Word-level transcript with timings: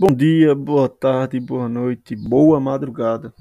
Bom 0.00 0.14
dia, 0.14 0.54
boa 0.54 0.88
tarde, 0.88 1.40
boa 1.40 1.68
noite, 1.68 2.14
boa 2.14 2.60
madrugada. 2.60 3.34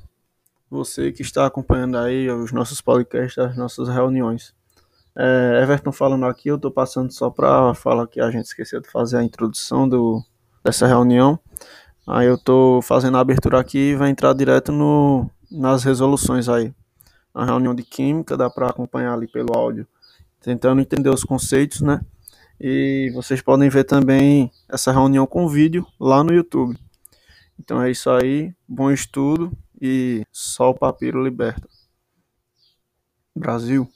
Você 0.72 1.12
que 1.12 1.22
está 1.22 1.46
acompanhando 1.46 2.00
aí 2.00 2.28
os 2.32 2.52
nossos 2.52 2.82
podcasts, 2.82 3.38
as 3.38 3.56
nossas 3.56 3.88
reuniões. 3.88 4.56
É, 5.16 5.60
Everton 5.62 5.92
falando 5.92 6.26
aqui, 6.26 6.50
eu 6.50 6.56
estou 6.56 6.72
passando 6.72 7.12
só 7.12 7.30
para 7.30 7.76
falar 7.76 8.08
que 8.08 8.20
a 8.20 8.32
gente 8.32 8.46
esqueceu 8.46 8.82
de 8.82 8.90
fazer 8.90 9.18
a 9.18 9.24
introdução 9.24 9.88
do, 9.88 10.20
dessa 10.64 10.88
reunião. 10.88 11.40
Aí 12.08 12.26
eu 12.26 12.34
estou 12.34 12.82
fazendo 12.82 13.18
a 13.18 13.20
abertura 13.20 13.60
aqui 13.60 13.92
e 13.92 13.96
vai 13.96 14.10
entrar 14.10 14.34
direto 14.34 14.72
no, 14.72 15.30
nas 15.52 15.84
resoluções 15.84 16.50
aí. 16.50 16.74
A 17.36 17.46
reunião 17.46 17.76
de 17.76 17.84
química 17.84 18.36
dá 18.36 18.50
para 18.50 18.68
acompanhar 18.68 19.14
ali 19.14 19.28
pelo 19.28 19.56
áudio, 19.56 19.88
tentando 20.42 20.82
entender 20.82 21.12
os 21.12 21.24
conceitos, 21.24 21.82
né? 21.82 22.02
E 22.60 23.12
vocês 23.14 23.42
podem 23.42 23.70
ver 23.70 23.84
também 23.84 24.52
essa 24.68 24.92
reunião 24.92 25.28
com 25.28 25.48
vídeo 25.48 25.86
lá 26.00 26.24
no 26.24 26.34
YouTube. 26.34 26.78
Então 27.60 27.82
é 27.82 27.92
isso 27.92 28.10
aí, 28.10 28.54
bom 28.68 28.92
estudo 28.92 29.52
e 29.82 30.26
só 30.32 30.72
o 30.72 30.76
papiro 30.76 31.24
liberta. 31.24 31.68
Brasil. 33.36 33.88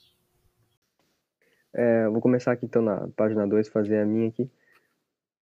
É, 1.73 2.07
vou 2.09 2.21
começar 2.21 2.51
aqui 2.51 2.65
então 2.65 2.81
na 2.81 3.07
página 3.15 3.47
2, 3.47 3.69
fazer 3.69 3.99
a 3.99 4.05
minha 4.05 4.29
aqui. 4.29 4.49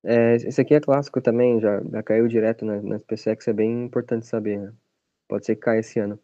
É, 0.04 0.36
esse 0.36 0.62
aqui 0.62 0.74
é 0.74 0.80
clássico 0.80 1.20
também, 1.20 1.60
já, 1.60 1.82
já 1.84 2.04
caiu 2.04 2.28
direto 2.28 2.64
na, 2.64 2.82
na 2.82 3.00
SpaceX, 3.00 3.48
é 3.48 3.54
bem 3.54 3.86
importante 3.86 4.26
saber, 4.28 4.60
né? 4.60 4.74
Pode 5.28 5.46
ser 5.46 5.56
que 5.56 5.62
caia 5.62 5.80
esse 5.80 6.00
ano. 6.00 6.18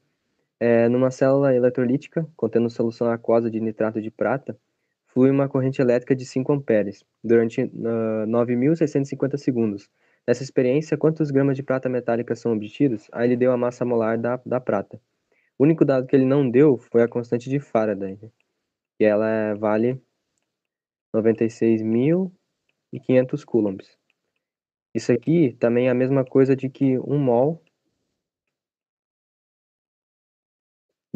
É, 0.59 0.87
numa 0.87 1.11
célula 1.11 1.53
eletrolítica, 1.53 2.25
contendo 2.37 2.69
solução 2.69 3.09
aquosa 3.11 3.51
de 3.51 3.59
nitrato 3.59 4.01
de 4.01 4.09
prata, 4.09 4.57
flui 5.15 5.31
uma 5.31 5.47
corrente 5.47 5.81
elétrica 5.81 6.13
de 6.13 6.25
5 6.25 6.51
amperes 6.51 7.05
durante 7.23 7.63
uh, 7.63 8.27
9.650 8.27 9.37
segundos. 9.37 9.89
Nessa 10.27 10.43
experiência, 10.43 10.97
quantos 10.97 11.31
gramas 11.31 11.55
de 11.55 11.63
prata 11.63 11.87
metálica 11.87 12.35
são 12.35 12.51
obtidos? 12.51 13.07
Aí 13.13 13.29
ele 13.29 13.37
deu 13.37 13.53
a 13.53 13.57
massa 13.57 13.85
molar 13.85 14.17
da, 14.17 14.41
da 14.45 14.59
prata. 14.59 14.99
O 15.57 15.63
único 15.63 15.85
dado 15.85 16.05
que 16.05 16.13
ele 16.13 16.25
não 16.25 16.49
deu 16.49 16.77
foi 16.77 17.01
a 17.01 17.07
constante 17.07 17.49
de 17.49 17.61
Faraday, 17.61 18.19
né? 18.21 18.29
e 18.99 19.05
ela 19.05 19.53
vale 19.55 20.01
96.500 21.15 23.45
coulombs. 23.45 23.97
Isso 24.93 25.13
aqui 25.13 25.55
também 25.59 25.87
é 25.87 25.91
a 25.91 25.95
mesma 25.95 26.25
coisa 26.25 26.57
de 26.57 26.69
que 26.69 26.99
um 26.99 27.17
mol 27.17 27.63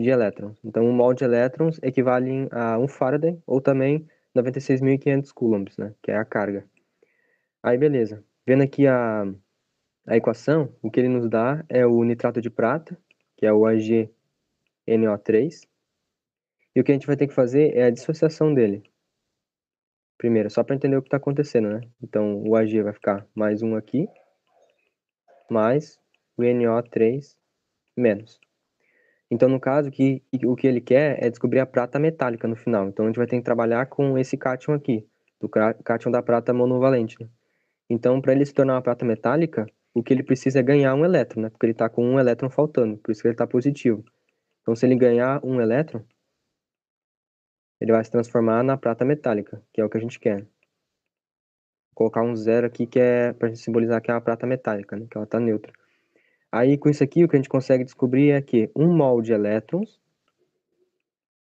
de 0.04 0.10
elétrons. 0.10 0.58
Então, 0.64 0.86
um 0.86 0.94
mol 0.94 1.14
de 1.14 1.26
elétrons 1.26 1.80
equivale 1.84 2.48
a 2.52 2.80
1 2.80 2.88
Faraday, 2.88 3.42
ou 3.46 3.60
também 3.60 4.08
96.500 4.36 5.34
coulombs, 5.34 5.78
né, 5.78 5.94
que 6.02 6.12
é 6.12 6.16
a 6.16 6.24
carga. 6.24 6.66
Aí, 7.62 7.78
beleza. 7.78 8.24
Vendo 8.48 8.64
aqui 8.64 8.88
a, 8.88 9.24
a 10.08 10.16
equação, 10.16 10.74
o 10.82 10.90
que 10.90 11.00
ele 11.00 11.10
nos 11.10 11.30
dá 11.30 11.64
é 11.68 11.86
o 11.86 12.02
nitrato 12.04 12.40
de 12.40 12.50
prata, 12.50 12.98
que 13.36 13.46
é 13.46 13.52
o 13.52 13.62
AgNO3, 13.62 14.10
e 16.76 16.80
o 16.80 16.84
que 16.84 16.92
a 16.92 16.96
gente 16.96 17.08
vai 17.08 17.18
ter 17.18 17.28
que 17.28 17.34
fazer 17.34 17.76
é 17.76 17.84
a 17.84 17.90
dissociação 17.90 18.54
dele. 18.54 18.84
Primeiro, 20.18 20.50
só 20.50 20.64
para 20.64 20.76
entender 20.76 20.98
o 20.98 21.02
que 21.02 21.08
está 21.08 21.18
acontecendo, 21.18 21.70
né? 21.70 21.82
Então, 22.02 22.42
o 22.44 22.56
Ag 22.56 22.82
vai 22.82 22.94
ficar 22.94 23.28
mais 23.36 23.62
um 23.62 23.76
aqui, 23.76 24.08
mais 25.50 26.00
o 26.38 26.42
NO3 26.42 27.36
menos. 27.98 28.40
Então, 29.32 29.48
no 29.48 29.60
caso, 29.60 29.92
que, 29.92 30.24
o 30.44 30.56
que 30.56 30.66
ele 30.66 30.82
quer 30.82 31.24
é 31.24 31.30
descobrir 31.30 31.60
a 31.60 31.66
prata 31.66 32.00
metálica 32.00 32.48
no 32.48 32.56
final. 32.56 32.88
Então, 32.88 33.06
a 33.06 33.10
gente 33.10 33.18
vai 33.18 33.28
ter 33.28 33.38
que 33.38 33.44
trabalhar 33.44 33.86
com 33.86 34.18
esse 34.18 34.36
cátion 34.36 34.74
aqui, 34.74 35.08
do 35.40 35.48
cátion 35.84 36.12
da 36.12 36.22
prata 36.24 36.52
monovalente. 36.54 37.16
Né? 37.22 37.30
Então, 37.90 38.20
para 38.22 38.34
ele 38.34 38.46
se 38.46 38.54
tornar 38.54 38.74
uma 38.74 38.82
prata 38.82 39.06
metálica, 39.06 39.68
o 39.94 40.02
que 40.02 40.14
ele 40.14 40.24
precisa 40.24 40.60
é 40.60 40.64
ganhar 40.64 40.96
um 40.96 41.06
elétron, 41.06 41.44
né? 41.44 41.50
Porque 41.50 41.66
ele 41.66 41.74
está 41.74 41.90
com 41.90 42.06
um 42.06 42.20
elétron 42.20 42.50
faltando, 42.50 42.98
por 42.98 43.12
isso 43.12 43.22
que 43.22 43.28
ele 43.28 43.34
está 43.34 43.48
positivo. 43.48 44.04
Então, 44.62 44.76
se 44.76 44.86
ele 44.86 44.96
ganhar 44.96 45.44
um 45.44 45.60
elétron, 45.62 46.04
ele 47.80 47.92
vai 47.92 48.04
se 48.04 48.12
transformar 48.12 48.64
na 48.64 48.78
prata 48.78 49.06
metálica, 49.06 49.62
que 49.74 49.82
é 49.82 49.86
o 49.86 49.90
que 49.90 49.98
a 49.98 50.02
gente 50.02 50.20
quer. 50.20 50.42
Vou 50.42 51.96
colocar 51.96 52.22
um 52.22 52.36
zero 52.36 52.68
aqui, 52.68 52.86
que 52.86 53.00
é 53.00 53.34
para 53.34 53.56
simbolizar 53.56 54.02
que 54.02 54.12
é 54.12 54.14
uma 54.14 54.22
prata 54.22 54.46
metálica, 54.46 54.96
né? 54.96 55.08
Que 55.10 55.18
ela 55.18 55.26
está 55.26 55.40
neutra. 55.40 55.74
Aí, 56.52 56.78
com 56.78 56.90
isso 56.90 57.04
aqui, 57.04 57.24
o 57.24 57.28
que 57.28 57.36
a 57.36 57.40
gente 57.40 57.50
consegue 57.50 57.84
descobrir 57.84 58.32
é 58.32 58.42
que 58.42 58.72
um 58.76 58.92
mol 58.92 59.22
de 59.22 59.32
elétrons, 59.32 60.02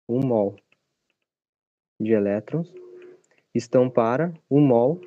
um 0.08 0.24
mol 0.24 0.54
de 1.98 2.12
elétrons, 2.12 2.72
estão 3.52 3.90
para 3.90 4.32
um 4.48 4.60
mol 4.60 5.00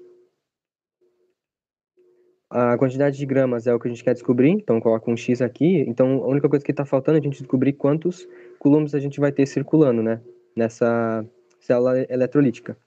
A 2.50 2.78
quantidade 2.78 3.18
de 3.18 3.26
gramas 3.26 3.68
é 3.68 3.74
o 3.74 3.80
que 3.80 3.90
a 3.90 3.92
gente 3.92 4.06
quer 4.06 4.14
descobrir, 4.14 4.52
então 4.52 4.80
coloca 4.80 5.12
um 5.12 5.18
X 5.18 5.42
aqui. 5.42 5.84
Então 5.86 6.24
a 6.24 6.28
única 6.28 6.48
coisa 6.48 6.64
que 6.64 6.72
está 6.72 6.86
faltando 6.86 7.18
é 7.18 7.20
a 7.20 7.24
gente 7.24 7.40
descobrir 7.42 7.74
quantos 7.74 8.26
coulombs 8.58 8.96
a 8.96 9.00
gente 9.00 9.20
vai 9.20 9.34
ter 9.34 9.46
circulando, 9.46 10.02
né? 10.02 10.22
Nessa 10.56 11.26
célula 11.60 12.06
eletrolítica. 12.10 12.78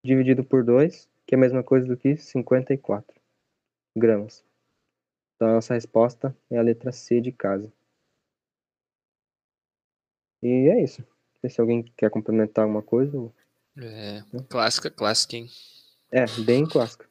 dividido 0.05 0.45
por 0.45 0.65
2, 0.65 1.09
que 1.27 1.35
é 1.35 1.39
a 1.39 1.41
mesma 1.41 1.63
coisa 1.63 1.87
do 1.87 1.97
que 1.97 2.17
54 2.17 3.21
gramas. 3.97 4.45
Então, 5.35 5.49
a 5.49 5.53
nossa 5.55 5.75
resposta 5.75 6.37
é 6.51 6.57
a 6.57 6.63
letra 6.63 6.93
C 6.93 7.21
de 7.21 7.33
casa. 7.33 7.71
E 10.43 10.69
é 10.69 10.83
isso. 10.83 11.05
Se 11.49 11.61
alguém 11.61 11.83
quer 11.97 12.11
complementar 12.11 12.65
alguma 12.65 12.83
coisa. 12.83 13.33
É, 13.77 14.23
clássica, 14.49 14.91
clássica, 14.91 15.37
hein? 15.37 15.49
É, 16.11 16.25
bem 16.45 16.67
clássica. 16.67 17.07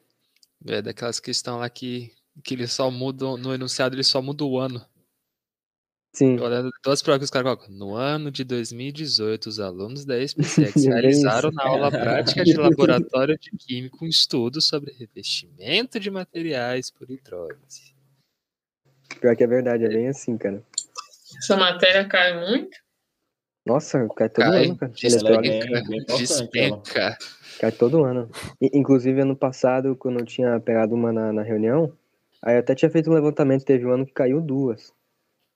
É 0.66 0.82
daquelas 0.82 1.20
que 1.20 1.30
estão 1.30 1.58
lá 1.58 1.70
que, 1.70 2.12
que 2.42 2.54
eles 2.54 2.72
só 2.72 2.90
mudam, 2.90 3.36
no 3.36 3.54
enunciado 3.54 3.94
ele 3.94 4.02
só 4.02 4.20
muda 4.20 4.44
o 4.44 4.58
ano. 4.58 4.84
Sim. 6.16 6.40
Olhando 6.40 6.70
todas 6.82 7.00
as 7.00 7.02
provas 7.02 7.18
que 7.18 7.24
os 7.24 7.30
caras 7.30 7.44
colocam. 7.44 7.68
No 7.76 7.94
ano 7.94 8.30
de 8.30 8.42
2018, 8.42 9.50
os 9.50 9.60
alunos 9.60 10.06
da 10.06 10.14
SpaceX 10.26 10.72
Bem 10.72 10.88
realizaram 10.90 11.50
na 11.50 11.62
aula 11.62 11.90
prática 11.90 12.42
de 12.42 12.54
laboratório 12.54 13.38
de 13.38 13.50
química 13.50 13.98
um 14.00 14.08
estudo 14.08 14.62
sobre 14.62 14.94
revestimento 14.98 16.00
de 16.00 16.10
materiais 16.10 16.90
por 16.90 17.10
hidrólise. 17.10 17.94
Pior 19.20 19.36
que 19.36 19.44
é 19.44 19.46
verdade, 19.46 19.84
é 19.84 19.88
bem 19.88 20.08
assim, 20.08 20.38
cara. 20.38 20.62
Essa 21.36 21.54
matéria 21.54 22.08
cai 22.08 22.40
muito. 22.48 22.78
Nossa, 23.66 24.08
cai 24.16 24.30
todo 24.30 24.44
Cai, 24.46 24.64
ano, 24.64 24.76
cara. 24.78 24.92
despenca, 24.92 25.48
é 25.48 26.16
despenca. 26.16 27.18
Cai 27.60 27.72
todo 27.72 28.04
ano. 28.04 28.30
Inclusive, 28.72 29.20
ano 29.20 29.36
passado, 29.36 29.94
quando 29.94 30.20
eu 30.20 30.24
tinha 30.24 30.58
pegado 30.60 30.94
uma 30.94 31.12
na, 31.12 31.30
na 31.30 31.42
reunião, 31.42 31.92
aí 32.40 32.54
eu 32.54 32.60
até 32.60 32.74
tinha 32.74 32.90
feito 32.90 33.10
um 33.10 33.14
levantamento, 33.14 33.66
teve 33.66 33.84
um 33.84 33.92
ano 33.92 34.06
que 34.06 34.14
caiu 34.14 34.40
duas. 34.40 34.95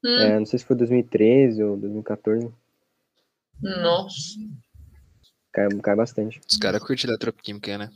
Hum, 0.04 0.18
É, 0.18 0.38
não 0.38 0.46
sei 0.46 0.58
se 0.58 0.64
foi 0.64 0.76
2013 0.76 1.62
ou 1.62 1.76
2014. 1.76 2.50
Nossa. 3.62 4.38
Cai, 5.52 5.68
cai 5.82 5.96
bastante. 5.96 6.40
Os 6.48 6.56
caras 6.56 6.82
curtem 6.82 7.08
eletroquímica, 7.10 7.76
né? 7.76 7.90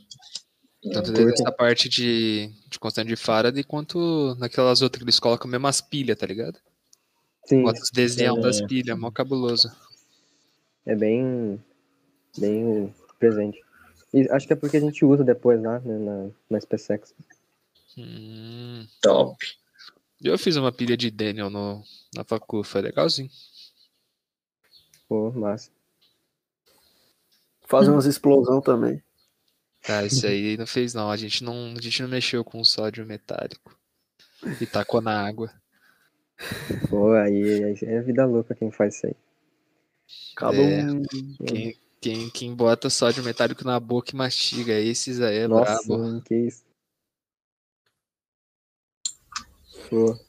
Tanto 0.93 1.11
dessa 1.11 1.51
parte 1.51 1.89
de, 1.89 2.51
de 2.69 2.77
constante 2.77 3.07
de 3.07 3.15
Faraday, 3.15 3.63
quanto 3.63 4.35
naquelas 4.37 4.81
outras 4.83 4.99
que 4.99 5.05
eles 5.05 5.19
colocam 5.19 5.49
mesmo 5.49 5.65
as 5.65 5.81
pilhas, 5.81 6.17
tá 6.17 6.27
ligado? 6.27 6.59
Sim, 7.47 7.63
Bota 7.63 7.81
os 7.81 7.89
desenhos 7.89 8.37
É. 8.37 8.41
das 8.41 8.61
pilhas, 8.61 8.97
mó 8.97 9.09
cabuloso. 9.09 9.71
é 10.85 10.95
bem, 10.95 11.59
bem 12.37 12.93
presente. 13.17 13.63
E 14.13 14.29
acho 14.29 14.45
que 14.45 14.53
é 14.53 14.55
porque 14.55 14.77
a 14.77 14.81
gente 14.81 15.03
usa 15.03 15.23
depois 15.23 15.59
lá, 15.61 15.79
né, 15.79 15.97
na, 15.97 16.29
na 16.51 16.61
SpaceX. 16.61 17.15
Hum. 17.97 18.85
Top. 19.01 19.35
Eu 20.25 20.39
fiz 20.39 20.55
uma 20.55 20.71
pilha 20.71 20.97
de 20.97 21.11
Daniel 21.11 21.51
no, 21.51 21.83
na 22.15 22.23
facu, 22.23 22.63
foi 22.63 22.81
legalzinho. 22.81 23.29
Pô, 25.07 25.31
massa. 25.31 25.69
Fazer 27.67 27.91
umas 27.91 28.07
explosão 28.07 28.59
também. 28.59 29.03
Ah, 29.87 30.03
isso 30.03 30.25
aí 30.25 30.57
não 30.57 30.65
fez 30.65 30.95
não. 30.95 31.11
A 31.11 31.15
gente 31.15 31.43
não, 31.43 31.75
a 31.77 31.81
gente 31.81 32.01
não 32.01 32.09
mexeu 32.09 32.43
com 32.43 32.63
sódio 32.63 33.05
metálico. 33.05 33.77
E 34.59 34.65
tacou 34.65 34.99
na 34.99 35.25
água. 35.25 35.53
Pô, 36.89 37.13
aí, 37.13 37.63
aí 37.63 37.77
é 37.83 38.01
vida 38.01 38.25
louca 38.25 38.55
quem 38.55 38.71
faz 38.71 38.95
isso 38.95 39.05
aí. 39.05 39.15
Acaba 40.35 40.57
É. 40.57 40.85
Quem, 41.45 41.77
quem, 42.01 42.29
quem 42.31 42.55
bota 42.55 42.89
sódio 42.89 43.23
metálico 43.23 43.63
na 43.63 43.79
boca 43.79 44.11
e 44.11 44.15
mastiga, 44.15 44.73
esses 44.73 45.21
aí 45.21 45.37
é 45.37 45.47
Nossa, 45.47 45.87
brabo. 45.87 46.21
que 46.21 46.35
isso. 46.35 46.64
Pô. 49.89 50.11
Isso 50.11 50.25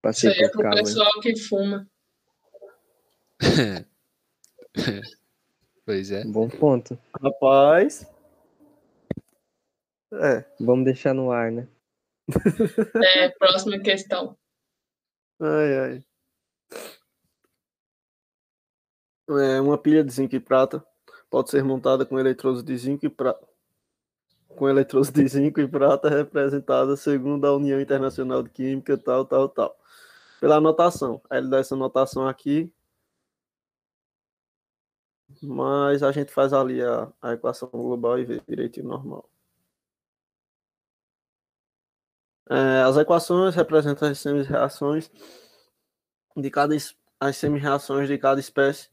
Passei 0.00 0.30
aí 0.30 0.38
é 0.40 0.48
por 0.48 0.52
pro 0.52 0.62
cabo, 0.62 0.76
hein? 0.76 0.84
pessoal 0.84 1.20
que 1.20 1.36
fuma. 1.36 1.88
Pois 5.84 6.12
é. 6.12 6.24
Bom 6.24 6.48
ponto. 6.48 6.96
Rapaz. 7.20 8.06
É. 10.12 10.44
Vamos 10.60 10.84
deixar 10.84 11.12
no 11.12 11.32
ar, 11.32 11.50
né? 11.50 11.66
É, 13.16 13.28
próxima 13.30 13.80
questão. 13.80 14.38
Ai, 15.40 15.78
ai. 15.78 16.04
É, 19.28 19.60
uma 19.60 19.76
pilha 19.76 20.04
de 20.04 20.12
zinco 20.12 20.36
e 20.36 20.40
prata 20.40 20.84
pode 21.28 21.50
ser 21.50 21.64
montada 21.64 22.06
com 22.06 22.18
eletrodos 22.18 22.62
de 22.62 22.76
zinco 22.76 23.06
e 23.06 23.08
prata. 23.08 23.46
Com 24.56 24.68
eletrodos 24.68 25.10
de 25.10 25.26
zinco 25.26 25.60
e 25.60 25.68
prata 25.68 26.08
representada 26.08 26.96
segundo 26.96 27.46
a 27.46 27.56
União 27.56 27.80
Internacional 27.80 28.42
de 28.42 28.50
Química, 28.50 28.96
tal, 28.98 29.24
tal, 29.24 29.48
tal. 29.48 29.76
Pela 30.40 30.56
anotação. 30.56 31.20
Aí 31.30 31.38
ele 31.38 31.48
dá 31.48 31.58
essa 31.58 31.74
anotação 31.74 32.26
aqui. 32.28 32.72
Mas 35.42 36.02
a 36.02 36.12
gente 36.12 36.32
faz 36.32 36.52
ali 36.52 36.82
a, 36.82 37.10
a 37.20 37.32
equação 37.32 37.68
global 37.70 38.18
e 38.18 38.24
vê 38.24 38.40
direitinho 38.46 38.86
normal. 38.86 39.28
É, 42.50 42.82
as 42.82 42.96
equações 42.96 43.54
representam 43.54 44.08
as 44.08 44.18
semi-reações 44.18 45.10
de 46.36 46.50
cada 46.50 46.74
as 47.20 47.36
semi-reações 47.36 48.08
de 48.08 48.18
cada 48.18 48.40
espécie 48.40 48.90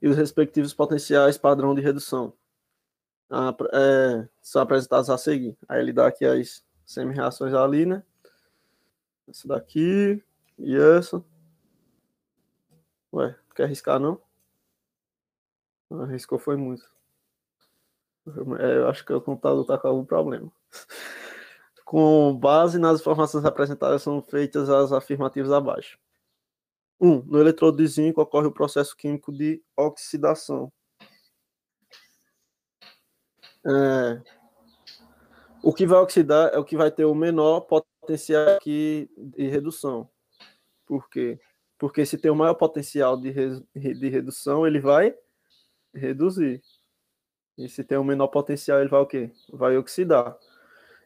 e 0.00 0.08
os 0.08 0.16
respectivos 0.16 0.74
potenciais 0.74 1.38
padrão 1.38 1.74
de 1.74 1.80
redução. 1.80 2.34
Pr- 3.56 3.68
é, 3.72 4.28
são 4.42 4.60
apresentados 4.60 5.08
a 5.08 5.16
seguir. 5.16 5.56
Aí 5.68 5.80
ele 5.80 5.92
dá 5.92 6.06
aqui 6.06 6.24
as 6.26 6.62
semi-reações 6.84 7.54
ali, 7.54 7.86
né? 7.86 8.02
Essa 9.26 9.48
daqui 9.48 10.22
e 10.58 10.76
essa. 10.76 11.24
Ué, 13.12 13.34
quer 13.54 13.64
arriscar 13.64 13.98
não? 13.98 14.20
Arriscou 15.90 16.38
foi 16.38 16.56
muito. 16.56 16.90
É, 18.60 18.76
eu 18.76 18.88
acho 18.88 19.04
que 19.04 19.12
o 19.12 19.20
computador 19.20 19.64
tá 19.64 19.78
com 19.78 19.88
algum 19.88 20.04
problema. 20.04 20.50
Com 21.84 22.34
base 22.38 22.78
nas 22.78 23.00
informações 23.00 23.44
apresentadas, 23.44 24.02
são 24.02 24.22
feitas 24.22 24.70
as 24.70 24.92
afirmativas 24.92 25.52
abaixo. 25.52 25.98
1. 26.98 27.10
Um, 27.10 27.22
no 27.24 27.38
eletrodo 27.38 27.76
de 27.76 27.86
zinco 27.86 28.22
ocorre 28.22 28.46
o 28.46 28.52
processo 28.52 28.96
químico 28.96 29.30
de 29.30 29.62
oxidação. 29.76 30.72
É, 33.64 34.20
o 35.62 35.72
que 35.72 35.86
vai 35.86 35.98
oxidar 36.00 36.50
é 36.52 36.58
o 36.58 36.64
que 36.64 36.76
vai 36.76 36.90
ter 36.90 37.04
o 37.04 37.14
menor 37.14 37.60
potencial 37.60 38.56
aqui 38.56 39.08
de 39.16 39.46
redução. 39.48 40.08
Por 40.86 41.08
quê? 41.08 41.38
Porque 41.78 42.04
se 42.04 42.18
tem 42.18 42.30
o 42.30 42.36
maior 42.36 42.54
potencial 42.54 43.16
de, 43.16 43.30
re- 43.30 43.64
de 43.74 44.08
redução, 44.08 44.66
ele 44.66 44.80
vai 44.80 45.14
reduzir. 45.94 46.62
E 47.56 47.68
se 47.68 47.84
tem 47.84 47.98
o 47.98 48.04
menor 48.04 48.28
potencial, 48.28 48.80
ele 48.80 48.88
vai 48.88 49.00
o 49.00 49.06
quê? 49.06 49.30
Vai 49.52 49.76
oxidar. 49.76 50.36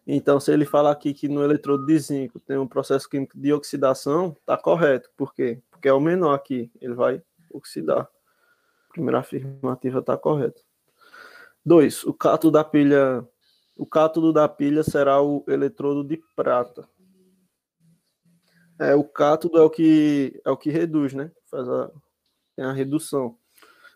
Então, 0.06 0.38
se 0.38 0.52
ele 0.52 0.64
falar 0.64 0.92
aqui 0.92 1.12
que 1.12 1.28
no 1.28 1.42
eletrodo 1.42 1.84
de 1.84 1.98
zinco 1.98 2.38
tem 2.38 2.56
um 2.56 2.68
processo 2.68 3.08
químico 3.08 3.36
de 3.36 3.52
oxidação, 3.52 4.36
tá 4.46 4.56
correto. 4.56 5.10
Por 5.16 5.34
quê? 5.34 5.60
Porque 5.70 5.88
é 5.88 5.92
o 5.92 6.00
menor 6.00 6.34
aqui, 6.34 6.70
ele 6.80 6.94
vai 6.94 7.20
oxidar. 7.50 8.02
A 8.88 8.92
primeira 8.92 9.18
afirmativa 9.18 10.00
tá 10.00 10.16
correta. 10.16 10.62
2. 11.66 12.04
O 12.04 12.14
cátodo 12.14 12.52
da 12.52 12.62
pilha, 12.62 13.26
o 13.76 13.84
cátodo 13.84 14.32
da 14.32 14.48
pilha 14.48 14.84
será 14.84 15.20
o 15.20 15.44
eletrodo 15.48 16.04
de 16.04 16.22
prata. 16.36 16.88
É, 18.78 18.94
o 18.94 19.02
cátodo 19.02 19.58
é 19.58 19.62
o 19.62 19.70
que 19.70 20.40
é 20.44 20.50
o 20.50 20.56
que 20.56 20.70
reduz, 20.70 21.12
né? 21.12 21.32
Faz 21.50 21.68
a, 21.68 21.90
tem 22.54 22.64
a 22.64 22.72
redução. 22.72 23.36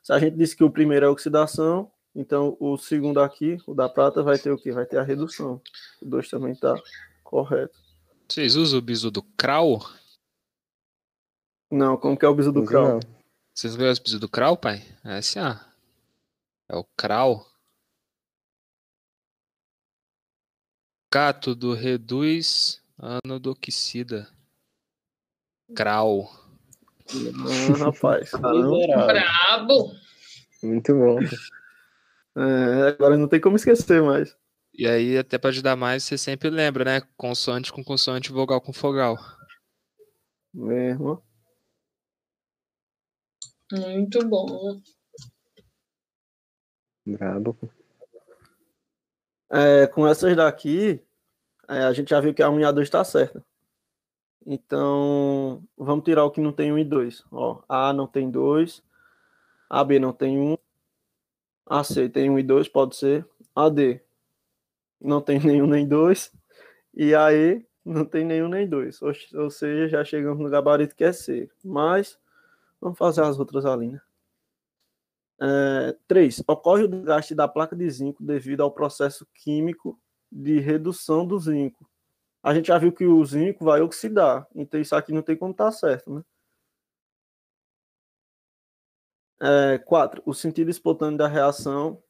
Se 0.03 0.13
a 0.13 0.19
gente 0.19 0.37
disse 0.37 0.57
que 0.57 0.65
o 0.65 0.71
primeiro 0.71 1.07
é 1.07 1.09
a 1.09 1.13
oxidação, 1.13 1.93
então 2.15 2.57
o 2.59 2.77
segundo 2.77 3.21
aqui, 3.21 3.59
o 3.67 3.75
da 3.75 3.89
prata, 3.89 4.23
vai 4.23 4.39
ter 4.39 4.51
o 4.51 4.59
quê? 4.59 4.73
Vai 4.73 4.87
ter 4.87 4.99
a 4.99 5.03
redução. 5.03 5.61
O 6.03 6.07
2 6.07 6.29
também 6.29 6.55
tá 6.55 6.75
correto. 7.23 7.79
Vocês 8.29 8.57
usam 8.57 8.79
o 8.79 8.83
bisu 8.83 9.11
do 9.11 9.23
Krau? 9.23 9.81
Não, 11.71 11.97
como 11.97 12.17
que 12.17 12.25
é 12.25 12.29
o 12.29 12.35
biso 12.35 12.51
do 12.51 12.63
não. 12.63 12.99
Vocês 13.55 13.77
conhecem 13.77 14.01
o 14.01 14.05
bisu 14.05 14.19
do 14.19 14.29
Krau, 14.29 14.57
pai? 14.57 14.83
É 15.05 15.19
assim, 15.19 15.39
ó. 15.39 15.57
É 16.69 16.77
o 16.77 16.85
Krau. 16.97 17.50
Cátodo 21.11 21.75
reduz 21.75 22.81
anodoxida. 22.97 24.29
Krau. 25.75 26.31
Ah, 27.09 27.85
rapaz. 27.85 28.31
Brabo. 28.39 29.93
Muito 30.63 30.95
bom. 30.95 31.19
É, 32.37 32.89
agora 32.89 33.17
não 33.17 33.27
tem 33.27 33.41
como 33.41 33.57
esquecer 33.57 34.01
mais. 34.01 34.37
E 34.73 34.87
aí, 34.87 35.19
até 35.19 35.37
pra 35.37 35.51
ajudar 35.51 35.75
mais, 35.75 36.05
você 36.05 36.17
sempre 36.17 36.49
lembra, 36.49 36.85
né? 36.85 37.03
Consoante 37.17 37.73
com 37.73 37.83
consoante, 37.83 38.31
vogal 38.31 38.61
com 38.61 38.73
fogal. 38.73 39.19
Mesmo. 40.55 41.21
Muito 43.73 44.25
bom. 44.29 44.81
Brabo. 47.05 47.59
É, 49.51 49.87
com 49.89 50.07
essas 50.07 50.37
daqui, 50.37 51.03
é, 51.69 51.83
a 51.85 51.93
gente 51.93 52.11
já 52.11 52.21
viu 52.21 52.33
que 52.33 52.43
a 52.43 52.49
1 52.51 52.61
e 52.61 52.65
a 52.65 52.71
2 52.73 52.87
está 52.87 53.03
certa. 53.05 53.45
Então, 54.47 55.63
vamos 55.77 56.05
tirar 56.05 56.25
o 56.25 56.31
que 56.31 56.41
não 56.41 56.53
tem 56.53 56.73
1 56.73 56.79
e 56.79 56.85
2. 56.85 57.25
Ó, 57.33 57.63
A 57.69 57.93
não 57.93 58.07
tem 58.07 58.31
2, 58.31 58.83
AB 59.69 59.99
não 59.99 60.13
tem 60.13 60.39
1, 60.39 60.57
AC 61.67 62.09
tem 62.13 62.31
1 62.31 62.39
e 62.39 62.43
2, 62.43 62.69
pode 62.69 62.97
ser. 62.97 63.27
AD 63.55 64.01
não 65.01 65.21
tem 65.21 65.41
nenhum 65.41 65.67
nem 65.67 65.87
2, 65.87 66.33
e 66.95 67.15
AE 67.15 67.67
não 67.85 68.05
tem 68.05 68.25
nenhum 68.25 68.49
nem 68.49 68.69
2. 68.69 69.03
Ou, 69.03 69.13
ou 69.35 69.51
seja, 69.51 69.89
já 69.89 70.05
chegamos 70.05 70.43
no 70.43 70.51
gabarito 70.51 70.97
que 70.97 71.05
é 71.05 71.13
C. 71.13 71.51
Mas, 71.65 72.19
vamos 72.81 72.99
fazer 72.99 73.23
as 73.23 73.39
outras 73.39 73.67
ali, 73.67 73.89
né? 73.89 74.01
É, 75.43 75.97
3. 76.07 76.43
Ocorre 76.47 76.85
o 76.85 76.89
desgaste 76.89 77.35
da 77.35 77.49
placa 77.49 77.75
de 77.75 77.89
zinco 77.89 78.23
devido 78.23 78.63
ao 78.63 78.71
processo 78.71 79.27
químico 79.35 79.99
de 80.31 80.61
redução 80.61 81.27
do 81.27 81.39
zinco. 81.39 81.89
A 82.43 82.55
gente 82.55 82.69
já 82.69 82.79
viu 82.79 82.93
que 82.93 83.07
o 83.07 83.25
zinco 83.25 83.65
vai 83.65 83.81
oxidar, 83.81 84.47
então 84.55 84.81
isso 84.81 84.95
aqui 84.95 85.13
não 85.13 85.23
tem 85.23 85.37
como 85.37 85.53
estar 85.53 85.67
tá 85.67 85.73
certo, 85.73 86.15
né? 86.15 86.23
É, 89.43 89.79
4. 89.79 90.23
O 90.27 90.35
sentido 90.35 90.71
espontâneo 90.71 91.17
da 91.17 91.27
reação, 91.27 92.03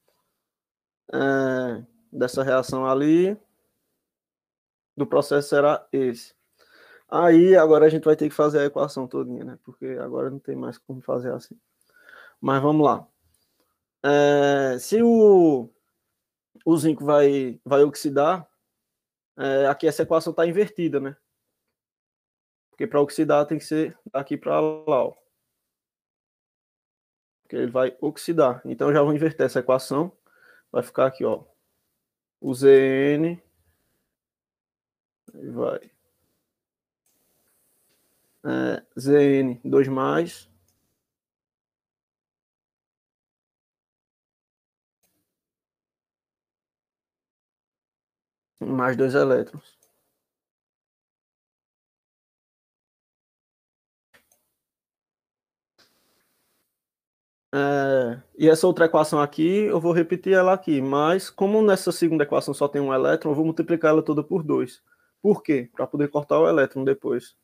é, 1.12 1.84
dessa 2.12 2.42
reação 2.42 2.86
ali, 2.86 3.36
do 4.96 5.06
processo 5.06 5.48
será 5.48 5.86
esse. 5.92 6.34
Aí 7.08 7.56
agora 7.56 7.86
a 7.86 7.88
gente 7.88 8.04
vai 8.04 8.16
ter 8.16 8.28
que 8.28 8.34
fazer 8.34 8.60
a 8.60 8.64
equação 8.66 9.06
todinha, 9.06 9.44
né? 9.44 9.58
Porque 9.64 9.86
agora 10.00 10.30
não 10.30 10.38
tem 10.38 10.56
mais 10.56 10.78
como 10.78 11.00
fazer 11.00 11.32
assim. 11.32 11.58
Mas 12.40 12.62
vamos 12.62 12.84
lá. 12.84 13.06
É, 14.02 14.78
se 14.78 15.02
o, 15.02 15.68
o 16.64 16.76
zinco 16.76 17.04
vai, 17.04 17.60
vai 17.64 17.82
oxidar, 17.82 18.48
é, 19.36 19.66
aqui 19.66 19.86
essa 19.86 20.02
equação 20.02 20.30
está 20.30 20.46
invertida, 20.46 21.00
né? 21.00 21.16
Porque 22.70 22.86
para 22.86 23.00
oxidar 23.00 23.46
tem 23.46 23.58
que 23.58 23.64
ser 23.64 23.98
daqui 24.12 24.36
para 24.36 24.58
lá, 24.60 25.04
ó. 25.04 25.14
Porque 27.42 27.56
ele 27.56 27.70
vai 27.70 27.96
oxidar. 28.00 28.62
Então 28.64 28.88
eu 28.88 28.94
já 28.94 29.02
vou 29.02 29.14
inverter 29.14 29.46
essa 29.46 29.60
equação. 29.60 30.12
Vai 30.72 30.82
ficar 30.82 31.06
aqui, 31.06 31.24
ó. 31.24 31.44
O 32.40 32.54
Zn 32.54 33.40
vai. 35.34 35.90
É, 38.42 38.82
Zn2+, 38.98 40.49
mais 48.60 48.96
dois 48.96 49.14
elétrons. 49.14 49.80
É, 57.52 58.22
e 58.38 58.48
essa 58.48 58.66
outra 58.66 58.84
equação 58.84 59.20
aqui, 59.20 59.42
eu 59.42 59.80
vou 59.80 59.92
repetir 59.92 60.32
ela 60.32 60.52
aqui, 60.52 60.80
mas 60.80 61.28
como 61.28 61.60
nessa 61.62 61.90
segunda 61.90 62.22
equação 62.22 62.54
só 62.54 62.68
tem 62.68 62.80
um 62.80 62.94
elétron, 62.94 63.32
eu 63.32 63.34
vou 63.34 63.44
multiplicar 63.44 63.90
ela 63.90 64.02
toda 64.02 64.22
por 64.22 64.42
2. 64.44 64.80
Por 65.20 65.42
quê? 65.42 65.68
Para 65.74 65.86
poder 65.86 66.08
cortar 66.08 66.38
o 66.38 66.48
elétron 66.48 66.84
depois. 66.84 67.36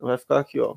Vai 0.00 0.18
ficar 0.18 0.40
aqui, 0.40 0.60
ó. 0.60 0.76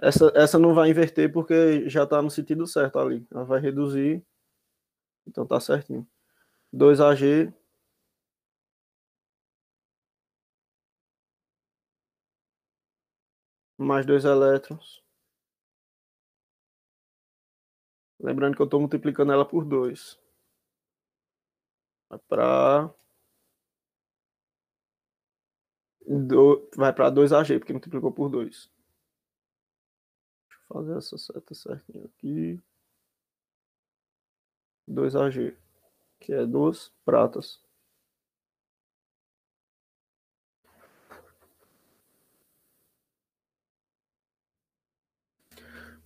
Essa, 0.00 0.32
essa 0.34 0.58
não 0.58 0.74
vai 0.74 0.90
inverter 0.90 1.32
porque 1.32 1.88
já 1.88 2.04
está 2.04 2.22
no 2.22 2.30
sentido 2.30 2.66
certo 2.66 2.98
ali. 2.98 3.26
Ela 3.32 3.44
vai 3.44 3.60
reduzir. 3.60 4.24
Então 5.26 5.46
tá 5.46 5.60
certinho. 5.60 6.06
2AG. 6.72 7.52
Mais 13.78 14.04
dois 14.04 14.24
elétrons. 14.24 15.02
Lembrando 18.20 18.56
que 18.56 18.62
eu 18.62 18.64
estou 18.64 18.80
multiplicando 18.80 19.32
ela 19.32 19.46
por 19.46 19.64
2. 19.64 20.18
Vai 22.10 22.18
para 22.18 22.92
do, 26.04 26.68
vai 26.76 26.92
para 26.92 27.10
2AG, 27.10 27.58
porque 27.58 27.72
multiplicou 27.72 28.10
por 28.12 28.28
2. 28.28 28.70
Deixa 30.48 30.62
eu 30.62 30.66
fazer 30.68 30.98
essa 30.98 31.18
seta 31.18 31.54
certinha 31.54 32.04
aqui. 32.06 32.60
2AG, 34.88 35.56
que 36.18 36.32
é 36.32 36.44
duas 36.46 36.88
pratas. 37.04 37.62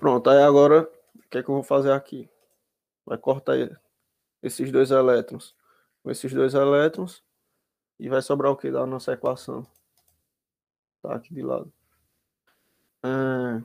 Pronto, 0.02 0.28
aí 0.30 0.42
agora 0.42 0.90
o 1.14 1.28
que 1.30 1.38
é 1.38 1.42
que 1.44 1.48
eu 1.48 1.54
vou 1.54 1.62
fazer 1.62 1.92
aqui? 1.92 2.28
Vai 3.06 3.16
cortar 3.16 3.54
esses 4.42 4.72
dois 4.72 4.90
elétrons 4.90 5.54
com 6.02 6.10
esses 6.10 6.32
dois 6.32 6.54
elétrons 6.54 7.22
e 8.00 8.08
vai 8.08 8.20
sobrar 8.20 8.50
o 8.50 8.56
que 8.56 8.68
da 8.68 8.84
nossa 8.84 9.12
equação? 9.12 9.64
Tá 11.00 11.14
aqui 11.14 11.32
de 11.32 11.42
lado. 11.42 11.72
É... 13.04 13.62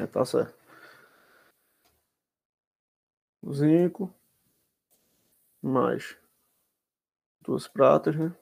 É, 0.00 0.06
tá 0.06 0.24
certo. 0.24 0.54
Zinco. 3.52 4.10
Mais 5.60 6.16
duas 7.42 7.68
pratas, 7.68 8.16
né? 8.16 8.34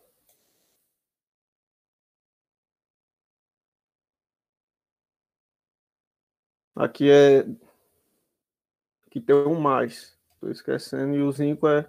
Aqui 6.75 7.11
é. 7.11 7.41
Aqui 9.07 9.21
tem 9.21 9.35
um 9.35 9.61
mais. 9.61 10.19
Estou 10.35 10.51
esquecendo. 10.51 11.15
E 11.15 11.23
o 11.23 11.31
zinco 11.33 11.69
é 11.69 11.89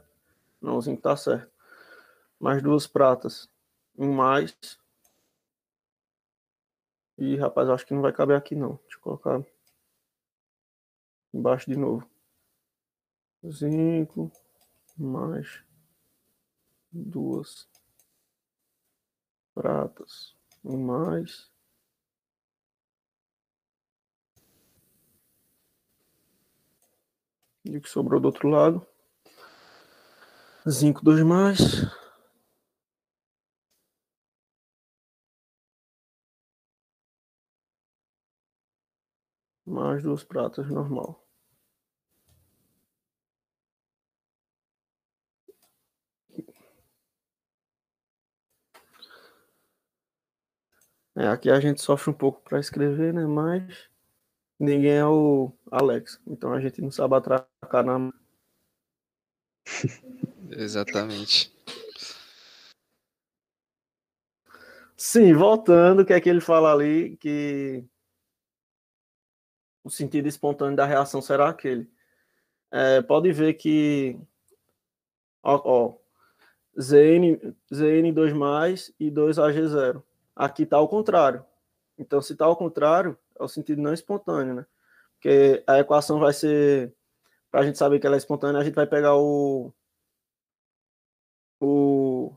não, 0.66 0.78
o 0.78 0.82
zinco 0.82 1.00
tá 1.00 1.16
certo. 1.16 1.52
Mais 2.40 2.60
duas 2.64 2.88
pratas. 2.88 3.48
Um 3.96 4.12
mais. 4.12 4.58
E, 7.18 7.36
rapaz, 7.36 7.70
acho 7.70 7.86
que 7.86 7.94
não 7.94 8.02
vai 8.02 8.12
caber 8.12 8.36
aqui, 8.36 8.56
não. 8.56 8.80
Deixa 8.82 8.98
eu 8.98 9.02
colocar 9.02 9.46
embaixo 11.32 11.70
de 11.70 11.78
novo. 11.78 12.10
Zinco. 13.48 14.32
Mais 14.98 15.64
duas 16.92 17.70
pratas. 19.54 20.36
Um 20.64 20.78
mais. 20.78 21.52
E 27.66 27.78
o 27.78 27.82
que 27.82 27.90
sobrou 27.90 28.20
do 28.22 28.28
outro 28.28 28.48
lado? 28.48 28.86
Zinco 30.70 31.04
2 31.04 31.24
mais. 31.24 31.84
Mais 39.66 40.04
duas 40.04 40.24
pratas 40.24 40.70
normal. 40.70 41.26
É, 51.18 51.28
aqui 51.28 51.50
a 51.50 51.60
gente 51.60 51.82
sofre 51.82 52.12
um 52.12 52.14
pouco 52.14 52.42
para 52.42 52.60
escrever, 52.60 53.14
né? 53.14 53.26
Mas 53.26 53.90
ninguém 54.60 54.98
é 54.98 55.06
o 55.06 55.52
Alex. 55.72 56.20
Então 56.28 56.54
a 56.54 56.60
gente 56.60 56.82
não 56.82 56.92
sabe 56.92 57.16
atracar 57.16 57.84
na. 57.84 58.12
Exatamente. 60.52 61.54
Sim, 64.98 65.34
voltando, 65.34 66.02
o 66.02 66.06
que 66.06 66.14
é 66.14 66.22
que 66.22 66.30
ele 66.30 66.42
fala 66.42 66.72
ali? 66.74 67.18
Que 67.18 67.84
o 69.84 69.90
sentido 69.90 70.28
espontâneo 70.28 70.76
da 70.76 70.86
reação 70.86 71.22
será 71.22 71.50
aquele. 71.50 71.90
É, 72.72 73.02
pode 73.02 73.32
ver 73.32 73.54
que 73.56 74.20
ó, 75.46 75.62
ó, 75.64 75.94
ZN, 76.80 77.56
ZN2 77.72 78.34
mais 78.34 78.94
e 79.00 79.12
2AG0. 79.12 80.02
Aqui 80.36 80.64
está 80.64 80.78
ao 80.78 80.90
contrário. 80.90 81.46
Então, 81.98 82.22
se 82.22 82.34
está 82.34 82.46
ao 82.46 82.58
contrário, 82.58 83.18
é 83.40 83.44
o 83.44 83.48
sentido 83.48 83.82
não 83.82 83.94
espontâneo, 83.94 84.54
né? 84.56 84.66
Porque 85.14 85.64
a 85.68 85.80
equação 85.80 86.20
vai 86.20 86.34
ser. 86.34 86.94
Para 87.52 87.62
a 87.62 87.64
gente 87.66 87.78
saber 87.78 88.00
que 88.00 88.08
ela 88.08 88.16
é 88.16 88.18
espontânea, 88.18 88.60
a 88.60 88.64
gente 88.64 88.76
vai 88.76 88.86
pegar 88.86 89.16
o, 89.16 89.74
o, 91.60 92.36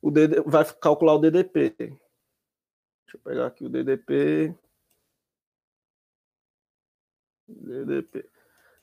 o 0.00 0.10
DD, 0.10 0.40
vai 0.42 0.64
calcular 0.80 1.14
o 1.14 1.18
DDP. 1.18 1.70
Deixa 1.70 1.98
eu 3.14 3.20
pegar 3.20 3.46
aqui 3.46 3.64
o 3.64 3.68
DDP. 3.68 4.54
DDP. 7.48 8.28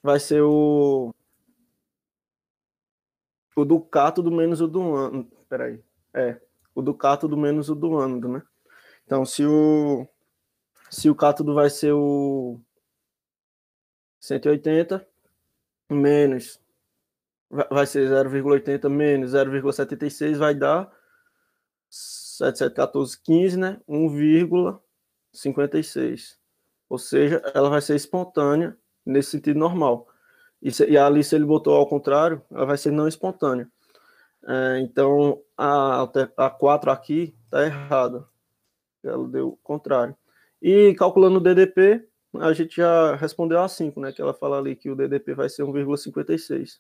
Vai 0.01 0.20
ser 0.20 0.41
o 0.41 1.13
o 3.55 3.63
do 3.63 3.79
cátodo 3.79 4.32
menos 4.32 4.62
o 4.62 4.67
do 4.67 4.96
ânodo. 4.96 5.32
Peraí. 5.48 5.84
É, 6.13 6.39
o 6.75 6.82
do 6.82 6.93
cátodo 6.93 7.38
menos 7.38 7.70
o 7.70 7.75
do 7.75 7.98
ânodo, 7.98 8.27
né? 8.27 8.43
Então, 9.05 9.25
se 9.25 9.46
o 9.46 10.08
se 10.93 11.09
o 11.09 11.15
cátodo 11.15 11.55
vai 11.55 11.69
ser 11.69 11.93
o 11.93 12.59
180 14.19 15.07
menos 15.89 16.59
vai 17.50 17.85
ser 17.85 18.09
0,80 18.09 18.89
menos 18.89 19.33
0,76 19.33 20.38
vai 20.38 20.55
dar 20.55 20.91
7, 21.89 22.59
7, 22.59 22.75
14, 22.75 23.21
15, 23.21 23.59
né? 23.59 23.81
1,56. 23.88 26.38
Ou 26.89 26.97
seja, 26.97 27.41
ela 27.53 27.69
vai 27.69 27.81
ser 27.81 27.95
espontânea 27.95 28.75
nesse 29.05 29.31
sentido 29.31 29.59
normal. 29.59 30.07
E, 30.62 30.71
se, 30.71 30.85
e 30.89 30.97
ali, 30.97 31.23
se 31.23 31.35
ele 31.35 31.45
botou 31.45 31.75
ao 31.75 31.88
contrário, 31.88 32.41
ela 32.50 32.65
vai 32.65 32.77
ser 32.77 32.91
não 32.91 33.07
espontânea. 33.07 33.69
É, 34.47 34.79
então, 34.79 35.41
a, 35.55 36.09
a 36.38 36.50
4 36.50 36.91
aqui 36.91 37.35
está 37.45 37.63
errada. 37.65 38.27
Ela 39.03 39.27
deu 39.27 39.50
o 39.50 39.57
contrário. 39.57 40.15
E 40.65 40.96
calculando 40.96 41.39
o 41.39 41.41
DDP, 41.41 42.08
a 42.36 42.53
gente 42.53 42.77
já 42.77 43.17
respondeu 43.17 43.60
a 43.62 43.67
5, 43.67 44.00
né? 44.00 44.13
Que 44.13 44.22
ela 44.22 44.34
fala 44.34 44.58
ali 44.58 44.77
que 44.77 44.89
o 44.89 44.96
DDP 44.96 45.34
vai 45.34 45.50
ser 45.50 45.63
1,56. 45.63 46.79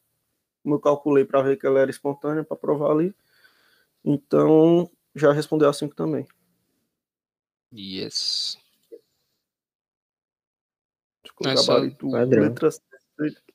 Como 0.63 0.75
eu 0.75 0.79
calculei 0.79 1.25
para 1.25 1.41
ver 1.41 1.57
que 1.57 1.67
ela 1.67 1.81
era 1.81 1.91
espontânea, 1.91 2.45
para 2.45 2.55
provar 2.55 2.91
ali. 2.91 3.13
Então, 4.05 4.89
já 5.13 5.33
respondeu 5.33 5.67
a 5.67 5.73
5 5.73 5.93
também. 5.93 6.25
Yes. 7.73 8.57
É 11.45 11.57
só- 11.57 11.79
letras. 11.79 12.81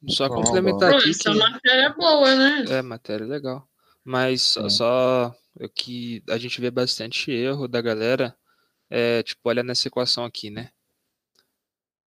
Só 0.09 0.29
complementar 0.29 0.95
aqui 0.95 1.11
essa 1.11 1.33
que. 1.33 1.39
matéria 1.39 1.87
é 1.87 1.93
boa, 1.95 2.35
né? 2.35 2.65
É, 2.69 2.83
matéria 2.83 3.27
legal. 3.27 3.67
Mas 4.05 4.43
só, 4.43 4.69
Sim. 4.69 4.77
só 4.77 5.35
o 5.59 5.69
que 5.71 6.23
a 6.29 6.37
gente 6.37 6.61
vê 6.61 6.71
bastante 6.71 7.31
erro 7.31 7.67
da 7.67 7.81
galera 7.81 8.37
é, 8.91 9.23
tipo, 9.23 9.41
olha 9.49 9.63
nessa 9.63 9.89
equação 9.89 10.25
aqui, 10.25 10.51
né? 10.51 10.71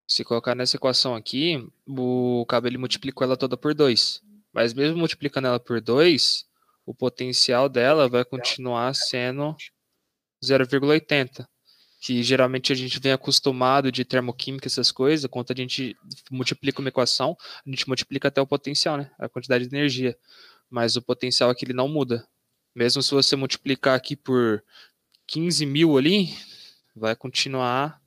Se 0.06 0.24
colocar 0.24 0.54
nessa 0.54 0.76
equação 0.76 1.14
aqui, 1.14 1.66
o 1.86 2.44
cabo 2.46 2.66
ele 2.66 2.76
multiplicou 2.76 3.24
ela 3.24 3.36
toda 3.36 3.56
por 3.56 3.72
2. 3.74 4.20
Mas 4.52 4.74
mesmo 4.74 4.98
multiplicando 4.98 5.48
ela 5.48 5.60
por 5.60 5.80
2, 5.80 6.44
o 6.84 6.94
potencial 6.94 7.68
dela 7.68 8.08
vai 8.08 8.24
continuar 8.24 8.94
sendo 8.94 9.56
0,80. 10.44 11.46
Que 12.00 12.22
geralmente 12.22 12.72
a 12.72 12.74
gente 12.74 12.98
vem 12.98 13.12
acostumado 13.12 13.92
de 13.92 14.04
termoquímica, 14.04 14.66
essas 14.66 14.90
coisas, 14.90 15.30
quando 15.30 15.52
a 15.52 15.54
gente 15.54 15.96
multiplica 16.30 16.80
uma 16.80 16.88
equação, 16.88 17.36
a 17.64 17.70
gente 17.70 17.86
multiplica 17.86 18.28
até 18.28 18.40
o 18.40 18.46
potencial, 18.46 18.96
né? 18.96 19.10
A 19.18 19.28
quantidade 19.28 19.66
de 19.66 19.74
energia. 19.74 20.18
Mas 20.68 20.96
o 20.96 21.02
potencial 21.02 21.48
aqui 21.48 21.64
ele 21.64 21.72
não 21.72 21.88
muda. 21.88 22.26
Mesmo 22.74 23.02
se 23.02 23.12
você 23.12 23.36
multiplicar 23.36 23.94
aqui 23.94 24.16
por 24.16 24.62
15 25.28 25.64
mil 25.64 25.96
ali, 25.96 26.34
vai 26.94 27.16
continuar. 27.16 28.00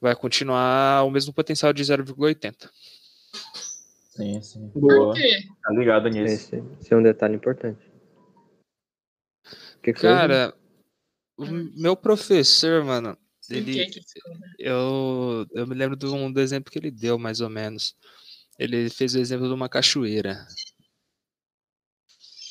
Vai 0.00 0.14
continuar 0.14 1.04
o 1.04 1.10
mesmo 1.10 1.32
potencial 1.32 1.72
de 1.72 1.82
0,80. 1.82 2.70
Sim, 4.16 4.40
sim. 4.40 4.68
Por 4.70 4.80
Boa. 4.80 5.14
quê? 5.14 5.42
Tá 5.62 5.72
ligado 5.72 6.08
nisso. 6.08 6.34
Esse, 6.34 6.62
esse 6.80 6.94
é 6.94 6.96
um 6.96 7.02
detalhe 7.02 7.34
importante. 7.34 7.80
Que 9.82 9.92
que? 9.92 10.00
Cara, 10.00 10.54
o 11.36 11.46
meu 11.46 11.96
professor, 11.96 12.82
mano, 12.84 13.16
Por 13.46 13.56
ele, 13.56 13.90
eu, 14.58 15.46
eu 15.52 15.66
me 15.66 15.74
lembro 15.74 15.96
do, 15.96 16.14
um, 16.14 16.32
do 16.32 16.40
exemplo 16.40 16.72
que 16.72 16.78
ele 16.78 16.90
deu, 16.90 17.18
mais 17.18 17.40
ou 17.40 17.50
menos. 17.50 17.94
Ele 18.58 18.88
fez 18.88 19.14
o 19.14 19.18
exemplo 19.18 19.46
de 19.46 19.54
uma 19.54 19.68
cachoeira. 19.68 20.46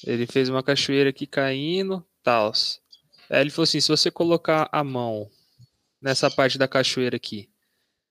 Ele 0.05 0.27
fez 0.27 0.49
uma 0.49 0.61
cachoeira 0.61 1.09
aqui 1.09 1.25
caindo, 1.25 2.05
tal. 2.21 2.51
Aí 3.29 3.41
ele 3.41 3.49
falou 3.49 3.63
assim: 3.63 3.79
se 3.79 3.87
você 3.87 4.11
colocar 4.11 4.69
a 4.71 4.83
mão 4.83 5.29
nessa 6.01 6.29
parte 6.29 6.57
da 6.57 6.67
cachoeira 6.67 7.15
aqui, 7.15 7.49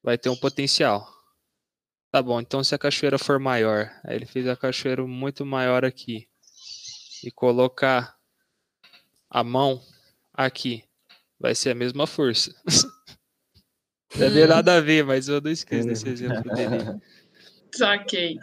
vai 0.02 0.18
ter 0.18 0.28
um 0.28 0.36
potencial. 0.36 1.12
Tá 2.10 2.22
bom, 2.22 2.40
então 2.40 2.62
se 2.62 2.74
a 2.74 2.78
cachoeira 2.78 3.18
for 3.18 3.40
maior, 3.40 3.90
aí 4.04 4.16
ele 4.16 4.26
fez 4.26 4.46
a 4.46 4.56
cachoeira 4.56 5.04
muito 5.04 5.44
maior 5.44 5.84
aqui 5.84 6.28
e 7.24 7.30
colocar 7.30 8.16
a 9.28 9.42
mão 9.42 9.82
aqui, 10.32 10.84
vai 11.40 11.54
ser 11.54 11.70
a 11.70 11.74
mesma 11.74 12.06
força. 12.06 12.54
Não 14.16 14.32
tem 14.32 14.46
nada 14.46 14.76
a 14.76 14.80
ver, 14.80 15.04
mas 15.04 15.26
eu 15.26 15.40
não 15.40 15.50
esqueço 15.50 15.88
desse 15.88 16.08
exemplo 16.08 16.42
dele. 16.54 17.00
Saquei. 17.74 18.38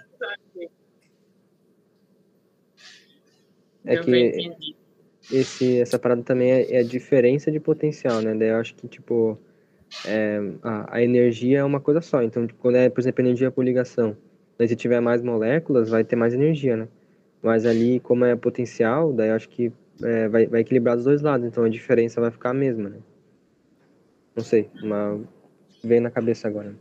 É 3.85 3.95
eu 3.95 4.03
que 4.03 4.19
entendi. 4.19 4.80
Esse, 5.31 5.79
essa 5.79 5.97
parada 5.97 6.21
também 6.23 6.51
é, 6.51 6.75
é 6.75 6.79
a 6.79 6.83
diferença 6.83 7.51
de 7.51 7.59
potencial, 7.59 8.21
né? 8.21 8.33
Daí 8.33 8.49
eu 8.49 8.57
acho 8.57 8.75
que, 8.75 8.87
tipo, 8.87 9.37
é, 10.05 10.39
a, 10.63 10.97
a 10.97 11.03
energia 11.03 11.59
é 11.59 11.63
uma 11.63 11.79
coisa 11.79 12.01
só. 12.01 12.21
Então, 12.21 12.45
tipo, 12.47 12.59
quando 12.59 12.75
é, 12.75 12.89
por 12.89 13.01
exemplo, 13.01 13.21
energia 13.21 13.51
por 13.51 13.63
ligação, 13.63 14.15
daí 14.57 14.67
se 14.67 14.75
tiver 14.75 14.99
mais 14.99 15.21
moléculas, 15.21 15.89
vai 15.89 16.03
ter 16.03 16.15
mais 16.15 16.33
energia, 16.33 16.77
né? 16.77 16.87
Mas 17.41 17.65
ali, 17.65 17.99
como 17.99 18.25
é 18.25 18.35
potencial, 18.35 19.11
daí 19.13 19.29
eu 19.29 19.35
acho 19.35 19.49
que 19.49 19.71
é, 20.03 20.27
vai, 20.27 20.45
vai 20.47 20.61
equilibrar 20.61 20.95
dos 20.95 21.05
dois 21.05 21.21
lados. 21.21 21.45
Então 21.47 21.63
a 21.63 21.69
diferença 21.69 22.21
vai 22.21 22.31
ficar 22.31 22.51
a 22.51 22.53
mesma, 22.53 22.89
né? 22.89 22.99
Não 24.35 24.43
sei, 24.43 24.69
mas 24.83 25.21
veio 25.83 26.01
na 26.01 26.11
cabeça 26.11 26.47
agora. 26.47 26.73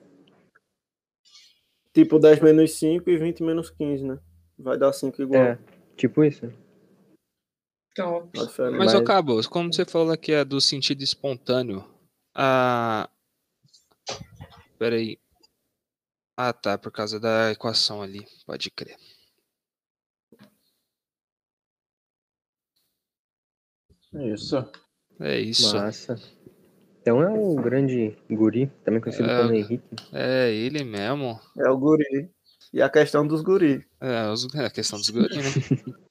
Tipo 1.93 2.19
10 2.19 2.41
menos 2.41 2.79
5 2.79 3.11
e 3.11 3.17
20 3.17 3.43
menos 3.43 3.71
15, 3.71 4.05
né? 4.05 4.19
Vai 4.59 4.79
dar 4.79 4.93
5 4.93 5.21
igual. 5.21 5.43
É, 5.43 5.59
tipo 5.97 6.23
isso. 6.23 6.53
Top. 7.95 8.31
Mas, 8.37 8.59
ô 8.59 8.99
Mas- 8.99 9.07
Cabo, 9.07 9.49
como 9.49 9.73
você 9.73 9.85
falou 9.85 10.17
que 10.17 10.33
é 10.33 10.45
do 10.45 10.61
sentido 10.61 11.03
espontâneo, 11.03 11.85
a. 12.35 13.09
Peraí. 14.79 15.19
Ah, 16.37 16.53
tá, 16.53 16.79
por 16.79 16.91
causa 16.91 17.21
da 17.21 17.51
equação 17.53 18.01
ali, 18.01 18.27
pode 18.47 18.71
crer. 18.71 18.97
Isso. 24.15 24.57
É 25.21 25.39
isso. 25.39 25.77
Massa. 25.77 26.21
Então 27.01 27.23
é 27.23 27.29
o 27.31 27.55
grande 27.57 28.17
guri, 28.31 28.67
também 28.85 29.01
conhecido 29.01 29.31
É. 29.31 29.41
como 29.43 29.55
Henrique. 29.55 29.85
É 30.13 30.51
ele 30.53 30.85
mesmo. 30.85 31.41
É 31.59 31.69
o 31.71 31.79
guri. 31.79 32.31
E 32.73 32.83
a 32.83 32.89
questão 32.91 33.27
dos 33.27 33.41
guri. 33.43 33.87
É, 34.01 34.61
é 34.63 34.67
a 34.67 34.71
questão 34.71 34.99
dos 34.99 35.09
guri, 35.11 35.37
né? 35.37 35.43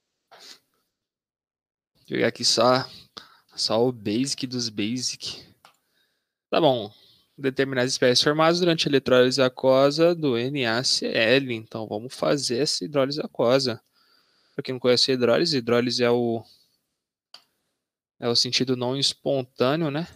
Pegar 2.10 2.30
aqui 2.30 2.44
só, 2.44 2.90
só 3.56 3.88
o 3.88 3.92
basic 3.92 4.48
dos 4.48 4.68
basic. 4.68 5.46
Tá 6.50 6.60
bom. 6.60 6.92
Determinar 7.38 7.84
as 7.84 7.92
espécies 7.92 8.24
formadas 8.24 8.60
durante 8.60 8.88
a 8.88 8.90
eletrólise 8.90 9.40
aquosa 9.40 10.16
do 10.16 10.36
NaCl. 10.36 11.52
Então 11.52 11.88
vamos 11.88 12.16
fazer 12.16 12.64
essa 12.64 12.84
hidrólise 12.84 13.22
aquosa. 13.22 13.80
Para 14.56 14.64
quem 14.64 14.74
não 14.74 14.80
conhece 14.80 15.12
a 15.12 15.14
hidrólise, 15.14 15.58
hidrólise 15.58 16.04
é 16.04 16.10
o 16.10 16.44
é 18.20 18.28
o 18.28 18.36
sentido 18.36 18.76
não 18.76 18.98
espontâneo, 18.98 19.92
né? 19.92 20.08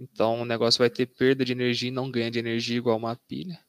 Então 0.00 0.40
o 0.40 0.44
negócio 0.44 0.80
vai 0.80 0.90
ter 0.90 1.06
perda 1.06 1.44
de 1.44 1.52
energia 1.52 1.88
e 1.88 1.92
não 1.92 2.10
ganha 2.10 2.32
de 2.32 2.40
energia 2.40 2.78
igual 2.78 2.96
uma 2.96 3.14
pilha. 3.14 3.64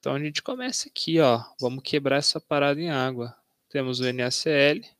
Então 0.00 0.16
a 0.16 0.18
gente 0.18 0.42
começa 0.42 0.88
aqui, 0.88 1.20
ó. 1.20 1.40
Vamos 1.60 1.84
quebrar 1.84 2.16
essa 2.16 2.40
parada 2.40 2.80
em 2.80 2.90
água. 2.90 3.32
Temos 3.68 4.00
o 4.00 4.12
NaCl. 4.12 4.97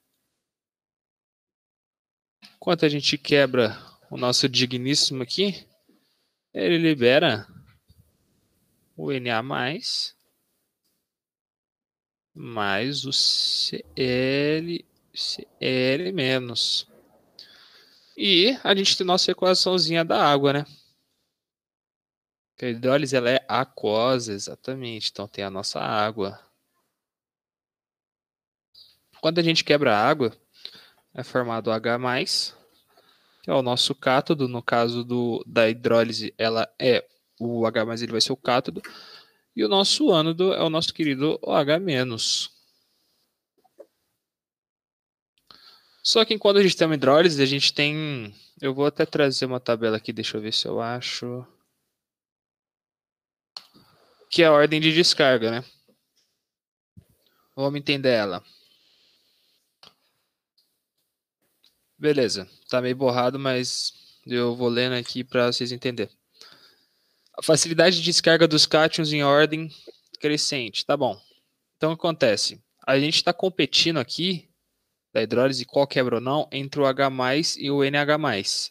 Enquanto 2.57 2.85
a 2.85 2.89
gente 2.89 3.17
quebra 3.17 3.79
o 4.11 4.17
nosso 4.17 4.49
digníssimo 4.49 5.23
aqui, 5.23 5.67
ele 6.53 6.79
libera 6.79 7.47
o 8.97 9.13
Na+, 9.13 9.43
mais 12.35 13.05
o 13.05 13.13
Cl, 13.13 14.85
Cl-. 15.13 16.89
E 18.17 18.59
a 18.65 18.75
gente 18.75 18.97
tem 18.97 19.07
nossa 19.07 19.31
equaçãozinha 19.31 20.05
da 20.05 20.25
água, 20.25 20.53
né? 20.53 20.65
A 22.61 22.67
hidrólise 22.67 23.15
ela 23.15 23.31
é 23.31 23.45
aquosa, 23.47 24.33
exatamente. 24.33 25.11
Então 25.11 25.29
tem 25.29 25.45
a 25.45 25.51
nossa 25.51 25.79
água. 25.81 26.41
Quando 29.21 29.39
a 29.39 29.43
gente 29.43 29.63
quebra 29.63 29.97
a 29.97 30.09
água, 30.09 30.37
é 31.19 31.25
formado 31.25 31.73
H+, 31.73 31.99
que 33.43 33.51
é 33.51 33.53
o 33.53 33.61
nosso 33.61 33.93
cátodo. 33.93 34.47
No 34.47 34.63
caso 34.63 35.03
do, 35.03 35.43
da 35.45 35.69
hidrólise, 35.69 36.33
ela 36.39 36.73
é 36.79 37.05
o 37.41 37.67
H+, 37.67 38.03
ele 38.03 38.13
vai 38.13 38.21
ser 38.21 38.33
o 38.33 38.37
cátodo. 38.37 38.81
E 39.57 39.65
o 39.65 39.69
nosso 39.69 40.13
ânodo 40.13 40.53
é 40.53 40.63
o 40.63 40.71
nosso 40.71 40.95
querido 40.95 41.37
OH-. 41.43 42.49
Só 46.05 46.25
que 46.25 46.35
enquanto 46.35 46.59
a 46.59 46.63
gente 46.63 46.77
tem 46.77 46.87
uma 46.87 46.95
hidrólise, 46.95 47.43
a 47.43 47.47
gente 47.47 47.75
tem... 47.75 48.33
Eu 48.61 48.73
vou 48.73 48.87
até 48.87 49.05
trazer 49.05 49.45
uma 49.45 49.59
tabela 49.59 49.97
aqui, 49.97 50.13
deixa 50.13 50.37
eu 50.37 50.41
ver 50.41 50.53
se 50.53 50.69
eu 50.69 50.81
acho... 50.81 51.45
Que 54.31 54.45
é 54.45 54.47
a 54.47 54.53
ordem 54.53 54.81
de 54.81 54.93
descarga, 54.93 55.51
né? 55.51 55.65
Vamos 57.57 57.81
entender 57.81 58.11
ela. 58.11 58.45
Beleza, 61.99 62.49
tá 62.69 62.81
meio 62.81 62.95
borrado, 62.95 63.41
mas 63.41 63.93
eu 64.25 64.55
vou 64.55 64.69
lendo 64.69 64.93
aqui 64.93 65.25
para 65.25 65.51
vocês 65.51 65.73
entenderem. 65.73 66.15
A 67.37 67.43
facilidade 67.43 67.97
de 67.97 68.05
descarga 68.05 68.47
dos 68.47 68.67
cátions 68.67 69.13
em 69.13 69.25
ordem 69.25 69.69
crescente, 70.21 70.87
tá 70.87 70.97
bom. 70.97 71.21
Então 71.77 71.91
o 71.91 71.97
que 71.97 72.01
acontece? 72.01 72.63
A 72.87 73.01
gente 73.01 73.17
está 73.17 73.33
competindo 73.33 73.99
aqui, 73.99 74.49
da 75.13 75.23
hidrólise, 75.23 75.65
qual 75.65 75.89
quebra 75.89 76.17
ou 76.17 76.21
não, 76.21 76.49
entre 76.53 76.81
o 76.81 76.87
H+, 76.87 77.11
e 77.59 77.69
o 77.69 77.83
NH+. 77.83 78.71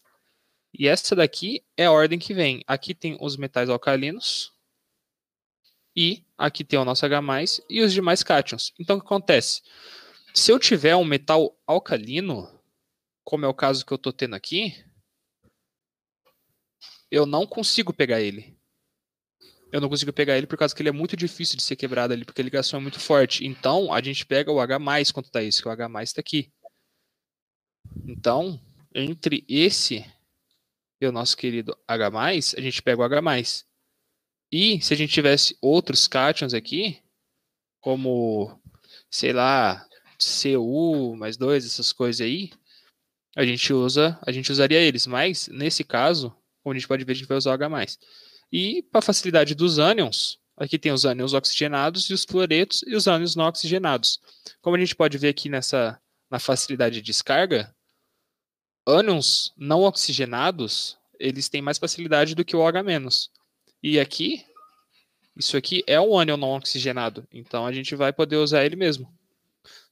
E 0.74 0.88
essa 0.88 1.14
daqui 1.14 1.62
é 1.76 1.86
a 1.86 1.92
ordem 1.92 2.18
que 2.18 2.34
vem. 2.34 2.64
Aqui 2.66 2.96
tem 2.96 3.18
os 3.20 3.36
metais 3.36 3.70
alcalinos, 3.70 4.54
e 5.94 6.24
aqui 6.38 6.64
tem 6.64 6.80
o 6.80 6.86
nosso 6.86 7.06
H+, 7.06 7.62
e 7.70 7.82
os 7.82 7.92
demais 7.92 8.24
cátions. 8.24 8.74
Então, 8.80 8.96
o 8.96 9.00
que 9.02 9.06
acontece? 9.06 9.62
Se 10.34 10.50
eu 10.50 10.58
tiver 10.58 10.96
um 10.96 11.04
metal 11.04 11.58
alcalino, 11.66 12.57
como 13.28 13.44
é 13.44 13.48
o 13.50 13.54
caso 13.54 13.86
que 13.86 13.92
eu 13.92 13.98
estou 13.98 14.14
tendo 14.14 14.38
aqui, 14.38 14.82
eu 17.12 17.26
não 17.26 17.46
consigo 17.46 17.92
pegar 17.92 18.22
ele. 18.22 18.58
Eu 19.70 19.82
não 19.82 19.90
consigo 19.90 20.14
pegar 20.14 20.38
ele 20.38 20.48
por 20.48 20.58
causa 20.58 20.74
que 20.74 20.82
ele 20.82 20.88
é 20.88 20.94
muito 20.94 21.18
difícil 21.18 21.58
de 21.58 21.64
ser 21.64 21.76
quebrado 21.76 22.14
ali, 22.14 22.24
porque 22.24 22.40
a 22.40 22.44
ligação 22.46 22.80
é 22.80 22.82
muito 22.82 23.02
forte. 23.02 23.46
Então, 23.46 23.92
a 23.92 24.02
gente 24.02 24.26
pega 24.26 24.50
o 24.50 24.62
H+, 24.62 24.80
quanto 25.14 25.30
tá 25.30 25.44
isso, 25.44 25.62
que 25.62 25.68
o 25.68 25.72
H+, 25.72 26.04
está 26.04 26.22
aqui. 26.22 26.54
Então, 28.06 28.62
entre 28.96 29.44
esse 29.46 30.10
e 31.02 31.06
o 31.06 31.12
nosso 31.12 31.36
querido 31.36 31.78
H+, 31.86 32.10
a 32.56 32.62
gente 32.62 32.82
pega 32.82 33.02
o 33.02 33.04
H+. 33.04 33.66
E 34.50 34.82
se 34.82 34.94
a 34.94 34.96
gente 34.96 35.12
tivesse 35.12 35.58
outros 35.62 36.08
cátions 36.08 36.54
aqui, 36.54 37.04
como, 37.82 38.58
sei 39.12 39.34
lá, 39.34 39.86
CU 40.18 41.14
mais 41.18 41.36
dois, 41.36 41.66
essas 41.66 41.92
coisas 41.92 42.22
aí, 42.22 42.52
a 43.38 43.46
gente 43.46 43.72
usa, 43.72 44.18
a 44.26 44.32
gente 44.32 44.52
usaria 44.52 44.82
eles, 44.82 45.06
mas 45.06 45.48
nesse 45.50 45.84
caso, 45.84 46.36
como 46.64 46.74
a 46.74 46.76
gente 46.76 46.88
pode 46.88 47.06
ver, 47.06 47.12
a 47.12 47.16
gente 47.16 47.28
vai 47.28 47.38
usar 47.38 47.52
o 47.52 47.54
H+. 47.54 47.86
E 48.52 48.82
para 48.92 49.00
facilidade 49.00 49.54
dos 49.54 49.78
ânions, 49.78 50.40
aqui 50.58 50.80
tem 50.80 50.92
os 50.92 51.06
ânions 51.06 51.36
oxigenados 51.36 52.10
e 52.10 52.16
os 52.16 52.26
fluoretos 52.26 52.82
e 52.88 52.96
os 52.96 53.06
ânions 53.06 53.36
não 53.36 53.46
oxigenados. 53.46 54.20
Como 54.60 54.76
a 54.76 54.80
gente 54.80 54.96
pode 54.96 55.20
ver 55.20 55.30
aqui 55.30 55.50
nessa 55.50 56.02
na 56.32 56.40
facilidade 56.40 56.96
de 56.96 57.04
descarga, 57.04 57.72
ânions 58.88 59.54
não 59.56 59.84
oxigenados, 59.84 60.98
eles 61.20 61.48
têm 61.48 61.62
mais 61.62 61.78
facilidade 61.78 62.34
do 62.34 62.44
que 62.44 62.56
o 62.56 62.60
OH-. 62.60 63.30
E 63.84 64.00
aqui, 64.00 64.44
isso 65.36 65.56
aqui 65.56 65.84
é 65.86 66.02
um 66.02 66.18
ânion 66.18 66.38
não 66.38 66.56
oxigenado, 66.56 67.28
então 67.32 67.68
a 67.68 67.72
gente 67.72 67.96
vai 67.96 68.12
poder 68.12 68.38
usar 68.38 68.66
ele 68.66 68.76
mesmo. 68.76 69.08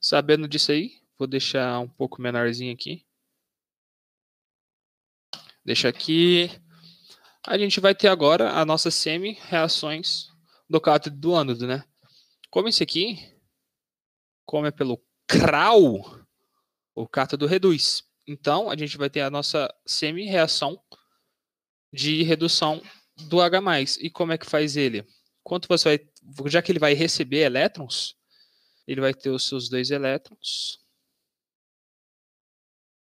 Sabendo 0.02 0.48
disso 0.48 0.72
aí, 0.72 0.94
vou 1.16 1.28
deixar 1.28 1.80
um 1.80 1.88
pouco 1.88 2.20
menorzinho 2.20 2.74
aqui. 2.74 3.05
Deixa 5.66 5.90
aqui. 5.90 6.52
A 7.44 7.58
gente 7.58 7.80
vai 7.80 7.96
ter 7.96 8.08
agora 8.08 8.52
a 8.52 8.64
nossa 8.64 8.92
semi-reações 8.92 10.28
do 10.70 10.80
cátodo 10.80 11.18
do 11.18 11.36
ânodo, 11.36 11.66
né? 11.66 11.84
Como 12.52 12.68
esse 12.68 12.84
aqui, 12.84 13.18
como 14.46 14.68
é 14.68 14.72
pelo 14.72 15.04
CRAU, 15.28 16.24
o 16.94 17.08
cátodo 17.08 17.48
reduz. 17.48 18.04
Então, 18.28 18.70
a 18.70 18.78
gente 18.78 18.96
vai 18.96 19.10
ter 19.10 19.22
a 19.22 19.30
nossa 19.32 19.74
semi-reação 19.86 20.80
de 21.92 22.22
redução 22.22 22.82
do 23.28 23.42
H+. 23.42 23.60
E 24.00 24.10
como 24.10 24.34
é 24.34 24.38
que 24.38 24.46
faz 24.46 24.78
ele? 24.78 25.04
Quanto 25.44 25.68
você 25.68 25.98
vai, 25.98 26.50
já 26.50 26.62
que 26.62 26.72
ele 26.72 26.80
vai 26.80 26.94
receber 26.94 27.40
elétrons, 27.40 28.16
ele 28.88 29.02
vai 29.02 29.14
ter 29.14 29.32
os 29.32 29.48
seus 29.48 29.68
dois 29.68 29.90
elétrons 29.90 30.80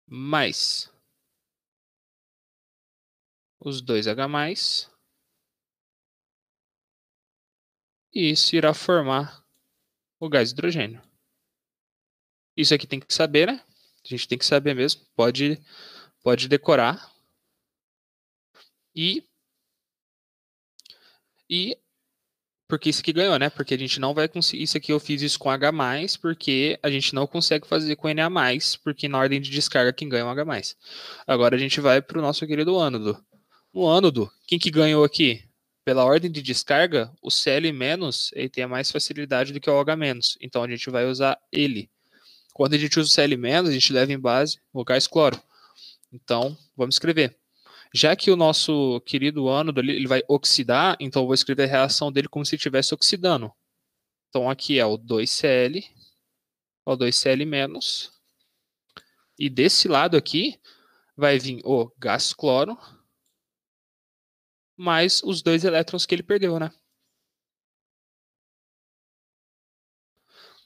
mais 0.07 0.91
os 3.64 3.81
dois 3.81 4.07
H+, 4.07 4.29
e 8.14 8.31
isso 8.31 8.55
irá 8.55 8.75
formar 8.75 9.44
o 10.20 10.29
gás 10.29 10.51
hidrogênio. 10.51 11.03
Isso 12.57 12.75
aqui 12.75 12.87
tem 12.87 13.01
que 13.01 13.12
saber, 13.12 13.46
né? 13.46 13.64
A 14.05 14.09
gente 14.09 14.29
tem 14.29 14.38
que 14.38 14.44
saber 14.44 14.75
mesmo. 14.75 15.03
Pode, 15.14 15.61
pode 16.22 16.48
decorar. 16.48 17.11
E 18.94 19.27
e 21.48 21.79
porque 22.68 22.88
isso 22.88 23.01
aqui 23.01 23.12
ganhou, 23.12 23.38
né? 23.38 23.51
Porque 23.51 23.75
a 23.75 23.79
gente 23.79 24.01
não 24.01 24.14
vai 24.14 24.29
conseguir. 24.29 24.62
Isso 24.62 24.77
aqui 24.79 24.92
eu 24.92 25.01
fiz 25.01 25.20
isso 25.20 25.38
com 25.38 25.51
H, 25.51 25.70
porque 26.20 26.79
a 26.83 26.90
gente 26.90 27.14
não 27.14 27.27
consegue 27.27 27.66
fazer 27.66 27.96
com 27.96 28.09
Na, 28.14 28.31
porque 28.83 29.09
na 29.09 29.18
ordem 29.18 29.40
de 29.40 29.51
descarga 29.51 29.92
quem 29.92 30.09
ganha 30.09 30.22
é 30.22 30.25
o 30.25 30.29
H. 30.31 30.75
Agora 31.27 31.57
a 31.57 31.59
gente 31.59 31.81
vai 31.81 32.01
para 32.01 32.18
o 32.18 32.22
nosso 32.22 32.46
querido 32.46 32.79
ânodo. 32.79 33.22
O 33.72 33.88
ânodo, 33.88 34.30
quem 34.46 34.58
que 34.58 34.70
ganhou 34.70 35.02
aqui? 35.02 35.42
Pela 35.85 36.04
ordem 36.04 36.30
de 36.30 36.42
descarga, 36.42 37.11
o 37.22 37.30
Cl- 37.30 38.30
ele 38.35 38.48
tem 38.48 38.66
mais 38.66 38.90
facilidade 38.90 39.52
do 39.52 39.61
que 39.61 39.70
o 39.70 39.72
OH-. 39.72 40.37
Então 40.40 40.62
a 40.62 40.68
gente 40.68 40.90
vai 40.90 41.06
usar 41.06 41.38
ele. 41.50 41.90
Quando 42.52 42.74
a 42.74 42.78
gente 42.78 43.00
usa 43.00 43.08
o 43.08 43.12
Cl-, 43.12 43.66
a 43.68 43.72
gente 43.72 43.92
leva 43.92 44.12
em 44.12 44.18
base 44.18 44.61
o 44.72 44.85
gás 44.85 45.06
cloro. 45.06 45.40
Então, 46.12 46.56
vamos 46.76 46.96
escrever. 46.96 47.37
Já 47.94 48.14
que 48.14 48.30
o 48.30 48.37
nosso 48.37 49.00
querido 49.06 49.48
ânodo 49.48 49.80
ele 49.80 50.06
vai 50.06 50.22
oxidar, 50.28 50.96
então 51.00 51.22
eu 51.22 51.26
vou 51.26 51.35
escrever 51.35 51.64
a 51.64 51.66
reação 51.66 52.12
dele 52.12 52.28
como 52.28 52.44
se 52.44 52.56
estivesse 52.56 52.94
oxidando. 52.94 53.50
Então 54.28 54.48
aqui 54.48 54.78
é 54.78 54.85
o 54.87 54.98
2Cl, 54.98 55.82
o 56.85 56.96
2Cl-, 56.96 58.11
e 59.38 59.50
desse 59.50 59.88
lado 59.88 60.16
aqui 60.16 60.58
vai 61.16 61.38
vir 61.38 61.61
o 61.64 61.90
gás 61.98 62.32
cloro 62.32 62.78
mais 64.82 65.22
os 65.22 65.42
dois 65.42 65.64
elétrons 65.64 66.04
que 66.04 66.14
ele 66.14 66.22
perdeu, 66.22 66.58
né? 66.58 66.70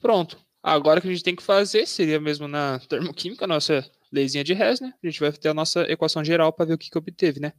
Pronto. 0.00 0.38
Agora 0.62 0.98
o 0.98 1.02
que 1.02 1.08
a 1.08 1.12
gente 1.12 1.22
tem 1.22 1.36
que 1.36 1.42
fazer 1.42 1.86
seria 1.86 2.18
mesmo 2.18 2.48
na 2.48 2.80
termoquímica, 2.80 3.46
nossa 3.46 3.88
leizinha 4.10 4.42
de 4.42 4.52
Hess, 4.52 4.80
né? 4.80 4.92
A 5.02 5.06
gente 5.06 5.20
vai 5.20 5.30
ter 5.32 5.48
a 5.48 5.54
nossa 5.54 5.82
equação 5.82 6.24
geral 6.24 6.52
para 6.52 6.66
ver 6.66 6.74
o 6.74 6.78
que, 6.78 6.90
que 6.90 6.98
obteve, 6.98 7.40
né? 7.40 7.52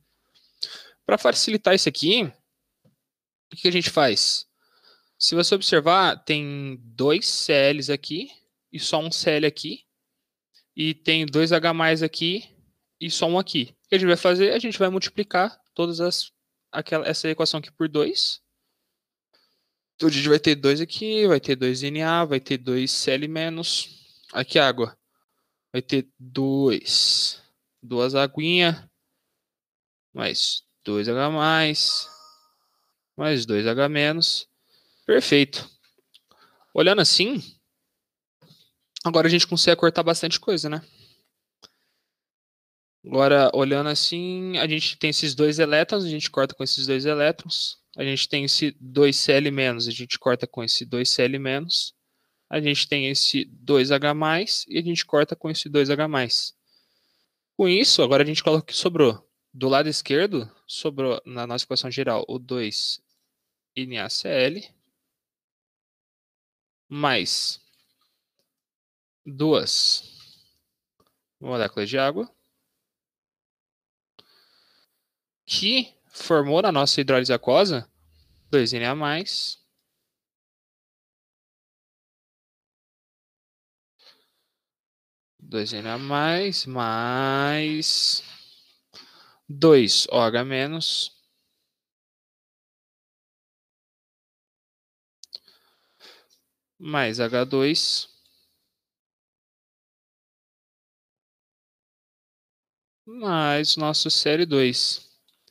Para 1.06 1.18
facilitar 1.18 1.74
isso 1.76 1.88
aqui, 1.88 2.24
o 2.24 3.56
que, 3.56 3.62
que 3.62 3.68
a 3.68 3.72
gente 3.72 3.90
faz? 3.90 4.46
Se 5.18 5.36
você 5.36 5.56
observar, 5.56 6.24
tem 6.24 6.78
dois 6.84 7.26
Cls 7.26 7.92
aqui 7.92 8.30
e 8.72 8.80
só 8.80 9.00
um 9.00 9.12
Cl 9.12 9.46
aqui. 9.46 9.86
E 10.76 10.94
tem 10.94 11.26
dois 11.26 11.52
H 11.52 11.72
aqui 12.06 12.44
e 13.00 13.10
só 13.10 13.26
um 13.26 13.40
aqui. 13.40 13.76
O 13.86 13.90
que 13.90 13.96
a 13.96 13.98
gente 13.98 14.08
vai 14.08 14.18
fazer? 14.18 14.52
A 14.52 14.60
gente 14.60 14.78
vai 14.78 14.90
multiplicar 14.90 15.60
todas 15.74 16.00
as 16.00 16.32
aquela, 16.72 17.08
essa 17.08 17.30
equação 17.30 17.60
aqui 17.60 17.72
por 17.72 17.88
2. 17.88 18.42
Então 19.96 20.10
a 20.10 20.12
gente 20.12 20.30
vai 20.30 20.40
ter 20.40 20.56
2 20.56 20.82
aqui, 20.82 21.28
vai 21.28 21.40
ter 21.40 21.56
2 21.56 21.82
Na, 21.92 22.26
vai 22.26 22.40
ter 22.40 22.58
2 22.58 22.92
Cl 22.92 23.28
menos. 23.28 23.90
Aqui 24.34 24.60
água 24.60 24.98
vai 25.72 25.82
ter 25.82 26.08
2. 26.20 27.42
Duas 27.82 28.16
aguinhas. 28.16 28.76
Mais 30.14 30.64
2H 30.86 31.32
mais. 31.32 32.10
Mais 33.16 33.46
2H 33.46 33.90
menos. 33.90 34.48
Perfeito. 35.06 35.70
Olhando 36.74 37.02
assim, 37.02 37.42
agora 39.04 39.28
a 39.28 39.30
gente 39.30 39.48
consegue 39.48 39.80
cortar 39.80 40.04
bastante 40.04 40.40
coisa, 40.40 40.70
né? 40.70 40.82
Agora, 43.08 43.50
olhando 43.54 43.88
assim, 43.88 44.58
a 44.58 44.68
gente 44.68 44.98
tem 44.98 45.10
esses 45.12 45.34
dois 45.34 45.60
elétrons, 45.60 46.04
a 46.04 46.10
gente 46.10 46.30
corta 46.30 46.54
com 46.54 46.64
esses 46.64 46.86
dois 46.86 47.06
elétrons. 47.06 47.78
A 47.96 48.04
gente 48.04 48.28
tem 48.28 48.44
esse 48.44 48.74
2Cl-, 48.74 49.88
a 49.88 49.92
gente 49.92 50.20
corta 50.20 50.46
com 50.46 50.62
esse 50.62 50.86
2Cl-. 50.86 51.94
A 52.50 52.60
gente 52.60 52.88
tem 52.88 53.08
esse 53.08 53.46
2H+, 53.46 54.66
e 54.68 54.78
a 54.78 54.82
gente 54.82 55.06
corta 55.06 55.36
com 55.36 55.50
esse 55.50 55.70
2H+. 55.70 56.54
Com 57.56 57.68
isso, 57.68 58.04
agora 58.04 58.24
a 58.24 58.26
gente 58.26 58.44
coloca 58.44 58.64
o 58.64 58.66
que 58.66 58.76
sobrou. 58.76 59.26
Do 59.54 59.70
lado 59.70 59.88
esquerdo, 59.88 60.52
sobrou 60.68 61.22
na 61.26 61.48
nossa 61.48 61.64
equação 61.64 61.90
geral 61.90 62.26
o 62.28 62.38
2NaCl 62.40 63.00
mais 66.90 67.60
duas 69.26 70.04
moléculas 71.40 71.90
de 71.90 71.98
água 71.98 72.37
que 75.48 75.96
formou 76.08 76.62
na 76.62 76.72
nossa 76.72 77.00
hidrólise 77.02 77.32
aquosa 77.34 77.90
2Na+, 78.52 79.58
dois 85.40 85.72
Na 85.72 85.98
mais, 85.98 86.66
mais 86.66 88.24
dois 89.48 90.06
OH 90.12 90.44
menos. 90.44 91.16
Mais 96.80 97.20
H2 97.20 98.10
mais 103.06 103.78
nosso 103.78 104.10
Cl2. 104.10 105.07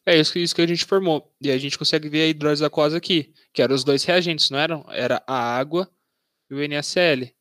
É 0.08 0.16
isso 0.16 0.32
que, 0.32 0.38
isso 0.38 0.54
que 0.54 0.62
a 0.62 0.66
gente 0.66 0.84
formou. 0.84 1.34
E 1.40 1.50
a 1.50 1.58
gente 1.58 1.76
consegue 1.76 2.08
ver 2.08 2.22
a 2.22 2.26
hidrólise 2.28 2.64
aquosa 2.64 2.96
aqui, 2.96 3.34
que 3.52 3.60
eram 3.60 3.74
os 3.74 3.82
dois 3.82 4.04
reagentes, 4.04 4.50
não 4.50 4.58
eram? 4.58 4.86
Era 4.88 5.20
a 5.26 5.34
água 5.36 5.90
e 6.48 6.54
o 6.54 6.68
NaCl. 6.68 7.34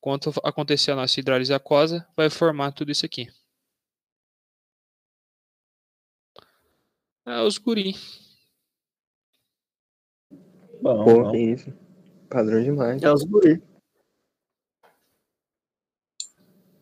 Quando 0.00 0.32
acontecer 0.42 0.90
a 0.90 0.96
nossa 0.96 1.18
hidrólise 1.20 1.54
aquosa, 1.54 2.06
vai 2.16 2.28
formar 2.28 2.72
tudo 2.72 2.90
isso 2.90 3.06
aqui. 3.06 3.28
É 7.24 7.40
os 7.42 7.56
guri. 7.56 7.94
Bom, 10.80 11.04
Pô, 11.04 11.22
bom. 11.24 11.34
isso. 11.36 11.72
Padrão 12.28 12.62
demais. 12.62 13.02
É 13.02 13.12
os 13.12 13.22
guri. 13.22 13.62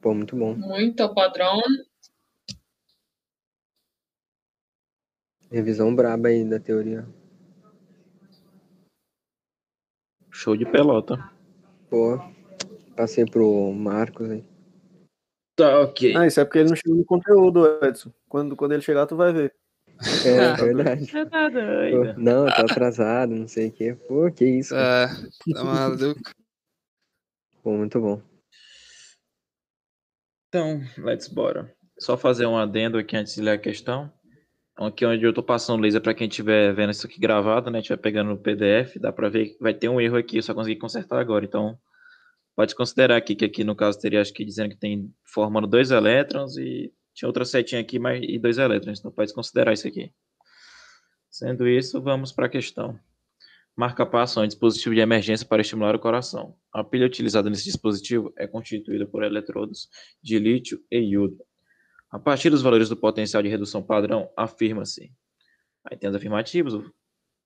Pô, 0.01 0.15
muito 0.15 0.37
bom. 0.37 0.55
Muito 0.55 1.15
padrão. 1.15 1.61
Revisão 5.51 5.95
braba 5.95 6.29
aí 6.29 6.45
da 6.45 6.59
teoria. 6.59 7.07
Show 10.31 10.57
de 10.57 10.67
pelota. 10.67 11.17
Pô, 11.89 12.19
passei 12.97 13.25
pro 13.25 13.73
Marcos 13.73 14.31
aí. 14.31 14.45
Tá, 15.57 15.81
ok. 15.81 16.15
Ah, 16.15 16.27
isso 16.27 16.39
é 16.41 16.45
porque 16.45 16.59
ele 16.59 16.69
não 16.69 16.77
chegou 16.77 16.99
no 16.99 17.05
conteúdo, 17.05 17.79
Edson. 17.83 18.13
Quando, 18.29 18.55
quando 18.55 18.73
ele 18.73 18.83
chegar, 18.83 19.07
tu 19.07 19.17
vai 19.17 19.33
ver. 19.33 19.55
É, 20.27 20.53
verdade. 20.63 21.07
Você 21.07 21.25
tá 21.25 21.49
Pô, 21.49 21.55
doido. 21.55 22.21
não, 22.21 22.47
tá 22.47 22.61
atrasado, 22.61 23.35
não 23.35 23.49
sei 23.49 23.69
o 23.69 23.73
quê. 23.73 23.95
Pô, 24.07 24.31
que 24.31 24.45
isso. 24.45 24.75
Tá, 24.75 25.09
tá 25.55 25.65
maluco. 25.65 26.21
Pô, 27.63 27.73
muito 27.73 27.99
bom. 28.01 28.21
Então, 30.49 30.81
let's 30.99 31.29
bora. 31.29 31.75
Só 31.99 32.17
fazer 32.17 32.47
um 32.47 32.59
adendo 32.59 32.99
aqui 32.99 33.17
antes 33.17 33.35
de 33.35 33.41
ler 33.41 33.53
a 33.53 33.59
questão. 33.59 34.13
Aqui 34.79 35.07
onde 35.07 35.25
eu 35.25 35.33
tô 35.33 35.43
passando 35.43 35.81
laser 35.81 36.03
para 36.03 36.13
quem 36.13 36.29
estiver 36.29 36.75
vendo 36.75 36.91
isso 36.91 37.07
aqui 37.07 37.19
gravado, 37.19 37.71
né? 37.71 37.79
Estiver 37.79 37.97
pegando 37.97 38.29
no 38.29 38.37
PDF, 38.37 38.99
dá 39.01 39.11
para 39.11 39.31
ver 39.31 39.47
que 39.47 39.59
vai 39.59 39.73
ter 39.73 39.89
um 39.89 39.99
erro 39.99 40.19
aqui, 40.19 40.37
eu 40.37 40.43
só 40.43 40.53
consegui 40.53 40.79
consertar 40.79 41.19
agora. 41.19 41.47
Então, 41.47 41.79
pode 42.55 42.75
considerar 42.75 43.17
aqui 43.17 43.35
que 43.35 43.47
aqui 43.47 43.65
no 43.65 43.75
caso 43.75 43.99
teria 43.99 44.21
acho 44.21 44.35
que 44.35 44.45
dizendo 44.45 44.69
que 44.69 44.77
tem 44.77 45.11
formando 45.25 45.67
dois 45.67 45.91
elétrons 45.91 46.59
e 46.59 46.93
tinha 47.15 47.27
outra 47.27 47.47
setinha 47.47 47.81
aqui 47.81 47.99
mais 47.99 48.23
e 48.23 48.39
dois 48.39 48.59
elétrons. 48.59 48.99
Então, 48.99 49.11
pode 49.11 49.33
considerar 49.33 49.73
isso 49.73 49.89
aqui. 49.89 50.13
Sendo 51.31 51.67
isso, 51.67 52.03
vamos 52.03 52.31
para 52.31 52.45
a 52.45 52.51
questão. 52.51 53.01
Marca-passo 53.75 54.41
é 54.41 54.45
um 54.45 54.47
dispositivo 54.47 54.95
de 54.95 55.01
emergência 55.01 55.47
para 55.47 55.63
estimular 55.63 55.95
o 55.95 55.99
coração. 55.99 56.55
A 56.71 56.85
pilha 56.85 57.07
utilizada 57.07 57.49
nesse 57.49 57.65
dispositivo 57.65 58.31
é 58.37 58.47
constituída 58.47 59.07
por 59.07 59.23
eletrodos 59.23 59.89
de 60.23 60.39
lítio 60.39 60.83
e 60.91 60.99
iodo. 60.99 61.46
A 62.11 62.19
partir 62.19 62.51
dos 62.51 62.63
valores 62.63 62.89
do 62.89 62.97
potencial 62.97 63.43
de 63.43 63.49
redução 63.49 63.83
padrão, 63.83 64.31
afirma-se. 64.37 65.13
Aí 65.85 65.97
tem 65.97 66.09
os 66.09 66.17
afirmativos 66.17 66.83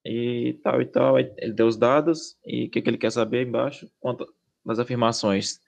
e 0.05 0.59
tal 0.62 0.81
e 0.81 0.87
tal. 0.87 1.16
Aí 1.16 1.33
ele 1.38 1.53
deu 1.53 1.66
os 1.66 1.77
dados 1.77 2.37
e 2.44 2.66
o 2.66 2.70
que, 2.70 2.83
que 2.83 2.90
ele 2.90 2.99
quer 2.99 3.11
saber 3.11 3.46
embaixo? 3.46 3.90
Quanto 3.99 4.27
das 4.64 4.79
afirmações 4.79 5.61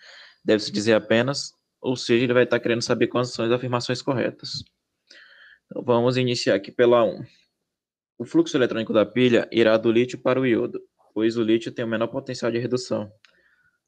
deve-se 0.44 0.70
dizer 0.70 0.94
apenas, 0.94 1.52
ou 1.80 1.96
seja, 1.96 2.24
ele 2.24 2.34
vai 2.34 2.44
estar 2.44 2.60
querendo 2.60 2.82
saber 2.82 3.08
quais 3.08 3.32
são 3.32 3.44
as 3.44 3.50
afirmações 3.50 4.02
corretas. 4.02 4.64
Então 5.66 5.82
vamos 5.82 6.16
iniciar 6.16 6.54
aqui 6.54 6.70
pela 6.70 7.04
1. 7.04 7.24
O 8.18 8.24
fluxo 8.24 8.56
eletrônico 8.56 8.92
da 8.92 9.06
pilha 9.06 9.48
irá 9.50 9.76
do 9.76 9.90
lítio 9.90 10.18
para 10.18 10.40
o 10.40 10.46
iodo, 10.46 10.80
pois 11.14 11.36
o 11.36 11.42
lítio 11.42 11.72
tem 11.72 11.84
o 11.84 11.88
menor 11.88 12.08
potencial 12.08 12.50
de 12.52 12.58
redução. 12.58 13.10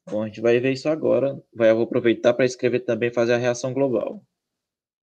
Bom, 0.09 0.23
a 0.23 0.27
gente 0.27 0.41
vai 0.41 0.59
ver 0.59 0.73
isso 0.73 0.89
agora. 0.89 1.35
Vai, 1.53 1.71
eu 1.71 1.75
vou 1.75 1.85
aproveitar 1.85 2.33
para 2.33 2.45
escrever 2.45 2.81
também 2.81 3.11
fazer 3.11 3.33
a 3.33 3.37
reação 3.37 3.73
global. 3.73 4.23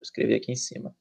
Vou 0.06 0.10
escrever 0.10 0.36
aqui 0.36 0.52
em 0.52 0.56
cima. 0.56 0.96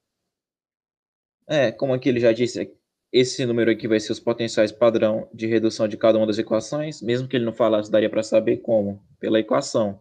É, 1.47 1.71
como 1.71 1.93
aqui 1.93 2.09
ele 2.09 2.21
já 2.21 2.33
disse, 2.33 2.73
esse 3.13 3.45
número 3.45 3.71
aqui 3.71 3.87
vai 3.87 4.01
ser 4.01 4.13
os 4.13 4.21
potenciais 4.21 4.73
padrão 4.73 5.29
de 5.33 5.47
redução 5.47 5.87
de 5.87 5.97
cada 5.99 6.17
uma 6.17 6.27
das 6.27 6.39
equações. 6.39 7.03
Mesmo 7.03 7.29
que 7.29 7.37
ele 7.37 7.45
não 7.45 7.53
falasse, 7.53 7.91
daria 7.91 8.09
para 8.09 8.23
saber 8.23 8.59
como? 8.59 9.05
Pela 9.21 9.39
equação. 9.39 10.01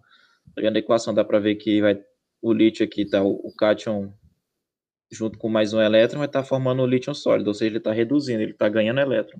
Olhando 0.58 0.78
a 0.78 0.80
equação, 0.80 1.14
dá 1.14 1.24
para 1.24 1.40
ver 1.40 1.56
que 1.56 1.82
vai, 1.82 2.02
o 2.42 2.54
lítio 2.54 2.86
aqui 2.86 3.02
está 3.02 3.22
o, 3.22 3.54
cátion 3.58 4.14
junto 5.12 5.38
com 5.38 5.48
mais 5.48 5.74
um 5.74 5.82
elétron, 5.82 6.20
vai 6.20 6.28
estar 6.28 6.42
tá 6.42 6.48
formando 6.48 6.82
o 6.82 6.88
lítio 6.88 7.14
sólido, 7.14 7.48
ou 7.48 7.54
seja, 7.54 7.70
ele 7.70 7.78
está 7.78 7.92
reduzindo, 7.92 8.42
ele 8.42 8.52
está 8.52 8.68
ganhando 8.68 9.00
elétron. 9.00 9.40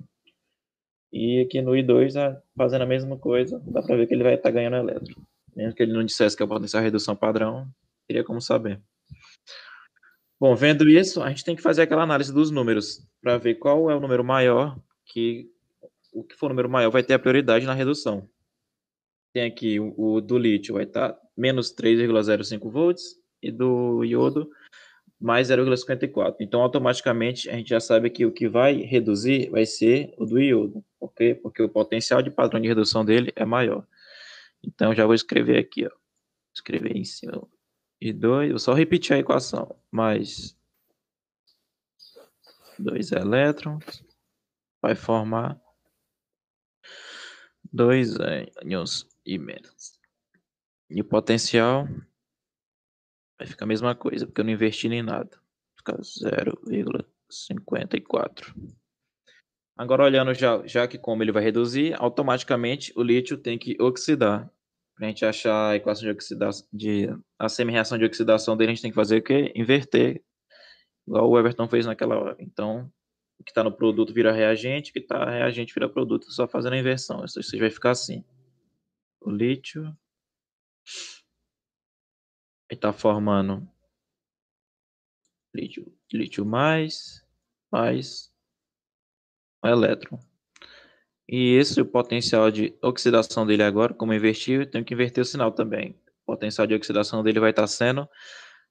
E 1.12 1.40
aqui 1.40 1.60
no 1.60 1.72
I2, 1.72 2.16
ah, 2.16 2.40
fazendo 2.56 2.82
a 2.82 2.86
mesma 2.86 3.18
coisa, 3.18 3.60
dá 3.66 3.82
para 3.82 3.96
ver 3.96 4.06
que 4.06 4.14
ele 4.14 4.22
vai 4.22 4.34
estar 4.34 4.50
tá 4.50 4.54
ganhando 4.54 4.76
elétron. 4.76 5.22
Mesmo 5.56 5.74
que 5.74 5.82
ele 5.82 5.92
não 5.92 6.04
dissesse 6.04 6.36
que 6.36 6.42
é 6.42 6.46
o 6.46 6.48
potencial 6.48 6.80
de 6.80 6.86
redução 6.86 7.16
padrão, 7.16 7.68
teria 8.06 8.22
como 8.22 8.40
saber. 8.40 8.80
Bom, 10.44 10.54
vendo 10.54 10.86
isso, 10.86 11.22
a 11.22 11.30
gente 11.30 11.42
tem 11.42 11.56
que 11.56 11.62
fazer 11.62 11.80
aquela 11.80 12.02
análise 12.02 12.30
dos 12.30 12.50
números 12.50 13.02
para 13.22 13.38
ver 13.38 13.54
qual 13.54 13.90
é 13.90 13.96
o 13.96 13.98
número 13.98 14.22
maior 14.22 14.78
que 15.06 15.50
o 16.12 16.22
que 16.22 16.36
for 16.36 16.44
o 16.44 16.48
número 16.50 16.68
maior 16.68 16.90
vai 16.90 17.02
ter 17.02 17.14
a 17.14 17.18
prioridade 17.18 17.64
na 17.64 17.72
redução. 17.72 18.28
Tem 19.32 19.44
aqui 19.44 19.80
o, 19.80 19.94
o 19.96 20.20
do 20.20 20.36
lítio 20.36 20.74
vai 20.74 20.84
estar 20.84 21.18
menos 21.34 21.74
3,05 21.74 22.70
volts 22.70 23.18
e 23.40 23.50
do 23.50 24.04
iodo 24.04 24.50
mais 25.18 25.48
0,54. 25.48 26.36
Então, 26.40 26.60
automaticamente, 26.60 27.48
a 27.48 27.54
gente 27.54 27.70
já 27.70 27.80
sabe 27.80 28.10
que 28.10 28.26
o 28.26 28.30
que 28.30 28.46
vai 28.46 28.82
reduzir 28.82 29.48
vai 29.48 29.64
ser 29.64 30.12
o 30.18 30.26
do 30.26 30.38
iodo. 30.38 30.84
Quê? 31.16 31.34
Porque 31.34 31.62
o 31.62 31.70
potencial 31.70 32.20
de 32.20 32.30
padrão 32.30 32.60
de 32.60 32.68
redução 32.68 33.02
dele 33.02 33.32
é 33.34 33.46
maior. 33.46 33.86
Então, 34.62 34.94
já 34.94 35.06
vou 35.06 35.14
escrever 35.14 35.56
aqui, 35.56 35.86
ó. 35.86 35.90
Escrever 36.54 36.94
em 36.94 37.04
cima. 37.04 37.48
E 38.04 38.12
2, 38.12 38.50
vou 38.50 38.58
só 38.58 38.74
repetir 38.74 39.16
a 39.16 39.18
equação. 39.18 39.74
Mais 39.90 40.54
dois 42.78 43.10
elétrons 43.12 44.04
vai 44.82 44.94
formar 44.94 45.58
dois 47.72 48.20
ânions 48.20 49.08
e 49.24 49.38
menos. 49.38 49.98
E 50.90 51.00
o 51.00 51.04
potencial 51.04 51.88
vai 53.38 53.46
ficar 53.46 53.64
a 53.64 53.68
mesma 53.68 53.94
coisa, 53.94 54.26
porque 54.26 54.42
eu 54.42 54.44
não 54.44 54.52
investi 54.52 54.86
nem 54.86 55.02
nada. 55.02 55.40
Fica 55.74 55.96
0,54. 55.96 58.54
Agora, 59.78 60.04
olhando 60.04 60.34
já, 60.34 60.66
já 60.66 60.86
que 60.86 60.98
como 60.98 61.22
ele 61.22 61.32
vai 61.32 61.42
reduzir, 61.42 61.94
automaticamente 61.98 62.92
o 62.96 63.02
lítio 63.02 63.38
tem 63.38 63.58
que 63.58 63.80
oxidar. 63.80 64.52
Para 64.94 65.06
a 65.06 65.08
gente 65.08 65.24
achar 65.24 65.70
a 65.70 65.76
equação 65.76 66.04
de 66.04 66.10
oxidação, 66.10 66.68
de, 66.72 67.08
a 67.38 67.48
semi-reação 67.48 67.98
de 67.98 68.04
oxidação 68.04 68.56
dele, 68.56 68.70
a 68.70 68.74
gente 68.74 68.82
tem 68.82 68.90
que 68.90 68.94
fazer 68.94 69.18
o 69.18 69.22
quê? 69.22 69.52
Inverter, 69.56 70.22
igual 71.06 71.28
o 71.28 71.38
Everton 71.38 71.68
fez 71.68 71.84
naquela 71.84 72.16
hora. 72.16 72.36
Então, 72.38 72.90
o 73.38 73.44
que 73.44 73.50
está 73.50 73.64
no 73.64 73.72
produto 73.72 74.14
vira 74.14 74.32
reagente, 74.32 74.90
o 74.90 74.92
que 74.92 75.00
está 75.00 75.28
reagente 75.28 75.74
vira 75.74 75.88
produto, 75.88 76.30
só 76.30 76.46
fazendo 76.46 76.74
a 76.74 76.78
inversão. 76.78 77.24
Isso, 77.24 77.40
isso 77.40 77.58
vai 77.58 77.70
ficar 77.70 77.90
assim. 77.90 78.24
O 79.20 79.30
lítio 79.30 79.96
está 82.70 82.92
formando 82.92 83.68
lítio, 85.54 85.96
lítio 86.12 86.44
mais, 86.44 87.24
mais 87.70 88.32
um 89.64 89.68
elétron. 89.68 90.18
E 91.28 91.54
esse 91.54 91.80
o 91.80 91.86
potencial 91.86 92.50
de 92.50 92.76
oxidação 92.82 93.46
dele 93.46 93.62
agora, 93.62 93.94
como 93.94 94.12
invertir, 94.12 94.60
eu 94.60 94.70
tenho 94.70 94.84
que 94.84 94.94
inverter 94.94 95.22
o 95.22 95.24
sinal 95.24 95.50
também. 95.52 95.98
O 96.22 96.32
potencial 96.32 96.66
de 96.66 96.74
oxidação 96.74 97.22
dele 97.22 97.40
vai 97.40 97.50
estar 97.50 97.66
sendo, 97.66 98.08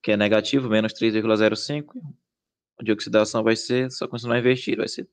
que 0.02 0.12
é 0.12 0.18
negativo, 0.18 0.70
menos 0.70 0.94
3,05. 0.94 1.94
De 2.82 2.92
oxidação 2.92 3.44
vai 3.44 3.56
ser, 3.56 3.92
só 3.92 4.08
continuar 4.08 4.40
invertido, 4.40 4.78
vai 4.78 4.88
ser 4.88 5.08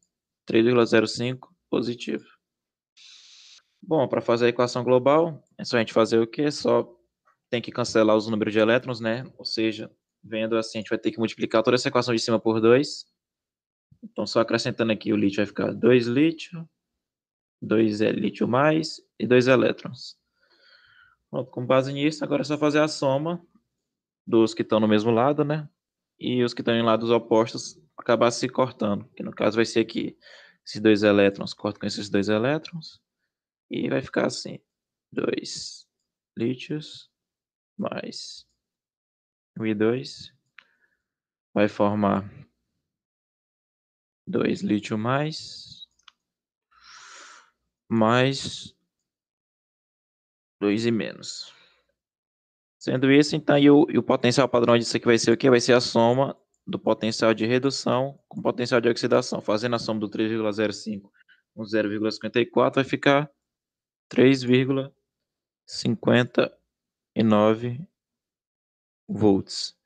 3,05 0.51 1.49
positivo. 1.71 2.25
Bom, 3.83 4.07
para 4.07 4.21
fazer 4.21 4.47
a 4.47 4.49
equação 4.49 4.85
global, 4.85 5.43
é 5.57 5.65
só 5.65 5.77
a 5.77 5.81
gente 5.81 5.93
fazer 5.93 6.19
o 6.19 6.27
quê? 6.27 6.51
Só 6.51 6.87
tem 7.49 7.63
que 7.63 7.73
cancelar 7.73 8.17
os 8.17 8.29
números 8.29 8.53
de 8.53 8.59
elétrons, 8.59 9.01
né? 9.01 9.25
Ou 9.39 9.45
seja, 9.45 9.91
vendo 10.23 10.57
assim, 10.57 10.79
a 10.79 10.81
gente 10.81 10.91
vai 10.91 10.99
ter 10.99 11.11
que 11.11 11.19
multiplicar 11.19 11.63
toda 11.63 11.75
essa 11.75 11.89
equação 11.89 12.15
de 12.15 12.21
cima 12.21 12.39
por 12.39 12.61
2. 12.61 13.07
Então, 14.03 14.27
só 14.27 14.41
acrescentando 14.41 14.93
aqui, 14.93 15.13
o 15.13 15.17
lítio 15.17 15.39
vai 15.39 15.47
ficar 15.47 15.73
2 15.73 16.07
lítio, 16.07 16.69
2 17.61 18.01
é 18.01 18.11
lítio 18.11 18.49
mais 18.49 19.01
e 19.19 19.27
2 19.27 19.47
elétrons. 19.49 20.19
Pronto, 21.31 21.51
com 21.51 21.65
base 21.65 21.93
nisso, 21.93 22.25
agora 22.25 22.43
é 22.43 22.45
só 22.45 22.59
fazer 22.59 22.81
a 22.81 22.89
soma 22.89 23.45
dos 24.27 24.55
que 24.55 24.63
estão 24.63 24.81
no 24.81 24.89
mesmo 24.89 25.11
lado, 25.11 25.45
né? 25.45 25.69
E 26.19 26.43
os 26.43 26.53
que 26.53 26.61
estão 26.61 26.75
em 26.75 26.83
lados 26.83 27.11
opostos 27.11 27.81
acabar 27.97 28.31
se 28.31 28.49
cortando, 28.49 29.09
que 29.15 29.23
no 29.23 29.33
caso 29.33 29.57
vai 29.57 29.65
ser 29.65 29.81
aqui, 29.81 30.17
esses 30.65 30.81
dois 30.81 31.03
elétrons 31.03 31.55
cortam 31.55 31.81
com 31.81 31.87
esses 31.87 32.09
dois 32.09 32.29
elétrons, 32.29 33.01
e 33.71 33.89
vai 33.89 34.03
ficar 34.03 34.27
assim, 34.27 34.59
2 35.13 35.87
lítios 36.37 37.11
mais 37.77 38.47
o 39.59 39.63
I2 39.63 40.33
vai 41.53 41.69
formar 41.69 42.31
2 44.27 44.63
lítio 44.63 44.97
mais 44.97 45.80
mais 47.91 48.75
2 50.61 50.87
e 50.87 50.91
menos. 50.91 51.53
Sendo 52.79 53.11
isso, 53.11 53.37
então, 53.37 53.59
e 53.59 53.71
o, 53.71 53.87
e 53.91 53.99
o 53.99 54.03
potencial 54.03 54.49
padrão 54.49 54.79
disso 54.79 54.97
aqui 54.97 55.05
vai 55.05 55.19
ser 55.19 55.33
o 55.33 55.37
que? 55.37 55.51
Vai 55.51 55.61
ser 55.61 55.75
a 55.75 55.81
soma 55.81 56.37
do 56.67 56.79
potencial 56.79 57.35
de 57.35 57.45
redução 57.45 58.19
com 58.29 58.41
potencial 58.41 58.81
de 58.81 58.89
oxidação. 58.89 59.41
Fazendo 59.41 59.77
a 59.77 59.79
soma 59.79 60.01
do 60.01 60.09
3,05 60.09 61.11
com 61.55 61.63
0,54 61.63 62.75
vai 62.77 62.85
ficar 62.85 63.31
3,54. 64.11 66.51
9 67.23 67.81
volts. 69.09 69.77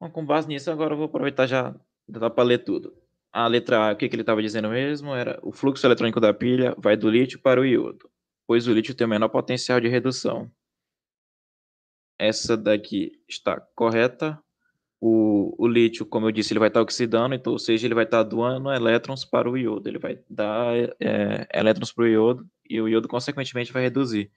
Bom, 0.00 0.10
com 0.10 0.24
base 0.24 0.48
nisso, 0.48 0.70
agora 0.70 0.94
eu 0.94 0.96
vou 0.96 1.06
aproveitar 1.06 1.46
já 1.46 1.74
dá 2.08 2.30
para 2.30 2.44
ler 2.44 2.64
tudo. 2.64 2.96
A 3.38 3.46
letra 3.46 3.90
A, 3.90 3.92
o 3.92 3.96
que, 3.96 4.08
que 4.08 4.16
ele 4.16 4.22
estava 4.22 4.42
dizendo 4.42 4.68
mesmo? 4.68 5.14
Era 5.14 5.38
o 5.44 5.52
fluxo 5.52 5.86
eletrônico 5.86 6.18
da 6.18 6.34
pilha 6.34 6.74
vai 6.76 6.96
do 6.96 7.08
lítio 7.08 7.38
para 7.38 7.60
o 7.60 7.64
iodo, 7.64 8.10
pois 8.44 8.66
o 8.66 8.72
lítio 8.72 8.96
tem 8.96 9.06
o 9.06 9.10
menor 9.10 9.28
potencial 9.28 9.80
de 9.80 9.86
redução. 9.86 10.50
Essa 12.18 12.56
daqui 12.56 13.12
está 13.28 13.60
correta. 13.76 14.36
O, 15.00 15.54
o 15.56 15.68
lítio, 15.68 16.04
como 16.04 16.26
eu 16.26 16.32
disse, 16.32 16.52
ele 16.52 16.58
vai 16.58 16.66
estar 16.66 16.82
oxidando, 16.82 17.32
então, 17.32 17.52
ou 17.52 17.60
seja, 17.60 17.86
ele 17.86 17.94
vai 17.94 18.02
estar 18.02 18.24
doando 18.24 18.72
elétrons 18.72 19.24
para 19.24 19.48
o 19.48 19.56
iodo. 19.56 19.88
Ele 19.88 20.00
vai 20.00 20.18
dar 20.28 20.74
é, 21.00 21.46
elétrons 21.54 21.92
para 21.92 22.02
o 22.02 22.08
iodo 22.08 22.44
e 22.68 22.80
o 22.80 22.88
iodo, 22.88 23.06
consequentemente, 23.06 23.72
vai 23.72 23.84
reduzir. 23.84 24.32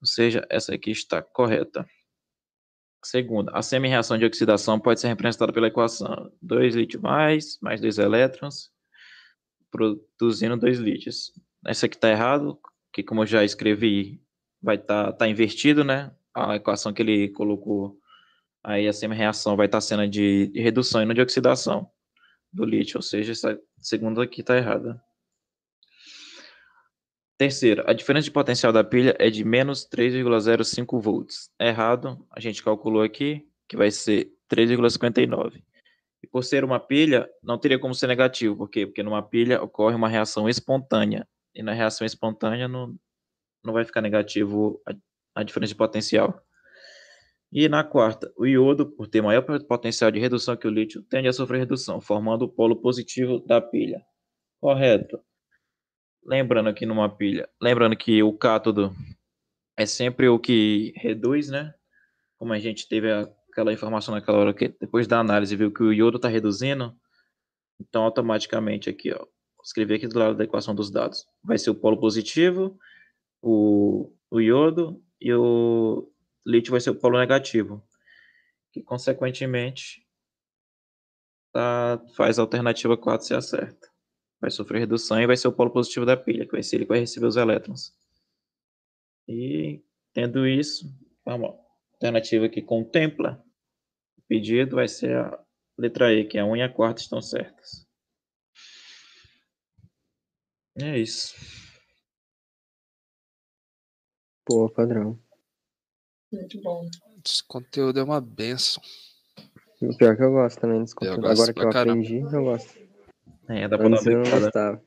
Ou 0.00 0.06
seja, 0.06 0.46
essa 0.48 0.72
aqui 0.72 0.92
está 0.92 1.20
correta. 1.20 1.84
Segunda, 3.04 3.50
a 3.52 3.62
semi-reação 3.62 4.16
de 4.16 4.24
oxidação 4.24 4.78
pode 4.78 5.00
ser 5.00 5.08
representada 5.08 5.52
pela 5.52 5.66
equação 5.66 6.30
2 6.40 6.76
lítio 6.76 7.02
mais, 7.02 7.58
mais 7.60 7.80
2 7.80 7.98
elétrons, 7.98 8.70
produzindo 9.70 10.56
2 10.56 10.78
lítios. 10.78 11.32
Essa 11.66 11.86
aqui 11.86 11.96
está 11.96 12.10
errado, 12.10 12.58
que 12.92 13.02
como 13.02 13.22
eu 13.22 13.26
já 13.26 13.44
escrevi, 13.44 14.22
vai 14.62 14.76
estar 14.76 15.06
tá, 15.06 15.12
tá 15.12 15.28
invertido, 15.28 15.82
né? 15.82 16.14
A 16.32 16.56
equação 16.56 16.92
que 16.92 17.02
ele 17.02 17.28
colocou 17.30 17.98
aí, 18.62 18.86
a 18.86 18.92
semi-reação 18.92 19.56
vai 19.56 19.66
estar 19.66 19.78
tá 19.78 19.82
sendo 19.82 20.06
de, 20.06 20.46
de 20.48 20.60
redução 20.60 21.02
e 21.02 21.04
não 21.04 21.14
de 21.14 21.20
oxidação 21.20 21.90
do 22.52 22.64
lítio, 22.64 22.98
ou 22.98 23.02
seja, 23.02 23.32
essa 23.32 23.58
segunda 23.78 24.22
aqui 24.22 24.42
está 24.42 24.56
errada. 24.56 25.02
Terceiro, 27.42 27.82
a 27.88 27.92
diferença 27.92 28.26
de 28.26 28.30
potencial 28.30 28.72
da 28.72 28.84
pilha 28.84 29.16
é 29.18 29.28
de 29.28 29.42
menos 29.42 29.84
3,05 29.84 31.00
volts. 31.02 31.50
Errado, 31.58 32.24
a 32.30 32.38
gente 32.38 32.62
calculou 32.62 33.02
aqui 33.02 33.44
que 33.68 33.76
vai 33.76 33.90
ser 33.90 34.30
3,59. 34.48 35.60
E 36.22 36.26
por 36.28 36.44
ser 36.44 36.62
uma 36.62 36.78
pilha, 36.78 37.28
não 37.42 37.58
teria 37.58 37.80
como 37.80 37.96
ser 37.96 38.06
negativo. 38.06 38.56
Por 38.56 38.70
quê? 38.70 38.86
Porque 38.86 39.02
numa 39.02 39.24
pilha 39.24 39.60
ocorre 39.60 39.96
uma 39.96 40.08
reação 40.08 40.48
espontânea. 40.48 41.26
E 41.52 41.64
na 41.64 41.72
reação 41.72 42.06
espontânea 42.06 42.68
não, 42.68 42.94
não 43.64 43.72
vai 43.72 43.84
ficar 43.84 44.02
negativo 44.02 44.80
a, 44.86 44.94
a 45.40 45.42
diferença 45.42 45.70
de 45.70 45.78
potencial. 45.78 46.40
E 47.50 47.68
na 47.68 47.82
quarta, 47.82 48.32
o 48.36 48.46
iodo, 48.46 48.86
por 48.86 49.08
ter 49.08 49.20
maior 49.20 49.42
potencial 49.66 50.12
de 50.12 50.20
redução 50.20 50.56
que 50.56 50.68
o 50.68 50.70
lítio, 50.70 51.02
tende 51.02 51.26
a 51.26 51.32
sofrer 51.32 51.58
redução, 51.58 52.00
formando 52.00 52.42
o 52.42 52.48
polo 52.48 52.76
positivo 52.76 53.40
da 53.40 53.60
pilha. 53.60 54.00
Correto. 54.60 55.18
Lembrando 56.24 56.68
aqui 56.68 56.86
numa 56.86 57.08
pilha, 57.08 57.48
lembrando 57.60 57.96
que 57.96 58.22
o 58.22 58.32
cátodo 58.32 58.94
é 59.76 59.84
sempre 59.84 60.28
o 60.28 60.38
que 60.38 60.92
reduz, 60.96 61.48
né? 61.48 61.74
Como 62.38 62.52
a 62.52 62.60
gente 62.60 62.88
teve 62.88 63.10
aquela 63.50 63.72
informação 63.72 64.14
naquela 64.14 64.38
hora 64.38 64.54
que 64.54 64.68
depois 64.68 65.08
da 65.08 65.18
análise 65.18 65.56
viu 65.56 65.72
que 65.72 65.82
o 65.82 65.92
iodo 65.92 66.18
está 66.18 66.28
reduzindo, 66.28 66.96
então 67.80 68.04
automaticamente 68.04 68.88
aqui, 68.88 69.12
ó, 69.12 69.26
escrever 69.64 69.96
aqui 69.96 70.06
do 70.06 70.18
lado 70.18 70.36
da 70.36 70.44
equação 70.44 70.74
dos 70.74 70.92
dados, 70.92 71.26
vai 71.42 71.58
ser 71.58 71.70
o 71.70 71.74
polo 71.74 71.98
positivo, 71.98 72.78
o, 73.42 74.14
o 74.30 74.40
iodo 74.40 75.02
e 75.20 75.34
o 75.34 76.08
lítio 76.46 76.70
vai 76.70 76.80
ser 76.80 76.90
o 76.90 76.98
polo 76.98 77.18
negativo, 77.18 77.84
que 78.72 78.80
consequentemente 78.80 80.06
tá, 81.52 82.00
faz 82.16 82.38
a 82.38 82.42
alternativa 82.42 82.96
4 82.96 83.26
ser 83.26 83.42
certa 83.42 83.91
vai 84.42 84.50
sofrer 84.50 84.80
redução 84.80 85.20
e 85.20 85.26
vai 85.26 85.36
ser 85.36 85.46
o 85.46 85.52
polo 85.52 85.70
positivo 85.70 86.04
da 86.04 86.16
pilha, 86.16 86.44
que 86.44 86.52
vai 86.52 86.62
ser 86.62 86.76
ele 86.76 86.84
que 86.84 86.90
vai 86.90 86.98
receber 86.98 87.26
os 87.26 87.36
elétrons. 87.36 87.94
E 89.28 89.80
tendo 90.12 90.46
isso, 90.46 90.92
vamos, 91.24 91.50
a 91.50 91.94
alternativa 91.94 92.48
que 92.48 92.60
contempla 92.60 93.42
o 94.18 94.22
pedido 94.22 94.76
vai 94.76 94.88
ser 94.88 95.16
a 95.16 95.44
letra 95.78 96.12
E, 96.12 96.24
que 96.24 96.36
é 96.36 96.40
a 96.40 96.44
1 96.44 96.56
e 96.56 96.62
a 96.62 96.68
quarta 96.68 97.00
estão 97.00 97.22
certas. 97.22 97.86
É 100.80 100.98
isso. 100.98 101.36
Pô, 104.44 104.68
padrão. 104.68 105.16
Muito 106.32 106.60
bom. 106.62 106.88
Esse 107.24 107.44
conteúdo 107.44 108.00
é 108.00 108.02
uma 108.02 108.20
benção. 108.20 108.82
O 109.80 109.96
pior 109.96 110.16
que 110.16 110.22
eu 110.22 110.32
gosto 110.32 110.60
também 110.60 110.80
desse 110.80 110.94
conteúdo. 110.94 111.20
gosto 111.20 111.32
Agora 111.32 111.52
que 111.52 111.60
eu 111.60 111.70
caramba. 111.70 112.00
aprendi, 112.00 112.16
eu 112.20 112.44
gosto. 112.44 112.81
É, 113.52 113.68
dá 113.68 113.76
pra 113.76 113.86
Antes 113.86 114.06
eu 114.06 114.22
não 114.22 114.30
gostava. 114.30 114.82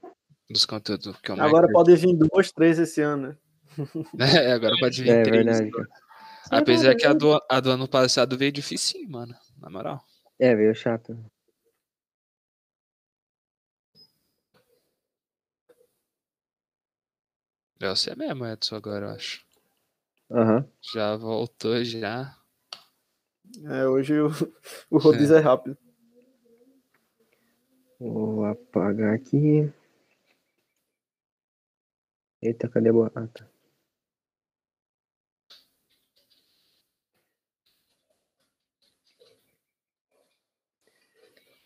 Dos 0.50 0.66
conteúdos 0.66 1.16
que 1.22 1.32
eu 1.32 1.38
mais 1.38 1.50
Agora 1.50 1.72
pode 1.72 1.96
vir 1.96 2.16
duas, 2.16 2.52
três 2.52 2.80
esse 2.80 3.02
ano, 3.02 3.30
né? 3.30 3.38
É, 4.48 4.52
agora 4.54 4.76
pode 4.80 5.04
vir 5.04 5.10
É 5.10 5.24
três. 5.24 5.46
verdade, 5.46 5.72
cara. 5.72 5.88
Apesar 6.50 6.96
que 6.96 7.06
a 7.06 7.14
do, 7.14 7.40
a 7.50 7.60
do 7.60 7.72
ano 7.72 7.88
passado 7.88 8.38
veio 8.38 8.52
difícil, 8.52 9.08
mano. 9.10 9.36
Na 9.60 9.70
moral. 9.70 10.02
É, 10.40 10.56
veio 10.56 10.74
chato. 10.74 11.18
É 17.80 17.90
você 17.90 18.16
mesmo, 18.16 18.46
Edson, 18.46 18.76
agora, 18.76 19.08
eu 19.08 19.10
acho. 19.12 19.46
Aham. 20.32 20.66
Já 20.94 21.16
voltou, 21.16 21.84
já. 21.84 22.36
É, 23.66 23.88
hoje 23.88 24.20
o, 24.20 24.30
o 24.90 24.98
rodízio 24.98 25.36
é. 25.36 25.40
rápido. 25.40 25.78
Vou 28.00 28.44
apagar 28.46 29.14
aqui. 29.14 29.72
Eita, 32.42 32.70
cadê 32.70 32.90
a 32.90 32.94
boa? 32.94 33.12
Ah, 33.16 33.28
tá. 33.28 33.50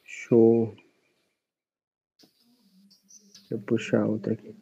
Show. 0.03 0.75
Deixa 3.49 3.55
eu 3.55 3.59
puxar 3.61 4.05
outra 4.05 4.33
aqui. 4.33 4.55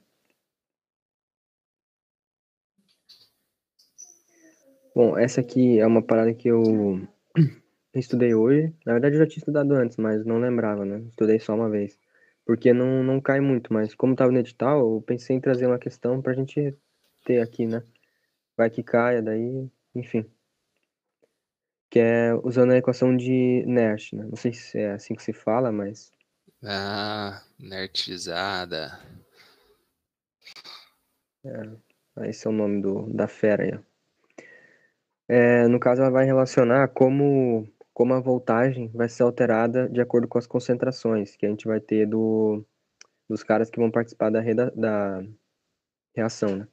Bom, 4.95 5.17
essa 5.17 5.41
aqui 5.41 5.77
é 5.79 5.85
uma 5.85 6.01
parada 6.01 6.33
que 6.33 6.47
eu 6.47 7.07
estudei 7.99 8.33
hoje. 8.33 8.73
Na 8.85 8.93
verdade, 8.93 9.15
eu 9.15 9.19
já 9.19 9.27
tinha 9.27 9.39
estudado 9.39 9.73
antes, 9.73 9.97
mas 9.97 10.25
não 10.25 10.39
lembrava, 10.39 10.85
né? 10.85 10.99
Estudei 11.09 11.39
só 11.39 11.55
uma 11.55 11.69
vez. 11.69 11.97
Porque 12.45 12.73
não, 12.73 13.03
não 13.03 13.19
cai 13.19 13.39
muito, 13.39 13.73
mas 13.73 13.93
como 13.93 14.13
estava 14.13 14.31
no 14.31 14.39
edital, 14.39 14.79
eu 14.79 15.01
pensei 15.01 15.35
em 15.35 15.41
trazer 15.41 15.67
uma 15.67 15.79
questão 15.79 16.21
pra 16.21 16.33
gente 16.33 16.75
ter 17.25 17.41
aqui, 17.41 17.65
né? 17.65 17.83
Vai 18.55 18.69
que 18.69 18.81
caia, 18.83 19.21
daí, 19.21 19.69
enfim. 19.93 20.25
Que 21.89 21.99
é 21.99 22.33
usando 22.43 22.71
a 22.71 22.77
equação 22.77 23.15
de 23.15 23.63
Nash, 23.67 24.13
né? 24.13 24.25
Não 24.25 24.35
sei 24.35 24.53
se 24.53 24.77
é 24.77 24.91
assim 24.91 25.13
que 25.15 25.23
se 25.23 25.33
fala, 25.33 25.71
mas 25.71 26.11
Ah, 26.63 27.43
nerdizada. 27.59 28.99
esse 32.23 32.47
é 32.47 32.49
o 32.49 32.53
nome 32.53 32.81
do, 32.81 33.13
da 33.13 33.27
fera 33.27 33.63
aí, 33.63 33.71
ó. 33.75 33.79
É, 35.29 35.67
no 35.67 35.79
caso, 35.79 36.01
ela 36.01 36.11
vai 36.11 36.25
relacionar 36.25 36.87
como, 36.89 37.67
como 37.97 38.13
a 38.13 38.19
voltagem 38.19 38.91
vai 38.93 39.09
ser 39.09 39.23
alterada 39.23 39.89
de 39.89 39.99
acordo 39.99 40.27
com 40.27 40.37
as 40.37 40.45
concentrações 40.45 41.35
que 41.35 41.47
a 41.47 41.49
gente 41.49 41.65
vai 41.65 41.79
ter 41.79 42.05
do, 42.05 42.63
dos 43.27 43.41
caras 43.41 43.71
que 43.71 43.79
vão 43.79 43.89
participar 43.89 44.29
da, 44.29 44.39
reda, 44.39 44.71
da 44.75 45.23
reação, 46.15 46.57
né? 46.57 46.67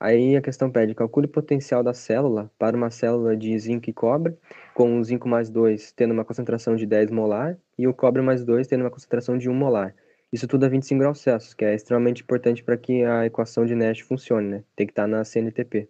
Aí 0.00 0.36
a 0.36 0.42
questão 0.42 0.68
pede, 0.68 0.92
calcule 0.92 1.26
o 1.26 1.30
potencial 1.30 1.84
da 1.84 1.94
célula 1.94 2.50
para 2.58 2.76
uma 2.76 2.90
célula 2.90 3.36
de 3.36 3.56
zinco 3.60 3.88
e 3.90 3.92
cobre, 3.92 4.36
com 4.74 4.98
o 4.98 5.04
zinco 5.04 5.28
mais 5.28 5.48
2 5.48 5.92
tendo 5.92 6.12
uma 6.12 6.24
concentração 6.24 6.74
de 6.74 6.84
10 6.84 7.12
molar 7.12 7.56
e 7.78 7.86
o 7.86 7.94
cobre 7.94 8.20
mais 8.20 8.44
2 8.44 8.66
tendo 8.66 8.80
uma 8.80 8.90
concentração 8.90 9.38
de 9.38 9.48
1 9.48 9.54
molar. 9.54 9.94
Isso 10.32 10.48
tudo 10.48 10.66
a 10.66 10.68
25 10.68 10.98
graus 10.98 11.20
Celsius, 11.20 11.54
que 11.54 11.64
é 11.64 11.76
extremamente 11.76 12.24
importante 12.24 12.64
para 12.64 12.76
que 12.76 13.04
a 13.04 13.24
equação 13.24 13.64
de 13.64 13.76
Nash 13.76 14.00
funcione, 14.00 14.48
né? 14.48 14.64
Tem 14.74 14.84
que 14.84 14.90
estar 14.90 15.06
na 15.06 15.22
CNTP. 15.22 15.88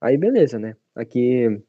Aí 0.00 0.18
beleza, 0.18 0.58
né? 0.58 0.76
Aqui 0.92 1.62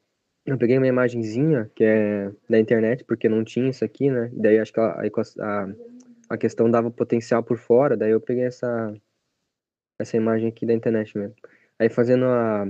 eu 0.45 0.57
peguei 0.57 0.77
uma 0.77 0.87
imagenzinha 0.87 1.69
que 1.75 1.83
é 1.83 2.31
da 2.47 2.59
internet, 2.59 3.03
porque 3.03 3.27
não 3.27 3.43
tinha 3.43 3.69
isso 3.69 3.83
aqui, 3.83 4.11
né? 4.11 4.29
Daí 4.33 4.59
acho 4.59 4.71
que 4.71 4.79
a, 4.79 5.01
a, 5.39 5.67
a, 6.29 6.37
questão 6.37 6.69
dava 6.69 6.91
potencial 6.91 7.43
por 7.43 7.57
fora, 7.57 7.97
daí 7.97 8.11
eu 8.11 8.21
peguei 8.21 8.43
essa, 8.43 8.93
essa 9.99 10.15
imagem 10.15 10.47
aqui 10.49 10.65
da 10.65 10.73
internet 10.73 11.17
mesmo. 11.17 11.35
Aí 11.79 11.89
fazendo 11.89 12.25
a, 12.25 12.67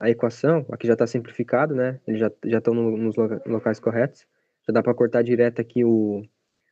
a 0.00 0.08
equação, 0.08 0.64
aqui 0.70 0.86
já 0.86 0.94
está 0.94 1.06
simplificado, 1.06 1.74
né? 1.74 2.00
Eles 2.06 2.20
já 2.20 2.58
estão 2.58 2.72
no, 2.72 2.96
nos 2.96 3.16
loca- 3.16 3.42
locais 3.46 3.78
corretos. 3.78 4.26
Já 4.66 4.72
dá 4.72 4.82
para 4.82 4.94
cortar 4.94 5.22
direto 5.22 5.60
aqui 5.60 5.84
o, 5.84 6.24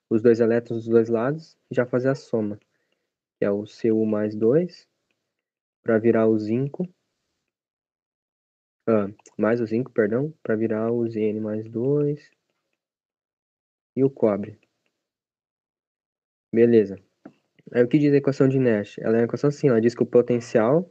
os 0.09 0.23
dois 0.23 0.41
elétrons 0.41 0.85
dos 0.85 0.89
dois 0.89 1.09
lados 1.11 1.59
e 1.71 1.75
já 1.75 1.85
fazer 1.85 2.09
a 2.09 2.15
soma. 2.15 2.59
Que 3.39 3.45
é 3.45 3.51
o 3.51 3.65
Cu 3.65 4.07
mais 4.07 4.35
2 4.35 4.89
para 5.83 5.99
virar 5.99 6.27
o 6.27 6.39
zinco. 6.39 6.89
Ah, 8.91 9.07
mais 9.37 9.61
o 9.61 9.67
zinco, 9.67 9.93
perdão, 9.93 10.33
para 10.43 10.57
virar 10.57 10.91
o 10.91 11.07
Zn 11.07 11.41
mais 11.41 11.69
2 11.69 12.31
e 13.95 14.03
o 14.03 14.09
cobre. 14.09 14.59
Beleza. 16.51 16.99
Aí 17.71 17.85
o 17.85 17.89
que 17.89 17.99
diz 17.99 18.15
a 18.15 18.17
equação 18.17 18.49
de 18.49 18.59
Nash? 18.59 18.97
Ela 18.97 19.19
é 19.19 19.21
uma 19.21 19.27
equação 19.27 19.49
assim, 19.49 19.69
ela 19.69 19.79
diz 19.79 19.95
que 19.95 20.03
o 20.03 20.07
potencial 20.07 20.91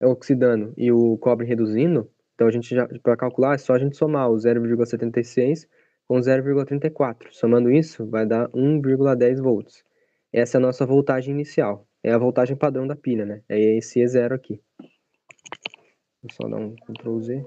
oxidando 0.00 0.72
e 0.76 0.92
o 0.92 1.18
cobre 1.18 1.46
reduzindo, 1.46 2.08
então 2.40 2.48
a 2.48 2.50
gente 2.50 2.74
já, 2.74 2.88
para 3.02 3.18
calcular, 3.18 3.54
é 3.54 3.58
só 3.58 3.74
a 3.74 3.78
gente 3.78 3.98
somar 3.98 4.30
o 4.30 4.34
0,76 4.34 5.68
com 6.08 6.18
0,34. 6.18 7.26
Somando 7.32 7.70
isso, 7.70 8.06
vai 8.06 8.24
dar 8.24 8.48
1,10 8.48 9.42
volts. 9.42 9.84
Essa 10.32 10.56
é 10.56 10.58
a 10.58 10.62
nossa 10.62 10.86
voltagem 10.86 11.34
inicial. 11.34 11.86
É 12.02 12.10
a 12.10 12.16
voltagem 12.16 12.56
padrão 12.56 12.86
da 12.86 12.96
pilha, 12.96 13.26
né? 13.26 13.42
É 13.46 13.60
esse 13.76 14.00
E0 14.00 14.32
aqui. 14.32 14.58
Vou 16.22 16.32
só 16.32 16.48
dar 16.48 16.56
um 16.56 16.74
Ctrl 16.76 17.20
Z. 17.20 17.44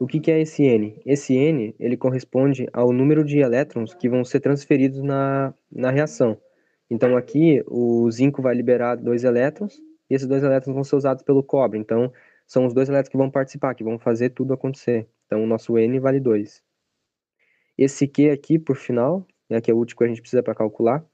O 0.00 0.06
que, 0.06 0.18
que 0.18 0.30
é 0.30 0.40
esse 0.40 0.62
N? 0.62 0.98
Esse 1.04 1.34
N, 1.34 1.74
ele 1.78 1.98
corresponde 1.98 2.66
ao 2.72 2.94
número 2.94 3.26
de 3.26 3.40
elétrons 3.40 3.92
que 3.92 4.08
vão 4.08 4.24
ser 4.24 4.40
transferidos 4.40 5.02
na, 5.02 5.52
na 5.70 5.90
reação. 5.90 6.40
Então 6.90 7.14
aqui, 7.14 7.62
o 7.66 8.10
zinco 8.10 8.40
vai 8.40 8.54
liberar 8.54 8.96
dois 8.96 9.22
elétrons, 9.22 9.74
e 10.08 10.14
esses 10.14 10.26
dois 10.26 10.42
elétrons 10.42 10.74
vão 10.74 10.84
ser 10.84 10.96
usados 10.96 11.22
pelo 11.22 11.42
cobre. 11.42 11.78
Então, 11.78 12.10
são 12.46 12.66
os 12.66 12.74
dois 12.74 12.88
elétrons 12.88 13.10
que 13.10 13.16
vão 13.16 13.30
participar, 13.30 13.74
que 13.74 13.84
vão 13.84 13.98
fazer 13.98 14.30
tudo 14.30 14.52
acontecer. 14.52 15.08
Então, 15.26 15.42
o 15.42 15.46
nosso 15.46 15.78
N 15.78 15.98
vale 15.98 16.20
2. 16.20 16.62
Esse 17.76 18.06
Q 18.06 18.30
aqui, 18.30 18.58
por 18.58 18.76
final, 18.76 19.26
né, 19.48 19.60
que 19.60 19.70
é 19.70 19.74
o 19.74 19.76
último 19.76 19.98
que 19.98 20.04
a 20.04 20.08
gente 20.08 20.20
precisa 20.20 20.42
para 20.42 20.54
calcular, 20.54 21.04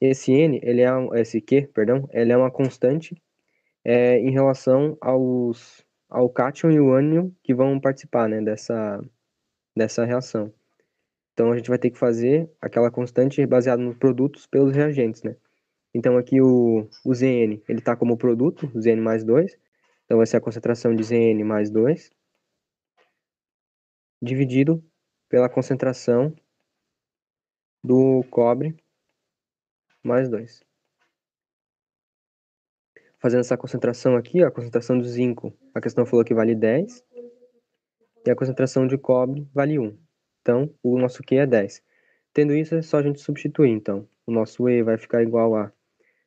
esse 0.00 0.32
N, 0.32 0.60
ele 0.62 0.82
é, 0.82 0.90
esse 1.20 1.40
Q, 1.40 1.68
perdão, 1.74 2.08
ele 2.12 2.32
é 2.32 2.36
uma 2.36 2.50
constante 2.50 3.20
é, 3.84 4.18
em 4.18 4.30
relação 4.30 4.96
aos, 5.00 5.84
ao 6.08 6.28
cátion 6.28 6.70
e 6.70 6.80
o 6.80 6.92
ânion 6.92 7.30
que 7.42 7.54
vão 7.54 7.78
participar 7.80 8.28
né, 8.28 8.40
dessa, 8.40 9.02
dessa 9.76 10.04
reação. 10.04 10.52
Então, 11.32 11.52
a 11.52 11.56
gente 11.56 11.68
vai 11.68 11.78
ter 11.78 11.90
que 11.90 11.98
fazer 11.98 12.50
aquela 12.60 12.90
constante 12.90 13.44
baseada 13.46 13.82
nos 13.82 13.96
produtos 13.96 14.46
pelos 14.46 14.74
reagentes, 14.74 15.22
né? 15.22 15.36
Então, 15.94 16.16
aqui 16.16 16.40
o, 16.40 16.88
o 17.04 17.14
Zn, 17.14 17.62
ele 17.68 17.78
está 17.78 17.94
como 17.96 18.16
produto, 18.16 18.70
Zn 18.78 19.00
mais 19.00 19.24
2, 19.24 19.56
então, 20.06 20.18
vai 20.18 20.26
ser 20.26 20.36
a 20.36 20.40
concentração 20.40 20.94
de 20.94 21.02
Zn 21.02 21.42
mais 21.42 21.68
2, 21.68 22.12
dividido 24.22 24.82
pela 25.28 25.48
concentração 25.48 26.32
do 27.82 28.22
cobre 28.30 28.76
mais 30.04 30.28
2. 30.28 30.62
Fazendo 33.18 33.40
essa 33.40 33.56
concentração 33.56 34.14
aqui, 34.14 34.44
a 34.44 34.50
concentração 34.50 34.96
do 34.96 35.04
zinco, 35.04 35.52
a 35.74 35.80
questão 35.80 36.06
falou 36.06 36.24
que 36.24 36.34
vale 36.34 36.54
10, 36.54 37.04
e 38.24 38.30
a 38.30 38.36
concentração 38.36 38.86
de 38.86 38.96
cobre 38.96 39.48
vale 39.52 39.76
1. 39.76 39.98
Então, 40.40 40.72
o 40.84 40.96
nosso 40.96 41.20
Q 41.24 41.34
é 41.34 41.46
10. 41.46 41.82
Tendo 42.32 42.54
isso, 42.54 42.76
é 42.76 42.82
só 42.82 42.98
a 42.98 43.02
gente 43.02 43.20
substituir, 43.20 43.70
então. 43.70 44.08
O 44.24 44.30
nosso 44.30 44.68
E 44.68 44.84
vai 44.84 44.96
ficar 44.96 45.20
igual 45.22 45.56
a 45.56 45.72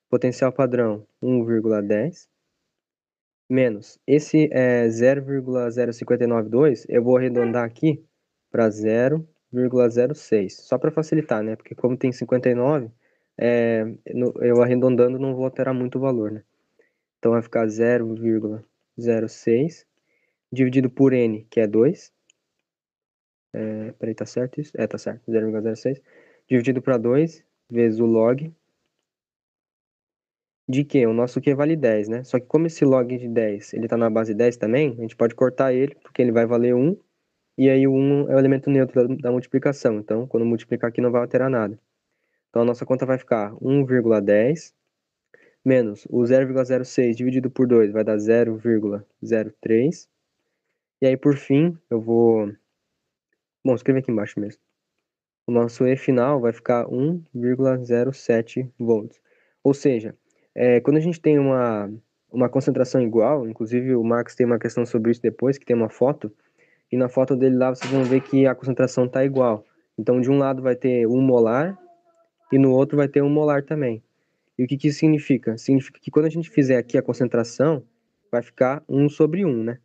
potencial 0.09 0.51
padrão 0.51 1.07
1,10 1.23 2.27
menos. 3.49 3.99
Esse 4.05 4.49
é 4.51 4.87
0,0592, 4.87 6.85
eu 6.87 7.03
vou 7.03 7.17
arredondar 7.17 7.65
aqui 7.65 8.03
para 8.51 8.69
0,06, 8.69 10.61
só 10.61 10.77
para 10.77 10.91
facilitar, 10.91 11.41
né? 11.43 11.55
Porque 11.55 11.73
como 11.75 11.97
tem 11.97 12.11
59, 12.11 12.89
é, 13.37 13.85
eu 14.41 14.61
arredondando 14.61 15.17
não 15.17 15.33
vou 15.35 15.45
alterar 15.45 15.73
muito 15.73 15.97
o 15.97 16.01
valor, 16.01 16.31
né? 16.31 16.43
Então 17.17 17.31
vai 17.31 17.41
ficar 17.41 17.65
0,06 17.67 19.85
dividido 20.51 20.89
por 20.89 21.13
n, 21.13 21.45
que 21.49 21.59
é 21.59 21.67
2. 21.67 22.11
É, 23.53 23.91
peraí, 23.93 24.15
tá 24.15 24.25
certo 24.25 24.61
isso? 24.61 24.71
É, 24.75 24.87
tá 24.87 24.97
certo, 24.97 25.31
0,06. 25.31 26.01
Dividido 26.47 26.81
para 26.81 26.97
2 26.97 27.43
vezes 27.69 27.99
o 27.99 28.05
log 28.05 28.51
de 30.69 30.83
que 30.83 31.05
o 31.07 31.13
nosso 31.13 31.41
Q 31.41 31.55
vale 31.55 31.75
10, 31.75 32.09
né? 32.09 32.23
Só 32.23 32.39
que 32.39 32.45
como 32.45 32.67
esse 32.67 32.85
log 32.85 33.17
de 33.17 33.27
10, 33.27 33.73
ele 33.73 33.87
tá 33.87 33.97
na 33.97 34.07
base 34.07 34.35
10 34.35 34.55
também, 34.57 34.95
a 34.99 35.01
gente 35.01 35.15
pode 35.15 35.33
cortar 35.33 35.73
ele, 35.73 35.95
porque 35.95 36.21
ele 36.21 36.31
vai 36.31 36.45
valer 36.45 36.75
1, 36.75 36.95
e 37.57 37.69
aí 37.69 37.87
o 37.87 37.91
1 37.91 38.29
é 38.29 38.35
o 38.35 38.39
elemento 38.39 38.69
neutro 38.69 39.07
da, 39.07 39.15
da 39.15 39.31
multiplicação, 39.31 39.97
então 39.99 40.27
quando 40.27 40.45
multiplicar 40.45 40.89
aqui 40.89 41.01
não 41.01 41.11
vai 41.11 41.21
alterar 41.21 41.49
nada. 41.49 41.79
Então 42.49 42.61
a 42.61 42.65
nossa 42.65 42.85
conta 42.85 43.05
vai 43.05 43.17
ficar 43.17 43.51
1,10 43.55 44.73
menos 45.65 46.05
o 46.09 46.21
0,06 46.21 47.15
dividido 47.15 47.49
por 47.51 47.67
2 47.67 47.91
vai 47.91 48.03
dar 48.03 48.17
0,03. 48.17 50.07
E 51.01 51.07
aí 51.07 51.17
por 51.17 51.35
fim, 51.35 51.77
eu 51.89 51.99
vou 51.99 52.51
Bom, 53.65 53.75
escreve 53.75 53.99
aqui 53.99 54.11
embaixo 54.11 54.39
mesmo. 54.39 54.61
O 55.47 55.51
nosso 55.51 55.85
E 55.85 55.97
final 55.97 56.39
vai 56.39 56.53
ficar 56.53 56.85
1,07 56.85 58.71
volts. 58.79 59.19
Ou 59.63 59.73
seja, 59.73 60.15
é, 60.61 60.81
quando 60.81 60.97
a 60.97 60.99
gente 60.99 61.21
tem 61.21 61.39
uma, 61.39 61.89
uma 62.29 62.49
concentração 62.49 63.01
igual, 63.01 63.47
inclusive 63.47 63.95
o 63.95 64.03
Marx 64.03 64.35
tem 64.35 64.45
uma 64.45 64.59
questão 64.59 64.85
sobre 64.85 65.09
isso 65.09 65.21
depois, 65.21 65.57
que 65.57 65.65
tem 65.65 65.73
uma 65.73 65.87
foto, 65.87 66.29
e 66.91 66.97
na 66.97 67.07
foto 67.07 67.33
dele 67.33 67.55
lá 67.55 67.73
vocês 67.73 67.89
vão 67.89 68.03
ver 68.03 68.19
que 68.19 68.45
a 68.45 68.53
concentração 68.53 69.05
está 69.05 69.23
igual. 69.23 69.63
Então, 69.97 70.19
de 70.19 70.29
um 70.29 70.37
lado 70.37 70.61
vai 70.61 70.75
ter 70.75 71.07
um 71.07 71.21
molar 71.21 71.79
e 72.51 72.57
no 72.59 72.71
outro 72.71 72.97
vai 72.97 73.07
ter 73.07 73.23
um 73.23 73.29
molar 73.29 73.63
também. 73.63 74.03
E 74.57 74.65
o 74.65 74.67
que, 74.67 74.75
que 74.75 74.89
isso 74.89 74.99
significa? 74.99 75.57
Significa 75.57 75.97
que 75.97 76.11
quando 76.11 76.25
a 76.25 76.29
gente 76.29 76.49
fizer 76.49 76.75
aqui 76.75 76.97
a 76.97 77.01
concentração, 77.01 77.81
vai 78.29 78.41
ficar 78.41 78.83
1 78.89 79.07
sobre 79.07 79.45
1, 79.45 79.63
né? 79.63 79.79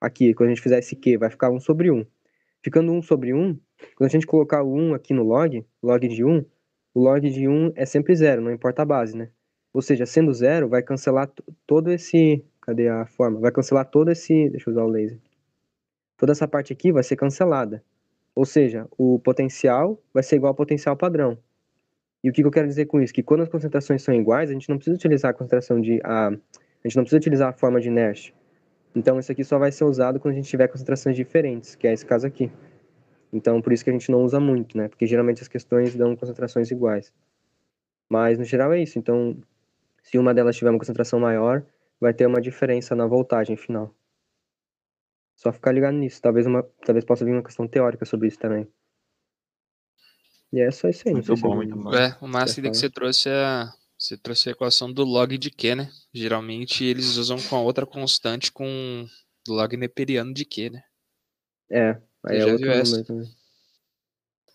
Aqui, 0.00 0.32
quando 0.32 0.48
a 0.48 0.54
gente 0.54 0.62
fizer 0.62 0.78
esse 0.78 0.96
Q, 0.96 1.18
vai 1.18 1.28
ficar 1.28 1.50
1 1.50 1.60
sobre 1.60 1.90
1. 1.90 2.06
Ficando 2.62 2.90
1 2.90 3.02
sobre 3.02 3.34
1, 3.34 3.54
quando 3.94 4.08
a 4.08 4.12
gente 4.12 4.26
colocar 4.26 4.62
o 4.62 4.74
1 4.74 4.94
aqui 4.94 5.12
no 5.12 5.24
log, 5.24 5.62
log 5.82 6.08
de 6.08 6.24
1, 6.24 6.42
o 6.94 7.00
log 7.00 7.28
de 7.28 7.46
1 7.46 7.72
é 7.76 7.84
sempre 7.84 8.16
zero, 8.16 8.40
não 8.40 8.50
importa 8.50 8.80
a 8.80 8.86
base, 8.86 9.14
né? 9.14 9.28
Ou 9.76 9.82
seja, 9.82 10.06
sendo 10.06 10.32
zero, 10.32 10.70
vai 10.70 10.82
cancelar 10.82 11.30
todo 11.66 11.92
esse... 11.92 12.42
Cadê 12.62 12.88
a 12.88 13.04
forma? 13.04 13.38
Vai 13.38 13.52
cancelar 13.52 13.84
todo 13.84 14.10
esse... 14.10 14.48
Deixa 14.48 14.70
eu 14.70 14.72
usar 14.72 14.84
o 14.84 14.88
laser. 14.88 15.18
Toda 16.16 16.32
essa 16.32 16.48
parte 16.48 16.72
aqui 16.72 16.90
vai 16.90 17.02
ser 17.02 17.14
cancelada. 17.14 17.84
Ou 18.34 18.46
seja, 18.46 18.88
o 18.96 19.18
potencial 19.18 20.02
vai 20.14 20.22
ser 20.22 20.36
igual 20.36 20.52
ao 20.52 20.54
potencial 20.54 20.96
padrão. 20.96 21.36
E 22.24 22.30
o 22.30 22.32
que 22.32 22.42
eu 22.42 22.50
quero 22.50 22.66
dizer 22.66 22.86
com 22.86 23.02
isso? 23.02 23.12
Que 23.12 23.22
quando 23.22 23.42
as 23.42 23.50
concentrações 23.50 24.00
são 24.00 24.14
iguais, 24.14 24.48
a 24.48 24.54
gente 24.54 24.66
não 24.66 24.76
precisa 24.78 24.96
utilizar 24.96 25.32
a 25.32 25.34
concentração 25.34 25.78
de... 25.78 26.00
A, 26.02 26.28
a 26.28 26.32
gente 26.88 26.96
não 26.96 27.02
precisa 27.02 27.18
utilizar 27.18 27.50
a 27.50 27.52
forma 27.52 27.78
de 27.78 27.90
Nash. 27.90 28.32
Então, 28.94 29.18
isso 29.18 29.30
aqui 29.30 29.44
só 29.44 29.58
vai 29.58 29.70
ser 29.70 29.84
usado 29.84 30.18
quando 30.18 30.32
a 30.32 30.36
gente 30.38 30.48
tiver 30.48 30.68
concentrações 30.68 31.14
diferentes, 31.14 31.74
que 31.74 31.86
é 31.86 31.92
esse 31.92 32.06
caso 32.06 32.26
aqui. 32.26 32.50
Então, 33.30 33.60
por 33.60 33.74
isso 33.74 33.84
que 33.84 33.90
a 33.90 33.92
gente 33.92 34.10
não 34.10 34.22
usa 34.22 34.40
muito, 34.40 34.74
né? 34.74 34.88
Porque 34.88 35.06
geralmente 35.06 35.42
as 35.42 35.48
questões 35.48 35.94
dão 35.94 36.16
concentrações 36.16 36.70
iguais. 36.70 37.12
Mas, 38.08 38.38
no 38.38 38.44
geral, 38.44 38.72
é 38.72 38.80
isso. 38.80 38.98
Então, 38.98 39.36
se 40.06 40.18
uma 40.18 40.32
delas 40.32 40.56
tiver 40.56 40.70
uma 40.70 40.78
concentração 40.78 41.18
maior, 41.18 41.66
vai 42.00 42.14
ter 42.14 42.26
uma 42.26 42.40
diferença 42.40 42.94
na 42.94 43.06
voltagem 43.06 43.56
final. 43.56 43.92
Só 45.34 45.52
ficar 45.52 45.72
ligado 45.72 45.96
nisso. 45.96 46.22
Talvez, 46.22 46.46
uma, 46.46 46.62
talvez 46.84 47.04
possa 47.04 47.24
vir 47.24 47.32
uma 47.32 47.42
questão 47.42 47.66
teórica 47.66 48.04
sobre 48.04 48.28
isso 48.28 48.38
também. 48.38 48.68
E 50.52 50.60
é 50.60 50.70
só 50.70 50.88
isso 50.88 51.08
aí. 51.08 51.12
Muito 51.12 51.34
bom, 51.36 51.56
muito 51.56 51.76
bom. 51.76 51.92
É, 51.92 52.16
o 52.22 52.28
máximo 52.28 52.70
que 52.70 52.76
você 52.76 52.88
trouxe 52.88 53.28
é 53.28 53.66
você 53.98 54.16
trouxe 54.16 54.48
a 54.48 54.52
equação 54.52 54.92
do 54.92 55.02
log 55.02 55.36
de 55.36 55.50
Q, 55.50 55.74
né? 55.74 55.90
Geralmente 56.14 56.84
eles 56.84 57.16
usam 57.16 57.38
com 57.40 57.56
a 57.56 57.60
outra 57.60 57.84
constante 57.84 58.52
com 58.52 59.06
log 59.48 59.76
neperiano 59.76 60.32
de 60.32 60.44
Q, 60.44 60.70
né? 60.70 60.82
É, 61.68 62.00
aí 62.24 62.38
é 62.38 62.46
outro 62.46 62.66
número 62.66 63.04
também. 63.04 63.35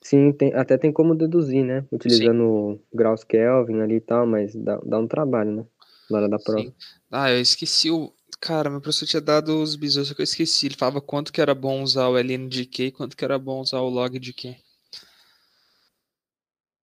Sim, 0.02 0.32
tem, 0.34 0.54
até 0.54 0.78
tem 0.78 0.92
como 0.92 1.16
deduzir, 1.16 1.64
né? 1.64 1.86
Utilizando 1.92 2.74
Sim. 2.74 2.82
graus 2.94 3.24
Kelvin 3.24 3.82
ali 3.82 3.96
e 3.96 4.02
tal, 4.02 4.26
mas 4.26 4.56
dá, 4.56 4.80
dá 4.84 4.98
um 4.98 5.08
trabalho, 5.08 5.52
né? 5.52 5.66
Na 6.10 6.18
hora 6.18 6.30
da 6.30 6.40
prova. 6.40 6.64
Sim. 6.64 6.74
Ah, 7.12 7.32
eu 7.32 7.40
esqueci 7.40 7.92
o. 7.92 8.12
Cara, 8.40 8.72
meu 8.72 8.82
professor 8.82 9.06
tinha 9.06 9.22
dado 9.22 9.62
os 9.62 9.76
bisous 9.76 10.12
que 10.12 10.20
eu 10.20 10.24
esqueci. 10.24 10.66
Ele 10.66 10.76
falava 10.76 11.00
quanto 11.00 11.32
que 11.32 11.40
era 11.40 11.54
bom 11.54 11.84
usar 11.84 12.08
o 12.08 12.18
ln 12.18 12.50
de 12.50 12.66
Q 12.66 12.86
e 12.86 12.92
quanto 12.92 13.16
que 13.16 13.24
era 13.24 13.38
bom 13.38 13.62
usar 13.62 13.80
o 13.82 13.90
log 13.90 14.18
de 14.18 14.34
Q. 14.34 14.56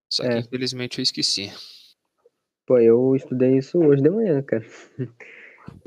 Só 0.08 0.22
que 0.22 0.28
é. 0.28 0.38
infelizmente 0.38 0.98
eu 0.98 1.02
esqueci. 1.02 1.52
Pô, 2.64 2.78
eu 2.78 3.16
estudei 3.16 3.58
isso 3.58 3.78
hoje 3.78 4.02
de 4.02 4.10
manhã, 4.10 4.40
cara. 4.42 4.64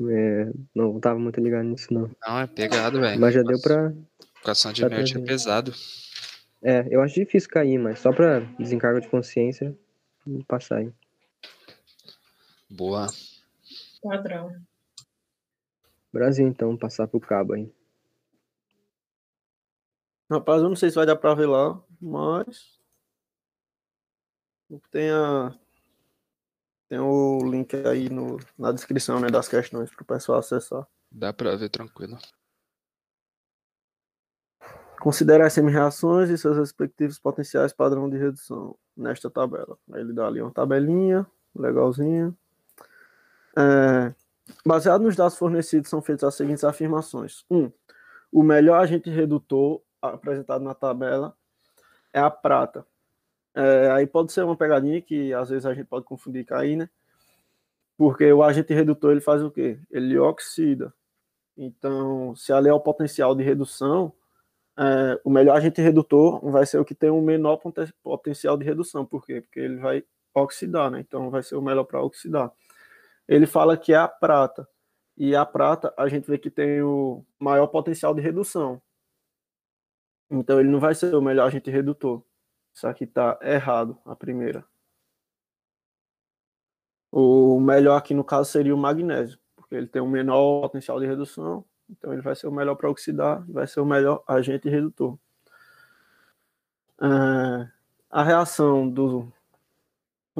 É, 0.08 0.48
não 0.72 1.00
tava 1.00 1.18
muito 1.18 1.40
ligado 1.40 1.64
nisso, 1.64 1.92
não. 1.92 2.08
Não, 2.24 2.38
é 2.38 2.46
pegado, 2.46 3.00
velho. 3.00 3.20
Mas 3.20 3.34
já 3.34 3.42
deu 3.42 3.60
pra. 3.60 3.92
Equação 4.40 4.72
de 4.72 4.82
tá 4.82 4.88
Newton 4.88 5.18
é 5.18 5.22
pesado. 5.24 5.74
É, 6.62 6.86
eu 6.94 7.02
acho 7.02 7.14
difícil 7.14 7.50
cair, 7.50 7.76
mas 7.76 7.98
só 7.98 8.12
pra 8.12 8.38
desencargo 8.58 9.00
de 9.00 9.08
consciência, 9.08 9.76
passar 10.46 10.78
aí. 10.78 10.92
Boa. 12.70 13.08
Padrão. 14.00 14.54
Brasil, 16.12 16.46
então, 16.46 16.76
passar 16.76 17.08
pro 17.08 17.18
cabo 17.18 17.54
aí. 17.54 17.72
Rapaz, 20.30 20.62
eu 20.62 20.68
não 20.68 20.76
sei 20.76 20.88
se 20.88 20.96
vai 20.96 21.04
dar 21.04 21.16
pra 21.16 21.34
ver 21.34 21.46
lá, 21.46 21.82
mas. 22.00 22.78
Tem, 24.90 25.10
a... 25.10 25.54
Tem 26.88 26.98
o 26.98 27.38
link 27.44 27.74
aí 27.74 28.08
no... 28.08 28.38
na 28.56 28.72
descrição 28.72 29.20
né, 29.20 29.28
das 29.28 29.48
questões 29.48 29.90
para 29.90 30.02
o 30.02 30.06
pessoal 30.06 30.38
acessar. 30.38 30.86
Dá 31.10 31.32
pra 31.32 31.56
ver 31.56 31.68
tranquilo. 31.68 32.16
Considere 35.02 35.42
as 35.42 35.52
semi-reações 35.52 36.30
e 36.30 36.38
seus 36.38 36.56
respectivos 36.56 37.18
potenciais 37.18 37.72
padrão 37.72 38.08
de 38.08 38.16
redução 38.16 38.76
nesta 38.96 39.28
tabela. 39.28 39.76
Aí 39.92 40.00
ele 40.00 40.12
dá 40.12 40.28
ali 40.28 40.40
uma 40.40 40.52
tabelinha, 40.52 41.26
legalzinha. 41.56 42.32
É, 43.58 44.14
baseado 44.64 45.02
nos 45.02 45.16
dados 45.16 45.36
fornecidos, 45.36 45.90
são 45.90 46.00
feitas 46.00 46.22
as 46.22 46.36
seguintes 46.36 46.62
afirmações. 46.62 47.44
1. 47.50 47.58
Um, 47.58 47.72
o 48.30 48.44
melhor 48.44 48.80
agente 48.80 49.10
redutor 49.10 49.82
apresentado 50.00 50.62
na 50.62 50.72
tabela 50.72 51.36
é 52.12 52.20
a 52.20 52.30
prata. 52.30 52.86
É, 53.56 53.90
aí 53.90 54.06
pode 54.06 54.30
ser 54.30 54.44
uma 54.44 54.56
pegadinha 54.56 55.02
que 55.02 55.34
às 55.34 55.48
vezes 55.48 55.66
a 55.66 55.74
gente 55.74 55.88
pode 55.88 56.04
confundir 56.04 56.46
com 56.46 56.54
aí, 56.54 56.76
né? 56.76 56.88
Porque 57.98 58.32
o 58.32 58.40
agente 58.40 58.72
redutor 58.72 59.10
ele 59.10 59.20
faz 59.20 59.42
o 59.42 59.50
quê? 59.50 59.80
Ele 59.90 60.16
oxida. 60.16 60.94
Então, 61.58 62.36
se 62.36 62.52
ali 62.52 62.68
é 62.68 62.72
o 62.72 62.78
potencial 62.78 63.34
de 63.34 63.42
redução, 63.42 64.12
é, 64.78 65.20
o 65.24 65.30
melhor 65.30 65.56
agente 65.56 65.80
redutor 65.80 66.40
vai 66.50 66.64
ser 66.66 66.78
o 66.78 66.84
que 66.84 66.94
tem 66.94 67.10
o 67.10 67.20
menor 67.20 67.58
poten 67.58 67.86
potencial 68.02 68.56
de 68.56 68.64
redução. 68.64 69.04
Por 69.04 69.24
quê? 69.24 69.40
Porque 69.40 69.60
ele 69.60 69.76
vai 69.76 70.04
oxidar, 70.34 70.90
né? 70.90 71.00
Então 71.00 71.30
vai 71.30 71.42
ser 71.42 71.56
o 71.56 71.62
melhor 71.62 71.84
para 71.84 72.02
oxidar. 72.02 72.52
Ele 73.28 73.46
fala 73.46 73.76
que 73.76 73.92
é 73.92 73.96
a 73.96 74.08
prata. 74.08 74.68
E 75.16 75.36
a 75.36 75.44
prata 75.44 75.92
a 75.96 76.08
gente 76.08 76.26
vê 76.26 76.38
que 76.38 76.50
tem 76.50 76.82
o 76.82 77.24
maior 77.38 77.66
potencial 77.66 78.14
de 78.14 78.22
redução. 78.22 78.80
Então 80.30 80.58
ele 80.58 80.70
não 80.70 80.80
vai 80.80 80.94
ser 80.94 81.14
o 81.14 81.22
melhor 81.22 81.46
agente 81.46 81.70
redutor. 81.70 82.24
Isso 82.74 82.86
aqui 82.86 83.04
está 83.04 83.38
errado, 83.42 83.98
a 84.04 84.16
primeira. 84.16 84.64
O 87.10 87.60
melhor 87.60 87.96
aqui 87.96 88.14
no 88.14 88.24
caso 88.24 88.50
seria 88.50 88.74
o 88.74 88.78
magnésio, 88.78 89.38
porque 89.54 89.74
ele 89.74 89.86
tem 89.86 90.00
o 90.00 90.08
menor 90.08 90.62
potencial 90.62 90.98
de 90.98 91.06
redução, 91.06 91.62
então 91.92 92.12
ele 92.12 92.22
vai 92.22 92.34
ser 92.34 92.46
o 92.46 92.52
melhor 92.52 92.74
para 92.74 92.90
oxidar, 92.90 93.44
vai 93.48 93.66
ser 93.66 93.80
o 93.80 93.86
melhor 93.86 94.24
agente 94.26 94.68
redutor. 94.68 95.18
É, 97.00 97.68
a 98.10 98.22
reação 98.22 98.88
do 98.88 99.32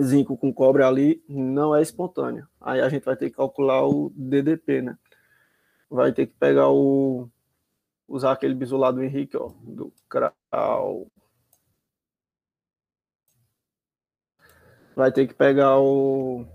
zinco 0.00 0.36
com 0.36 0.52
cobre 0.52 0.82
ali 0.82 1.22
não 1.28 1.74
é 1.74 1.82
espontânea. 1.82 2.48
Aí 2.60 2.80
a 2.80 2.88
gente 2.88 3.04
vai 3.04 3.16
ter 3.16 3.30
que 3.30 3.36
calcular 3.36 3.86
o 3.86 4.10
DDP, 4.14 4.82
né? 4.82 4.98
Vai 5.90 6.12
ter 6.12 6.26
que 6.26 6.34
pegar 6.34 6.70
o 6.70 7.28
usar 8.08 8.32
aquele 8.32 8.54
bisu 8.54 8.76
lá 8.76 8.90
do 8.90 9.02
Henrique, 9.02 9.36
ó, 9.36 9.52
do 9.62 9.92
Krau. 10.08 11.06
Vai 14.94 15.10
ter 15.10 15.26
que 15.26 15.34
pegar 15.34 15.78
o 15.78 16.46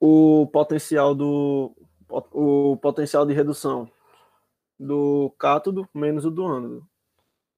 o 0.00 0.46
potencial 0.48 1.14
do 1.14 1.76
o 2.32 2.76
potencial 2.78 3.24
de 3.24 3.34
redução 3.34 3.88
do 4.78 5.30
cátodo 5.38 5.88
menos 5.94 6.24
o 6.24 6.30
do 6.30 6.44
ânodo. 6.46 6.88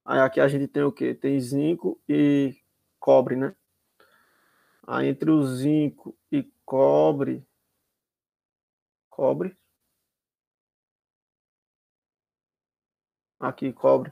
Aí 0.05 0.19
aqui 0.19 0.39
a 0.41 0.47
gente 0.47 0.67
tem 0.67 0.83
o 0.83 0.91
que? 0.91 1.15
Tem 1.15 1.39
zinco 1.39 1.99
e 2.07 2.55
cobre, 2.99 3.35
né? 3.37 3.55
Aí 4.85 5.07
entre 5.07 5.31
o 5.31 5.41
zinco 5.43 6.15
e 6.29 6.43
cobre, 6.65 7.47
cobre, 9.09 9.57
aqui 13.39 13.71
cobre, 13.71 14.11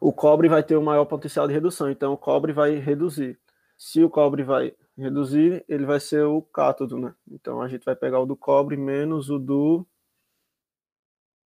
o 0.00 0.12
cobre 0.12 0.48
vai 0.48 0.62
ter 0.62 0.76
o 0.76 0.82
maior 0.82 1.04
potencial 1.04 1.46
de 1.46 1.52
redução, 1.52 1.90
então 1.90 2.14
o 2.14 2.18
cobre 2.18 2.52
vai 2.52 2.76
reduzir. 2.76 3.38
Se 3.76 4.02
o 4.02 4.08
cobre 4.08 4.42
vai 4.42 4.74
reduzir, 4.96 5.64
ele 5.68 5.84
vai 5.84 6.00
ser 6.00 6.24
o 6.24 6.40
cátodo, 6.42 6.98
né? 6.98 7.14
Então 7.30 7.60
a 7.60 7.68
gente 7.68 7.84
vai 7.84 7.96
pegar 7.96 8.20
o 8.20 8.26
do 8.26 8.36
cobre 8.36 8.76
menos 8.76 9.30
o 9.30 9.38
do 9.38 9.86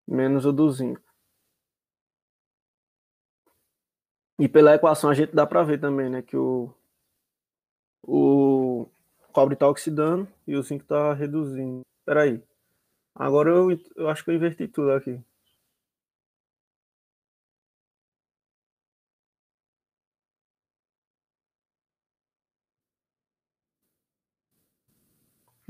menos 0.07 0.45
o 0.45 0.51
do 0.51 0.69
zinco. 0.71 1.01
E 4.39 4.47
pela 4.47 4.75
equação 4.75 5.09
a 5.09 5.13
gente 5.13 5.35
dá 5.35 5.45
para 5.45 5.63
ver 5.63 5.79
também, 5.79 6.09
né, 6.09 6.21
que 6.21 6.37
o 6.37 6.73
o 8.03 8.89
cobre 9.33 9.53
está 9.53 9.67
oxidando 9.67 10.27
e 10.47 10.55
o 10.55 10.63
zinco 10.63 10.83
está 10.83 11.13
reduzindo. 11.13 11.81
Espera 12.01 12.23
aí. 12.23 12.41
Agora 13.13 13.49
eu, 13.49 13.69
eu 13.95 14.09
acho 14.09 14.23
que 14.23 14.31
eu 14.31 14.35
inverti 14.35 14.67
tudo 14.67 14.91
aqui. 14.91 15.21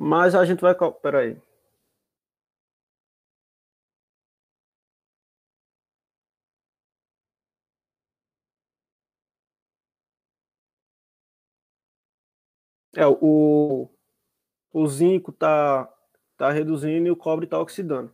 Mas 0.09 0.33
a 0.33 0.43
gente 0.43 0.61
vai. 0.61 0.73
Espera 0.73 1.19
aí. 1.19 1.37
É, 12.95 13.05
o, 13.07 13.89
o 14.73 14.87
zinco 14.87 15.31
tá, 15.31 15.87
tá 16.37 16.51
reduzindo 16.51 17.07
e 17.07 17.11
o 17.11 17.15
cobre 17.17 17.47
tá 17.47 17.59
oxidando. 17.59 18.11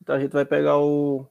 Então 0.00 0.14
a 0.16 0.20
gente 0.20 0.32
vai 0.32 0.44
pegar 0.46 0.78
o, 0.78 1.26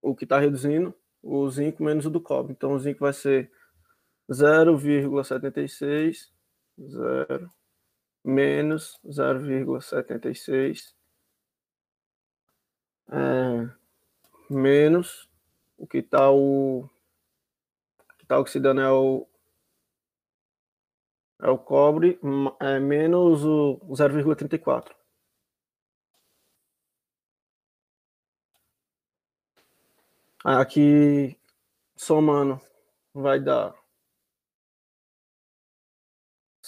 o 0.00 0.14
que 0.14 0.26
tá 0.26 0.38
reduzindo, 0.38 0.94
o 1.22 1.48
zinco 1.50 1.82
menos 1.82 2.06
o 2.06 2.10
do 2.10 2.20
cobre. 2.20 2.52
Então 2.52 2.72
o 2.72 2.78
zinco 2.78 3.00
vai 3.00 3.12
ser 3.12 3.50
0,76, 4.30 6.32
0, 6.80 7.50
menos 8.24 8.98
0,76, 9.04 10.94
é, 13.10 13.68
menos 14.48 15.28
o 15.76 15.86
que 15.86 16.02
tá 16.02 16.30
o, 16.30 16.88
que 18.18 18.26
tá 18.26 18.38
oxidando 18.38 18.80
é 18.80 18.90
o 18.90 19.26
é 21.40 21.50
o 21.50 21.58
cobre 21.58 22.20
é, 22.60 22.78
menos 22.78 23.44
o 23.44 23.78
0,34. 23.88 24.94
Aqui, 30.44 31.38
somando, 31.96 32.60
vai 33.14 33.40
dar 33.40 33.81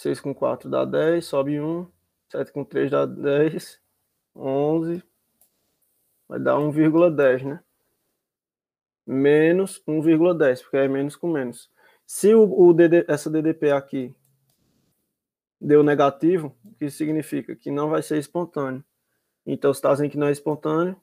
6 0.05 0.21
com 0.21 0.35
4 0.35 0.69
dá 0.69 0.85
10, 0.85 1.25
sobe 1.25 1.59
1, 1.59 1.91
7 2.29 2.51
com 2.51 2.63
3 2.63 2.91
dá 2.91 3.07
10, 3.07 3.81
11, 4.35 5.03
vai 6.27 6.39
dar 6.39 6.57
1,10, 6.57 7.43
né? 7.43 7.63
Menos 9.03 9.81
1,10, 9.87 10.61
porque 10.61 10.77
é 10.77 10.87
menos 10.87 11.15
com 11.15 11.31
menos. 11.31 11.71
Se 12.05 12.35
o, 12.35 12.43
o 12.43 12.71
DD, 12.71 13.05
essa 13.07 13.31
DDP 13.31 13.71
aqui 13.71 14.15
deu 15.59 15.81
negativo, 15.81 16.55
o 16.63 16.75
que 16.75 16.87
significa 16.91 17.55
que 17.55 17.71
não 17.71 17.89
vai 17.89 18.03
ser 18.03 18.19
espontâneo. 18.19 18.85
Então, 19.43 19.73
se 19.73 19.79
está 19.79 19.91
dizendo 19.91 20.11
que 20.11 20.17
não 20.19 20.27
é 20.27 20.31
espontâneo, 20.31 21.01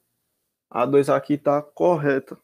a 0.71 0.87
2 0.87 1.11
aqui 1.11 1.35
está 1.35 1.61
correta. 1.61 2.39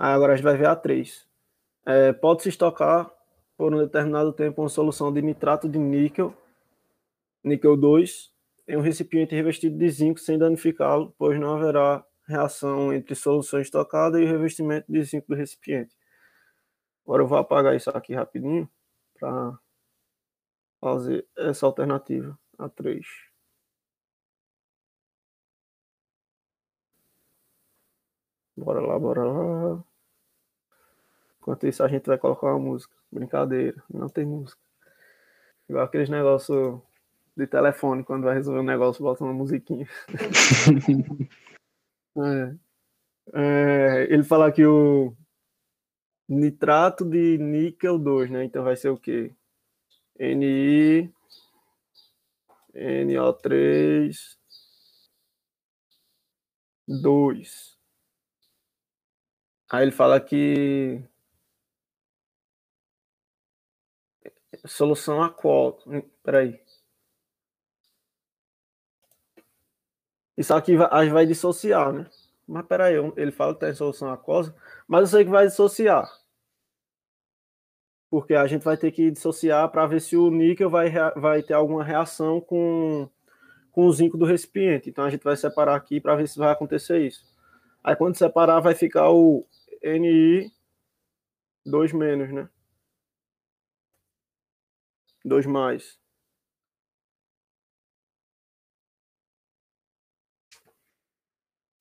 Aí 0.00 0.14
agora 0.14 0.32
a 0.32 0.36
gente 0.36 0.44
vai 0.44 0.56
ver 0.56 0.68
a 0.68 0.74
3. 0.74 1.28
É, 1.84 2.14
Pode-se 2.14 2.48
estocar 2.48 3.13
por 3.56 3.74
um 3.74 3.78
determinado 3.78 4.32
tempo 4.32 4.62
uma 4.62 4.68
solução 4.68 5.12
de 5.12 5.22
nitrato 5.22 5.68
de 5.68 5.78
níquel, 5.78 6.34
níquel 7.42 7.76
2, 7.76 8.32
em 8.68 8.76
um 8.76 8.80
recipiente 8.80 9.34
revestido 9.34 9.76
de 9.76 9.88
zinco 9.88 10.18
sem 10.18 10.38
danificá-lo, 10.38 11.14
pois 11.18 11.38
não 11.38 11.54
haverá 11.54 12.04
reação 12.26 12.92
entre 12.92 13.14
solução 13.14 13.60
estocada 13.60 14.20
e 14.20 14.24
o 14.24 14.28
revestimento 14.28 14.90
de 14.90 15.02
zinco 15.02 15.28
do 15.28 15.34
recipiente. 15.36 15.94
Agora 17.04 17.22
eu 17.22 17.26
vou 17.26 17.38
apagar 17.38 17.76
isso 17.76 17.90
aqui 17.90 18.14
rapidinho 18.14 18.68
para 19.18 19.58
fazer 20.80 21.26
essa 21.36 21.66
alternativa, 21.66 22.38
a 22.58 22.68
3. 22.68 23.06
Bora 28.56 28.80
lá, 28.80 28.98
bora 28.98 29.24
lá. 29.24 29.84
Enquanto 31.44 31.66
isso, 31.66 31.82
a 31.82 31.88
gente 31.88 32.06
vai 32.06 32.16
colocar 32.16 32.46
uma 32.46 32.58
música. 32.58 32.94
Brincadeira, 33.12 33.84
não 33.92 34.08
tem 34.08 34.24
música. 34.24 34.58
Igual 35.68 35.84
aqueles 35.84 36.08
negócios 36.08 36.80
de 37.36 37.46
telefone, 37.46 38.02
quando 38.02 38.24
vai 38.24 38.32
resolver 38.34 38.60
um 38.60 38.64
negócio, 38.64 39.02
bota 39.02 39.22
uma 39.22 39.34
musiquinha. 39.34 39.86
é. 42.16 42.54
É, 43.34 44.06
ele 44.08 44.24
fala 44.24 44.50
que 44.50 44.64
o 44.64 45.14
nitrato 46.26 47.04
de 47.04 47.36
níquel 47.36 47.98
2, 47.98 48.30
né? 48.30 48.44
Então 48.44 48.64
vai 48.64 48.74
ser 48.74 48.88
o 48.88 48.96
quê? 48.96 49.30
Ni 50.18 51.12
NO3 52.74 54.38
2. 56.88 57.78
Aí 59.70 59.82
ele 59.82 59.92
fala 59.92 60.18
que 60.18 61.04
solução 64.66 65.22
aquosa. 65.22 65.78
Peraí. 66.22 66.60
Isso 70.36 70.52
aqui 70.54 70.76
vai, 70.76 71.08
vai 71.10 71.26
dissociar, 71.26 71.92
né? 71.92 72.06
Mas 72.46 72.66
peraí, 72.66 72.94
ele 73.16 73.32
fala 73.32 73.54
que 73.54 73.60
tem 73.60 73.74
solução 73.74 74.10
aquosa, 74.12 74.54
mas 74.86 75.02
eu 75.02 75.06
sei 75.06 75.24
que 75.24 75.30
vai 75.30 75.46
dissociar. 75.46 76.04
Porque 78.10 78.34
a 78.34 78.46
gente 78.46 78.62
vai 78.62 78.76
ter 78.76 78.92
que 78.92 79.10
dissociar 79.10 79.70
para 79.70 79.86
ver 79.86 80.00
se 80.00 80.16
o 80.16 80.30
níquel 80.30 80.70
vai, 80.70 80.90
vai 81.16 81.42
ter 81.42 81.54
alguma 81.54 81.82
reação 81.82 82.40
com, 82.40 83.08
com 83.72 83.86
o 83.86 83.92
zinco 83.92 84.16
do 84.16 84.24
recipiente. 84.24 84.90
Então 84.90 85.04
a 85.04 85.10
gente 85.10 85.24
vai 85.24 85.36
separar 85.36 85.74
aqui 85.74 86.00
para 86.00 86.14
ver 86.16 86.28
se 86.28 86.38
vai 86.38 86.52
acontecer 86.52 87.00
isso. 87.00 87.24
Aí 87.82 87.96
quando 87.96 88.16
separar, 88.16 88.60
vai 88.60 88.74
ficar 88.74 89.10
o 89.10 89.46
Ni 89.82 90.50
2 91.66 91.92
menos, 91.92 92.32
né? 92.32 92.48
2 95.24 95.46
mais. 95.46 95.98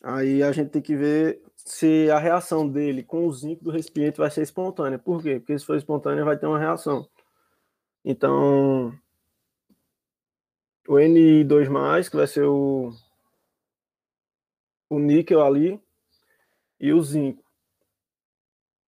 Aí 0.02 0.44
a 0.44 0.52
gente 0.52 0.70
tem 0.70 0.82
que 0.82 0.96
ver 0.96 1.41
se 1.56 2.10
a 2.12 2.20
reação 2.20 2.68
dele 2.70 3.04
com 3.04 3.26
o 3.26 3.32
zinco 3.34 3.64
do 3.64 3.72
recipiente 3.72 4.18
vai 4.18 4.30
ser 4.30 4.41
espontânea. 4.41 5.00
Por 5.00 5.22
quê? 5.24 5.39
Porque 5.39 5.58
se 5.58 5.66
for 5.66 5.78
espontânea, 5.78 6.26
vai 6.26 6.38
ter 6.38 6.46
uma 6.46 6.60
reação. 6.60 7.08
Então, 8.04 8.94
o 10.88 10.94
Ni2+, 10.96 12.10
que 12.10 12.18
vai 12.18 12.28
ser 12.28 12.44
o, 12.46 12.91
o 14.89 15.00
níquel 15.00 15.41
ali, 15.41 15.82
e 16.80 16.91
o 16.91 17.02
zinco. 17.02 17.43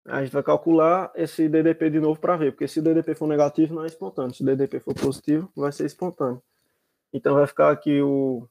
A 0.05 0.21
gente 0.23 0.33
vai 0.33 0.43
calcular 0.43 1.11
esse 1.15 1.47
DDP 1.47 1.89
de 1.89 1.99
novo 1.99 2.19
para 2.19 2.35
ver, 2.35 2.51
porque 2.51 2.67
se 2.67 2.79
o 2.79 2.83
DDP 2.83 3.15
for 3.15 3.27
negativo, 3.27 3.73
não 3.73 3.83
é 3.83 3.87
espontâneo. 3.87 4.33
Se 4.33 4.43
o 4.43 4.45
DDP 4.45 4.79
for 4.79 4.93
positivo, 4.93 5.49
vai 5.55 5.71
ser 5.71 5.85
espontâneo. 5.85 6.43
Então 7.13 7.35
vai 7.35 7.47
ficar 7.47 7.71
aqui 7.71 8.01
o 8.01 8.47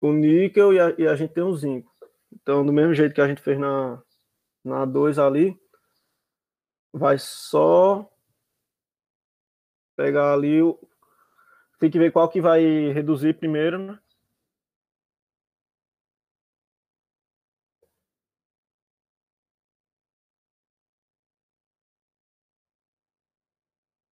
o 0.00 0.12
níquel 0.12 0.72
e 0.72 0.80
a, 0.80 0.94
e 0.98 1.06
a, 1.06 1.16
gente 1.16 1.32
tem 1.32 1.42
o 1.42 1.56
zinco. 1.56 1.90
Então, 2.32 2.64
do 2.64 2.72
mesmo 2.72 2.94
jeito 2.94 3.14
que 3.14 3.20
a 3.20 3.28
gente 3.28 3.40
fez 3.40 3.58
na, 3.58 4.02
na 4.62 4.84
2 4.84 5.18
ali, 5.18 5.58
vai 6.92 7.18
só 7.18 8.08
pegar 9.96 10.34
ali 10.34 10.62
o. 10.62 10.78
Tem 11.78 11.90
que 11.90 11.98
ver 11.98 12.12
qual 12.12 12.28
que 12.28 12.40
vai 12.40 12.62
reduzir 12.92 13.34
primeiro, 13.34 13.78
né? 13.78 13.98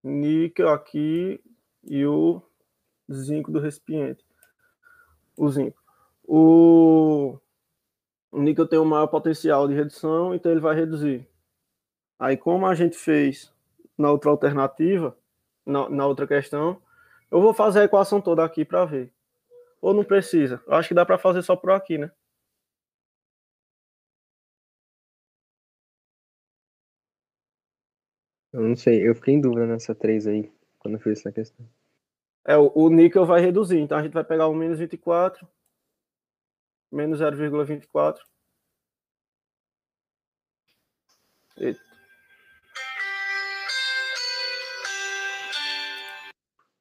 Níquel 0.02 0.68
aqui 0.68 1.40
e 1.84 2.04
o 2.04 2.42
zinco 3.10 3.50
do 3.50 3.60
recipiente. 3.60 4.24
O 5.36 5.48
zinco. 5.48 5.80
O, 6.24 7.38
níquel 8.32 8.66
tem 8.66 8.78
um 8.78 8.84
maior 8.84 9.06
potencial 9.06 9.68
de 9.68 9.74
redução, 9.74 10.34
então 10.34 10.50
ele 10.50 10.60
vai 10.60 10.74
reduzir. 10.74 11.28
Aí, 12.18 12.36
como 12.36 12.66
a 12.66 12.74
gente 12.74 12.96
fez 12.96 13.52
na 13.98 14.10
outra 14.10 14.30
alternativa, 14.30 15.16
na, 15.66 15.88
na 15.88 16.06
outra 16.06 16.26
questão, 16.26 16.80
eu 17.30 17.40
vou 17.40 17.52
fazer 17.52 17.80
a 17.80 17.84
equação 17.84 18.20
toda 18.20 18.44
aqui 18.44 18.64
para 18.64 18.84
ver. 18.84 19.12
Ou 19.80 19.92
não 19.92 20.04
precisa? 20.04 20.62
Eu 20.66 20.74
acho 20.74 20.88
que 20.88 20.94
dá 20.94 21.04
para 21.04 21.18
fazer 21.18 21.42
só 21.42 21.56
por 21.56 21.72
aqui, 21.72 21.98
né? 21.98 22.10
Eu 28.62 28.68
não 28.68 28.76
sei, 28.76 29.06
eu 29.06 29.14
fiquei 29.14 29.34
em 29.34 29.40
dúvida 29.40 29.66
nessa 29.66 29.94
3 29.94 30.26
aí, 30.26 30.52
quando 30.78 30.94
eu 30.94 31.00
fiz 31.00 31.18
essa 31.18 31.32
questão. 31.32 31.66
É, 32.44 32.56
o, 32.56 32.72
o 32.74 32.88
níquel 32.88 33.24
vai 33.24 33.40
reduzir, 33.40 33.78
então 33.78 33.98
a 33.98 34.02
gente 34.02 34.12
vai 34.12 34.24
pegar 34.24 34.48
o 34.48 34.54
menos 34.54 34.78
24 34.78 35.46
menos 36.92 37.20
0,24. 37.20 38.20
Eita. 41.56 41.80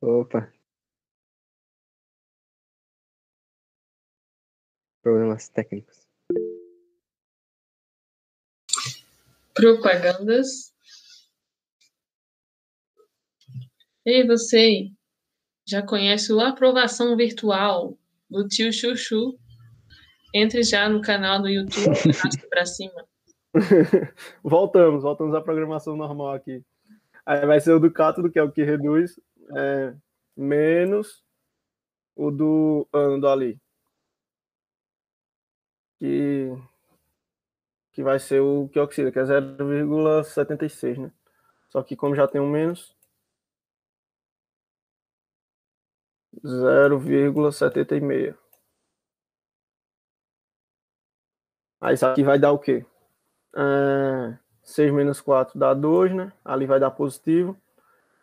Opa. 0.01 0.51
Problemas 5.01 5.49
técnicos. 5.49 6.07
Propagandas. 9.53 10.70
Ei, 14.03 14.25
você 14.25 14.89
já 15.63 15.85
conhece 15.85 16.33
o 16.33 16.39
Aprovação 16.39 17.15
Virtual 17.15 17.95
do 18.27 18.47
tio 18.47 18.73
Chuchu? 18.73 19.37
Entre 20.33 20.63
já 20.63 20.89
no 20.89 21.01
canal 21.01 21.39
do 21.39 21.47
YouTube, 21.47 21.85
arrasta 22.09 22.47
pra 22.49 22.65
cima. 22.65 23.05
voltamos, 24.41 25.03
voltamos 25.03 25.35
à 25.35 25.41
programação 25.41 25.95
normal 25.95 26.33
aqui. 26.33 26.63
Aí 27.23 27.45
vai 27.45 27.59
ser 27.59 27.73
o 27.73 27.79
do 27.79 27.91
cátodo, 27.91 28.31
que 28.31 28.39
é 28.39 28.43
o 28.43 28.51
que 28.51 28.63
reduz, 28.63 29.19
é, 29.55 29.93
menos 30.35 31.23
o 32.15 32.31
do 32.31 32.87
ânodo 32.91 33.27
ali. 33.27 33.59
Que, 35.99 36.49
que 37.91 38.01
vai 38.01 38.17
ser 38.17 38.39
o 38.39 38.67
que 38.69 38.79
oxida, 38.79 39.11
que 39.11 39.19
é 39.19 39.23
0,76, 39.23 40.97
né? 40.97 41.11
Só 41.69 41.83
que 41.83 41.95
como 41.95 42.15
já 42.15 42.27
tem 42.27 42.41
um 42.41 42.49
menos, 42.49 42.95
0,76. 46.43 48.35
Aí 51.79 51.95
isso 51.95 52.05
aqui 52.05 52.23
vai 52.23 52.37
dar 52.37 52.51
o 52.51 52.59
quê? 52.59 52.85
É, 53.55 54.37
6 54.63 54.93
menos 54.93 55.19
4 55.19 55.57
dá 55.59 55.73
2, 55.73 56.13
né? 56.13 56.31
Ali 56.45 56.65
vai 56.65 56.79
dar 56.79 56.91
positivo. 56.91 57.57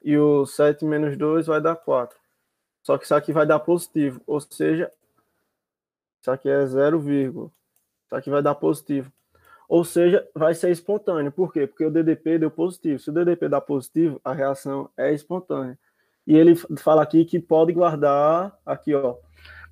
E 0.02 0.16
o 0.16 0.46
7 0.46 0.84
menos 0.84 1.16
2 1.16 1.46
vai 1.46 1.61
dar 1.61 1.76
4. 1.76 2.16
Só 2.82 2.96
que 2.96 3.04
isso 3.04 3.14
aqui 3.14 3.32
vai 3.32 3.46
dar 3.46 3.59
positivo. 3.59 4.20
Ou 4.26 4.40
seja, 4.40 4.92
isso 6.20 6.30
aqui 6.30 6.48
é 6.48 6.64
0, 6.66 7.52
isso 8.06 8.14
aqui 8.14 8.30
vai 8.30 8.42
dar 8.42 8.54
positivo. 8.54 9.12
Ou 9.68 9.84
seja, 9.84 10.26
vai 10.34 10.54
ser 10.54 10.70
espontâneo. 10.70 11.30
Por 11.30 11.52
quê? 11.52 11.66
Porque 11.66 11.84
o 11.84 11.90
DDP 11.90 12.38
deu 12.38 12.50
positivo. 12.50 12.98
Se 12.98 13.11
o 13.11 13.12
DDP 13.12 13.48
dá 13.48 13.61
positivo, 13.61 14.20
a 14.24 14.32
reação 14.32 14.88
é 14.96 15.12
espontânea. 15.12 15.78
E 16.28 16.36
ele 16.36 16.54
fala 16.54 17.02
aqui 17.02 17.24
que 17.24 17.40
pode 17.40 17.72
guardar, 17.72 18.54
aqui 18.66 18.94
ó, 18.94 19.16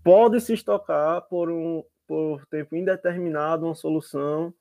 pode 0.02 0.40
se 0.40 0.54
estocar 0.54 1.20
por 1.28 1.50
um, 1.50 1.84
por 2.07 2.46
tempo 2.46 2.74
indeterminado 2.74 3.66
uma 3.66 3.74
solução 3.74 4.54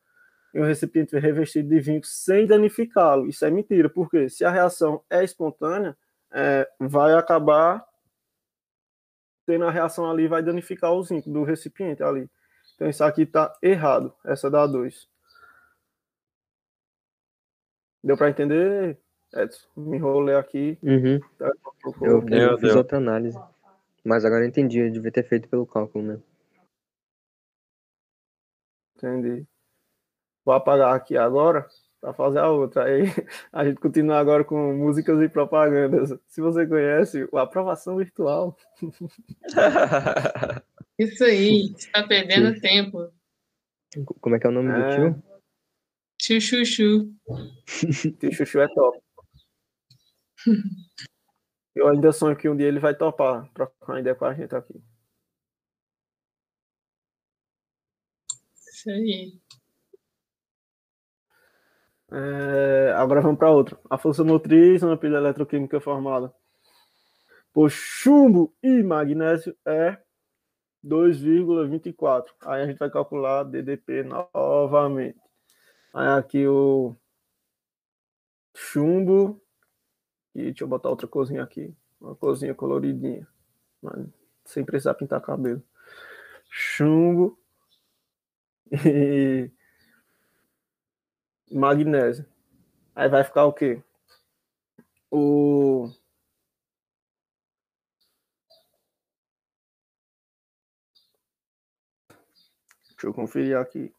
em 0.54 0.60
um 0.60 0.66
recipiente 0.66 1.18
revestido 1.18 1.70
de 1.70 1.80
vinco 1.80 2.06
sem 2.06 2.46
danificá-lo. 2.46 3.30
Isso 3.30 3.46
é 3.46 3.50
mentira, 3.50 3.90
porque 3.90 4.28
se 4.28 4.44
a 4.44 4.52
reação 4.52 5.06
é 5.10 5.24
espontânea, 5.24 5.98
é, 6.34 6.70
vai 6.82 7.14
acabar 7.14 7.82
tendo 9.46 9.64
a 9.64 9.72
reação 9.72 10.12
ali, 10.12 10.28
vai 10.28 10.44
danificar 10.44 10.92
o 10.92 11.02
zinco 11.02 11.32
do 11.32 11.44
recipiente 11.44 12.04
ali. 12.04 12.30
Então 12.76 12.90
isso 12.90 13.06
aqui 13.06 13.22
está 13.22 13.58
errado, 13.62 14.14
essa 14.26 14.52
da 14.52 14.68
2. 14.68 15.08
Deu 18.04 18.18
para 18.18 18.30
entender, 18.30 19.00
Edson? 19.36 19.68
Me 19.76 19.98
enrolei 19.98 20.36
aqui. 20.36 20.78
Uhum. 20.82 21.20
Tá, 21.38 21.52
eu, 22.02 22.28
eu 22.28 22.58
fiz 22.58 22.76
outra 22.76 22.98
análise. 22.98 23.38
Mas 24.04 24.24
agora 24.24 24.44
eu 24.44 24.48
entendi, 24.48 24.80
eu 24.80 24.92
devia 24.92 25.12
ter 25.12 25.24
feito 25.24 25.50
pelo 25.50 25.66
cálculo, 25.66 26.06
né? 26.06 26.20
Entendi. 28.96 29.46
Vou 30.46 30.54
apagar 30.54 30.96
aqui 30.96 31.18
agora 31.18 31.68
para 32.00 32.14
fazer 32.14 32.40
a 32.40 32.50
outra. 32.50 32.84
Aí 32.86 33.04
a 33.52 33.66
gente 33.66 33.80
continua 33.80 34.20
agora 34.20 34.44
com 34.44 34.74
músicas 34.74 35.20
e 35.22 35.28
propagandas. 35.28 36.14
Se 36.28 36.40
você 36.40 36.68
conhece, 36.68 37.28
o 37.32 37.38
Aprovação 37.38 37.98
Virtual. 37.98 38.56
Isso 40.98 41.24
aí, 41.24 41.74
está 41.76 42.08
perdendo 42.08 42.54
Sim. 42.54 42.62
tempo. 42.62 43.12
Como 44.22 44.36
é 44.36 44.40
que 44.40 44.46
é 44.46 44.50
o 44.50 44.54
nome 44.54 44.70
é... 44.70 44.74
do 44.74 44.96
tio? 44.96 45.24
Tio 46.18 46.42
Chuchu. 46.42 47.14
tio 48.20 48.32
Chuchu 48.32 48.60
é 48.60 48.68
top. 48.68 49.05
Eu 51.76 51.88
ainda 51.88 52.12
sonho 52.12 52.36
que 52.38 52.48
um 52.50 52.56
dia 52.56 52.68
ele 52.68 52.80
vai 52.80 52.96
topar 52.96 53.50
trocar 53.54 53.94
uma 53.94 54.00
ideia 54.00 54.16
com 54.16 54.26
a 54.26 54.34
gente 54.34 54.56
aqui. 54.56 54.82
Isso 58.72 58.90
aí. 58.90 59.40
É, 62.12 62.94
agora 62.96 63.22
vamos 63.22 63.38
para 63.38 63.52
outra. 63.52 63.80
A 63.90 63.98
força 63.98 64.24
motriz, 64.24 64.84
uma 64.84 64.98
pilha 64.98 65.18
eletroquímica 65.18 65.80
formada 65.82 66.34
por 67.56 67.72
chumbo 67.72 68.54
e 68.62 68.84
magnésio 68.84 69.56
é 69.66 69.98
2,24. 70.84 72.26
Aí 72.46 72.62
a 72.62 72.68
gente 72.68 72.78
vai 72.78 72.92
calcular 72.92 73.44
DDP 73.44 74.04
novamente. 74.04 75.18
Aí 75.94 76.20
aqui 76.20 76.46
o 76.46 76.94
chumbo. 78.54 79.42
E 80.36 80.44
deixa 80.44 80.66
eu 80.66 80.68
botar 80.68 80.90
outra 80.90 81.08
cozinha 81.08 81.42
aqui. 81.42 81.74
Uma 82.00 82.16
cozinha 82.16 82.54
coloridinha. 82.54 83.26
Sem 84.44 84.66
precisar 84.66 84.94
pintar 84.94 85.22
cabelo. 85.22 85.64
Chumbo 86.50 87.40
e 88.86 89.50
magnésio. 91.52 92.26
Aí 92.94 93.08
vai 93.08 93.24
ficar 93.24 93.46
o 93.46 93.54
quê? 93.54 93.82
O 95.10 95.90
Deixa 102.90 103.08
eu 103.08 103.14
conferir 103.14 103.58
aqui. 103.58 103.94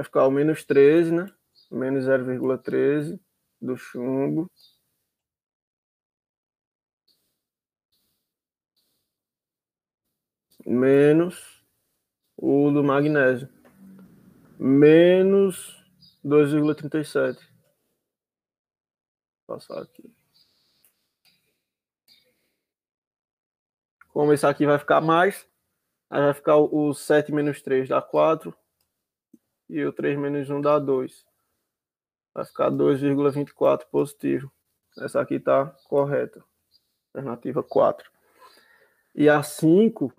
Vai 0.00 0.04
ficar 0.06 0.26
o 0.26 0.30
menos 0.30 0.64
13, 0.64 1.12
né? 1.12 1.26
Menos 1.70 2.06
0,13 2.06 3.20
do 3.60 3.76
chumbo. 3.76 4.50
Menos 10.64 11.62
o 12.34 12.70
do 12.70 12.82
magnésio. 12.82 13.46
Menos 14.58 15.84
2,37. 16.24 17.38
Passar 19.46 19.82
aqui. 19.82 20.10
Como 24.08 24.32
esse 24.32 24.46
aqui 24.46 24.64
vai 24.64 24.78
ficar 24.78 25.02
mais, 25.02 25.46
aí 26.08 26.22
vai 26.22 26.32
ficar 26.32 26.56
o 26.56 26.94
7 26.94 27.30
menos 27.32 27.60
3 27.60 27.86
dá 27.86 28.00
4. 28.00 28.58
E 29.70 29.84
o 29.84 29.92
3 29.92 30.18
menos 30.18 30.50
1 30.50 30.60
dá 30.60 30.78
2. 30.78 31.24
Vai 32.34 32.44
ficar 32.44 32.70
2,24 32.70 33.86
positivo. 33.90 34.52
Essa 34.98 35.20
aqui 35.20 35.36
está 35.36 35.66
correta. 35.88 36.42
Alternativa 37.14 37.62
4. 37.62 38.10
E 39.14 39.28
a 39.28 39.42
5, 39.42 40.12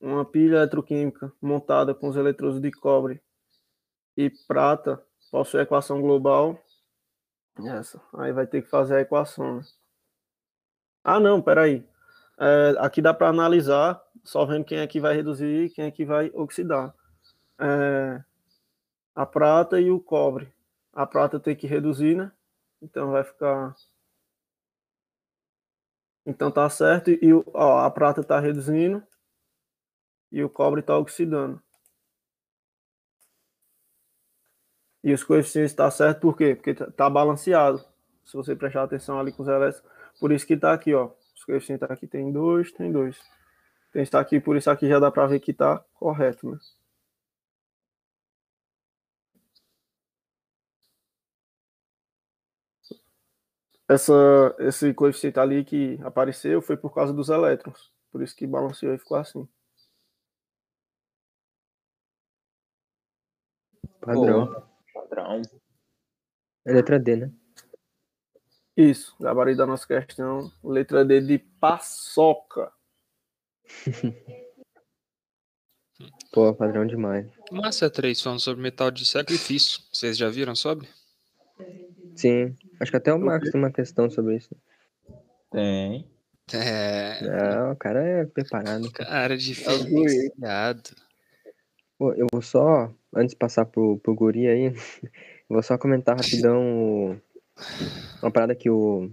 uma 0.00 0.24
pilha 0.24 0.56
eletroquímica 0.56 1.32
montada 1.40 1.94
com 1.94 2.08
os 2.08 2.16
eletrodos 2.16 2.60
de 2.60 2.70
cobre 2.70 3.20
e 4.16 4.30
prata 4.46 5.02
possui 5.32 5.60
a 5.60 5.62
equação 5.64 6.00
global. 6.00 6.62
Essa. 7.66 8.00
Aí 8.14 8.32
vai 8.32 8.46
ter 8.46 8.62
que 8.62 8.70
fazer 8.70 8.96
a 8.96 9.00
equação. 9.00 9.56
Né? 9.56 9.62
Ah, 11.02 11.18
não, 11.18 11.42
peraí. 11.42 11.84
É, 12.38 12.74
aqui 12.78 13.02
dá 13.02 13.12
para 13.12 13.28
analisar, 13.28 14.00
só 14.22 14.44
vendo 14.44 14.64
quem 14.64 14.78
é 14.78 14.86
que 14.86 15.00
vai 15.00 15.14
reduzir 15.14 15.64
e 15.64 15.70
quem 15.70 15.86
é 15.86 15.90
que 15.90 16.04
vai 16.04 16.30
oxidar. 16.34 16.94
É, 17.58 18.22
a 19.14 19.26
prata 19.26 19.80
e 19.80 19.90
o 19.90 20.00
cobre. 20.00 20.52
A 20.92 21.06
prata 21.06 21.40
tem 21.40 21.56
que 21.56 21.66
reduzir, 21.66 22.16
né? 22.16 22.32
Então 22.80 23.10
vai 23.10 23.24
ficar. 23.24 23.74
Então 26.26 26.50
tá 26.50 26.68
certo. 26.68 27.10
E 27.10 27.32
ó, 27.54 27.78
a 27.84 27.90
prata 27.90 28.20
está 28.20 28.40
reduzindo 28.40 29.02
e 30.30 30.42
o 30.42 30.48
cobre 30.48 30.80
está 30.80 30.96
oxidando. 30.96 31.62
E 35.04 35.12
os 35.12 35.24
coeficientes 35.24 35.74
tá 35.74 35.90
certo 35.90 36.20
por 36.20 36.36
quê? 36.36 36.54
Porque 36.54 36.70
está 36.70 36.90
tá 36.90 37.10
balanceado. 37.10 37.84
Se 38.24 38.36
você 38.36 38.54
prestar 38.54 38.84
atenção 38.84 39.18
ali 39.18 39.32
com 39.32 39.42
os 39.42 39.48
elétrons. 39.48 39.84
Por 40.20 40.30
isso 40.30 40.46
que 40.46 40.54
está 40.54 40.72
aqui, 40.72 40.94
ó. 40.94 41.10
Os 41.34 41.44
coeficientes 41.44 41.90
aqui 41.90 42.06
tem 42.06 42.30
dois, 42.32 42.70
tem 42.70 42.92
dois. 42.92 43.18
Tem 43.92 44.02
está 44.02 44.20
aqui, 44.20 44.40
por 44.40 44.56
isso 44.56 44.70
aqui 44.70 44.88
já 44.88 44.98
dá 44.98 45.10
para 45.10 45.26
ver 45.26 45.40
que 45.40 45.50
está 45.50 45.84
correto, 45.94 46.50
né? 46.50 46.58
Essa, 53.92 54.56
esse 54.58 54.94
coeficiente 54.94 55.38
ali 55.38 55.62
que 55.62 56.00
apareceu 56.02 56.62
foi 56.62 56.78
por 56.78 56.94
causa 56.94 57.12
dos 57.12 57.28
elétrons. 57.28 57.92
Por 58.10 58.22
isso 58.22 58.34
que 58.34 58.46
balanceou 58.46 58.94
e 58.94 58.98
ficou 58.98 59.18
assim. 59.18 59.46
Padrão. 64.00 64.66
Padrão. 64.94 65.42
É 66.64 66.72
letra 66.72 66.98
D, 66.98 67.16
né? 67.16 67.30
Isso, 68.74 69.14
gabarito 69.20 69.58
da 69.58 69.66
nossa 69.66 69.86
questão, 69.86 70.50
letra 70.64 71.04
D 71.04 71.20
de 71.20 71.38
paçoca. 71.38 72.72
Pô, 76.32 76.54
padrão 76.54 76.86
demais. 76.86 77.30
Massa 77.50 77.90
3 77.90 78.22
falando 78.22 78.40
sobre 78.40 78.62
metal 78.62 78.90
de 78.90 79.04
sacrifício. 79.04 79.82
Vocês 79.92 80.16
já 80.16 80.30
viram 80.30 80.56
sobre? 80.56 80.88
Sim, 82.14 82.54
acho 82.80 82.90
que 82.90 82.96
até 82.96 83.12
o 83.12 83.18
Marcos 83.18 83.50
tem 83.50 83.60
uma 83.60 83.72
questão 83.72 84.10
sobre 84.10 84.36
isso. 84.36 84.54
Tem. 85.50 86.06
É. 86.52 87.20
Não, 87.22 87.72
o 87.72 87.76
cara 87.76 88.02
é 88.02 88.24
preparado. 88.24 88.90
Cara 88.92 89.36
diferenciado. 89.36 90.90
Pô, 91.98 92.12
eu 92.14 92.26
vou 92.32 92.42
só, 92.42 92.92
antes 93.14 93.34
de 93.34 93.38
passar 93.38 93.64
pro, 93.64 93.98
pro 93.98 94.14
Guri 94.14 94.48
aí, 94.48 94.66
eu 95.48 95.54
vou 95.54 95.62
só 95.62 95.78
comentar 95.78 96.16
rapidão 96.16 97.20
uma 98.22 98.30
parada 98.30 98.54
que 98.54 98.68
o 98.68 99.10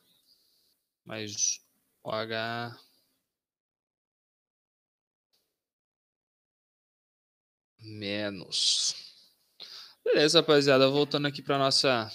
mais 1.03 1.65
OH 2.05 2.79
menos. 7.81 8.95
Beleza, 10.05 10.41
rapaziada, 10.41 10.91
voltando 10.91 11.27
aqui 11.27 11.41
para 11.41 11.57
nossa 11.57 12.13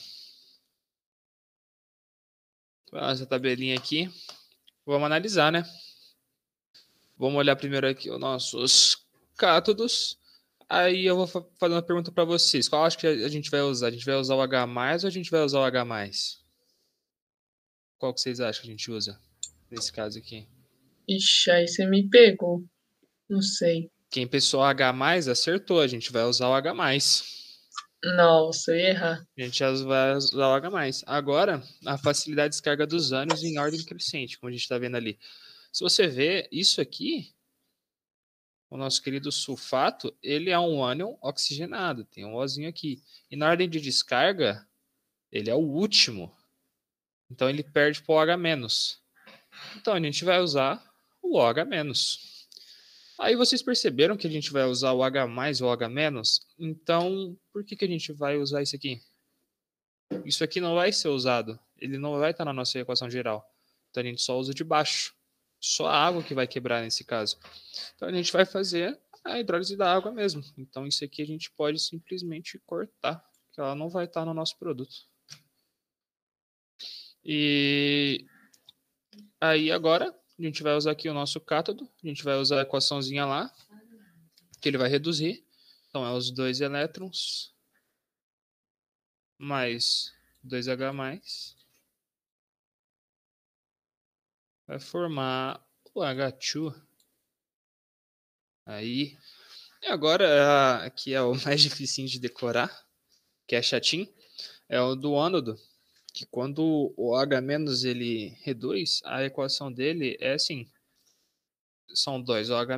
nossa 2.92 3.26
tabelinha 3.26 3.76
aqui. 3.76 4.08
Vamos 4.86 5.08
analisar, 5.08 5.52
né? 5.52 5.64
Vamos 7.18 7.40
olhar 7.40 7.56
primeiro 7.56 7.90
aqui 7.90 8.12
os 8.12 8.20
nossos 8.20 9.04
cátodos. 9.36 10.27
Aí 10.70 11.06
eu 11.06 11.16
vou 11.16 11.28
fa- 11.28 11.46
fazer 11.60 11.74
uma 11.74 11.82
pergunta 11.82 12.12
para 12.12 12.26
vocês. 12.26 12.68
Qual 12.68 12.84
acho 12.84 12.98
que 12.98 13.08
a 13.08 13.30
gente 13.30 13.50
vai 13.50 13.62
usar? 13.62 13.88
A 13.88 13.92
gente 13.92 14.06
vai 14.06 14.16
usar 14.16 14.36
o 14.36 14.42
H 14.42 14.68
mais 14.68 15.04
ou 15.04 15.08
a 15.08 15.12
gente 15.12 15.32
vai 15.32 15.42
usar 15.42 15.60
o 15.60 15.64
H 15.64 15.86
mais? 15.86 16.44
Qual 17.98 18.14
que 18.14 18.20
vocês 18.22 18.40
acham 18.40 18.62
que 18.64 18.68
a 18.68 18.72
gente 18.72 18.92
usa 18.92 19.20
nesse 19.72 19.92
caso 19.92 20.20
aqui? 20.20 20.48
Ixi, 21.08 21.52
aí 21.52 21.68
você 21.68 21.86
me 21.86 22.08
pegou. 22.10 22.64
Não 23.30 23.42
sei. 23.42 23.90
Quem 24.12 24.28
pensou 24.28 24.62
H 24.62 24.92
mais 24.94 25.28
acertou. 25.28 25.80
A 25.82 25.88
gente 25.88 26.12
vai 26.12 26.24
usar 26.24 26.50
o 26.50 26.54
H 26.54 26.74
mais. 26.74 27.24
Nossa, 28.04 28.72
eu 28.72 28.78
ia 28.78 28.90
errar. 28.90 29.28
A 29.38 29.42
gente 29.42 29.64
vai 29.86 30.16
usar 30.16 30.48
o 30.48 30.54
H 30.54 30.70
mais. 30.70 31.04
Agora, 31.08 31.64
a 31.86 31.98
facilidade 31.98 32.50
de 32.50 32.56
descarga 32.58 32.86
dos 32.86 33.12
ânions 33.12 33.44
em 33.44 33.58
ordem 33.58 33.84
crescente, 33.84 34.38
como 34.38 34.50
a 34.50 34.52
gente 34.52 34.62
está 34.62 34.78
vendo 34.78 34.96
ali. 34.96 35.18
Se 35.74 35.84
você 35.84 36.08
vê 36.08 36.48
isso 36.52 36.80
aqui, 36.80 37.34
o 38.70 38.78
nosso 38.78 39.02
querido 39.02 39.32
sulfato, 39.32 40.16
ele 40.22 40.50
é 40.50 40.60
um 40.60 40.84
ânion 40.84 41.16
oxigenado, 41.22 42.04
tem 42.06 42.26
um 42.26 42.36
Ozinho 42.36 42.68
aqui. 42.68 43.02
E 43.32 43.36
na 43.36 43.50
ordem 43.50 43.70
de 43.70 43.80
descarga, 43.80 44.68
ele 45.32 45.50
é 45.50 45.56
o 45.56 45.60
último. 45.60 46.36
Então 47.30 47.50
ele 47.50 47.64
perde 47.64 48.02
para 48.02 48.14
o 48.14 48.18
OH-. 48.18 49.00
Então 49.78 49.94
a 49.94 50.00
gente 50.00 50.24
vai 50.26 50.40
usar 50.40 50.84
o 51.22 51.38
OH-. 51.38 51.64
Aí 53.20 53.36
vocês 53.36 53.64
perceberam 53.64 54.16
que 54.16 54.28
a 54.28 54.30
gente 54.30 54.52
vai 54.52 54.66
usar 54.66 54.92
o 54.92 55.02
H 55.02 55.28
mais 55.28 55.60
o 55.62 55.66
OH-? 55.66 56.22
Então, 56.60 57.38
por 57.52 57.64
que, 57.64 57.76
que 57.76 57.86
a 57.86 57.88
gente 57.88 58.14
vai 58.14 58.38
usar 58.38 58.62
isso 58.62 58.76
aqui? 58.76 59.02
Isso 60.24 60.44
aqui 60.44 60.62
não 60.62 60.76
vai 60.76 60.92
ser 60.92 61.08
usado. 61.08 61.60
Ele 61.78 61.98
não 61.98 62.20
vai 62.20 62.32
estar 62.32 62.46
na 62.46 62.54
nossa 62.54 62.78
equação 62.80 63.10
geral. 63.10 63.50
Então 63.90 64.04
a 64.04 64.06
gente 64.06 64.22
só 64.22 64.38
usa 64.38 64.54
de 64.54 64.64
baixo. 64.64 65.17
Só 65.60 65.88
a 65.88 66.08
água 66.08 66.24
que 66.24 66.34
vai 66.34 66.48
quebrar 66.48 66.82
nesse 66.82 67.04
caso. 67.04 67.38
Então 67.96 68.08
a 68.08 68.12
gente 68.12 68.32
vai 68.32 68.46
fazer 68.46 69.00
a 69.26 69.40
hidrólise 69.40 69.76
da 69.76 69.92
água 69.92 70.12
mesmo. 70.12 70.42
Então 70.58 70.88
isso 70.88 71.04
aqui 71.04 71.22
a 71.22 71.26
gente 71.26 71.52
pode 71.52 71.80
simplesmente 71.80 72.60
cortar, 72.60 73.24
que 73.52 73.60
ela 73.60 73.76
não 73.76 73.90
vai 73.90 74.06
estar 74.06 74.26
no 74.26 74.34
nosso 74.34 74.58
produto. 74.58 74.96
E 77.24 78.26
aí 79.42 79.72
agora 79.72 80.16
a 80.40 80.42
gente 80.42 80.64
vai 80.64 80.76
usar 80.76 80.92
aqui 80.92 81.10
o 81.10 81.14
nosso 81.14 81.42
cátodo, 81.42 81.90
a 82.04 82.08
gente 82.08 82.24
vai 82.24 82.38
usar 82.38 82.60
a 82.60 82.62
equaçãozinha 82.62 83.26
lá, 83.26 83.52
que 84.62 84.70
ele 84.70 84.78
vai 84.78 84.88
reduzir. 84.88 85.44
Então 85.90 86.06
é 86.06 86.14
os 86.14 86.32
dois 86.32 86.62
elétrons 86.62 87.54
mais 89.38 90.14
2H 90.46 91.57
vai 94.68 94.80
formar 94.80 95.66
o 95.96 96.02
H2. 96.02 96.76
Aí, 98.66 99.18
e 99.82 99.88
agora 99.88 100.84
aqui 100.84 101.14
é 101.14 101.22
o 101.22 101.34
mais 101.46 101.62
difícil 101.62 102.06
de 102.06 102.20
decorar, 102.20 102.86
que 103.48 103.56
é 103.56 103.62
chatinho, 103.62 104.14
é 104.68 104.80
o 104.82 104.94
do 104.94 105.18
ânodo, 105.18 105.58
que 106.14 106.26
quando 106.26 106.94
o 106.98 107.16
H- 107.16 107.42
ele 107.86 108.38
reduz, 108.42 109.02
a 109.06 109.24
equação 109.24 109.72
dele 109.72 110.18
é 110.20 110.34
assim, 110.34 110.70
são 111.94 112.22
dois 112.22 112.50
OH- 112.50 112.78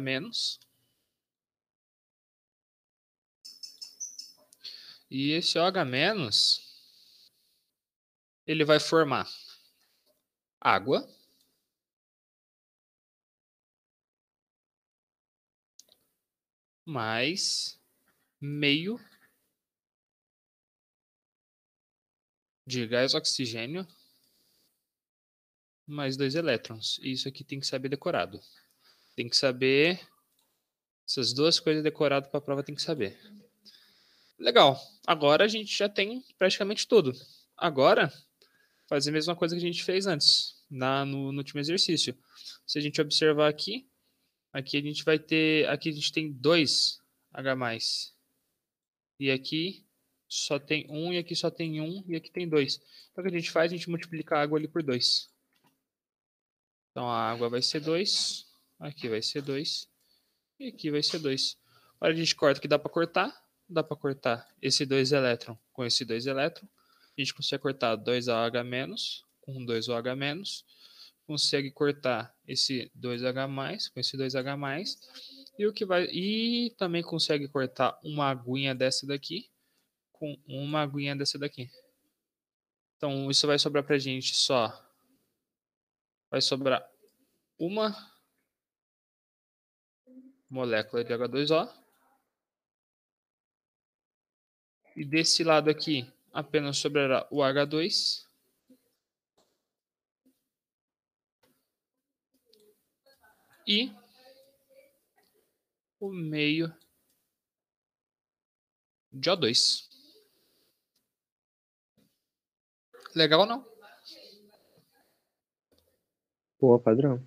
e 5.10 5.32
esse 5.32 5.58
OH- 5.58 6.60
ele 8.46 8.64
vai 8.64 8.80
formar 8.80 9.28
água 10.62 11.19
mais 16.90 17.80
meio 18.42 19.00
de 22.66 22.88
gás 22.88 23.14
oxigênio 23.14 23.88
mais 25.86 26.18
dois 26.18 26.36
elétrons. 26.36 27.00
Isso 27.04 27.28
aqui 27.28 27.44
tem 27.44 27.60
que 27.60 27.68
saber 27.68 27.90
decorado. 27.90 28.40
Tem 29.16 29.30
que 29.30 29.36
saber 29.36 30.00
essas 31.08 31.34
duas 31.34 31.60
coisas 31.60 31.84
decoradas 31.84 32.30
para 32.30 32.38
a 32.38 32.42
prova 32.42 32.64
tem 32.64 32.76
que 32.76 32.82
saber. 32.82 33.20
Legal. 34.38 34.80
Agora 35.06 35.46
a 35.46 35.48
gente 35.48 35.76
já 35.76 35.90
tem 35.90 36.24
praticamente 36.38 36.88
tudo. 36.88 37.14
Agora 37.58 38.14
fazer 38.88 39.10
a 39.10 39.14
mesma 39.14 39.36
coisa 39.36 39.56
que 39.56 39.62
a 39.62 39.68
gente 39.68 39.84
fez 39.84 40.08
antes, 40.08 40.64
na, 40.70 41.06
no, 41.06 41.32
no 41.32 41.40
último 41.40 41.60
exercício. 41.60 42.18
Se 42.66 42.78
a 42.78 42.82
gente 42.82 43.02
observar 43.02 43.48
aqui, 43.50 43.89
aqui 44.54 44.78
a 44.78 44.82
gente 44.82 45.04
vai 45.04 45.20
ter, 45.20 45.68
aqui 45.70 45.90
a 45.90 45.94
gente 45.94 46.12
tem 46.12 46.32
dois 46.32 47.00
H+. 47.34 47.56
E 49.20 49.32
aqui 49.32 49.86
só 50.28 50.60
tem 50.60 50.86
um, 50.90 51.12
e 51.12 51.18
aqui 51.18 51.36
só 51.36 51.50
tem 51.50 51.82
um, 51.82 52.04
e 52.08 52.16
aqui 52.16 52.32
tem 52.32 52.48
dois. 52.48 52.80
Então 53.12 53.24
o 53.24 53.28
que 53.28 53.36
a 53.36 53.38
gente 53.40 53.52
faz? 53.52 53.72
A 53.72 53.76
gente 53.76 53.90
multiplica 53.90 54.38
a 54.38 54.42
água 54.42 54.58
ali 54.58 54.68
por 54.68 54.84
dois. 54.84 55.30
Então 56.92 57.10
a 57.10 57.30
água 57.32 57.50
vai 57.50 57.62
ser 57.62 57.80
2, 57.80 58.46
aqui 58.80 59.08
vai 59.08 59.22
ser 59.22 59.42
2, 59.42 59.88
e 60.60 60.68
aqui 60.68 60.92
vai 60.92 61.04
ser 61.04 61.20
2. 61.20 61.58
Agora 61.96 62.14
a 62.14 62.18
gente 62.18 62.36
corta 62.36 62.60
que 62.60 62.68
dá 62.68 62.80
para 62.80 62.92
cortar, 62.92 63.46
dá 63.70 63.84
para 63.84 63.96
cortar 63.96 64.48
esse 64.62 64.86
2 64.86 65.12
elétron 65.12 65.58
com 65.72 65.86
esse 65.86 66.04
2 66.04 66.26
elétron. 66.26 66.68
A 67.18 67.22
gente 67.22 67.34
consegue 67.34 67.62
cortar 67.62 67.96
2AH- 67.96 69.24
com 69.42 69.66
2OH-, 69.66 70.64
consegue 71.30 71.70
cortar 71.70 72.36
esse 72.48 72.92
2H+, 73.00 73.92
com 73.94 74.00
esse 74.00 74.18
2H+, 74.18 74.98
e 75.60 75.68
o 75.68 75.72
que 75.72 75.86
vai 75.86 76.06
e 76.06 76.74
também 76.76 77.04
consegue 77.04 77.48
cortar 77.48 78.00
uma 78.04 78.32
aguinha 78.32 78.74
dessa 78.74 79.06
daqui 79.06 79.48
com 80.12 80.36
uma 80.48 80.82
aguinha 80.82 81.16
dessa 81.16 81.38
daqui. 81.38 81.70
Então 82.98 83.30
isso 83.30 83.46
vai 83.46 83.60
sobrar 83.60 83.84
pra 83.84 84.00
gente 84.00 84.34
só 84.34 84.74
vai 86.32 86.42
sobrar 86.42 86.84
uma 87.60 87.96
molécula 90.50 91.04
de 91.04 91.14
H2O 91.14 91.72
E 94.96 95.06
desse 95.06 95.44
lado 95.44 95.70
aqui, 95.70 96.12
apenas 96.34 96.78
sobrará 96.78 97.28
o 97.30 97.38
H2. 97.38 98.29
E 103.72 103.92
o 106.00 106.10
meio 106.10 106.74
de 109.14 109.30
O2. 109.30 109.88
Legal 113.16 113.42
ou 113.42 113.46
não? 113.46 113.64
Boa, 116.60 116.80
padrão. 116.80 117.24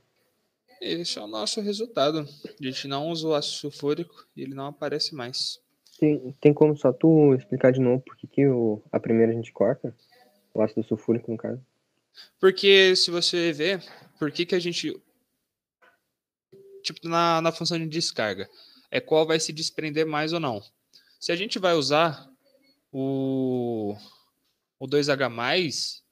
Esse 0.80 1.16
é 1.20 1.22
o 1.22 1.28
nosso 1.28 1.60
resultado. 1.60 2.26
A 2.44 2.64
gente 2.64 2.88
não 2.88 3.08
usa 3.08 3.28
o 3.28 3.34
ácido 3.34 3.54
sulfúrico 3.58 4.26
e 4.34 4.42
ele 4.42 4.52
não 4.52 4.66
aparece 4.66 5.14
mais. 5.14 5.62
Tem, 5.96 6.32
tem 6.40 6.52
como 6.52 6.76
só 6.76 6.92
tu 6.92 7.34
explicar 7.34 7.70
de 7.70 7.78
novo 7.78 8.02
por 8.02 8.16
que, 8.16 8.26
que 8.26 8.48
o, 8.48 8.82
a 8.90 8.98
primeira 8.98 9.30
a 9.30 9.34
gente 9.36 9.52
corta? 9.52 9.96
O 10.52 10.60
ácido 10.60 10.82
sulfúrico, 10.82 11.30
no 11.30 11.36
caso. 11.36 11.64
Porque 12.40 12.96
se 12.96 13.12
você 13.12 13.52
ver, 13.52 13.80
por 14.18 14.32
que, 14.32 14.44
que 14.44 14.56
a 14.56 14.58
gente. 14.58 15.00
Tipo, 16.92 17.08
na, 17.08 17.40
na 17.40 17.52
função 17.52 17.78
de 17.78 17.86
descarga, 17.86 18.48
é 18.90 19.00
qual 19.00 19.26
vai 19.26 19.40
se 19.40 19.52
desprender 19.52 20.06
mais 20.06 20.32
ou 20.32 20.40
não. 20.40 20.62
Se 21.18 21.32
a 21.32 21.36
gente 21.36 21.58
vai 21.58 21.74
usar 21.74 22.28
o, 22.92 23.96
o 24.78 24.86
2H 24.86 26.02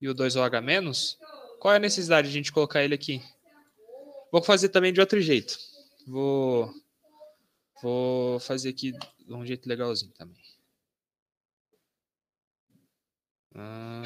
e 0.00 0.08
o 0.08 0.14
2OH-, 0.14 1.16
qual 1.60 1.74
é 1.74 1.76
a 1.76 1.80
necessidade 1.80 2.28
de 2.28 2.32
a 2.32 2.36
gente 2.36 2.52
colocar 2.52 2.82
ele 2.82 2.94
aqui? 2.94 3.22
Vou 4.32 4.42
fazer 4.42 4.68
também 4.68 4.92
de 4.92 5.00
outro 5.00 5.20
jeito. 5.20 5.58
Vou, 6.06 6.72
vou 7.82 8.40
fazer 8.40 8.70
aqui 8.70 8.92
de 8.92 9.32
um 9.32 9.44
jeito 9.44 9.68
legalzinho 9.68 10.12
também. 10.12 10.42
Ah, 13.54 14.02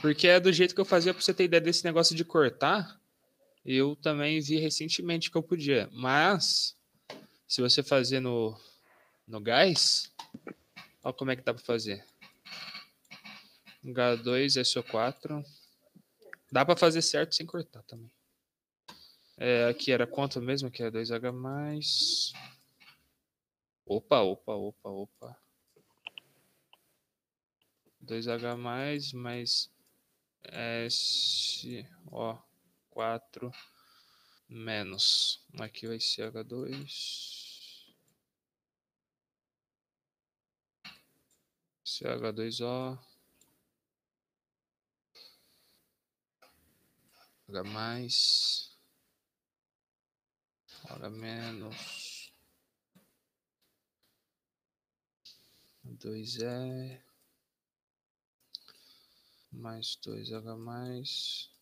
porque 0.00 0.28
é 0.28 0.40
do 0.40 0.52
jeito 0.52 0.74
que 0.74 0.80
eu 0.80 0.84
fazia 0.84 1.12
para 1.12 1.22
você 1.22 1.34
ter 1.34 1.44
ideia 1.44 1.60
desse 1.60 1.84
negócio 1.84 2.14
de 2.14 2.24
cortar. 2.24 2.99
Eu 3.64 3.94
também 3.96 4.40
vi 4.40 4.58
recentemente 4.58 5.30
que 5.30 5.36
eu 5.36 5.42
podia. 5.42 5.88
Mas, 5.92 6.76
se 7.46 7.60
você 7.60 7.82
fazer 7.82 8.20
no, 8.20 8.58
no 9.26 9.40
gás, 9.40 10.12
olha 11.04 11.14
como 11.14 11.30
é 11.30 11.36
que 11.36 11.42
dá 11.42 11.52
para 11.52 11.64
fazer. 11.64 12.04
H2, 13.84 14.60
SO4. 14.60 15.44
Dá 16.52 16.64
para 16.64 16.76
fazer 16.76 17.02
certo 17.02 17.34
sem 17.34 17.46
cortar 17.46 17.82
também. 17.84 18.10
É, 19.38 19.68
aqui 19.68 19.92
era 19.92 20.06
quanto 20.06 20.40
mesmo? 20.40 20.70
Que 20.70 20.82
é 20.82 20.90
2H 20.90 21.32
mais. 21.32 22.32
Opa, 23.86 24.20
opa, 24.20 24.54
opa, 24.54 24.88
opa. 24.90 25.36
2H 28.04 28.56
mais, 28.56 29.12
mais 29.12 29.70
S, 30.44 31.86
ó, 32.10 32.38
4 32.90 33.50
menos. 34.48 35.44
Aqui 35.58 35.86
vai 35.86 36.00
ser 36.00 36.32
H2. 36.32 37.30
CH2O. 41.84 42.98
H 47.48 47.64
mais. 47.64 48.78
Hora 50.84 51.10
menos. 51.10 52.32
Dois 55.84 56.40
é. 56.40 57.02
Mais 59.52 59.96
dois 59.96 60.32
H 60.32 60.56
mais. 60.56 61.59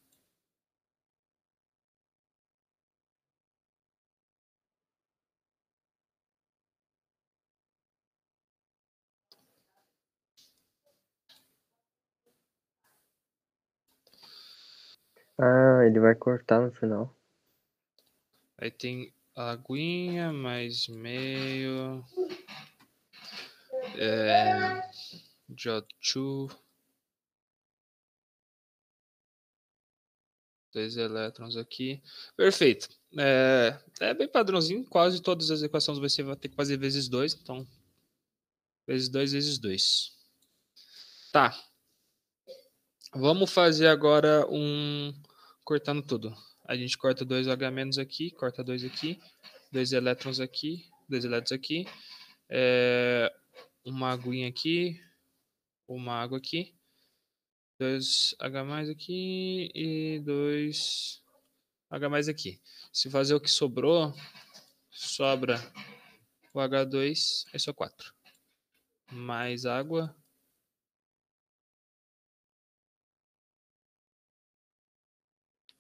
Ah, 15.41 15.84
ele 15.86 16.01
vai 16.01 16.16
cortar 16.16 16.61
no 16.61 16.72
final. 16.72 17.14
Aí 18.59 18.72
tem 18.72 19.12
aguinha 19.36 20.32
mais 20.32 20.89
meio. 20.89 22.05
É, 23.97 24.82
J2. 25.49 26.51
Dois 30.72 30.97
elétrons 30.97 31.57
aqui. 31.57 32.03
Perfeito. 32.36 32.89
É, 33.16 33.78
é, 34.01 34.14
bem 34.14 34.28
padrãozinho. 34.28 34.84
Quase 34.84 35.22
todas 35.22 35.53
as 35.53 35.62
equações 35.62 35.99
você 35.99 36.22
vai 36.22 36.34
ter 36.34 36.49
que 36.49 36.57
fazer 36.57 36.76
vezes 36.76 37.09
dois. 37.09 37.32
Então, 37.34 37.64
vezes 38.86 39.09
dois, 39.09 39.32
vezes 39.32 39.57
dois. 39.57 40.12
Tá. 41.32 41.57
Vamos 43.14 43.53
fazer 43.53 43.86
agora 43.86 44.47
um 44.51 45.14
cortando 45.68 46.00
tudo. 46.02 46.34
A 46.64 46.74
gente 46.74 46.96
corta 46.96 47.26
dois 47.26 47.46
H- 47.46 48.00
aqui, 48.00 48.30
corta 48.30 48.64
dois 48.64 48.82
aqui, 48.82 49.20
dois 49.70 49.92
elétrons 49.92 50.40
aqui, 50.40 50.88
dois 51.06 51.26
elétrons 51.26 51.52
aqui, 51.52 51.86
é, 52.48 53.30
uma 53.84 54.10
aguinha 54.10 54.48
aqui, 54.48 54.98
uma 55.86 56.14
água 56.14 56.38
aqui, 56.38 56.74
dois 57.78 58.34
H 58.38 58.90
aqui 58.90 59.70
e 59.74 60.20
dois 60.20 61.22
H 61.90 62.30
aqui. 62.30 62.58
Se 62.90 63.10
fazer 63.10 63.34
o 63.34 63.40
que 63.40 63.50
sobrou, 63.50 64.14
sobra 64.90 65.60
o 66.54 66.60
H2, 66.60 67.44
esse 67.52 67.68
é 67.68 67.72
o 67.72 67.74
4. 67.74 68.14
Mais 69.12 69.66
água, 69.66 70.16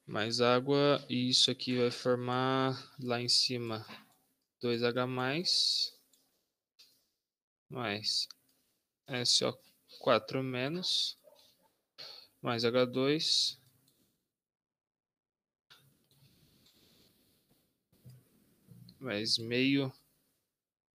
mais 0.08 0.40
água, 0.40 1.04
e 1.06 1.28
isso 1.28 1.50
aqui 1.50 1.76
vai 1.76 1.90
formar 1.90 2.82
lá 2.98 3.20
em 3.20 3.28
cima 3.28 3.86
2H+, 4.64 5.06
mais 7.68 8.26
SO4 9.06 10.42
menos, 10.42 11.18
mais 12.40 12.64
H2, 12.64 13.58
mais 18.98 19.36
meio 19.36 19.92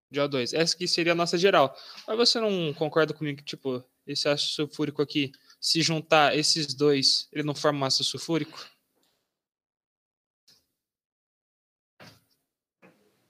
de 0.09 0.21
O2. 0.21 0.55
Essa 0.55 0.77
aqui 0.77 0.87
seria 0.87 1.13
a 1.13 1.17
nossa 1.17 1.37
geral. 1.37 1.77
Mas 2.07 2.17
você 2.17 2.41
não 2.41 2.73
concorda 2.75 3.13
comigo 3.13 3.39
que, 3.39 3.45
tipo, 3.45 3.85
esse 4.07 4.29
ácido 4.29 4.53
sulfúrico 4.53 5.03
aqui, 5.03 5.33
se 5.61 5.83
juntar 5.83 6.37
esses 6.37 6.75
dois, 6.75 7.29
ele 7.33 7.43
não 7.43 7.57
forma 7.57 7.89
ácido 7.89 8.05
sulfúrico? 8.05 8.80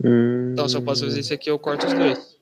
Hum... 0.05 0.53
Então, 0.53 0.69
se 0.69 0.77
eu 0.77 0.83
posso 0.83 1.05
fazer 1.05 1.21
isso 1.21 1.35
aqui, 1.35 1.51
eu 1.51 1.59
corto 1.59 1.87
os 1.87 1.93
dois. 1.93 2.41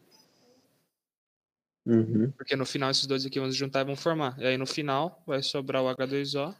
Uhum. 1.87 2.31
Porque 2.33 2.55
no 2.55 2.67
final 2.67 2.91
esses 2.91 3.07
dois 3.07 3.25
aqui 3.25 3.41
vão 3.41 3.51
se 3.51 3.57
juntar 3.57 3.81
e 3.81 3.85
vão 3.85 3.97
formar. 3.97 4.39
E 4.39 4.47
aí 4.47 4.59
no 4.59 4.67
final 4.67 5.23
vai 5.27 5.43
sobrar 5.43 5.83
o 5.83 5.87
H2O. 5.87 6.55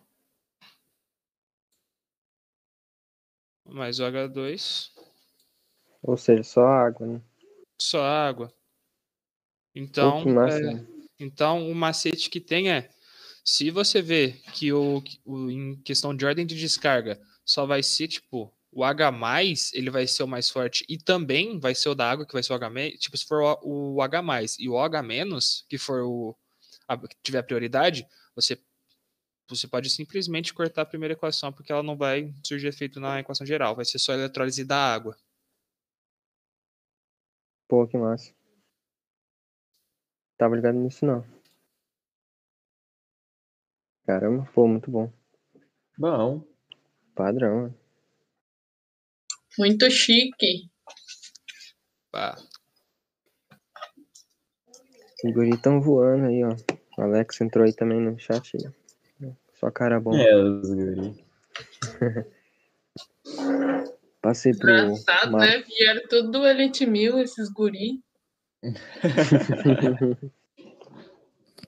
Mais 3.67 4.01
o 4.01 4.05
H2. 4.05 4.91
Ou 6.03 6.17
seja, 6.17 6.43
só 6.43 6.67
água, 6.67 7.07
né? 7.07 7.23
Só 7.79 8.03
água. 8.03 8.53
Então, 9.75 10.25
é, 10.49 10.87
então 11.21 11.71
o 11.71 11.75
macete 11.75 12.31
que 12.31 12.41
tem 12.41 12.71
é 12.73 12.91
se 13.45 13.71
você 13.71 14.01
vê 14.01 14.33
que 14.55 14.73
o, 14.73 15.03
o 15.25 15.51
em 15.51 15.77
questão 15.83 16.17
de 16.17 16.25
ordem 16.25 16.47
de 16.47 16.59
descarga 16.59 17.21
só 17.45 17.67
vai 17.67 17.83
ser 17.83 18.09
tipo 18.09 18.53
o 18.71 18.85
H+, 18.85 19.13
ele 19.73 19.91
vai 19.91 20.07
ser 20.07 20.23
o 20.23 20.29
mais 20.29 20.51
forte 20.51 20.85
e 20.89 20.99
também 20.99 21.59
vai 21.59 21.75
ser 21.75 21.89
o 21.89 21.95
da 21.95 22.11
água, 22.11 22.27
que 22.27 22.33
vai 22.33 22.43
ser 22.43 22.53
o 22.53 22.57
H-, 22.57 22.99
tipo, 22.99 23.17
se 23.17 23.27
for 23.27 23.59
o, 23.63 23.95
o 23.95 24.03
H+, 24.03 24.57
e 24.59 24.69
o 24.69 24.75
OH-, 24.75 25.65
que 25.69 25.79
for 25.79 26.03
o 26.03 26.37
a, 26.87 26.97
que 26.97 27.17
tiver 27.23 27.43
prioridade, 27.43 28.07
você 28.35 28.59
você 29.51 29.67
pode 29.67 29.89
simplesmente 29.89 30.53
cortar 30.53 30.83
a 30.83 30.87
primeira 30.87 31.15
equação, 31.15 31.51
porque 31.51 31.73
ela 31.73 31.83
não 31.83 31.97
vai 31.97 32.35
surgir 32.45 32.67
efeito 32.67 33.01
na 33.01 33.21
equação 33.21 33.47
geral, 33.47 33.75
vai 33.75 33.85
ser 33.85 33.99
só 33.99 34.13
a 34.13 34.15
eletrólise 34.15 34.63
da 34.63 34.77
água. 34.77 35.17
Pô, 37.67 37.87
que 37.87 37.97
massa. 37.97 38.35
Tava 40.37 40.55
ligado 40.55 40.79
nisso 40.79 41.07
não. 41.07 41.25
Caramba, 44.05 44.45
pô, 44.53 44.67
muito 44.67 44.91
bom. 44.91 45.11
Bom. 45.99 46.45
Padrão, 47.15 47.69
né? 47.69 47.75
Muito 49.59 49.91
chique. 49.91 50.71
Pá. 52.13 52.37
Os 55.25 55.33
guri 55.35 55.61
tão 55.61 55.81
voando 55.81 56.27
aí, 56.27 56.45
ó. 56.45 56.55
O 56.97 57.03
Alex 57.03 57.41
entrou 57.41 57.65
aí 57.65 57.73
também 57.73 58.01
no 58.01 58.19
chat. 58.19 58.57
aí. 58.57 59.33
Só 59.55 59.71
cara 59.71 59.99
bom. 59.99 60.17
É, 60.17 60.35
os 60.37 60.71
guri. 60.71 61.25
Passei 64.23 64.53
pro 64.55 64.71
Engraçado, 64.71 65.33
Mar- 65.33 65.47
né? 65.47 65.63
Vieram 65.63 66.03
tudo 66.09 66.31
do 66.31 66.47
Elite 66.47 66.87
Mil, 66.87 67.19
esses 67.19 67.49
guri. 67.51 68.03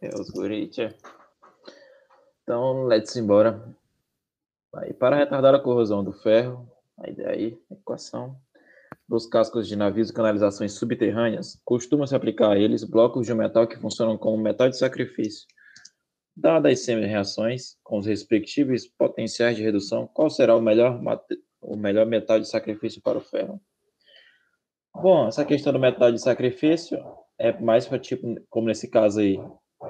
É, 0.03 0.09
os 0.19 0.31
guri, 0.31 0.67
tchê. 0.69 0.95
Então, 2.43 2.85
let's 2.85 3.15
embora. 3.17 3.63
Aí, 4.75 4.95
para 4.95 5.17
retardar 5.17 5.55
a 5.55 5.61
corrosão 5.61 6.03
do 6.03 6.11
ferro, 6.11 6.67
a 7.01 7.11
ideia 7.11 7.31
aí, 7.31 7.59
equação 7.71 8.37
dos 9.09 9.27
cascos 9.27 9.67
de 9.67 9.75
navios 9.75 10.11
e 10.11 10.13
canalizações 10.13 10.73
subterrâneas, 10.73 11.61
costuma-se 11.65 12.15
aplicar 12.15 12.53
a 12.53 12.59
eles 12.59 12.85
blocos 12.85 13.27
de 13.27 13.35
metal 13.35 13.67
que 13.67 13.79
funcionam 13.79 14.17
como 14.17 14.41
metal 14.41 14.69
de 14.69 14.79
sacrifício. 14.79 15.49
Dadas 16.37 16.73
as 16.75 16.85
semi-reações, 16.85 17.77
com 17.83 17.99
os 17.99 18.07
respectivos 18.07 18.87
potenciais 18.87 19.57
de 19.57 19.63
redução, 19.63 20.07
qual 20.07 20.31
será 20.31 20.55
o 20.55 20.61
melhor, 20.61 21.01
o 21.61 21.77
melhor 21.77 22.07
metal 22.07 22.39
de 22.39 22.49
sacrifício 22.49 23.03
para 23.03 23.19
o 23.19 23.21
ferro? 23.21 23.61
Bom, 24.95 25.27
essa 25.27 25.45
questão 25.45 25.73
do 25.73 25.79
metal 25.79 26.13
de 26.13 26.21
sacrifício 26.21 26.99
é 27.39 27.59
mais 27.61 27.87
para 27.87 27.99
tipo, 27.99 28.37
como 28.49 28.69
nesse 28.69 28.89
caso 28.89 29.21
aí, 29.21 29.37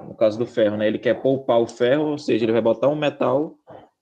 no 0.09 0.15
caso 0.15 0.39
do 0.39 0.47
ferro, 0.47 0.77
né? 0.77 0.87
Ele 0.87 0.99
quer 0.99 1.21
poupar 1.21 1.61
o 1.61 1.67
ferro, 1.67 2.13
ou 2.13 2.19
seja, 2.19 2.45
ele 2.45 2.53
vai 2.53 2.63
botar 2.63 2.89
um 2.89 2.97
metal 2.97 3.59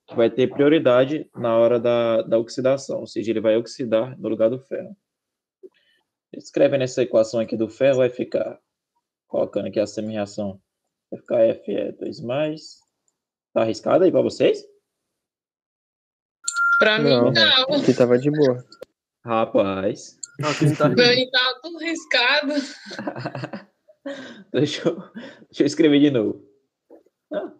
que 0.08 0.16
vai 0.16 0.30
ter 0.30 0.48
prioridade 0.48 1.30
na 1.36 1.56
hora 1.56 1.78
da, 1.78 2.22
da 2.22 2.38
oxidação, 2.38 3.00
ou 3.00 3.06
seja, 3.06 3.30
ele 3.30 3.40
vai 3.40 3.56
oxidar 3.56 4.18
no 4.18 4.28
lugar 4.28 4.48
do 4.48 4.58
ferro. 4.58 4.96
Escreve 6.32 6.78
nessa 6.78 7.02
equação 7.02 7.38
aqui 7.38 7.56
do 7.56 7.68
ferro, 7.68 7.98
vai 7.98 8.08
ficar, 8.08 8.58
colocando 9.26 9.66
aqui 9.66 9.78
a 9.78 9.86
semi-reação, 9.86 10.60
vai 11.10 11.20
ficar 11.20 11.40
F 11.40 11.72
é 11.74 11.92
2 11.92 12.20
mais. 12.22 12.78
Tá 13.52 13.62
arriscado 13.62 14.04
aí 14.04 14.10
para 14.10 14.22
vocês? 14.22 14.64
Pra 16.78 16.98
mim, 16.98 17.10
Não. 17.10 17.30
não. 17.30 17.74
Aqui 17.74 17.92
tava 17.94 18.18
de 18.18 18.30
boa. 18.30 18.64
Rapaz, 19.24 20.18
Aqui 20.42 20.64
a 20.64 20.68
gente 20.68 20.78
tá 20.78 20.88
tava 21.32 21.60
tudo 21.60 21.78
riscado. 21.78 22.52
deixa 24.52 24.88
eu, 24.88 24.96
deixa 25.48 25.62
eu 25.62 25.66
escrever 25.66 26.00
de 26.00 26.10
novo. 26.10 26.48
Ah. 27.32 27.52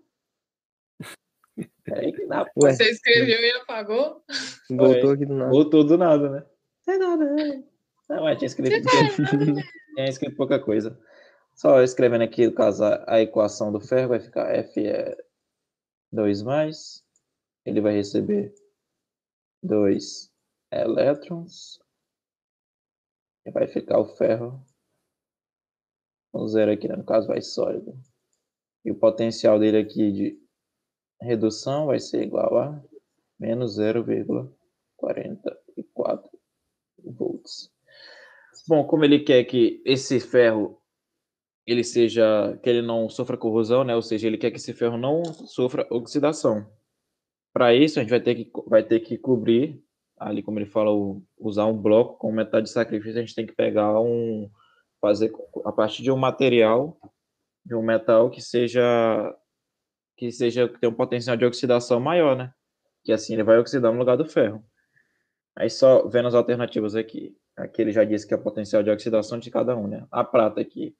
Que 1.90 2.26
dá, 2.26 2.50
Você 2.56 2.90
escreveu 2.90 3.40
e 3.40 3.50
apagou? 3.52 4.22
voltou 4.70 5.10
aqui 5.12 5.26
do 5.26 5.34
nada. 5.34 5.50
Voltou 5.50 5.84
do 5.84 5.98
nada, 5.98 6.30
né? 6.30 6.46
Não 6.86 6.98
nada, 6.98 7.34
né? 7.34 7.64
Não, 8.08 8.22
mas 8.24 8.38
tinha 8.38 8.46
escrito, 8.46 8.88
tinha 9.94 10.08
escrito 10.08 10.36
pouca 10.36 10.58
coisa. 10.58 10.98
Só 11.54 11.82
escrevendo 11.82 12.22
aqui, 12.22 12.46
no 12.46 12.52
caso, 12.52 12.84
a, 12.84 13.04
a 13.06 13.20
equação 13.20 13.72
do 13.72 13.80
ferro 13.80 14.10
vai 14.10 14.20
ficar 14.20 14.54
F 14.54 14.86
é 14.86 15.16
2 16.12 16.42
mais. 16.42 17.04
Ele 17.64 17.80
vai 17.80 17.94
receber 17.94 18.54
2 19.62 20.32
elétrons. 20.72 21.80
E 23.44 23.50
vai 23.50 23.66
ficar 23.66 23.98
o 23.98 24.06
ferro 24.16 24.64
com 26.32 26.46
zero 26.46 26.70
aqui, 26.70 26.86
né? 26.86 26.96
no 26.96 27.04
caso 27.04 27.26
vai 27.26 27.42
sólido. 27.42 27.98
E 28.84 28.90
o 28.90 28.98
potencial 28.98 29.58
dele 29.58 29.78
aqui 29.78 30.12
de 30.12 30.47
redução 31.20 31.86
vai 31.86 31.98
ser 31.98 32.22
igual 32.22 32.56
a 32.58 32.80
menos 33.38 33.78
0,44 33.78 36.22
volts. 37.04 37.70
Bom, 38.66 38.84
como 38.84 39.04
ele 39.04 39.20
quer 39.20 39.44
que 39.44 39.82
esse 39.84 40.18
ferro 40.20 40.80
ele 41.66 41.84
seja 41.84 42.58
que 42.62 42.70
ele 42.70 42.80
não 42.80 43.10
sofra 43.10 43.36
corrosão, 43.36 43.84
né? 43.84 43.94
Ou 43.94 44.00
seja, 44.00 44.26
ele 44.26 44.38
quer 44.38 44.50
que 44.50 44.56
esse 44.56 44.72
ferro 44.72 44.96
não 44.96 45.22
sofra 45.24 45.86
oxidação. 45.90 46.66
Para 47.52 47.74
isso, 47.74 47.98
a 47.98 48.02
gente 48.02 48.10
vai 48.10 48.20
ter 48.20 48.34
que 48.34 48.50
vai 48.66 48.82
ter 48.82 49.00
que 49.00 49.18
cobrir 49.18 49.82
ali, 50.16 50.42
como 50.42 50.58
ele 50.58 50.66
fala, 50.66 50.90
usar 51.38 51.66
um 51.66 51.76
bloco 51.76 52.18
com 52.18 52.32
metade 52.32 52.66
de 52.66 52.72
sacrifício. 52.72 53.18
A 53.18 53.20
gente 53.20 53.34
tem 53.34 53.46
que 53.46 53.54
pegar 53.54 54.00
um 54.00 54.50
fazer 55.00 55.32
a 55.64 55.70
partir 55.70 56.02
de 56.02 56.10
um 56.10 56.16
material 56.16 56.98
de 57.64 57.74
um 57.74 57.82
metal 57.82 58.30
que 58.30 58.40
seja 58.40 58.82
que 60.18 60.32
seja 60.32 60.68
que 60.68 60.80
tenha 60.80 60.90
um 60.90 60.94
potencial 60.94 61.36
de 61.36 61.44
oxidação 61.44 62.00
maior, 62.00 62.36
né? 62.36 62.52
Que 63.04 63.12
assim 63.12 63.34
ele 63.34 63.44
vai 63.44 63.56
oxidar 63.56 63.92
no 63.92 63.98
lugar 63.98 64.16
do 64.16 64.24
ferro. 64.24 64.64
Aí 65.56 65.70
só 65.70 66.08
vendo 66.08 66.26
as 66.26 66.34
alternativas 66.34 66.96
aqui. 66.96 67.36
Aqui 67.56 67.82
ele 67.82 67.92
já 67.92 68.02
disse 68.02 68.26
que 68.26 68.34
é 68.34 68.36
o 68.36 68.42
potencial 68.42 68.82
de 68.82 68.90
oxidação 68.90 69.38
de 69.38 69.48
cada 69.48 69.76
um, 69.76 69.86
né? 69.86 70.04
A 70.10 70.24
prata 70.24 70.60
aqui. 70.60 70.94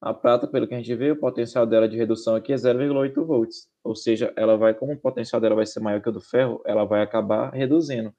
A 0.00 0.12
prata, 0.12 0.48
pelo 0.48 0.66
que 0.66 0.74
a 0.74 0.78
gente 0.78 0.94
vê, 0.96 1.12
o 1.12 1.16
potencial 1.16 1.64
dela 1.64 1.88
de 1.88 1.96
redução 1.96 2.34
aqui 2.34 2.52
é 2.52 2.56
0,8 2.56 3.24
volts. 3.24 3.68
Ou 3.84 3.94
seja, 3.94 4.32
ela 4.36 4.56
vai, 4.56 4.74
como 4.74 4.92
o 4.92 5.00
potencial 5.00 5.40
dela 5.40 5.54
vai 5.54 5.64
ser 5.64 5.80
maior 5.80 6.02
que 6.02 6.08
o 6.08 6.12
do 6.12 6.20
ferro, 6.20 6.60
ela 6.66 6.84
vai 6.84 7.02
acabar 7.02 7.50
reduzindo. 7.50 8.12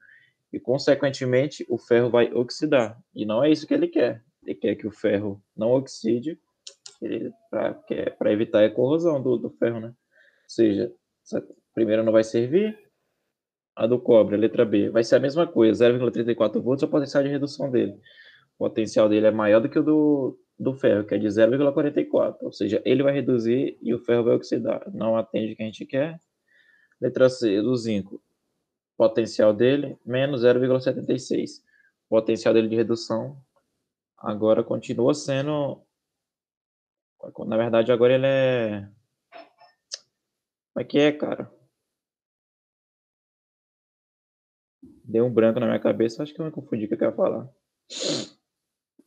E, 0.52 0.58
consequentemente, 0.58 1.64
o 1.68 1.78
ferro 1.78 2.10
vai 2.10 2.32
oxidar. 2.32 2.98
E 3.14 3.24
não 3.24 3.44
é 3.44 3.50
isso 3.50 3.66
que 3.66 3.74
ele 3.74 3.86
quer. 3.86 4.24
Ele 4.42 4.54
quer 4.54 4.74
que 4.76 4.86
o 4.86 4.90
ferro 4.90 5.42
não 5.54 5.72
oxide 5.72 6.38
para 7.50 8.32
evitar 8.32 8.64
a 8.64 8.70
corrosão 8.70 9.22
do, 9.22 9.36
do 9.36 9.50
ferro, 9.50 9.80
né? 9.80 9.94
Seja, 10.48 10.92
essa 11.24 11.46
primeira 11.74 12.02
não 12.02 12.12
vai 12.12 12.24
servir. 12.24 12.76
A 13.76 13.86
do 13.86 14.00
cobre, 14.00 14.34
a 14.34 14.38
letra 14.38 14.64
B, 14.64 14.90
vai 14.90 15.04
ser 15.04 15.14
a 15.14 15.20
mesma 15.20 15.46
coisa, 15.46 15.88
0,34 15.88 16.60
volts 16.60 16.82
o 16.82 16.88
potencial 16.88 17.22
de 17.22 17.28
redução 17.28 17.70
dele. 17.70 17.92
O 18.58 18.64
potencial 18.68 19.08
dele 19.08 19.26
é 19.28 19.30
maior 19.30 19.60
do 19.60 19.68
que 19.68 19.78
o 19.78 19.82
do, 19.84 20.36
do 20.58 20.74
ferro, 20.74 21.06
que 21.06 21.14
é 21.14 21.18
de 21.18 21.28
0,44. 21.28 22.38
Ou 22.42 22.50
seja, 22.50 22.82
ele 22.84 23.04
vai 23.04 23.12
reduzir 23.12 23.78
e 23.80 23.94
o 23.94 24.00
ferro 24.00 24.24
vai 24.24 24.34
oxidar. 24.34 24.82
Não 24.92 25.16
atende 25.16 25.52
o 25.52 25.56
que 25.56 25.62
a 25.62 25.66
gente 25.66 25.86
quer. 25.86 26.20
Letra 27.00 27.28
C, 27.28 27.62
do 27.62 27.76
zinco. 27.76 28.20
Potencial 28.96 29.54
dele, 29.54 29.96
menos 30.04 30.42
0,76. 30.42 31.62
Potencial 32.08 32.52
dele 32.52 32.68
de 32.68 32.74
redução 32.74 33.40
agora 34.18 34.64
continua 34.64 35.14
sendo. 35.14 35.80
Na 37.46 37.56
verdade, 37.56 37.92
agora 37.92 38.14
ele 38.14 38.26
é. 38.26 38.88
Como 40.78 40.86
é 40.86 40.88
que 40.88 40.98
é, 41.00 41.10
cara? 41.10 41.52
Deu 45.02 45.26
um 45.26 45.34
branco 45.34 45.58
na 45.58 45.66
minha 45.66 45.80
cabeça, 45.80 46.22
acho 46.22 46.32
que 46.32 46.40
eu 46.40 46.44
me 46.44 46.52
confundi 46.52 46.84
o 46.84 46.88
que 46.88 46.94
eu 46.94 46.98
quero 46.98 47.16
falar. 47.16 47.52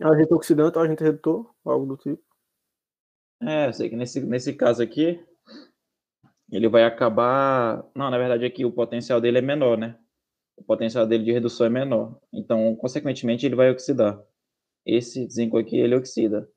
agente 0.01 0.33
oxidante, 0.33 0.77
agente 0.77 1.01
redutor, 1.01 1.55
algo 1.63 1.85
do 1.85 1.95
tipo. 1.95 2.21
É, 3.41 3.67
eu 3.67 3.73
sei 3.73 3.89
que 3.89 3.95
nesse, 3.95 4.19
nesse 4.19 4.53
caso 4.53 4.83
aqui, 4.83 5.25
ele 6.51 6.67
vai 6.67 6.83
acabar. 6.83 7.89
Não, 7.95 8.11
na 8.11 8.17
verdade, 8.17 8.43
aqui 8.43 8.65
o 8.65 8.73
potencial 8.73 9.21
dele 9.21 9.37
é 9.37 9.41
menor, 9.41 9.77
né? 9.77 9.97
O 10.57 10.63
potencial 10.65 11.07
dele 11.07 11.23
de 11.23 11.31
redução 11.31 11.67
é 11.67 11.69
menor. 11.69 12.19
Então, 12.33 12.75
consequentemente, 12.75 13.45
ele 13.45 13.55
vai 13.55 13.71
oxidar. 13.71 14.21
Esse 14.85 15.25
zinco 15.29 15.57
aqui, 15.57 15.77
ele 15.77 15.95
oxida. 15.95 16.51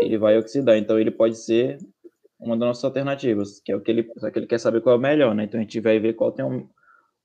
Ele 0.00 0.18
vai 0.18 0.36
oxidar. 0.36 0.76
Então, 0.76 0.98
ele 0.98 1.12
pode 1.12 1.36
ser 1.36 1.78
uma 2.42 2.56
das 2.56 2.66
nossas 2.66 2.84
alternativas, 2.84 3.60
que 3.60 3.72
é 3.72 3.76
o 3.76 3.80
que 3.80 3.90
ele, 3.90 4.02
que 4.02 4.38
ele 4.38 4.46
quer 4.46 4.58
saber 4.58 4.80
qual 4.80 4.96
é 4.96 4.98
o 4.98 5.00
melhor, 5.00 5.34
né? 5.34 5.44
Então, 5.44 5.60
a 5.60 5.62
gente 5.62 5.80
vai 5.80 5.98
ver 5.98 6.14
qual 6.14 6.32
tem 6.32 6.44
um, 6.44 6.68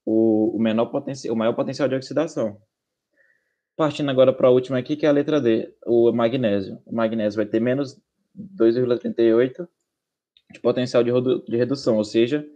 o, 0.06 0.56
o, 0.56 0.60
menor 0.60 0.85
potencial, 0.85 1.34
o 1.34 1.38
maior 1.38 1.53
potencial 1.53 1.88
de 1.89 1.95
oxidação. 1.95 2.61
Partindo 3.76 4.10
agora 4.10 4.31
para 4.31 4.48
a 4.48 4.52
última 4.52 4.77
aqui, 4.77 4.95
que 4.95 5.06
é 5.06 5.10
a 5.10 5.11
letra 5.11 5.41
D, 5.41 5.73
o 5.85 6.11
magnésio. 6.11 6.80
O 6.85 6.95
magnésio 6.95 7.38
vai 7.38 7.45
ter 7.45 7.60
menos 7.60 7.99
2,38 8.35 9.68
de 10.53 10.60
potencial 10.60 11.03
de, 11.03 11.11
de, 11.45 11.57
redução, 11.57 11.98
ou 11.98 12.03
seja, 12.03 12.48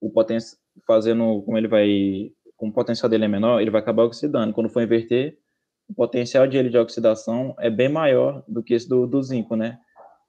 o 0.00 0.10
poten 0.10 0.38
fazendo 0.86 1.42
como 1.42 1.58
ele 1.58 1.68
vai, 1.68 2.32
como 2.56 2.70
o 2.70 2.74
potencial 2.74 3.08
dele 3.08 3.24
é 3.24 3.28
menor, 3.28 3.60
ele 3.60 3.70
vai 3.70 3.80
acabar 3.80 4.04
oxidando. 4.04 4.52
Quando 4.52 4.68
for 4.68 4.82
inverter, 4.82 5.38
o 5.88 5.94
potencial 5.94 6.46
dele 6.46 6.68
de 6.68 6.78
oxidação 6.78 7.54
é 7.58 7.70
bem 7.70 7.88
maior 7.88 8.44
do 8.46 8.62
que 8.62 8.74
esse 8.74 8.88
do, 8.88 9.06
do 9.06 9.22
zinco, 9.22 9.56
né? 9.56 9.78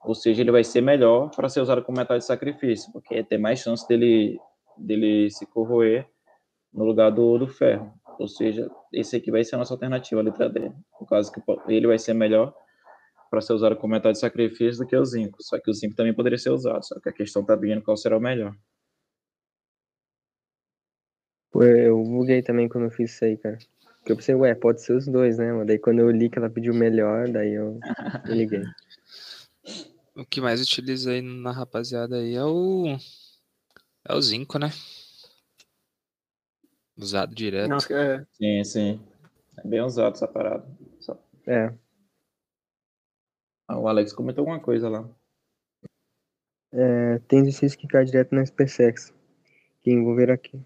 Ou 0.04 0.14
seja, 0.14 0.42
ele 0.42 0.50
vai 0.50 0.62
ser 0.62 0.80
melhor 0.80 1.30
para 1.34 1.48
ser 1.48 1.60
usado 1.60 1.82
como 1.82 1.98
metal 1.98 2.16
de 2.18 2.24
sacrifício, 2.24 2.92
porque 2.92 3.22
tem 3.24 3.38
mais 3.38 3.60
chance 3.60 3.86
dele, 3.88 4.38
dele 4.76 5.30
se 5.30 5.46
corroer 5.46 6.08
no 6.72 6.84
lugar 6.84 7.10
do, 7.10 7.38
do 7.38 7.48
ferro. 7.48 7.92
Ou 8.18 8.28
seja, 8.28 8.70
esse 8.92 9.16
aqui 9.16 9.30
vai 9.30 9.44
ser 9.44 9.56
a 9.56 9.58
nossa 9.58 9.74
alternativa, 9.74 10.20
a 10.20 10.24
letra 10.24 10.48
D. 10.48 10.70
No 11.00 11.06
caso 11.06 11.32
que 11.32 11.40
ele 11.68 11.86
vai 11.86 11.98
ser 11.98 12.14
melhor 12.14 12.54
para 13.30 13.40
ser 13.40 13.52
usado 13.52 13.76
como 13.76 13.92
metal 13.92 14.12
de 14.12 14.18
sacrifício 14.18 14.82
do 14.82 14.86
que 14.86 14.96
o 14.96 15.04
zinco. 15.04 15.42
Só 15.42 15.58
que 15.58 15.70
o 15.70 15.74
zinco 15.74 15.94
também 15.94 16.14
poderia 16.14 16.38
ser 16.38 16.50
usado, 16.50 16.84
só 16.84 16.98
que 17.00 17.08
a 17.08 17.12
questão 17.12 17.42
está 17.42 17.56
vindo 17.56 17.82
qual 17.82 17.96
será 17.96 18.16
o 18.16 18.20
melhor. 18.20 18.54
Eu 21.54 22.02
buguei 22.02 22.42
também 22.42 22.68
quando 22.68 22.84
eu 22.84 22.90
fiz 22.90 23.12
isso 23.12 23.24
aí, 23.24 23.36
cara. 23.36 23.58
Porque 23.98 24.12
eu 24.12 24.16
pensei, 24.16 24.34
ué, 24.34 24.54
pode 24.54 24.82
ser 24.82 24.92
os 24.92 25.06
dois, 25.06 25.38
né? 25.38 25.64
Daí 25.64 25.78
quando 25.78 25.98
eu 26.00 26.10
li 26.10 26.30
que 26.30 26.38
ela 26.38 26.50
pediu 26.50 26.74
melhor, 26.74 27.28
daí 27.28 27.54
eu 27.54 27.78
liguei. 28.26 28.62
O 30.16 30.24
que 30.24 30.40
mais 30.40 30.62
utiliza 30.62 31.10
aí 31.10 31.20
na 31.20 31.52
rapaziada 31.52 32.16
aí 32.16 32.34
é 32.34 32.42
o. 32.42 32.96
É 34.08 34.14
o 34.14 34.22
zinco, 34.22 34.58
né? 34.58 34.68
Usado 36.96 37.34
direto. 37.34 37.68
Não, 37.68 37.76
é... 37.76 38.26
Sim, 38.32 38.64
sim. 38.64 39.00
É 39.58 39.68
bem 39.68 39.82
usado 39.82 40.14
essa 40.14 40.26
parada. 40.26 40.66
Só... 41.00 41.20
É. 41.46 41.70
Ah, 43.68 43.78
o 43.78 43.86
Alex 43.86 44.14
comentou 44.14 44.40
alguma 44.40 44.58
coisa 44.58 44.88
lá. 44.88 45.06
É, 46.72 47.18
tem 47.28 47.40
exercício 47.40 47.78
que 47.78 47.86
cai 47.86 48.06
direto 48.06 48.34
na 48.34 48.46
SpaceX, 48.46 49.12
que 49.82 49.90
envolver 49.90 50.30
aqui. 50.30 50.58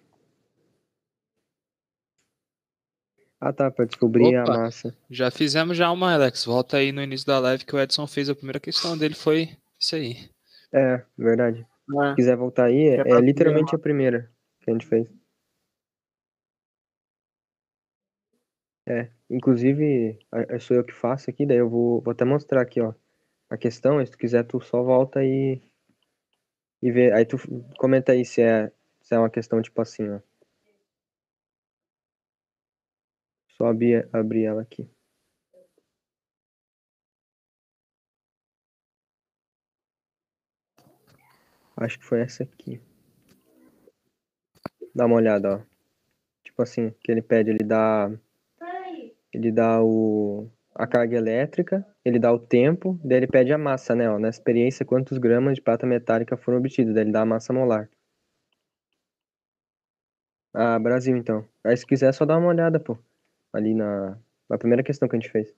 Ah 3.41 3.55
tá, 3.55 3.71
pra 3.71 3.87
descobrir 3.87 4.37
Opa. 4.37 4.53
a 4.53 4.59
massa. 4.59 4.95
Já 5.11 5.31
fizemos 5.31 5.75
já 5.75 5.91
uma, 5.91 6.12
Alex. 6.12 6.45
Volta 6.45 6.77
aí 6.77 6.93
no 6.93 7.03
início 7.03 7.27
da 7.27 7.39
live 7.39 7.65
que 7.65 7.75
o 7.75 7.81
Edson 7.81 8.07
fez. 8.07 8.29
A 8.29 8.35
primeira 8.35 8.61
questão 8.61 8.99
dele 8.99 9.15
foi 9.15 9.57
isso 9.79 9.97
aí. 9.97 10.29
É, 10.71 11.03
verdade. 11.17 11.67
É. 12.03 12.11
Se 12.11 12.17
quiser 12.17 12.37
voltar 12.37 12.67
aí, 12.67 12.89
é, 12.89 13.01
é 13.01 13.21
literalmente 13.21 13.75
a 13.75 13.79
primeira 13.79 14.31
que 14.61 14.71
a 14.71 14.75
gente 14.75 14.87
fez. 14.87 15.09
É, 18.87 19.09
inclusive, 19.31 20.19
sou 20.61 20.77
eu 20.77 20.85
que 20.85 20.93
faço 20.93 21.31
aqui, 21.31 21.47
daí 21.47 21.59
eu 21.59 21.71
vou, 21.71 22.01
vou 22.01 22.12
até 22.12 22.25
mostrar 22.25 22.61
aqui, 22.61 22.81
ó. 22.81 22.93
A 23.49 23.57
questão, 23.57 24.05
se 24.05 24.12
tu 24.12 24.19
quiser, 24.19 24.45
tu 24.45 24.61
só 24.61 24.83
volta 24.83 25.25
e, 25.25 25.61
e 26.83 26.91
vê. 26.91 27.12
Aí 27.12 27.25
tu 27.25 27.37
comenta 27.79 28.12
aí 28.12 28.25
se 28.25 28.43
é, 28.43 28.71
se 29.01 29.15
é 29.15 29.19
uma 29.19 29.31
questão 29.31 29.62
tipo 29.62 29.81
assim, 29.81 30.09
ó. 30.11 30.21
Só 33.61 33.66
abrir, 33.66 34.09
abrir 34.11 34.45
ela 34.45 34.62
aqui. 34.62 34.89
Acho 41.77 41.99
que 41.99 42.07
foi 42.07 42.23
essa 42.23 42.43
aqui. 42.43 42.81
Dá 44.95 45.05
uma 45.05 45.16
olhada, 45.16 45.57
ó. 45.57 45.61
Tipo 46.43 46.62
assim, 46.62 46.95
que 47.05 47.12
ele 47.12 47.20
pede, 47.20 47.51
ele 47.51 47.62
dá. 47.62 48.11
Ele 49.31 49.53
dá 49.53 49.82
o, 49.85 50.51
a 50.74 50.87
carga 50.87 51.19
elétrica, 51.19 51.87
ele 52.03 52.19
dá 52.19 52.32
o 52.32 52.39
tempo, 52.39 52.99
daí 53.05 53.19
ele 53.19 53.27
pede 53.27 53.53
a 53.53 53.59
massa, 53.59 53.95
né? 53.95 54.09
Ó, 54.11 54.19
na 54.19 54.31
experiência, 54.31 54.87
quantos 54.87 55.19
gramas 55.19 55.57
de 55.57 55.61
prata 55.61 55.87
metálica 55.87 56.35
foram 56.35 56.57
obtidos, 56.57 56.95
daí 56.95 57.05
ele 57.05 57.12
dá 57.12 57.20
a 57.20 57.27
massa 57.27 57.53
molar. 57.53 57.91
Ah, 60.55 60.78
Brasil, 60.78 61.15
então. 61.15 61.47
Aí 61.62 61.77
se 61.77 61.85
quiser, 61.85 62.09
é 62.09 62.12
só 62.12 62.24
dá 62.24 62.39
uma 62.39 62.49
olhada, 62.49 62.81
pô. 62.81 62.97
Ali 63.53 63.75
na, 63.75 64.19
na 64.49 64.59
primeira 64.59 64.83
questão 64.83 65.09
que 65.09 65.17
a 65.17 65.19
gente 65.19 65.31
fez. 65.31 65.53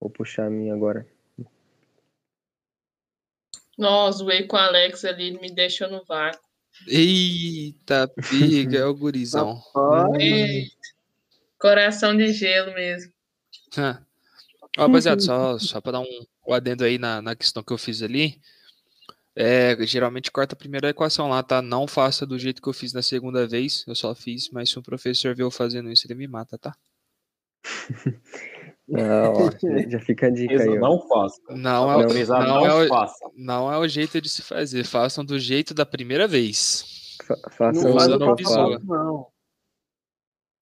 Vou 0.00 0.10
puxar 0.10 0.46
a 0.46 0.50
minha 0.50 0.74
agora. 0.74 1.06
Nossa, 3.76 4.18
zoei 4.18 4.46
com 4.46 4.56
o 4.56 4.58
Alex 4.58 5.04
ali, 5.04 5.28
ele 5.28 5.38
me 5.38 5.50
deixou 5.52 5.88
no 5.88 6.04
vácuo. 6.04 6.40
Eita, 6.86 8.08
piga, 8.28 8.78
é 8.78 8.84
o 8.84 8.94
gurizão. 8.94 9.60
Eita, 10.18 10.76
coração 11.58 12.16
de 12.16 12.32
gelo 12.32 12.72
mesmo. 12.74 13.12
Ah. 13.76 14.02
Ó, 14.76 14.86
Rapaziada, 14.86 15.20
só, 15.20 15.58
só 15.58 15.80
pra 15.80 15.92
dar 15.92 16.00
um, 16.00 16.26
um 16.46 16.54
adendo 16.54 16.84
aí 16.84 16.98
na, 16.98 17.20
na 17.20 17.34
questão 17.34 17.62
que 17.62 17.72
eu 17.72 17.78
fiz 17.78 18.02
ali. 18.02 18.40
É, 19.40 19.76
geralmente 19.86 20.32
corta 20.32 20.54
a 20.54 20.58
primeira 20.58 20.88
equação 20.88 21.28
lá, 21.28 21.40
tá? 21.44 21.62
Não 21.62 21.86
faça 21.86 22.26
do 22.26 22.36
jeito 22.36 22.60
que 22.60 22.68
eu 22.68 22.72
fiz 22.72 22.92
na 22.92 23.02
segunda 23.02 23.46
vez. 23.46 23.84
Eu 23.86 23.94
só 23.94 24.12
fiz, 24.12 24.50
mas 24.50 24.68
se 24.68 24.78
o 24.78 24.82
professor 24.82 25.32
ver 25.32 25.44
eu 25.44 25.50
fazendo 25.50 25.92
isso, 25.92 26.04
ele 26.08 26.14
me 26.16 26.26
mata, 26.26 26.58
tá? 26.58 26.74
Ah, 28.90 29.28
ó, 29.28 29.50
já- 29.90 30.00
fica 30.00 30.28
a 30.28 30.30
dica 30.30 30.62
aí, 30.62 30.70
ó. 30.70 30.80
Não 30.80 31.06
faça. 31.06 31.38
Não 31.50 31.92
é, 31.92 31.96
o- 31.96 32.04
Pesquisar, 32.08 32.40
não, 32.46 32.64
é 32.64 32.86
o, 32.86 32.88
faça. 32.88 33.30
não 33.36 33.70
é 33.70 33.76
o 33.76 33.86
jeito 33.86 34.18
de 34.18 34.30
se 34.30 34.40
fazer. 34.40 34.82
Façam 34.84 35.22
do 35.22 35.38
jeito 35.38 35.74
da 35.74 35.84
primeira 35.84 36.26
vez. 36.26 37.16
Fa- 37.22 37.36
Faça 37.50 37.78
não 37.82 37.90
o 37.90 37.94
faz 37.94 38.06
usa 38.06 38.16
o 38.16 38.18
que 38.18 38.24
no 38.24 38.30
eu 38.30 38.36
passo 38.36 38.84
não. 38.86 39.26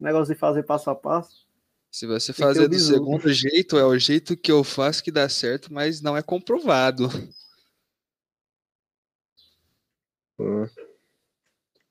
Negócio 0.01 0.35
de 0.35 0.41
fazer 0.41 0.65
passo 0.65 0.91
a 0.91 0.95
passo. 0.97 1.47
Se 1.93 2.05
você 2.05 2.33
fazer 2.33 2.63
do 2.65 2.71
bizu. 2.71 2.95
segundo 2.95 3.33
jeito, 3.33 3.79
é 3.79 3.85
o 3.87 3.97
jeito 3.97 4.37
que 4.37 4.51
eu 4.51 4.65
faço 4.65 5.05
que 5.05 5.13
dá 5.13 5.29
certo, 5.29 5.73
mas 5.73 6.01
não 6.03 6.17
é 6.17 6.21
comprovado. 6.23 7.09
Pô, 10.37 10.67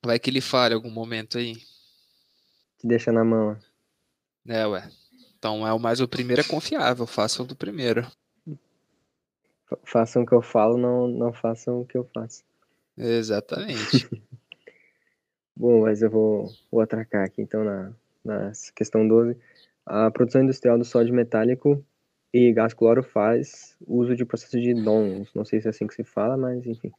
Vai 0.05 0.19
que 0.19 0.29
ele 0.29 0.41
falha 0.41 0.73
em 0.73 0.75
algum 0.75 0.91
momento 0.91 1.37
aí. 1.37 1.55
te 2.77 2.87
deixa 2.87 3.11
na 3.11 3.23
mão. 3.23 3.57
ó. 4.47 4.51
É, 4.51 4.67
ué. 4.67 4.89
Então 5.37 5.67
é 5.67 5.73
o 5.73 5.79
mais 5.79 5.99
o 5.99 6.07
primeiro 6.07 6.41
é 6.41 6.45
confiável, 6.45 7.05
façam 7.07 7.45
do 7.45 7.55
primeiro. 7.55 8.05
Fa- 9.65 9.79
Façam 9.83 10.23
o 10.23 10.25
que 10.25 10.33
eu 10.33 10.41
falo, 10.41 10.77
não, 10.77 11.07
não 11.07 11.33
façam 11.33 11.81
o 11.81 11.85
que 11.85 11.97
eu 11.97 12.07
faço. 12.13 12.43
Exatamente. 12.97 14.07
Bom, 15.57 15.81
mas 15.81 16.01
eu 16.01 16.09
vou, 16.09 16.51
vou 16.71 16.81
atracar 16.81 17.25
aqui 17.25 17.41
então 17.41 17.63
na, 17.63 17.93
na 18.23 18.51
questão 18.75 19.07
12. 19.07 19.37
A 19.85 20.11
produção 20.11 20.43
industrial 20.43 20.77
do 20.77 20.83
sódio 20.85 21.13
metálico 21.13 21.83
e 22.33 22.51
gás 22.51 22.73
cloro 22.73 23.01
faz 23.01 23.75
uso 23.87 24.15
de 24.15 24.25
processo 24.25 24.59
de 24.59 24.73
DONS, 24.73 25.29
não 25.33 25.45
sei 25.45 25.61
se 25.61 25.67
é 25.67 25.69
assim 25.69 25.87
que 25.87 25.93
se 25.95 26.03
fala, 26.03 26.35
mas 26.35 26.65
enfim. 26.65 26.91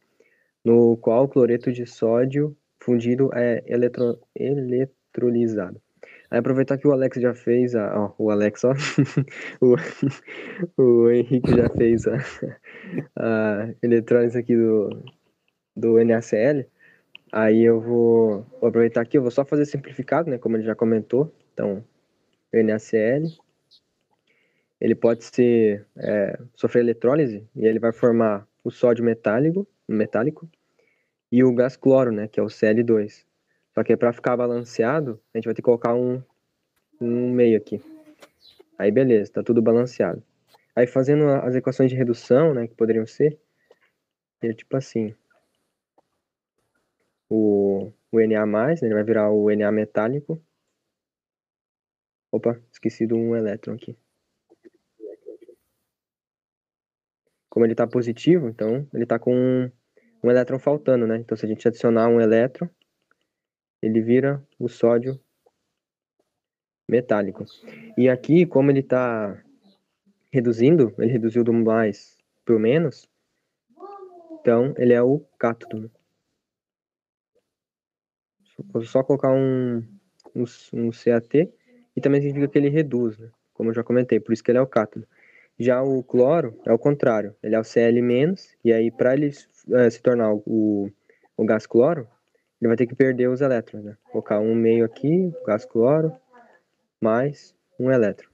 No 0.67 0.97
qual 0.97 1.23
o 1.23 1.29
cloreto 1.29 1.71
de 1.71 1.85
sódio 1.85 2.53
fundido 2.77 3.29
é 3.33 3.63
eletro, 3.65 4.19
eletrolizado. 4.35 5.81
Aí 6.29 6.39
aproveitar 6.39 6.77
que 6.77 6.85
o 6.85 6.91
Alex 6.91 7.21
já 7.21 7.33
fez 7.33 7.73
a. 7.73 7.97
Ó, 7.97 8.13
o 8.17 8.29
Alex, 8.29 8.65
ó. 8.65 8.73
o, 9.63 9.77
o 10.77 11.09
Henrique 11.09 11.55
já 11.55 11.69
fez 11.69 12.05
a, 12.05 12.17
a 13.15 14.37
aqui 14.37 14.57
do, 14.57 14.89
do 15.73 16.03
NaCl. 16.03 16.65
Aí 17.31 17.63
eu 17.63 17.79
vou, 17.79 18.45
vou 18.59 18.67
aproveitar 18.67 18.99
aqui, 18.99 19.17
eu 19.17 19.21
vou 19.21 19.31
só 19.31 19.45
fazer 19.45 19.63
simplificado, 19.65 20.29
né, 20.29 20.37
como 20.37 20.57
ele 20.57 20.63
já 20.63 20.75
comentou. 20.75 21.33
Então, 21.53 21.81
o 22.53 22.61
NaCl, 22.61 23.25
ele 24.81 24.95
pode 24.95 25.23
ser, 25.23 25.85
é, 25.95 26.37
sofrer 26.55 26.81
eletrólise 26.81 27.47
e 27.55 27.65
ele 27.65 27.79
vai 27.79 27.93
formar 27.93 28.45
o 28.65 28.69
sódio 28.69 29.05
metálico, 29.05 29.65
metálico 29.95 30.49
e 31.31 31.43
o 31.43 31.53
gás 31.53 31.75
cloro, 31.75 32.11
né, 32.11 32.27
que 32.27 32.39
é 32.39 32.43
o 32.43 32.47
Cl2. 32.47 33.25
Só 33.73 33.83
que 33.83 33.95
para 33.95 34.13
ficar 34.13 34.35
balanceado, 34.35 35.21
a 35.33 35.37
gente 35.37 35.45
vai 35.45 35.53
ter 35.53 35.61
que 35.61 35.65
colocar 35.65 35.93
um, 35.93 36.21
um 36.99 37.31
meio 37.31 37.57
aqui. 37.57 37.81
Aí 38.77 38.91
beleza, 38.91 39.31
tá 39.33 39.43
tudo 39.43 39.61
balanceado. 39.61 40.23
Aí 40.75 40.87
fazendo 40.87 41.27
as 41.27 41.55
equações 41.55 41.89
de 41.89 41.95
redução, 41.95 42.53
né, 42.53 42.67
que 42.67 42.75
poderiam 42.75 43.05
ser, 43.05 43.39
é 44.41 44.53
tipo 44.53 44.77
assim, 44.77 45.15
o, 47.29 47.91
o 48.11 48.19
Na+, 48.27 48.45
né, 48.45 48.75
ele 48.81 48.93
vai 48.93 49.03
virar 49.03 49.29
o 49.31 49.53
Na 49.55 49.71
metálico. 49.71 50.41
Opa, 52.31 52.61
esqueci 52.71 53.07
do 53.07 53.15
um 53.15 53.35
elétron 53.35 53.75
aqui. 53.75 53.97
Como 57.49 57.65
ele 57.65 57.73
está 57.73 57.87
positivo, 57.87 58.47
então 58.49 58.87
ele 58.93 59.03
está 59.03 59.17
com 59.17 59.71
um, 60.27 60.31
elétron 60.31 60.59
faltando, 60.59 61.07
né? 61.07 61.17
Então 61.17 61.37
se 61.37 61.45
a 61.45 61.49
gente 61.49 61.67
adicionar 61.67 62.07
um 62.07 62.21
elétron, 62.21 62.69
ele 63.81 64.01
vira 64.01 64.43
o 64.59 64.67
sódio 64.67 65.19
metálico. 66.87 67.45
E 67.97 68.09
aqui, 68.09 68.45
como 68.45 68.71
ele 68.71 68.79
está 68.79 69.41
reduzindo, 70.31 70.93
ele 70.97 71.11
reduziu 71.11 71.43
do 71.43 71.53
mais 71.53 72.17
para 72.45 72.55
o 72.55 72.59
menos, 72.59 73.09
então 74.39 74.73
ele 74.77 74.93
é 74.93 75.01
o 75.01 75.19
cátodo. 75.37 75.91
Vou 78.71 78.81
só 78.83 79.03
colocar 79.03 79.31
um, 79.31 79.83
um, 80.33 80.43
um 80.73 80.89
CAT 80.89 81.51
e 81.95 82.01
também 82.01 82.21
significa 82.21 82.51
que 82.51 82.57
ele 82.57 82.69
reduz, 82.69 83.17
né? 83.17 83.29
como 83.53 83.69
eu 83.69 83.73
já 83.73 83.83
comentei, 83.83 84.19
por 84.19 84.33
isso 84.33 84.43
que 84.43 84.51
ele 84.51 84.59
é 84.59 84.61
o 84.61 84.67
cátodo. 84.67 85.07
Já 85.59 85.81
o 85.81 86.03
cloro 86.03 86.59
é 86.65 86.71
o 86.71 86.77
contrário, 86.77 87.35
ele 87.41 87.55
é 87.55 87.59
o 87.59 87.63
Cl-, 87.63 88.35
e 88.63 88.71
aí 88.71 88.91
para 88.91 89.13
ele 89.13 89.31
eh, 89.71 89.89
se 89.89 90.01
tornar 90.01 90.33
o, 90.33 90.89
o 91.35 91.45
gás 91.45 91.65
cloro, 91.65 92.07
ele 92.61 92.67
vai 92.67 92.77
ter 92.77 92.87
que 92.87 92.95
perder 92.95 93.29
os 93.29 93.41
elétrons, 93.41 93.83
né? 93.83 93.97
Colocar 94.11 94.39
um 94.39 94.55
meio 94.55 94.85
aqui, 94.85 95.31
gás 95.45 95.65
cloro, 95.65 96.11
mais 96.99 97.55
um 97.79 97.91
elétron. 97.91 98.29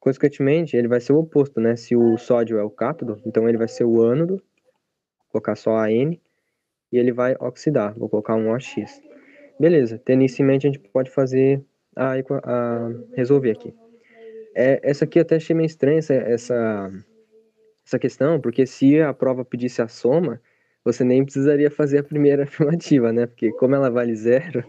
Consequentemente, 0.00 0.76
ele 0.76 0.88
vai 0.88 1.00
ser 1.00 1.12
o 1.12 1.18
oposto, 1.18 1.60
né? 1.60 1.76
Se 1.76 1.94
o 1.96 2.16
sódio 2.16 2.58
é 2.58 2.62
o 2.62 2.70
cátodo, 2.70 3.20
então 3.26 3.48
ele 3.48 3.58
vai 3.58 3.68
ser 3.68 3.84
o 3.84 4.02
ânodo, 4.02 4.36
vou 4.36 5.32
colocar 5.32 5.54
só 5.56 5.76
AN, 5.76 6.18
e 6.92 6.98
ele 6.98 7.12
vai 7.12 7.36
oxidar, 7.38 7.94
vou 7.98 8.08
colocar 8.08 8.34
um 8.34 8.50
OX. 8.50 9.02
Beleza, 9.58 10.00
tendo 10.04 10.22
isso 10.22 10.40
em 10.40 10.44
mente, 10.44 10.66
a 10.66 10.70
gente 10.70 10.78
pode 10.78 11.10
fazer 11.10 11.62
a, 11.94 12.12
a 12.14 12.90
resolver 13.14 13.50
aqui. 13.50 13.74
É, 14.54 14.80
essa 14.82 15.04
aqui 15.04 15.18
eu 15.18 15.22
até 15.22 15.36
achei 15.36 15.54
meio 15.54 15.66
estranha, 15.66 15.98
essa, 15.98 16.14
essa, 16.14 16.90
essa 17.88 17.98
questão, 17.98 18.38
porque 18.38 18.66
se 18.66 19.00
a 19.00 19.14
prova 19.14 19.44
pedisse 19.44 19.80
a 19.80 19.88
soma, 19.88 20.40
você 20.84 21.02
nem 21.02 21.24
precisaria 21.24 21.70
fazer 21.70 21.98
a 21.98 22.04
primeira 22.04 22.44
afirmativa, 22.44 23.12
né? 23.12 23.26
Porque 23.26 23.50
como 23.52 23.74
ela 23.74 23.90
vale 23.90 24.14
zero, 24.14 24.62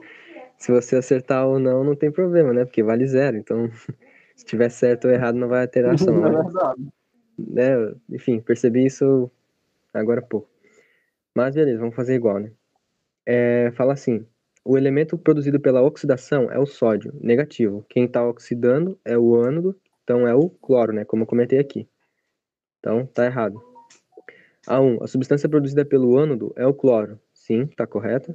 se 0.57 0.71
você 0.71 0.95
acertar 0.95 1.45
ou 1.45 1.59
não, 1.59 1.83
não 1.83 1.95
tem 1.95 2.09
problema, 2.09 2.53
né? 2.53 2.63
Porque 2.63 2.81
vale 2.81 3.05
zero, 3.05 3.37
então 3.37 3.69
se 4.35 4.45
tiver 4.45 4.69
certo 4.69 5.05
ou 5.05 5.13
errado 5.13 5.35
não 5.35 5.49
vai 5.49 5.67
ter 5.67 5.85
ação. 5.85 6.25
é 6.25 6.29
né? 6.29 6.43
verdade. 6.43 6.87
né? 7.37 7.95
Enfim, 8.09 8.39
percebi 8.39 8.85
isso 8.85 9.29
agora 9.93 10.21
há 10.21 10.23
pouco. 10.23 10.49
Mas 11.35 11.55
beleza, 11.55 11.79
vamos 11.79 11.95
fazer 11.95 12.15
igual, 12.15 12.39
né? 12.39 12.51
É, 13.25 13.71
fala 13.75 13.93
assim, 13.93 14.25
o 14.63 14.77
elemento 14.77 15.17
produzido 15.17 15.59
pela 15.59 15.83
oxidação 15.83 16.49
é 16.49 16.57
o 16.57 16.65
sódio, 16.65 17.13
negativo. 17.21 17.85
Quem 17.89 18.05
está 18.05 18.25
oxidando 18.25 18.97
é 19.03 19.17
o 19.17 19.35
ânodo, 19.35 19.75
então 20.03 20.25
é 20.25 20.33
o 20.33 20.49
cloro, 20.49 20.93
né? 20.93 21.03
Como 21.03 21.23
eu 21.23 21.27
comentei 21.27 21.59
aqui. 21.59 21.87
Então, 22.79 23.05
tá 23.05 23.25
errado. 23.25 23.61
A1. 24.67 25.03
A 25.03 25.07
substância 25.07 25.49
produzida 25.49 25.85
pelo 25.85 26.17
ânodo 26.17 26.53
é 26.55 26.65
o 26.65 26.73
cloro. 26.73 27.19
Sim, 27.33 27.67
tá 27.67 27.85
correto. 27.85 28.33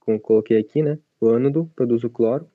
Como 0.00 0.20
coloquei 0.20 0.58
aqui, 0.58 0.82
né? 0.82 0.98
O 1.20 1.28
ânodo 1.28 1.70
produz 1.74 2.04
o 2.04 2.10
cloro. 2.10 2.48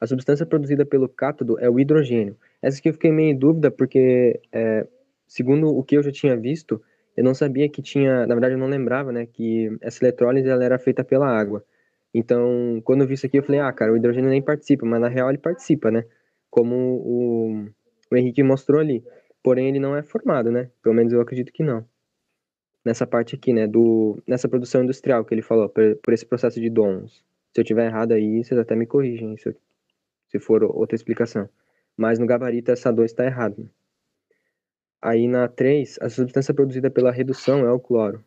A 0.00 0.06
substância 0.06 0.44
produzida 0.44 0.84
pelo 0.84 1.08
cátodo 1.08 1.58
é 1.58 1.68
o 1.68 1.80
hidrogênio. 1.80 2.36
Essa 2.60 2.78
aqui 2.78 2.88
eu 2.88 2.92
fiquei 2.92 3.10
meio 3.10 3.30
em 3.30 3.36
dúvida, 3.36 3.70
porque, 3.70 4.40
é, 4.52 4.86
segundo 5.26 5.68
o 5.68 5.82
que 5.82 5.96
eu 5.96 6.02
já 6.02 6.12
tinha 6.12 6.36
visto, 6.36 6.82
eu 7.16 7.24
não 7.24 7.34
sabia 7.34 7.68
que 7.68 7.80
tinha, 7.80 8.26
na 8.26 8.34
verdade 8.34 8.54
eu 8.54 8.58
não 8.58 8.68
lembrava, 8.68 9.10
né, 9.10 9.26
que 9.26 9.74
essa 9.80 10.04
eletrólise 10.04 10.48
ela 10.48 10.62
era 10.62 10.78
feita 10.78 11.02
pela 11.02 11.26
água. 11.26 11.64
Então, 12.12 12.80
quando 12.84 13.02
eu 13.02 13.06
vi 13.06 13.14
isso 13.14 13.26
aqui, 13.26 13.38
eu 13.38 13.42
falei, 13.42 13.60
ah, 13.60 13.72
cara, 13.72 13.92
o 13.92 13.96
hidrogênio 13.96 14.30
nem 14.30 14.42
participa, 14.42 14.86
mas 14.86 15.00
na 15.00 15.08
real 15.08 15.28
ele 15.28 15.38
participa, 15.38 15.90
né? 15.90 16.04
Como 16.50 16.74
o, 16.74 17.66
o 18.10 18.16
Henrique 18.16 18.42
mostrou 18.42 18.80
ali. 18.80 19.04
Porém, 19.46 19.68
ele 19.68 19.78
não 19.78 19.94
é 19.94 20.02
formado, 20.02 20.50
né? 20.50 20.72
Pelo 20.82 20.92
menos 20.92 21.12
eu 21.12 21.20
acredito 21.20 21.52
que 21.52 21.62
não. 21.62 21.88
Nessa 22.84 23.06
parte 23.06 23.36
aqui, 23.36 23.52
né? 23.52 23.64
Do, 23.64 24.20
nessa 24.26 24.48
produção 24.48 24.82
industrial 24.82 25.24
que 25.24 25.32
ele 25.32 25.40
falou, 25.40 25.68
por, 25.68 25.94
por 26.02 26.12
esse 26.12 26.26
processo 26.26 26.60
de 26.60 26.68
dons. 26.68 27.24
Se 27.54 27.60
eu 27.60 27.64
tiver 27.64 27.86
errado 27.86 28.10
aí, 28.10 28.42
vocês 28.42 28.58
até 28.58 28.74
me 28.74 28.86
corrigem, 28.86 29.36
se, 29.36 29.50
eu, 29.50 29.56
se 30.30 30.40
for 30.40 30.64
outra 30.64 30.96
explicação. 30.96 31.48
Mas 31.96 32.18
no 32.18 32.26
gabarito, 32.26 32.72
essa 32.72 32.92
2 32.92 33.08
está 33.08 33.24
errada. 33.24 33.54
Né? 33.56 33.68
Aí 35.00 35.28
na 35.28 35.46
3, 35.46 36.00
a 36.00 36.08
substância 36.10 36.52
produzida 36.52 36.90
pela 36.90 37.12
redução 37.12 37.60
é 37.60 37.70
o 37.70 37.78
cloro. 37.78 38.24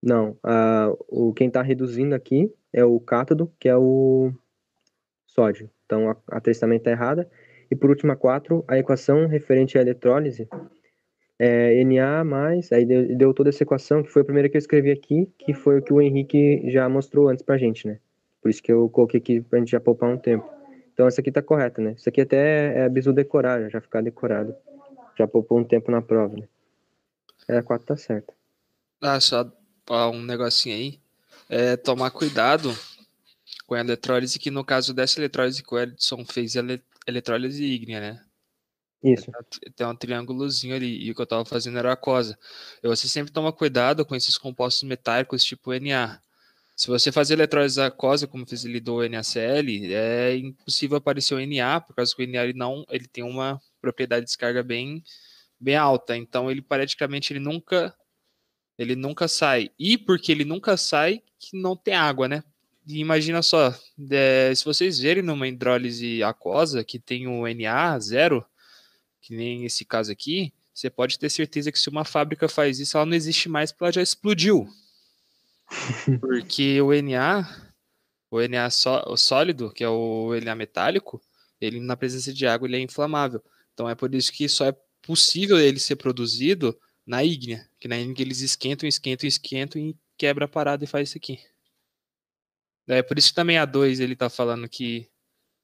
Não, 0.00 0.38
a, 0.44 0.94
o, 1.08 1.34
quem 1.34 1.48
está 1.48 1.60
reduzindo 1.60 2.14
aqui 2.14 2.54
é 2.72 2.84
o 2.84 3.00
cátodo, 3.00 3.52
que 3.58 3.68
é 3.68 3.76
o 3.76 4.32
sódio. 5.26 5.68
Então 5.86 6.08
a, 6.08 6.16
a 6.28 6.40
3 6.40 6.56
também 6.56 6.78
está 6.78 6.92
errada. 6.92 7.28
E 7.70 7.76
por 7.76 7.90
último, 7.90 8.12
a 8.12 8.16
4, 8.16 8.64
a 8.66 8.78
equação 8.78 9.26
referente 9.26 9.78
à 9.78 9.80
eletrólise 9.80 10.48
é 11.38 11.84
Na 11.84 12.24
mais, 12.24 12.72
aí 12.72 12.84
deu, 12.84 13.16
deu, 13.16 13.34
toda 13.34 13.50
essa 13.50 13.62
equação, 13.62 14.02
que 14.02 14.10
foi 14.10 14.22
a 14.22 14.24
primeira 14.24 14.48
que 14.48 14.56
eu 14.56 14.58
escrevi 14.58 14.90
aqui, 14.90 15.30
que 15.38 15.54
foi 15.54 15.78
o 15.78 15.82
que 15.82 15.92
o 15.92 16.00
Henrique 16.00 16.68
já 16.70 16.88
mostrou 16.88 17.28
antes 17.28 17.44
pra 17.44 17.56
gente, 17.56 17.86
né? 17.86 18.00
Por 18.42 18.50
isso 18.50 18.62
que 18.62 18.72
eu 18.72 18.88
coloquei 18.88 19.20
aqui 19.20 19.40
pra 19.40 19.58
gente 19.58 19.70
já 19.70 19.80
poupar 19.80 20.10
um 20.10 20.18
tempo. 20.18 20.48
Então 20.92 21.06
essa 21.06 21.20
aqui 21.20 21.30
tá 21.30 21.40
correta, 21.40 21.80
né? 21.80 21.94
Isso 21.96 22.08
aqui 22.08 22.20
até 22.20 22.84
é 22.84 22.88
bisu 22.88 23.12
decorar, 23.12 23.68
já 23.70 23.80
ficar 23.80 24.02
decorado. 24.02 24.54
Já 25.16 25.28
poupou 25.28 25.58
um 25.58 25.64
tempo 25.64 25.90
na 25.90 26.02
prova, 26.02 26.36
né? 26.36 26.48
É, 27.46 27.58
a 27.58 27.62
4 27.62 27.86
tá 27.86 27.96
certa. 27.96 28.32
Ah, 29.00 29.20
só 29.20 29.48
um 30.12 30.22
negocinho 30.22 30.74
aí. 30.74 30.98
É 31.48 31.76
tomar 31.76 32.10
cuidado 32.10 32.76
com 33.66 33.74
a 33.74 33.80
eletrólise, 33.80 34.38
que 34.38 34.50
no 34.50 34.64
caso 34.64 34.92
dessa 34.92 35.20
eletrólise 35.20 35.62
que 35.62 35.74
o 35.74 35.78
Edson 35.78 36.24
fez, 36.24 36.56
ela 36.56 36.72
é 36.72 36.80
eletrólise 37.08 37.64
ígnea, 37.64 38.00
né? 38.00 38.24
Isso. 39.02 39.30
Tem 39.76 39.86
um 39.86 39.94
triângulozinho 39.94 40.74
ali, 40.74 41.04
e 41.04 41.10
o 41.10 41.14
que 41.14 41.20
eu 41.20 41.24
estava 41.24 41.44
fazendo 41.44 41.78
era 41.78 41.92
aquosa. 41.92 42.38
E 42.82 42.88
você 42.88 43.06
sempre 43.06 43.32
toma 43.32 43.52
cuidado 43.52 44.04
com 44.04 44.14
esses 44.14 44.36
compostos 44.36 44.82
metálicos 44.82 45.44
tipo 45.44 45.72
Na. 45.78 46.20
Se 46.76 46.88
você 46.88 47.10
fazer 47.10 47.34
eletrólise 47.34 47.80
aquosa, 47.80 48.26
como 48.26 48.46
fez 48.46 48.64
ele 48.64 48.80
do 48.80 49.08
NaCl, 49.08 49.92
é 49.92 50.36
impossível 50.36 50.96
aparecer 50.96 51.34
o 51.34 51.46
Na, 51.46 51.80
por 51.80 51.94
causa 51.94 52.14
que 52.14 52.24
o 52.24 52.26
Na 52.26 52.44
ele 52.44 52.52
não, 52.52 52.84
ele 52.90 53.06
tem 53.06 53.24
uma 53.24 53.60
propriedade 53.80 54.22
de 54.22 54.26
descarga 54.26 54.62
bem, 54.62 55.02
bem 55.60 55.76
alta. 55.76 56.16
Então 56.16 56.50
ele 56.50 56.62
praticamente 56.62 57.32
ele 57.32 57.40
nunca 57.40 57.94
ele 58.78 58.94
nunca 58.94 59.26
sai. 59.26 59.70
E 59.78 59.98
porque 59.98 60.30
ele 60.30 60.44
nunca 60.44 60.76
sai, 60.76 61.20
que 61.38 61.60
não 61.60 61.76
tem 61.76 61.94
água, 61.94 62.28
né? 62.28 62.44
E 62.88 63.00
imagina 63.00 63.42
só, 63.42 63.74
é, 64.10 64.50
se 64.54 64.64
vocês 64.64 64.98
verem 64.98 65.22
numa 65.22 65.46
hidrólise 65.46 66.22
aquosa 66.22 66.82
que 66.82 66.98
tem 66.98 67.26
o 67.26 67.46
Na 67.54 67.98
zero, 67.98 68.42
que 69.20 69.36
nem 69.36 69.66
esse 69.66 69.84
caso 69.84 70.10
aqui, 70.10 70.54
você 70.72 70.88
pode 70.88 71.18
ter 71.18 71.28
certeza 71.28 71.70
que 71.70 71.78
se 71.78 71.90
uma 71.90 72.02
fábrica 72.02 72.48
faz 72.48 72.80
isso, 72.80 72.96
ela 72.96 73.04
não 73.04 73.14
existe 73.14 73.46
mais 73.46 73.70
porque 73.70 73.84
ela 73.84 73.92
já 73.92 74.00
explodiu. 74.00 74.66
Porque 76.18 76.80
o 76.80 76.90
Na, 77.02 77.70
o 78.30 78.40
Na 78.48 78.70
só, 78.70 79.04
o 79.06 79.18
sólido, 79.18 79.70
que 79.70 79.84
é 79.84 79.88
o 79.88 80.30
Na 80.42 80.54
metálico, 80.54 81.20
ele 81.60 81.80
na 81.80 81.94
presença 81.94 82.32
de 82.32 82.46
água 82.46 82.66
ele 82.66 82.78
é 82.78 82.80
inflamável. 82.80 83.42
Então 83.74 83.86
é 83.86 83.94
por 83.94 84.14
isso 84.14 84.32
que 84.32 84.48
só 84.48 84.64
é 84.64 84.74
possível 85.02 85.60
ele 85.60 85.78
ser 85.78 85.96
produzido 85.96 86.74
na 87.06 87.22
ígnea, 87.22 87.68
que 87.78 87.86
na 87.86 87.98
ígnea 87.98 88.22
eles 88.22 88.40
esquentam, 88.40 88.88
esquentam, 88.88 89.28
esquentam 89.28 89.78
e 89.78 89.94
quebra 90.16 90.46
a 90.46 90.48
parada 90.48 90.84
e 90.84 90.86
faz 90.86 91.10
isso 91.10 91.18
aqui. 91.18 91.38
É 92.88 93.02
por 93.02 93.18
isso 93.18 93.28
que 93.28 93.34
também 93.34 93.58
a 93.58 93.66
2 93.66 94.00
ele 94.00 94.16
tá 94.16 94.30
falando 94.30 94.68
que 94.68 95.08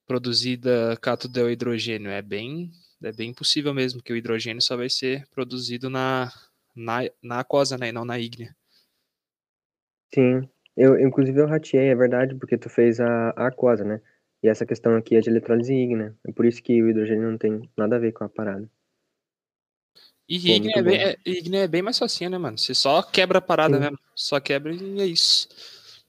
produzida 0.07 0.97
cátodo 1.01 1.41
é 1.41 1.43
o 1.45 1.51
hidrogênio. 1.51 2.11
É 2.11 2.21
bem, 2.21 2.71
é 3.03 3.13
bem 3.13 3.33
possível 3.33 3.73
mesmo 3.73 4.03
que 4.03 4.13
o 4.13 4.17
hidrogênio 4.17 4.61
só 4.61 4.77
vai 4.77 4.91
ser 4.91 5.27
produzido 5.29 5.89
na, 5.89 6.31
na, 6.77 6.99
na 7.23 7.41
aquosa, 7.41 7.79
né, 7.79 7.89
e 7.89 7.93
não 7.93 8.05
na 8.05 8.19
ígnea. 8.19 8.55
Sim, 10.15 10.49
eu 10.77 11.01
inclusive 11.01 11.41
eu 11.41 11.47
rateei, 11.47 11.89
é 11.89 11.95
verdade, 11.95 12.35
porque 12.35 12.59
tu 12.59 12.69
fez 12.69 13.01
a, 13.01 13.31
a 13.31 13.47
aquosa, 13.47 13.85
né? 13.85 14.01
E 14.43 14.49
essa 14.49 14.67
questão 14.67 14.95
aqui 14.95 15.17
é 15.17 15.21
de 15.21 15.31
eletrólise 15.31 15.75
ígnea. 15.75 16.15
É 16.27 16.31
por 16.31 16.45
isso 16.45 16.63
que 16.63 16.83
o 16.83 16.91
hidrogênio 16.91 17.31
não 17.31 17.39
tem 17.39 17.69
nada 17.75 17.97
a 17.97 17.99
ver 17.99 18.13
com 18.13 18.25
a 18.25 18.29
parada. 18.29 18.69
E 20.29 20.37
ígnea 20.37 20.75
é, 20.77 20.83
bem, 20.83 21.03
é, 21.03 21.17
ígnea 21.25 21.61
é 21.63 21.69
bem 21.69 21.83
mais 21.83 21.99
facinho, 21.99 22.31
né, 22.31 22.39
mano? 22.39 22.59
Você 22.59 22.75
só 22.75 23.03
quebra 23.03 23.39
a 23.39 23.43
parada 23.43 23.77
Sim. 23.77 23.81
mesmo. 23.81 23.99
Só 24.15 24.39
quebra 24.41 24.73
e 24.75 25.01
é 25.01 25.07
isso. 25.07 25.49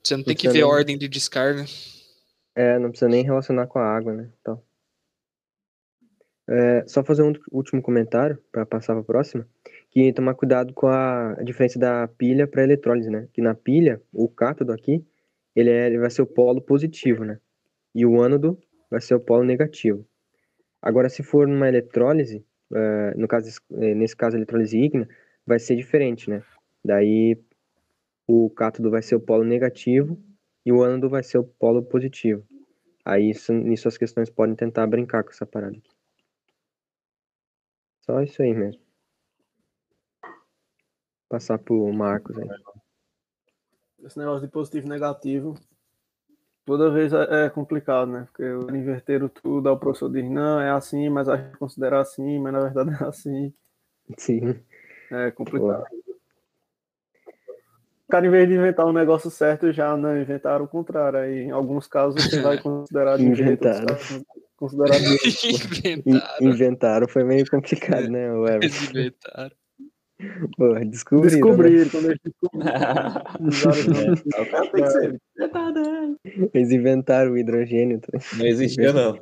Você 0.06 0.18
não 0.18 0.23
tem 0.23 0.36
que 0.36 0.48
ver 0.48 0.53
nem... 0.53 0.64
ordem 0.64 0.98
de 0.98 1.07
descarga. 1.07 1.65
É, 2.56 2.77
não 2.77 2.90
precisa 2.90 3.10
nem 3.10 3.23
relacionar 3.23 3.65
com 3.68 3.80
a 3.80 3.86
água, 3.86 4.14
né? 4.14 4.30
Então. 4.40 4.61
É, 6.48 6.86
só 6.88 7.03
fazer 7.03 7.23
um 7.23 7.34
último 7.52 7.82
comentário 7.82 8.38
para 8.52 8.65
passar 8.68 8.94
para 8.94 9.02
a 9.02 9.06
próxima, 9.06 9.48
que 9.90 10.14
tomar 10.14 10.36
cuidado 10.36 10.73
com 10.73 10.88
a, 10.88 11.34
diferença 11.44 11.80
da 11.80 12.07
pilha 12.07 12.48
para 12.48 12.64
eletrólise, 12.64 13.10
né? 13.10 13.27
Que 13.34 13.41
na 13.41 13.56
pilha, 13.56 13.99
o 14.14 14.30
cátodo 14.30 14.72
aqui, 14.72 15.03
ele, 15.56 15.72
é, 15.72 15.88
ele 15.88 15.98
vai 15.98 16.10
ser 16.11 16.22
o 16.22 16.27
polo 16.27 16.61
positivo, 16.61 17.26
né? 17.26 17.40
E 17.94 18.06
o 18.06 18.22
ânodo 18.22 18.60
vai 18.91 19.02
ser 19.02 19.15
o 19.15 19.19
polo 19.19 19.44
negativo. 19.44 20.06
Agora, 20.80 21.10
se 21.10 21.23
for 21.23 21.48
numa 21.48 21.68
eletrólise, 21.68 22.45
é, 22.72 23.14
no 23.18 23.27
caso, 23.27 23.60
nesse 23.72 24.15
caso, 24.15 24.36
a 24.36 24.40
eletrólise 24.40 24.77
ígnea, 24.77 25.10
vai 25.48 25.57
ser 25.57 25.76
diferente, 25.76 26.30
né? 26.30 26.44
Daí, 26.84 27.40
o 28.28 28.50
cátodo 28.50 28.90
vai 28.90 29.02
ser 29.02 29.16
o 29.16 29.20
polo 29.20 29.44
negativo 29.44 30.18
e 30.66 30.72
o 30.72 30.84
ânodo 30.84 31.10
vai 31.10 31.24
ser 31.24 31.38
o 31.38 31.44
polo 31.44 31.84
positivo. 31.84 32.44
Aí 33.04 33.30
isso, 33.30 33.54
nisso 33.54 33.88
as 33.88 33.98
questões 33.98 34.30
podem 34.30 34.56
tentar 34.56 34.88
brincar 34.88 35.24
com 35.24 35.30
essa 35.30 35.46
parada 35.46 35.78
aqui. 35.78 35.96
Só 38.02 38.22
isso 38.22 38.42
aí 38.42 38.54
mesmo. 38.54 38.82
Passar 41.30 41.60
pro 41.60 41.92
Marcos 41.94 42.38
aí. 42.38 42.48
Esse 44.04 44.18
negócio 44.18 44.46
de 44.46 44.52
positivo 44.52 44.88
e 44.88 44.90
negativo, 44.90 45.56
toda 46.66 46.92
vez 46.92 47.14
é, 47.14 47.46
é 47.46 47.50
complicado, 47.50 48.12
né? 48.12 48.28
Porque 48.32 48.44
inverteram 48.76 49.28
tudo, 49.28 49.70
aí 49.70 49.76
o 49.76 49.80
professor 49.80 50.12
diz, 50.12 50.30
não, 50.30 50.60
é 50.60 50.70
assim, 50.70 51.10
mas 51.10 51.28
a 51.28 51.38
gente 51.38 51.58
considera 51.58 52.00
assim, 52.00 52.40
mas 52.40 52.54
na 52.54 52.62
verdade 52.62 52.90
é 53.04 53.08
assim. 53.08 53.54
Sim. 54.18 54.64
É 55.12 55.32
complicado. 55.32 55.86
Cara, 58.10 58.26
em 58.26 58.30
vez 58.30 58.48
de 58.48 58.56
inventar 58.56 58.86
um 58.86 58.94
negócio 58.94 59.30
certo, 59.30 59.72
já 59.72 59.95
não 59.95 60.19
inventaram 60.19 60.65
o 60.65 60.68
contrário. 60.68 61.19
Aí, 61.19 61.44
em 61.44 61.52
alguns 61.52 61.88
casos, 61.88 62.23
você 62.23 62.41
vai 62.41 62.57
considerar 62.61 63.18
de 63.18 63.26
inventaram. 63.26 63.98
considerar 64.56 64.95
inventaram. 65.02 66.38
inventaram. 66.41 67.07
Foi 67.07 67.23
meio 67.23 67.49
complicado, 67.49 68.07
né, 68.10 68.32
o 68.32 68.48
Everton? 68.48 68.90
inventaram. 68.90 69.56
Pô, 70.57 70.73
descobriram. 70.86 71.30
Descobriram, 71.30 71.84
né? 71.84 71.90
quando 71.91 72.06
eles 72.10 72.19
descobriram. 73.41 74.15
Eles 76.53 76.72
inventaram 76.72 77.32
o 77.32 77.38
hidrogênio. 77.38 77.99
Tá? 77.99 78.18
Não 78.38 78.45
existia, 78.45 78.94
não. 78.94 79.19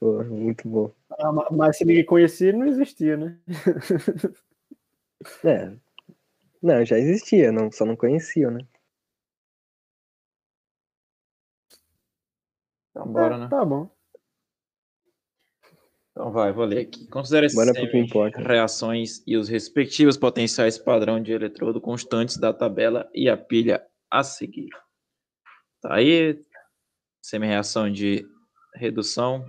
Pô, 0.00 0.24
muito 0.24 0.68
bom. 0.68 0.90
Ah, 1.18 1.32
mas 1.52 1.76
se 1.76 1.84
ninguém 1.84 2.04
conhecia, 2.04 2.52
não 2.52 2.66
existia, 2.66 3.16
né? 3.16 3.36
É, 5.44 5.72
não, 6.66 6.84
já 6.84 6.98
existia, 6.98 7.50
não, 7.52 7.70
só 7.70 7.84
não 7.84 7.96
conheciam, 7.96 8.50
né? 8.50 8.60
Então 12.90 13.06
bora, 13.12 13.38
né? 13.38 13.48
Tá 13.48 13.64
bom. 13.64 13.90
Então 16.10 16.32
vai, 16.32 16.50
vou 16.50 16.64
ler 16.64 16.86
aqui. 16.86 17.06
Considere 17.08 17.46
Bora 17.54 17.72
importa. 17.98 18.40
reações 18.40 19.22
e 19.26 19.36
os 19.36 19.50
respectivos 19.50 20.16
potenciais 20.16 20.78
padrão 20.78 21.22
de 21.22 21.32
eletrodo 21.32 21.78
constantes 21.78 22.38
da 22.38 22.54
tabela 22.54 23.06
e 23.14 23.28
a 23.28 23.36
pilha 23.36 23.86
a 24.10 24.22
seguir. 24.22 24.70
Tá 25.82 25.94
aí, 25.96 26.40
semi-reação 27.20 27.92
de 27.92 28.26
redução 28.74 29.44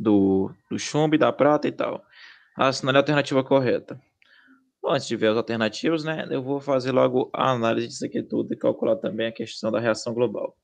do, 0.00 0.50
do 0.70 0.78
chumbo 0.78 1.14
e 1.14 1.18
da 1.18 1.30
prata 1.30 1.68
e 1.68 1.72
tal. 1.72 2.02
Assinale 2.56 2.96
a 2.96 3.00
alternativa 3.00 3.44
correta. 3.44 4.00
Bom, 4.86 4.92
antes 4.92 5.08
de 5.08 5.16
ver 5.16 5.32
as 5.32 5.36
alternativas, 5.36 6.04
né, 6.04 6.28
eu 6.30 6.40
vou 6.40 6.60
fazer 6.60 6.92
logo 6.92 7.28
a 7.34 7.50
análise 7.50 7.88
disso 7.88 8.06
aqui 8.06 8.22
tudo 8.22 8.54
e 8.54 8.56
calcular 8.56 8.94
também 8.94 9.26
a 9.26 9.32
questão 9.32 9.72
da 9.72 9.80
reação 9.80 10.14
global. 10.14 10.56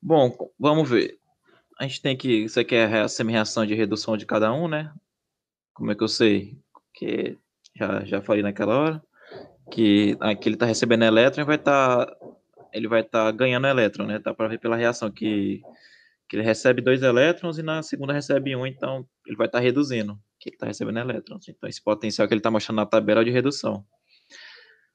Bom, 0.00 0.32
vamos 0.56 0.88
ver. 0.88 1.18
A 1.80 1.82
gente 1.82 2.00
tem 2.00 2.16
que. 2.16 2.44
Isso 2.44 2.60
aqui 2.60 2.76
é 2.76 3.00
a 3.00 3.08
semi-reação 3.08 3.66
de 3.66 3.74
redução 3.74 4.16
de 4.16 4.24
cada 4.24 4.52
um, 4.52 4.68
né? 4.68 4.94
Como 5.74 5.90
é 5.90 5.96
que 5.96 6.04
eu 6.04 6.06
sei? 6.06 6.56
Porque 6.72 7.36
já, 7.74 8.04
já 8.04 8.22
falei 8.22 8.42
naquela 8.42 8.78
hora. 8.78 9.02
Que 9.72 10.16
aqui 10.20 10.48
ele 10.48 10.54
está 10.54 10.66
recebendo 10.66 11.02
elétron 11.02 11.42
e 11.42 11.46
vai 11.46 11.56
estar. 11.56 12.06
Tá, 12.06 12.16
ele 12.72 12.86
vai 12.86 13.00
estar 13.00 13.24
tá 13.24 13.32
ganhando 13.32 13.66
elétron, 13.66 14.06
né? 14.06 14.20
Tá 14.20 14.32
para 14.32 14.46
ver 14.46 14.60
pela 14.60 14.76
reação 14.76 15.10
que, 15.10 15.60
que 16.28 16.36
ele 16.36 16.44
recebe 16.44 16.80
dois 16.80 17.02
elétrons 17.02 17.58
e 17.58 17.64
na 17.64 17.82
segunda 17.82 18.12
recebe 18.12 18.54
um, 18.54 18.64
então 18.64 19.04
ele 19.26 19.36
vai 19.36 19.48
estar 19.48 19.58
tá 19.58 19.64
reduzindo, 19.64 20.16
que 20.40 20.50
está 20.50 20.66
recebendo 20.66 20.98
elétrons. 20.98 21.48
Então 21.48 21.68
esse 21.68 21.82
potencial 21.82 22.26
que 22.26 22.34
ele 22.34 22.40
está 22.40 22.50
mostrando 22.50 22.78
na 22.78 22.86
tabela 22.86 23.20
é 23.20 23.24
de 23.24 23.30
redução. 23.30 23.84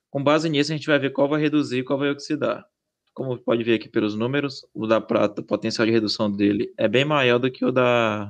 Com 0.10 0.24
base 0.24 0.50
nisso, 0.50 0.74
a 0.74 0.76
gente 0.76 0.88
vai 0.88 1.00
ver 1.00 1.12
qual 1.12 1.30
vai 1.30 1.40
reduzir 1.40 1.80
e 1.80 1.84
qual 1.84 2.00
vai 2.00 2.10
oxidar 2.10 2.66
como 3.16 3.40
pode 3.40 3.64
ver 3.64 3.76
aqui 3.76 3.88
pelos 3.88 4.14
números, 4.14 4.68
o 4.74 4.86
da 4.86 5.00
prata, 5.00 5.40
o 5.42 5.46
potencial 5.46 5.86
de 5.86 5.92
redução 5.92 6.30
dele 6.30 6.74
é 6.78 6.86
bem 6.86 7.06
maior 7.06 7.40
do 7.40 7.50
que 7.50 7.64
o 7.64 7.72
da 7.72 8.26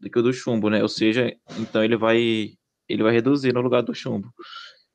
do 0.00 0.10
que 0.10 0.18
o 0.18 0.22
do 0.22 0.32
chumbo, 0.32 0.68
né? 0.68 0.82
Ou 0.82 0.88
seja, 0.88 1.34
então 1.58 1.84
ele 1.84 1.96
vai 1.96 2.58
ele 2.88 3.02
vai 3.02 3.12
reduzir 3.12 3.54
no 3.54 3.60
lugar 3.60 3.82
do 3.82 3.94
chumbo. 3.94 4.28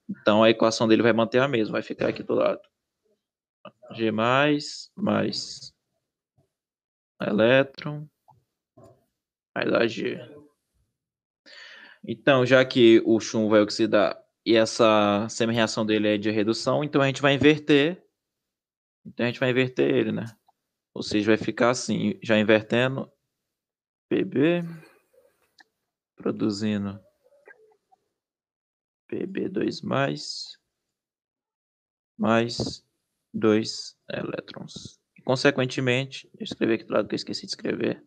Então 0.10 0.44
a 0.44 0.50
equação 0.50 0.88
dele 0.88 1.02
vai 1.02 1.14
manter 1.14 1.40
a 1.40 1.48
mesma, 1.48 1.74
vai 1.74 1.82
ficar 1.82 2.10
aqui 2.10 2.22
do 2.22 2.36
lado. 2.36 2.62
G 3.94 4.12
mais 4.12 4.92
mais 4.96 5.74
elétron 7.22 8.06
vai 9.56 9.66
dar 9.72 9.88
G. 9.88 10.20
Então, 12.06 12.46
já 12.46 12.64
que 12.66 13.02
o 13.06 13.20
chumbo 13.20 13.50
vai 13.50 13.62
oxidar 13.62 14.18
e 14.46 14.56
essa 14.56 15.28
semi-reação 15.30 15.86
dele 15.86 16.16
é 16.16 16.18
de 16.18 16.30
redução, 16.30 16.84
então 16.84 17.02
a 17.02 17.08
gente 17.08 17.22
vai 17.22 17.34
inverter 17.34 18.04
então 19.06 19.26
a 19.26 19.30
gente 19.30 19.40
vai 19.40 19.50
inverter 19.50 19.94
ele, 19.94 20.12
né? 20.12 20.26
Ou 20.94 21.04
seja, 21.04 21.28
vai 21.28 21.38
ficar 21.38 21.72
assim, 21.72 22.18
já 22.22 22.38
invertendo 22.38 23.12
PB, 24.08 24.64
produzindo 26.16 27.00
PB2 29.12 29.84
mais, 29.84 30.58
mais 32.18 32.86
2 33.34 33.98
elétrons. 34.10 35.00
Consequentemente, 35.26 36.30
eu 36.38 36.44
escrevi 36.44 36.74
aqui 36.74 36.84
do 36.86 36.94
lado 36.94 37.08
que 37.08 37.16
eu 37.16 37.18
esqueci 37.18 37.46
de 37.46 37.52
escrever. 37.52 38.04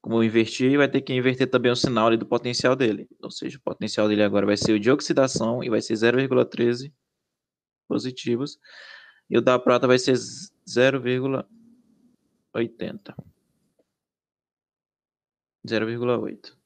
Como 0.00 0.16
eu 0.16 0.24
inverti, 0.24 0.76
vai 0.76 0.88
ter 0.88 1.02
que 1.02 1.12
inverter 1.12 1.50
também 1.50 1.70
o 1.70 1.76
sinal 1.76 2.06
ali 2.06 2.16
do 2.16 2.26
potencial 2.26 2.74
dele. 2.74 3.06
Ou 3.22 3.30
seja, 3.30 3.58
o 3.58 3.60
potencial 3.60 4.08
dele 4.08 4.22
agora 4.22 4.46
vai 4.46 4.56
ser 4.56 4.72
o 4.72 4.80
de 4.80 4.90
oxidação 4.90 5.62
e 5.62 5.68
vai 5.68 5.82
ser 5.82 5.94
0,13 5.94 6.90
positivos. 7.86 8.58
E 9.28 9.36
o 9.36 9.42
da 9.42 9.58
prata 9.58 9.86
vai 9.86 9.98
ser 9.98 10.14
0,80. 10.14 11.44
0,8. 15.66 16.56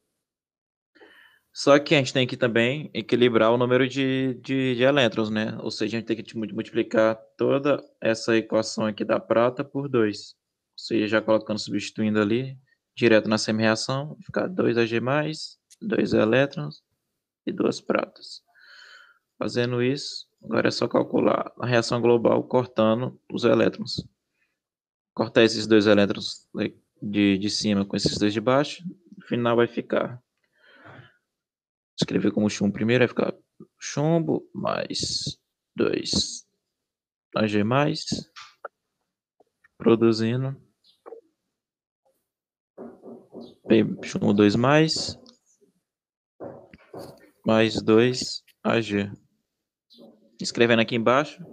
Só 1.52 1.78
que 1.78 1.94
a 1.94 1.98
gente 1.98 2.12
tem 2.12 2.27
que 2.27 2.36
também 2.36 2.90
equilibrar 2.93 3.52
o 3.52 3.56
número 3.56 3.89
de, 3.89 4.35
de, 4.43 4.74
de 4.74 4.82
elétrons, 4.82 5.31
né? 5.31 5.56
Ou 5.61 5.70
seja, 5.70 5.97
a 5.97 6.01
gente 6.01 6.06
tem 6.06 6.20
que 6.20 6.36
multiplicar 6.36 7.16
toda 7.36 7.81
essa 8.01 8.36
equação 8.36 8.86
aqui 8.86 9.05
da 9.05 9.20
prata 9.20 9.62
por 9.62 9.89
2. 9.89 10.19
Ou 10.19 10.24
seja, 10.77 11.06
já 11.06 11.23
colocando, 11.23 11.61
substituindo 11.61 12.20
ali, 12.20 12.59
direto 12.95 13.29
na 13.29 13.39
semi-reação, 13.39 14.16
ficar 14.25 14.47
2 14.47 14.79
Ag+, 14.79 15.01
2 15.81 16.12
elétrons 16.12 16.83
e 17.47 17.53
2 17.53 17.81
pratas. 17.81 18.43
Fazendo 19.39 19.83
isso, 19.83 20.29
Agora 20.45 20.69
é 20.69 20.71
só 20.71 20.87
calcular 20.87 21.51
a 21.59 21.66
reação 21.66 22.01
global 22.03 22.45
cortando 22.45 23.19
os 23.33 23.45
elétrons. 23.45 24.07
Cortar 25.15 25.43
esses 25.43 25.66
dois 25.66 25.87
elétrons 25.87 26.47
de, 27.01 27.39
de 27.39 27.49
cima 27.49 27.85
com 27.85 27.97
esses 27.97 28.19
dois 28.19 28.33
de 28.33 28.41
baixo. 28.43 28.85
No 29.16 29.27
final 29.27 29.57
vai 29.57 29.66
ficar. 29.66 30.23
Escrever 31.99 32.31
como 32.31 32.51
chumbo 32.51 32.75
primeiro 32.75 33.03
vai 33.03 33.09
ficar 33.09 33.35
chumbo 33.79 34.47
mais 34.53 35.41
2 35.77 36.47
AG 37.37 37.65
produzindo 39.79 40.57
chumbo 44.03 44.32
2 44.32 44.57
mais 44.57 45.19
mais 47.45 47.82
2 47.82 48.43
AG 48.62 49.11
escrevendo 50.41 50.81
aqui 50.81 50.95
embaixo, 50.95 51.45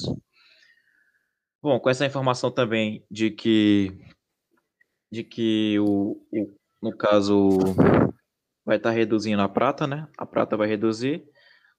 Bom, 1.61 1.77
com 1.79 1.89
essa 1.89 2.05
informação 2.05 2.49
também 2.49 3.05
de 3.11 3.31
que 3.31 3.91
de 5.11 5.23
que 5.23 5.77
o, 5.79 6.25
o 6.31 6.55
no 6.81 6.95
caso 6.95 7.57
vai 8.65 8.77
estar 8.77 8.91
tá 8.91 8.95
reduzindo 8.95 9.41
a 9.41 9.49
prata, 9.49 9.85
né? 9.85 10.07
A 10.17 10.25
prata 10.25 10.55
vai 10.55 10.67
reduzir. 10.67 11.25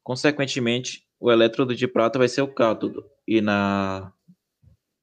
Consequentemente, 0.02 1.06
o 1.18 1.30
elétrodo 1.30 1.74
de 1.74 1.86
prata 1.88 2.18
vai 2.18 2.28
ser 2.28 2.42
o 2.42 2.52
cátodo. 2.52 3.08
E 3.26 3.40
na, 3.40 4.12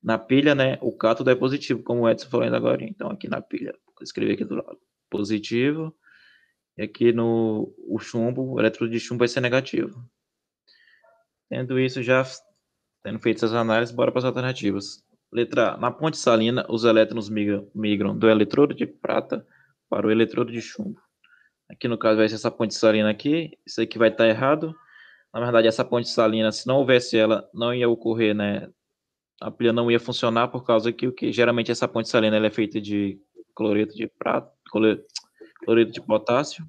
na 0.04 0.20
pilha, 0.20 0.54
né? 0.54 0.78
O 0.82 0.92
cátodo 0.92 1.32
é 1.32 1.36
positivo, 1.36 1.82
como 1.82 2.02
o 2.02 2.10
Edson 2.10 2.30
falou 2.30 2.46
agora. 2.46 2.84
Então, 2.84 3.10
aqui 3.10 3.28
na 3.28 3.42
pilha, 3.42 3.74
vou 3.86 4.04
escrever 4.04 4.34
aqui 4.34 4.46
do 4.46 4.56
lado. 4.56 4.80
Positivo. 5.10 5.96
E 6.78 6.84
aqui 6.84 7.12
no 7.12 7.74
o 7.88 7.98
chumbo, 7.98 8.54
o 8.54 8.60
elétrodo 8.60 8.92
de 8.92 9.00
chumbo 9.00 9.20
vai 9.20 9.28
ser 9.28 9.42
negativo. 9.42 10.08
Tendo 11.50 11.80
isso 11.80 12.04
já, 12.04 12.24
tendo 13.08 13.20
feito 13.20 13.38
essas 13.38 13.54
análises, 13.54 13.96
bora 13.96 14.12
para 14.12 14.20
as 14.20 14.26
alternativas. 14.26 15.02
Letra 15.32 15.76
A. 15.76 15.78
Na 15.78 15.90
ponte 15.90 16.18
salina, 16.18 16.66
os 16.68 16.84
elétrons 16.84 17.30
migram, 17.30 18.18
do 18.18 18.30
eletrodo 18.30 18.74
de 18.74 18.86
prata 18.86 19.48
para 19.90 20.06
o 20.06 20.12
eletrodo 20.12 20.52
de 20.52 20.62
chumbo. 20.62 21.00
Aqui 21.70 21.88
no 21.88 21.98
caso 21.98 22.18
vai 22.18 22.28
ser 22.28 22.36
essa 22.36 22.52
ponte 22.52 22.76
salina 22.76 23.10
aqui. 23.10 23.58
Isso 23.66 23.82
aqui 23.82 23.98
vai 23.98 24.10
estar 24.10 24.28
errado. 24.28 24.76
Na 25.34 25.40
verdade, 25.40 25.70
essa 25.70 25.86
ponte 25.86 26.10
salina, 26.10 26.52
se 26.52 26.68
não 26.68 26.80
houvesse 26.80 27.18
ela, 27.18 27.50
não 27.54 27.74
ia 27.74 27.88
ocorrer, 27.88 28.36
né? 28.36 28.70
A 29.40 29.50
pilha 29.50 29.72
não 29.72 29.90
ia 29.90 30.02
funcionar 30.02 30.50
por 30.50 30.66
causa 30.66 30.92
que 30.92 31.08
o 31.08 31.14
que 31.14 31.32
geralmente 31.32 31.72
essa 31.72 31.88
ponte 31.88 32.10
salina 32.10 32.46
é 32.46 32.50
feita 32.50 32.82
de 32.82 33.18
cloreto 33.56 33.96
de 33.96 34.08
prata, 34.20 34.52
cloreto 35.64 35.92
de 35.94 36.02
potássio. 36.02 36.66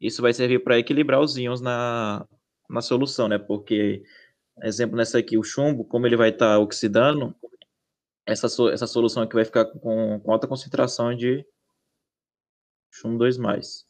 Isso 0.00 0.22
vai 0.22 0.32
servir 0.32 0.64
para 0.64 0.78
equilibrar 0.78 1.20
os 1.20 1.36
íons 1.36 1.60
na, 1.60 2.26
na 2.70 2.80
solução, 2.80 3.28
né? 3.28 3.36
Porque, 3.36 4.02
exemplo 4.62 4.96
nessa 4.96 5.18
aqui, 5.18 5.36
o 5.36 5.42
chumbo, 5.42 5.84
como 5.84 6.06
ele 6.06 6.16
vai 6.16 6.30
estar 6.30 6.58
oxidando, 6.58 7.34
essa, 8.26 8.46
essa 8.72 8.86
solução 8.86 9.22
aqui 9.22 9.34
vai 9.34 9.44
ficar 9.44 9.66
com, 9.66 10.20
com 10.20 10.32
alta 10.32 10.46
concentração 10.46 11.14
de 11.14 11.44
chumbo 12.90 13.22
2+. 13.24 13.84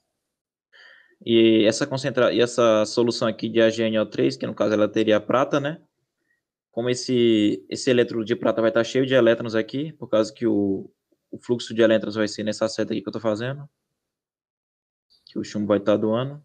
E 1.24 1.64
essa, 1.64 1.86
concentra... 1.86 2.32
e 2.32 2.40
essa 2.40 2.84
solução 2.84 3.28
aqui 3.28 3.48
de 3.48 3.60
AgNO3, 3.60 4.38
que 4.38 4.46
no 4.46 4.54
caso 4.54 4.74
ela 4.74 4.88
teria 4.88 5.20
prata, 5.20 5.60
né? 5.60 5.80
Como 6.70 6.90
esse, 6.90 7.64
esse 7.68 7.90
elétrodo 7.90 8.24
de 8.24 8.34
prata 8.34 8.60
vai 8.60 8.70
estar 8.70 8.82
cheio 8.84 9.06
de 9.06 9.14
elétrons 9.14 9.54
aqui, 9.54 9.92
por 9.92 10.08
causa 10.08 10.32
que 10.32 10.46
o, 10.46 10.90
o 11.30 11.38
fluxo 11.38 11.72
de 11.72 11.82
elétrons 11.82 12.16
vai 12.16 12.26
ser 12.26 12.42
nessa 12.42 12.68
seta 12.68 12.92
aqui 12.92 13.00
que 13.00 13.08
eu 13.08 13.10
estou 13.10 13.22
fazendo, 13.22 13.68
que 15.26 15.38
o 15.38 15.44
chumbo 15.44 15.68
vai 15.68 15.78
estar 15.78 15.96
doando. 15.96 16.42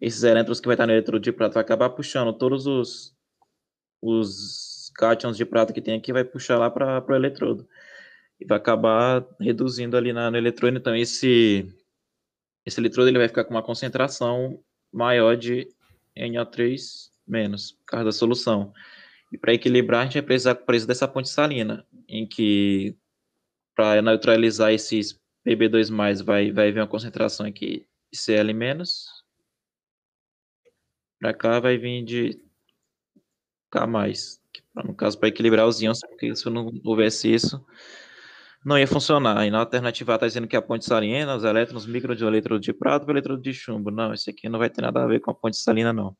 Esses 0.00 0.22
elétrons 0.22 0.60
que 0.60 0.66
vai 0.66 0.74
estar 0.74 0.86
no 0.86 0.92
elétrodo 0.92 1.20
de 1.20 1.32
prata 1.32 1.54
vai 1.54 1.62
acabar 1.62 1.90
puxando 1.90 2.32
todos 2.32 2.66
os, 2.66 3.16
os 4.00 4.92
cátions 4.94 5.36
de 5.36 5.44
prata 5.44 5.72
que 5.72 5.80
tem 5.80 5.96
aqui, 5.96 6.12
vai 6.12 6.24
puxar 6.24 6.58
lá 6.58 6.70
para 6.70 7.04
o 7.06 7.14
eletrodo. 7.14 7.68
E 8.40 8.44
vai 8.44 8.58
acabar 8.58 9.26
reduzindo 9.40 9.96
ali 9.96 10.12
na, 10.12 10.30
no 10.30 10.36
eletrônio. 10.36 10.78
Então, 10.78 10.94
esse 10.94 11.66
esse 12.64 12.78
eletrodo 12.78 13.08
ele 13.08 13.18
vai 13.18 13.28
ficar 13.28 13.44
com 13.44 13.54
uma 13.54 13.62
concentração 13.62 14.62
maior 14.92 15.36
de 15.36 15.66
NO3 16.16 17.08
menos, 17.26 17.72
por 17.72 17.84
causa 17.86 18.04
da 18.04 18.12
solução. 18.12 18.72
E 19.32 19.38
para 19.38 19.54
equilibrar, 19.54 20.02
a 20.02 20.04
gente 20.04 20.14
vai 20.14 20.22
precisar 20.22 20.54
preço 20.54 20.86
dessa 20.86 21.08
ponte 21.08 21.28
salina, 21.28 21.86
em 22.06 22.26
que 22.26 22.94
para 23.74 24.02
neutralizar 24.02 24.72
esses 24.72 25.18
PB2+, 25.46 26.22
vai, 26.24 26.50
vai 26.50 26.72
vir 26.72 26.80
uma 26.80 26.86
concentração 26.86 27.46
aqui 27.46 27.86
de 28.12 28.18
Cl-. 28.18 28.84
Para 31.20 31.34
cá 31.34 31.60
vai 31.60 31.76
vir 31.76 32.04
de 32.04 32.40
K+, 33.70 33.86
que, 34.52 34.62
no 34.74 34.94
caso 34.94 35.18
para 35.18 35.28
equilibrar 35.28 35.66
os 35.66 35.80
íons, 35.80 36.00
porque 36.00 36.34
se 36.34 36.48
não 36.48 36.72
houvesse 36.84 37.32
isso, 37.32 37.64
não 38.64 38.78
ia 38.78 38.86
funcionar. 38.86 39.46
E 39.46 39.50
na 39.50 39.60
alternativa 39.60 40.14
está 40.14 40.26
dizendo 40.26 40.46
que 40.46 40.56
a 40.56 40.62
ponte 40.62 40.84
salina, 40.84 41.36
os 41.36 41.44
elétrons 41.44 41.86
migram 41.86 42.14
de 42.14 42.24
um 42.24 42.28
eletrodo 42.28 42.60
de 42.60 42.72
prata 42.72 43.04
para 43.04 43.14
eletrodo 43.14 43.42
de 43.42 43.52
chumbo. 43.52 43.90
Não, 43.90 44.12
isso 44.12 44.30
aqui 44.30 44.48
não 44.48 44.58
vai 44.58 44.70
ter 44.70 44.82
nada 44.82 45.02
a 45.02 45.06
ver 45.06 45.20
com 45.20 45.30
a 45.30 45.34
ponte 45.34 45.56
salina, 45.56 45.92
não. 45.92 46.16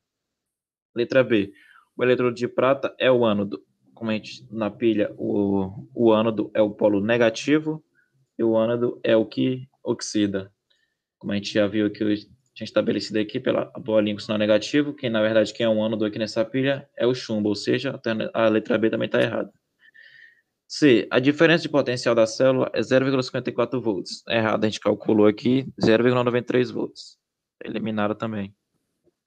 Letra 0.95 1.23
B. 1.23 1.53
O 1.97 2.03
eletrodo 2.03 2.35
de 2.35 2.49
prata 2.49 2.95
é 2.99 3.11
o 3.11 3.25
ánodo. 3.25 3.63
Como 3.95 4.11
a 4.11 4.15
gente 4.15 4.47
na 4.51 4.71
pilha, 4.71 5.13
o, 5.17 5.89
o 5.95 6.13
ânodo 6.13 6.51
é 6.55 6.63
o 6.63 6.71
polo 6.71 7.01
negativo 7.01 7.85
e 8.39 8.45
o 8.45 8.57
ânodo 8.57 9.01
é 9.03 9.17
o 9.17 9.27
que 9.27 9.69
oxida. 9.83 10.53
Como 11.19 11.33
a 11.33 11.37
gente 11.37 11.53
já 11.53 11.67
viu 11.67 11.91
que 11.91 12.05
tinha 12.59 12.67
estabelecido 12.67 13.21
aqui 13.21 13.39
pela 13.39 13.67
bolinha 13.79 14.17
com 14.17 14.21
sinal 14.21 14.37
negativo, 14.37 14.93
que 14.93 15.09
na 15.09 15.23
verdade 15.23 15.53
quem 15.55 15.65
é 15.65 15.69
um 15.69 15.81
ânodo 15.81 16.05
aqui 16.05 16.19
nessa 16.19 16.45
pilha 16.45 16.89
é 16.97 17.07
o 17.07 17.15
chumbo, 17.15 17.49
ou 17.51 17.55
seja, 17.55 18.01
a 18.35 18.49
letra 18.49 18.77
B 18.77 18.91
também 18.91 19.07
está 19.07 19.23
errada. 19.23 19.53
C. 20.67 21.07
A 21.09 21.21
diferença 21.21 21.63
de 21.63 21.69
potencial 21.69 22.17
da 22.17 22.27
célula 22.27 22.69
é 22.75 22.81
0,54 22.81 23.81
volts. 23.81 24.25
É 24.29 24.39
errado, 24.39 24.65
a 24.65 24.67
gente 24.67 24.81
calculou 24.81 25.29
aqui 25.29 25.73
0,93 25.81 26.73
volts. 26.73 27.17
Eliminada 27.65 28.15
também. 28.15 28.53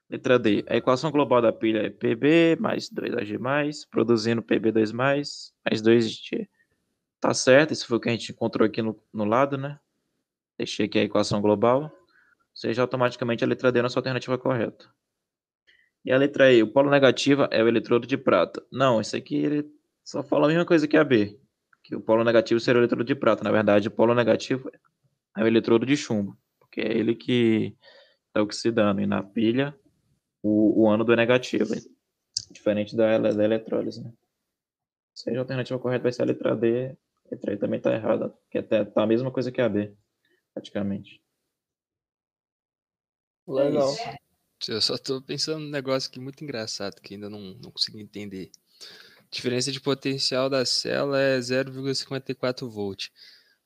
Letra 0.10 0.38
D. 0.38 0.66
A 0.68 0.76
equação 0.76 1.10
global 1.10 1.42
da 1.42 1.54
pilha 1.54 1.86
é 1.86 1.90
PB 1.90 2.58
mais 2.60 2.90
2AG+, 2.90 3.40
mais, 3.40 3.86
produzindo 3.86 4.44
PB2+, 4.44 4.94
mais 4.94 5.54
2G. 5.66 6.50
Tá 7.22 7.34
certo, 7.34 7.72
isso 7.72 7.88
foi 7.88 7.98
o 7.98 8.00
que 8.02 8.10
a 8.10 8.12
gente 8.12 8.34
encontrou 8.34 8.68
aqui 8.68 8.82
no, 8.82 9.02
no 9.14 9.24
lado, 9.24 9.58
né? 9.58 9.80
Deixei 10.58 10.86
aqui 10.86 11.00
a 11.00 11.04
equação 11.04 11.42
global. 11.42 11.90
Seja, 12.54 12.82
automaticamente 12.82 13.44
a 13.44 13.48
letra 13.48 13.72
D 13.72 13.80
a 13.80 13.84
nossa 13.84 14.00
alternativa 14.00 14.38
correta. 14.38 14.90
E 16.04 16.12
a 16.12 16.18
letra 16.18 16.52
E, 16.52 16.64
o 16.64 16.72
polo 16.72 16.90
negativo 16.90 17.48
é 17.52 17.64
o 17.64 17.68
eletrodo 17.68 18.08
de 18.08 18.18
prata. 18.18 18.66
Não, 18.72 19.00
isso 19.00 19.16
aqui 19.16 19.36
ele 19.36 19.72
só 20.04 20.24
fala 20.24 20.46
a 20.46 20.48
mesma 20.50 20.66
coisa 20.66 20.88
que 20.88 20.98
a 20.98 21.04
B, 21.04 21.40
que 21.84 21.96
o 21.96 22.02
polo 22.02 22.24
negativo 22.24 22.60
seria 22.60 22.80
o 22.80 22.82
eletrodo 22.82 23.04
de 23.04 23.16
prata. 23.16 23.44
Na 23.44 23.52
verdade, 23.52 23.88
o 23.88 23.92
polo 23.92 24.16
negativo 24.16 24.70
é 25.38 25.44
o 25.44 25.48
eletrodo 25.48 25.86
de 25.86 25.96
chumbo, 25.96 26.38
porque 26.60 26.82
é 26.82 26.92
ele 26.92 27.16
que 27.16 27.76
está 28.28 28.42
oxidando. 28.42 29.00
E 29.02 29.06
na 29.06 29.22
pilha, 29.22 29.76
o, 30.42 30.84
o 30.84 30.90
ânodo 30.90 31.14
é 31.14 31.16
negativo, 31.16 31.74
diferente 32.52 32.96
da, 32.96 33.18
da 33.18 33.44
eletrólise. 33.44 34.04
Né? 34.04 34.12
Seja, 35.14 35.38
a 35.38 35.42
alternativa 35.42 35.80
correta 35.80 36.04
vai 36.04 36.12
ser 36.12 36.24
a 36.24 36.26
letra 36.26 36.56
D. 36.56 36.98
A 37.28 37.30
letra 37.32 37.54
E 37.54 37.58
também 37.58 37.78
está 37.78 37.94
errada, 37.94 38.30
porque 38.30 38.58
está 38.58 38.84
tá 38.84 39.04
a 39.04 39.08
mesma 39.08 39.32
coisa 39.32 39.52
que 39.52 39.62
a 39.62 39.70
B, 39.70 39.94
praticamente. 40.54 41.22
Legal. 43.54 43.96
Eu 44.68 44.82
só 44.82 44.96
estou 44.96 45.22
pensando 45.22 45.60
num 45.60 45.70
negócio 45.70 46.10
aqui 46.10 46.20
muito 46.20 46.44
engraçado 46.44 47.02
que 47.02 47.16
ainda 47.16 47.30
não, 47.30 47.40
não 47.62 47.72
consegui 47.72 48.00
entender. 48.02 48.52
Diferença 49.32 49.72
de 49.72 49.80
potencial 49.80 50.50
da 50.50 50.66
célula 50.66 51.20
é 51.20 51.40
0,54 51.40 52.70
volt. 52.70 53.08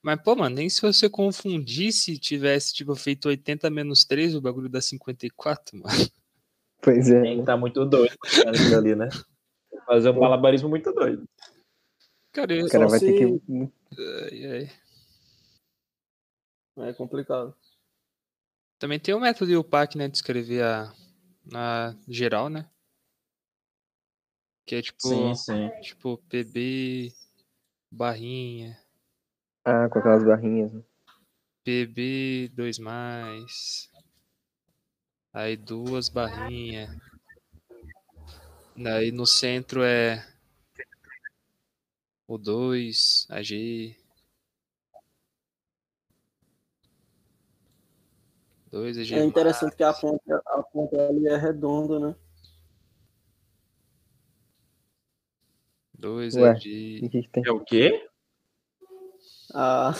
Mas, 0.00 0.22
pô, 0.22 0.36
mano, 0.36 0.54
nem 0.56 0.68
se 0.68 0.80
você 0.80 1.10
confundisse 1.10 2.16
tivesse, 2.18 2.72
tipo, 2.72 2.94
feito 2.94 3.28
80 3.28 3.68
menos 3.68 4.04
3, 4.04 4.34
o 4.34 4.40
bagulho 4.40 4.68
dá 4.68 4.80
54, 4.80 5.76
mano. 5.78 6.10
Pois 6.80 7.10
é. 7.10 7.20
Tem 7.22 7.40
que 7.40 7.44
tá 7.44 7.56
muito 7.56 7.84
doido 7.84 8.14
ali, 8.76 8.94
né? 8.94 9.08
Fazer 9.86 10.10
um 10.10 10.20
malabarismo 10.20 10.68
muito 10.68 10.92
doido. 10.92 11.28
Cara, 12.32 12.54
eu... 12.54 12.66
O 12.66 12.68
cara 12.68 12.86
vai 12.86 12.98
se- 13.00 13.06
ter 13.06 13.18
que. 13.18 13.70
Ai, 13.98 14.70
ai. 16.76 16.88
É 16.88 16.92
complicado. 16.92 17.54
Também 18.78 19.00
tem 19.00 19.14
o 19.14 19.20
método 19.20 19.50
IUPAC, 19.50 19.96
né, 19.96 20.08
de 20.08 20.16
escrever 20.16 20.62
a, 20.62 20.92
a 21.54 21.94
geral, 22.08 22.48
né? 22.48 22.68
Que 24.66 24.76
é 24.76 24.82
tipo, 24.82 24.98
Sim, 24.98 25.34
sim. 25.34 25.70
tipo 25.80 26.18
PB 26.28 27.12
barrinha, 27.90 28.78
Ah, 29.64 29.88
com 29.88 29.98
aquelas 29.98 30.24
barrinhas. 30.24 30.72
né? 30.72 30.82
PB 31.64 32.50
2 32.54 32.78
mais, 32.78 33.90
aí 35.32 35.56
duas 35.56 36.08
barrinhas. 36.08 36.90
Daí 38.76 39.10
no 39.10 39.26
centro 39.26 39.82
é 39.82 40.24
o 42.28 42.36
2, 42.36 43.26
AG. 43.30 43.96
2 48.76 48.98
AG. 48.98 49.14
É 49.14 49.24
interessante 49.24 49.74
que 49.74 49.82
a 49.82 49.92
ponta, 49.94 50.42
a 50.46 50.62
ponta 50.62 51.08
ali 51.08 51.26
é 51.28 51.36
redonda, 51.36 51.98
né? 51.98 52.14
2 55.94 56.34
Ué. 56.36 56.50
AG. 56.50 56.68
E 56.68 57.06
o 57.06 57.10
que, 57.10 57.22
que? 57.22 57.48
É 57.48 57.50
o 57.50 57.60
quê? 57.64 58.06
A, 59.54 59.94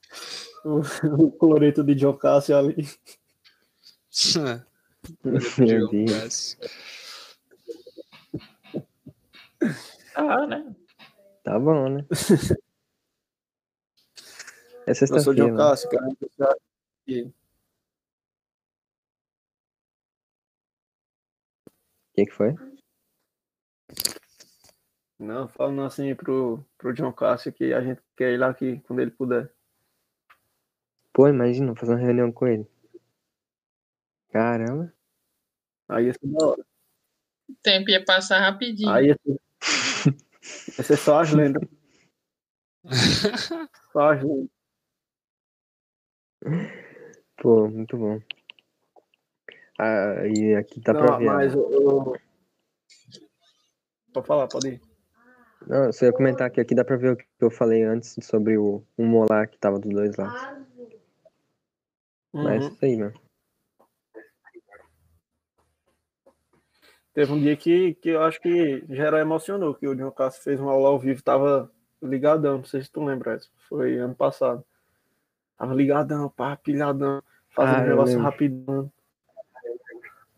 o, 0.64 0.80
o 1.24 1.30
cloreto 1.32 1.84
de 1.84 1.98
Jocássio 1.98 2.56
ali. 2.56 2.88
Meu 5.58 5.88
Deus. 5.90 6.56
Ah, 10.14 10.46
né? 10.46 10.74
Tá 11.44 11.58
bom, 11.58 11.88
né? 11.90 12.06
É 14.88 14.94
sexta-feira. 14.94 15.42
né? 15.46 15.50
Jocássio, 15.50 15.90
cara. 15.90 16.08
que- 17.04 17.22
O 17.22 17.32
que, 22.16 22.24
que 22.24 22.32
foi? 22.32 22.54
Não, 25.18 25.48
falando 25.48 25.82
assim 25.82 26.14
pro, 26.14 26.64
pro 26.78 26.94
John 26.94 27.12
Cássio 27.12 27.52
que 27.52 27.74
a 27.74 27.80
gente 27.82 28.00
quer 28.16 28.32
ir 28.32 28.38
lá 28.38 28.48
aqui 28.48 28.80
quando 28.80 29.00
ele 29.00 29.10
puder. 29.10 29.52
Pô, 31.12 31.28
imagina, 31.28 31.76
fazer 31.76 31.92
uma 31.92 32.00
reunião 32.00 32.32
com 32.32 32.46
ele. 32.46 32.66
Caramba. 34.30 34.92
Aí 35.88 36.06
ia 36.06 36.12
ser 36.12 36.26
da 36.26 36.46
hora. 36.46 36.66
O 37.48 37.54
tempo 37.62 37.90
ia 37.90 38.04
passar 38.04 38.40
rapidinho. 38.40 38.90
Aí 38.90 39.06
ia 39.08 39.18
ser, 39.22 39.38
ia 40.78 40.84
ser 40.84 40.96
só 40.96 41.20
as 41.20 41.32
lendas. 41.32 41.62
Só 43.92 44.12
as 44.12 44.22
lendas. 44.22 44.50
Pô, 47.38 47.68
muito 47.68 47.96
bom. 47.96 48.20
Ah, 49.78 50.26
e 50.26 50.54
aqui 50.54 50.80
tá 50.80 50.94
pra 50.94 51.10
Não, 51.10 51.18
ver. 51.18 51.24
mas 51.26 51.54
né? 51.54 51.62
eu. 51.62 52.16
Pode 54.12 54.26
falar, 54.26 54.48
pode 54.48 54.68
ir. 54.68 54.80
Não, 55.66 55.92
só 55.92 56.06
ia 56.06 56.12
comentar 56.12 56.50
que 56.50 56.60
aqui 56.60 56.74
dá 56.74 56.84
pra 56.84 56.96
ver 56.96 57.12
o 57.12 57.16
que 57.16 57.26
eu 57.40 57.50
falei 57.50 57.82
antes 57.82 58.16
sobre 58.22 58.56
o 58.56 58.82
um 58.96 59.06
molar 59.06 59.48
que 59.48 59.58
tava 59.58 59.78
dos 59.78 59.92
dois 59.92 60.16
lados. 60.16 60.40
Mas 62.32 62.64
Uhum. 62.64 62.72
isso 62.72 62.84
aí, 62.84 62.96
mano. 62.96 63.20
Teve 67.12 67.32
um 67.32 67.40
dia 67.40 67.56
que, 67.56 67.94
que 67.94 68.10
eu 68.10 68.22
acho 68.22 68.40
que 68.40 68.84
geral 68.90 69.20
emocionou, 69.20 69.74
que 69.74 69.88
o 69.88 69.94
John 69.94 70.10
Cássio 70.10 70.42
fez 70.42 70.60
uma 70.60 70.72
aula 70.72 70.88
ao 70.90 70.98
vivo, 70.98 71.22
tava 71.22 71.70
ligadão, 72.02 72.58
não 72.58 72.64
sei 72.64 72.82
se 72.82 72.92
tu 72.92 73.02
lembra, 73.02 73.38
foi 73.68 73.96
ano 73.96 74.14
passado. 74.14 74.62
Tava 75.56 75.72
ligadão, 75.74 76.28
pá, 76.28 76.56
pilhadão, 76.56 77.22
fazendo 77.48 77.78
Ah, 77.78 77.82
um 77.82 77.86
negócio 77.86 78.20
rapidão. 78.20 78.92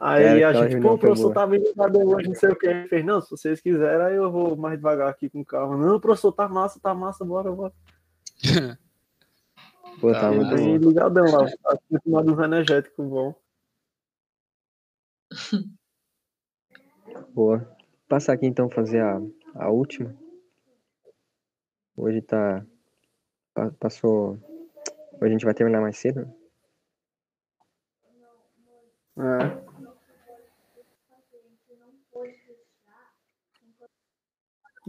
Aí 0.01 0.23
Era 0.25 0.49
a 0.51 0.69
gente, 0.69 0.81
pô, 0.81 0.97
professor 0.97 1.33
tá 1.35 1.45
meio 1.45 1.65
hoje, 2.07 2.29
não 2.29 2.35
sei 2.37 2.51
o 2.51 2.57
que. 2.57 2.66
Ele 2.69 2.87
fez, 2.89 3.05
não, 3.05 3.20
se 3.20 3.31
vocês 3.31 3.61
quiserem, 3.61 4.07
aí 4.07 4.15
eu 4.15 4.31
vou 4.31 4.57
mais 4.57 4.77
devagar 4.77 5.09
aqui 5.09 5.29
com 5.29 5.45
calma. 5.45 5.77
Não, 5.77 5.99
professor, 5.99 6.31
tá 6.33 6.49
massa, 6.49 6.79
tá 6.79 6.95
massa, 6.95 7.25
bora, 7.25 7.51
bora. 7.51 7.73
Pô, 10.01 10.12
Tá 10.12 10.20
tá 10.20 10.31
muito 10.31 10.55
bom. 10.57 10.77
ligadão 10.77 11.25
lá, 11.25 11.49
tomando 12.05 12.33
uns 12.33 12.39
energéticos 12.39 13.05
bom. 13.09 13.35
Boa. 17.35 17.69
Passar 18.09 18.35
aqui 18.35 18.47
então 18.47 18.70
fazer 18.70 19.01
a, 19.01 19.20
a 19.57 19.69
última. 19.70 20.15
Hoje 21.97 22.23
tá. 22.23 22.65
pa- 23.53 23.73
Passou. 23.81 24.39
Hoje 25.15 25.25
a 25.25 25.29
gente 25.29 25.45
vai 25.45 25.55
terminar 25.55 25.81
mais 25.81 25.99
cedo. 25.99 26.20
né? 29.16 29.45
É. 29.65 29.68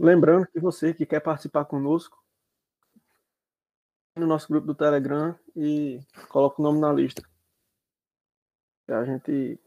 Lembrando 0.02 0.46
que 0.46 0.58
você 0.58 0.94
que 0.94 1.04
quer 1.04 1.20
participar 1.20 1.66
conosco, 1.66 2.24
no 4.16 4.26
nosso 4.26 4.48
grupo 4.48 4.66
do 4.66 4.74
Telegram 4.74 5.38
e 5.54 6.00
coloca 6.30 6.58
o 6.58 6.64
nome 6.64 6.80
na 6.80 6.90
lista. 6.90 7.22
A 8.88 9.04
gente 9.04 9.60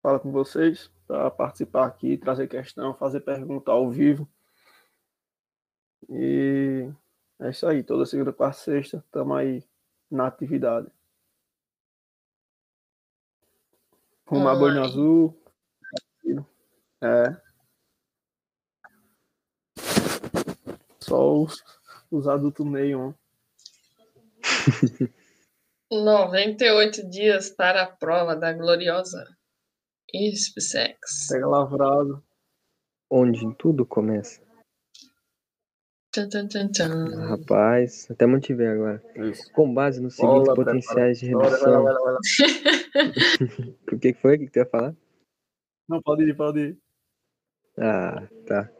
fala 0.00 0.20
com 0.20 0.30
vocês 0.30 0.92
para 1.08 1.28
participar 1.28 1.86
aqui, 1.86 2.16
trazer 2.16 2.46
questão, 2.46 2.94
fazer 2.94 3.18
pergunta 3.20 3.72
ao 3.72 3.90
vivo. 3.90 4.28
E 6.08 6.88
é 7.40 7.50
isso 7.50 7.66
aí, 7.66 7.82
toda 7.82 8.06
segunda, 8.06 8.32
quarta, 8.32 8.58
sexta, 8.58 8.98
estamos 8.98 9.36
aí 9.36 9.64
na 10.08 10.28
atividade. 10.28 10.86
Rumar 14.24 14.56
Boina 14.56 14.82
Online. 14.82 14.92
Azul. 14.92 15.42
É. 17.00 17.47
Só 21.08 21.42
os, 21.42 21.64
Os 22.10 22.28
adultos 22.28 22.66
meio. 22.66 23.14
98 25.90 27.08
dias 27.08 27.48
para 27.48 27.82
a 27.82 27.86
prova 27.86 28.36
da 28.36 28.52
gloriosa 28.52 29.24
ISPSEX. 30.12 31.28
Pega 31.30 31.46
lavrado. 31.46 32.22
Onde 33.10 33.40
tudo 33.56 33.86
começa. 33.86 34.42
Tchan, 36.12 36.28
tchan, 36.28 36.48
tchan, 36.48 36.68
tchan. 36.70 37.28
Rapaz, 37.28 38.10
até 38.10 38.26
motivei 38.26 38.66
agora. 38.66 39.02
Isso. 39.16 39.50
Com 39.52 39.72
base 39.72 40.02
nos 40.02 40.14
seguintes 40.14 40.44
Bola, 40.44 40.54
potenciais 40.54 41.20
de 41.20 41.26
redução. 41.26 41.86
O 43.90 43.98
que 43.98 44.12
foi? 44.12 44.36
O 44.36 44.38
que 44.38 44.46
que 44.46 44.52
tu 44.52 44.58
ia 44.58 44.66
falar? 44.66 44.94
Não, 45.88 46.02
pode 46.02 46.24
ir, 46.24 46.36
pode 46.36 46.60
ir. 46.60 46.78
Ah, 47.78 48.28
tá. 48.46 48.70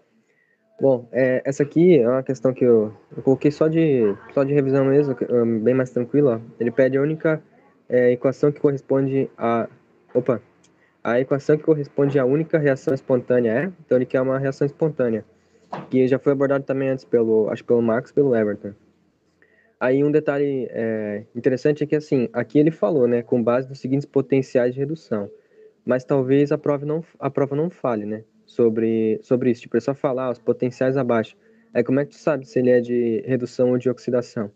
Bom, 0.81 1.09
é, 1.11 1.43
essa 1.45 1.65
aqui 1.65 1.99
é 1.99 2.09
uma 2.09 2.23
questão 2.23 2.55
que 2.55 2.65
eu, 2.65 2.93
eu 3.17 3.23
coloquei 3.25 3.51
só 3.51 3.67
de, 3.67 4.15
só 4.33 4.45
de 4.45 4.55
revisão 4.55 4.85
mesmo, 4.85 5.17
hum, 5.29 5.59
bem 5.59 5.75
mais 5.75 5.91
tranquilo, 5.91 6.31
ó. 6.31 6.41
Ele 6.61 6.71
pede 6.71 6.97
a 6.97 7.03
única 7.03 7.43
é, 7.89 8.13
equação 8.13 8.53
que 8.53 8.61
corresponde 8.61 9.29
a... 9.37 9.69
Opa! 10.15 10.41
A 11.03 11.19
equação 11.19 11.57
que 11.57 11.65
corresponde 11.65 12.17
à 12.19 12.25
única 12.25 12.59
reação 12.59 12.95
espontânea 12.95 13.53
é? 13.53 13.73
Então 13.85 13.99
ele 13.99 14.07
quer 14.07 14.21
uma 14.21 14.39
reação 14.39 14.67
espontânea. 14.67 15.25
Que 15.91 16.07
já 16.07 16.19
foi 16.19 16.33
abordado 16.33 16.65
também 16.65 16.91
antes 16.91 17.05
pelo, 17.05 17.49
acho 17.51 17.65
pelo 17.65 17.83
Max 17.83 18.13
pelo 18.13 18.37
Everton. 18.37 18.73
Aí 19.81 20.05
um 20.05 20.13
detalhe 20.13 20.69
é, 20.71 21.25
interessante 21.35 21.83
é 21.83 21.87
que 21.87 21.97
assim, 21.97 22.29
aqui 22.33 22.59
ele 22.59 22.71
falou, 22.71 23.09
né, 23.09 23.23
com 23.23 23.43
base 23.43 23.69
nos 23.69 23.81
seguintes 23.81 24.07
potenciais 24.07 24.75
de 24.75 24.81
redução. 24.81 25.29
Mas 25.85 26.05
talvez 26.05 26.53
a 26.53 26.59
prova 26.59 26.87
não, 26.87 27.03
a 27.19 27.31
prova 27.31 27.57
não 27.57 27.69
fale, 27.69 28.05
né, 28.05 28.23
sobre, 28.49 29.21
sobre 29.23 29.51
isso. 29.51 29.61
Tipo, 29.61 29.77
é 29.77 29.81
só 29.81 29.95
falar 29.95 30.31
os 30.31 30.39
potenciais 30.39 30.97
abaixo. 30.97 31.37
Aí 31.73 31.85
como 31.85 32.01
é 32.01 32.05
que 32.05 32.13
tu 32.13 32.17
sabe 32.17 32.49
se 32.49 32.59
ele 32.59 32.71
é 32.71 32.81
de 32.81 33.23
redução 33.27 33.71
ou 33.71 33.79
de 33.79 33.89
oxidação? 33.91 34.51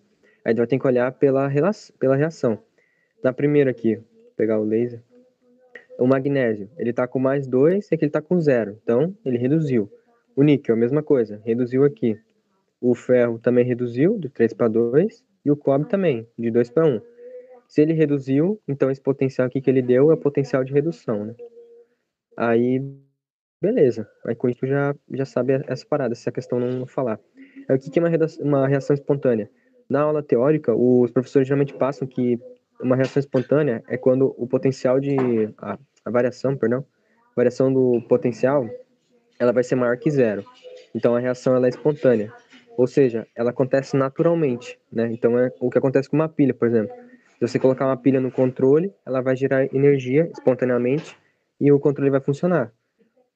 Aí 0.45 0.55
tu 0.55 0.59
vai 0.59 0.67
ter 0.67 0.79
que 0.79 0.87
olhar 0.87 1.13
pela, 1.13 1.49
pela 2.01 2.17
reação. 2.17 2.59
Na 3.23 3.33
primeira 3.33 3.71
aqui, 3.71 3.97
vou 3.97 4.33
pegar 4.37 4.59
o 4.59 4.65
laser. 4.65 5.03
O 5.99 6.07
magnésio, 6.07 6.69
ele 6.77 6.93
tá 6.93 7.07
com 7.07 7.19
mais 7.19 7.47
2 7.47 7.91
e 7.91 7.95
aqui 7.95 8.05
ele 8.05 8.11
tá 8.11 8.23
com 8.23 8.41
zero. 8.41 8.79
Então, 8.83 9.15
ele 9.25 9.39
reduziu. 9.39 9.93
O 10.35 10.43
níquel, 10.43 10.75
a 10.75 10.79
mesma 10.79 11.03
coisa, 11.03 11.41
reduziu 11.45 11.85
aqui. 11.85 12.19
O 12.81 12.95
ferro 12.95 13.39
também 13.39 13.65
reduziu, 13.65 14.19
de 14.19 14.29
3 14.31 14.55
para 14.55 14.69
2. 14.69 15.23
E 15.45 15.51
o 15.51 15.57
cobre 15.57 15.89
também, 15.89 16.27
de 16.37 16.51
2 16.51 16.71
para 16.71 16.87
1. 16.87 17.01
Se 17.69 17.83
ele 17.83 17.93
reduziu, 17.93 18.61
então 18.67 18.91
esse 18.91 19.01
potencial 19.01 19.47
aqui 19.47 19.61
que 19.61 19.71
ele 19.71 19.83
deu 19.83 20.11
é 20.11 20.15
o 20.15 20.19
potencial 20.19 20.65
de 20.65 20.73
redução, 20.73 21.27
né? 21.27 21.35
Aí, 22.37 22.83
beleza. 23.63 24.09
Aí 24.27 24.35
com 24.35 24.49
isso 24.49 24.67
já, 24.67 24.95
já 25.13 25.25
sabe 25.25 25.63
essa 25.69 25.87
parada, 25.87 26.15
se 26.17 26.29
a 26.29 26.33
questão 26.33 26.59
não 26.59 26.85
falar. 26.85 27.21
Aí, 27.69 27.77
o 27.77 27.79
que 27.79 27.91
que 27.91 27.99
é 28.01 28.03
uma, 28.03 28.09
reda- 28.09 28.27
uma 28.41 28.67
reação 28.67 28.93
espontânea? 28.93 29.49
Na 29.89 30.01
aula 30.03 30.23
teórica, 30.23 30.75
os 30.75 31.13
professores 31.13 31.47
geralmente 31.47 31.73
passam 31.75 32.07
que 32.09 32.41
uma 32.81 32.97
reação 32.97 33.21
espontânea 33.21 33.83
é 33.89 33.97
quando 33.97 34.35
o 34.37 34.47
potencial 34.49 34.99
de... 34.99 35.17
A, 35.59 35.79
a 36.05 36.11
variação, 36.11 36.57
perdão. 36.57 36.85
A 37.31 37.35
variação 37.37 37.73
do 37.73 38.03
potencial, 38.09 38.69
ela 39.39 39.53
vai 39.53 39.63
ser 39.63 39.77
maior 39.77 39.97
que 39.97 40.11
zero. 40.11 40.45
Então, 40.93 41.15
a 41.15 41.21
reação 41.21 41.55
ela 41.55 41.67
é 41.67 41.69
espontânea. 41.69 42.33
Ou 42.77 42.87
seja, 42.87 43.27
ela 43.37 43.51
acontece 43.51 43.97
naturalmente, 43.97 44.79
né? 44.91 45.09
Então, 45.13 45.39
é 45.39 45.53
o 45.61 45.71
que 45.71 45.79
acontece 45.79 46.09
com 46.09 46.17
uma 46.17 46.29
pilha, 46.29 46.53
por 46.53 46.67
exemplo. 46.67 46.93
Se 47.39 47.49
você 47.49 47.59
colocar 47.59 47.87
uma 47.87 47.97
pilha 47.97 48.21
no 48.21 48.33
controle, 48.33 48.93
ela 49.07 49.21
vai 49.21 49.37
gerar 49.37 49.73
energia 49.75 50.29
espontaneamente 50.33 51.17
e 51.61 51.71
o 51.71 51.79
controle 51.79 52.11
vai 52.11 52.21
funcionar. 52.21 52.73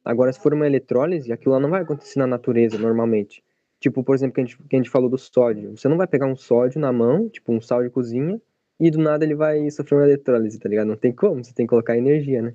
Agora, 0.06 0.32
se 0.32 0.38
for 0.38 0.54
uma 0.54 0.68
eletrólise, 0.68 1.32
aquilo 1.32 1.54
lá 1.54 1.60
não 1.60 1.68
vai 1.68 1.82
acontecer 1.82 2.20
na 2.20 2.28
natureza, 2.28 2.78
normalmente. 2.78 3.42
Tipo, 3.80 4.04
por 4.04 4.14
exemplo, 4.14 4.34
que 4.36 4.40
a, 4.40 4.44
gente, 4.44 4.56
que 4.56 4.76
a 4.76 4.78
gente 4.78 4.88
falou 4.88 5.10
do 5.10 5.18
sódio. 5.18 5.76
Você 5.76 5.88
não 5.88 5.96
vai 5.96 6.06
pegar 6.06 6.26
um 6.26 6.36
sódio 6.36 6.80
na 6.80 6.92
mão, 6.92 7.28
tipo 7.28 7.52
um 7.52 7.60
sal 7.60 7.82
de 7.82 7.90
cozinha, 7.90 8.40
e 8.78 8.88
do 8.88 8.98
nada 8.98 9.24
ele 9.24 9.34
vai 9.34 9.68
sofrer 9.68 9.96
uma 9.96 10.04
eletrólise, 10.04 10.60
tá 10.60 10.68
ligado? 10.68 10.86
Não 10.86 10.96
tem 10.96 11.12
como, 11.12 11.42
você 11.42 11.52
tem 11.52 11.66
que 11.66 11.70
colocar 11.70 11.98
energia, 11.98 12.40
né? 12.40 12.54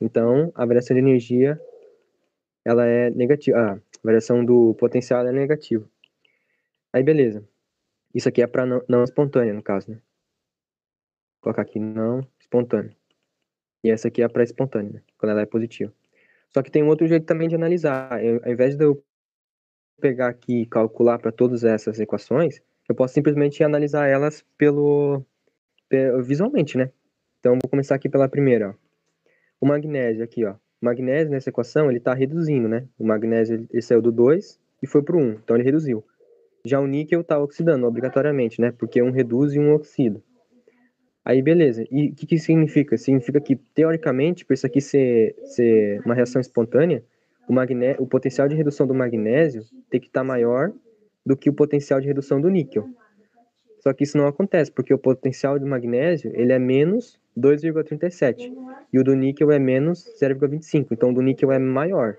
Então, 0.00 0.50
a 0.56 0.66
variação 0.66 0.92
de 0.94 1.00
energia, 1.00 1.60
ela 2.64 2.84
é 2.84 3.10
negativa. 3.10 3.58
Ah, 3.58 3.72
a 3.74 3.80
variação 4.02 4.44
do 4.44 4.74
potencial 4.74 5.24
é 5.24 5.30
negativa. 5.32 5.88
Aí, 6.92 7.04
beleza. 7.04 7.46
Isso 8.12 8.28
aqui 8.28 8.42
é 8.42 8.46
para 8.48 8.66
não, 8.66 8.82
não 8.88 9.04
espontânea, 9.04 9.54
no 9.54 9.62
caso, 9.62 9.90
né? 9.92 9.96
Vou 11.36 11.42
colocar 11.42 11.62
aqui 11.62 11.78
não 11.78 12.26
espontânea. 12.40 12.96
E 13.84 13.90
essa 13.90 14.08
aqui 14.08 14.20
é 14.20 14.28
para 14.28 14.42
espontânea, 14.42 14.94
né? 14.94 15.02
quando 15.16 15.30
ela 15.30 15.42
é 15.42 15.46
positiva. 15.46 15.92
Só 16.52 16.62
que 16.62 16.70
tem 16.70 16.82
um 16.82 16.88
outro 16.88 17.06
jeito 17.06 17.26
também 17.26 17.48
de 17.48 17.54
analisar. 17.54 18.22
Eu, 18.24 18.40
ao 18.44 18.52
invés 18.52 18.76
de 18.76 18.84
eu 18.84 19.02
pegar 20.00 20.28
aqui 20.28 20.62
e 20.62 20.66
calcular 20.66 21.18
para 21.18 21.32
todas 21.32 21.64
essas 21.64 21.98
equações, 22.00 22.60
eu 22.88 22.94
posso 22.94 23.14
simplesmente 23.14 23.62
analisar 23.62 24.06
elas 24.08 24.44
pelo, 24.56 25.22
pe- 25.88 26.22
visualmente, 26.22 26.78
né? 26.78 26.90
Então, 27.40 27.54
vou 27.62 27.70
começar 27.70 27.94
aqui 27.94 28.08
pela 28.08 28.28
primeira, 28.28 28.70
ó. 28.70 28.74
O 29.60 29.66
magnésio 29.66 30.24
aqui, 30.24 30.44
ó. 30.44 30.54
O 30.80 30.84
magnésio 30.86 31.30
nessa 31.30 31.50
equação, 31.50 31.88
ele 31.90 31.98
está 31.98 32.14
reduzindo, 32.14 32.68
né? 32.68 32.86
O 32.98 33.04
magnésio, 33.04 33.66
ele 33.70 33.82
saiu 33.82 34.00
do 34.00 34.12
2 34.12 34.60
e 34.82 34.86
foi 34.86 35.02
para 35.02 35.16
o 35.16 35.20
1, 35.20 35.32
então 35.32 35.56
ele 35.56 35.64
reduziu. 35.64 36.04
Já 36.64 36.80
o 36.80 36.86
níquel 36.86 37.22
está 37.22 37.38
oxidando, 37.38 37.86
obrigatoriamente, 37.86 38.60
né? 38.60 38.72
Porque 38.72 39.02
um 39.02 39.10
reduz 39.10 39.54
e 39.54 39.58
um 39.58 39.74
oxida. 39.74 40.22
Aí, 41.28 41.42
beleza. 41.42 41.84
E 41.90 42.08
o 42.08 42.14
que, 42.14 42.24
que 42.24 42.38
significa? 42.38 42.96
Significa 42.96 43.38
que, 43.38 43.54
teoricamente, 43.54 44.46
para 44.46 44.54
isso 44.54 44.66
aqui 44.66 44.80
ser, 44.80 45.36
ser 45.44 46.00
uma 46.02 46.14
reação 46.14 46.40
espontânea, 46.40 47.04
o, 47.46 47.52
magné... 47.52 47.96
o 47.98 48.06
potencial 48.06 48.48
de 48.48 48.54
redução 48.54 48.86
do 48.86 48.94
magnésio 48.94 49.62
tem 49.90 50.00
que 50.00 50.06
estar 50.06 50.24
maior 50.24 50.72
do 51.26 51.36
que 51.36 51.50
o 51.50 51.52
potencial 51.52 52.00
de 52.00 52.06
redução 52.06 52.40
do 52.40 52.48
níquel. 52.48 52.88
Só 53.80 53.92
que 53.92 54.04
isso 54.04 54.16
não 54.16 54.26
acontece, 54.26 54.72
porque 54.72 54.94
o 54.94 54.96
potencial 54.98 55.58
do 55.58 55.66
magnésio 55.66 56.32
ele 56.34 56.50
é 56.50 56.58
menos 56.58 57.20
2,37 57.38 58.50
e 58.90 58.98
o 58.98 59.04
do 59.04 59.14
níquel 59.14 59.52
é 59.52 59.58
menos 59.58 60.06
0,25. 60.18 60.86
Então, 60.92 61.10
o 61.10 61.14
do 61.14 61.20
níquel 61.20 61.52
é 61.52 61.58
maior. 61.58 62.16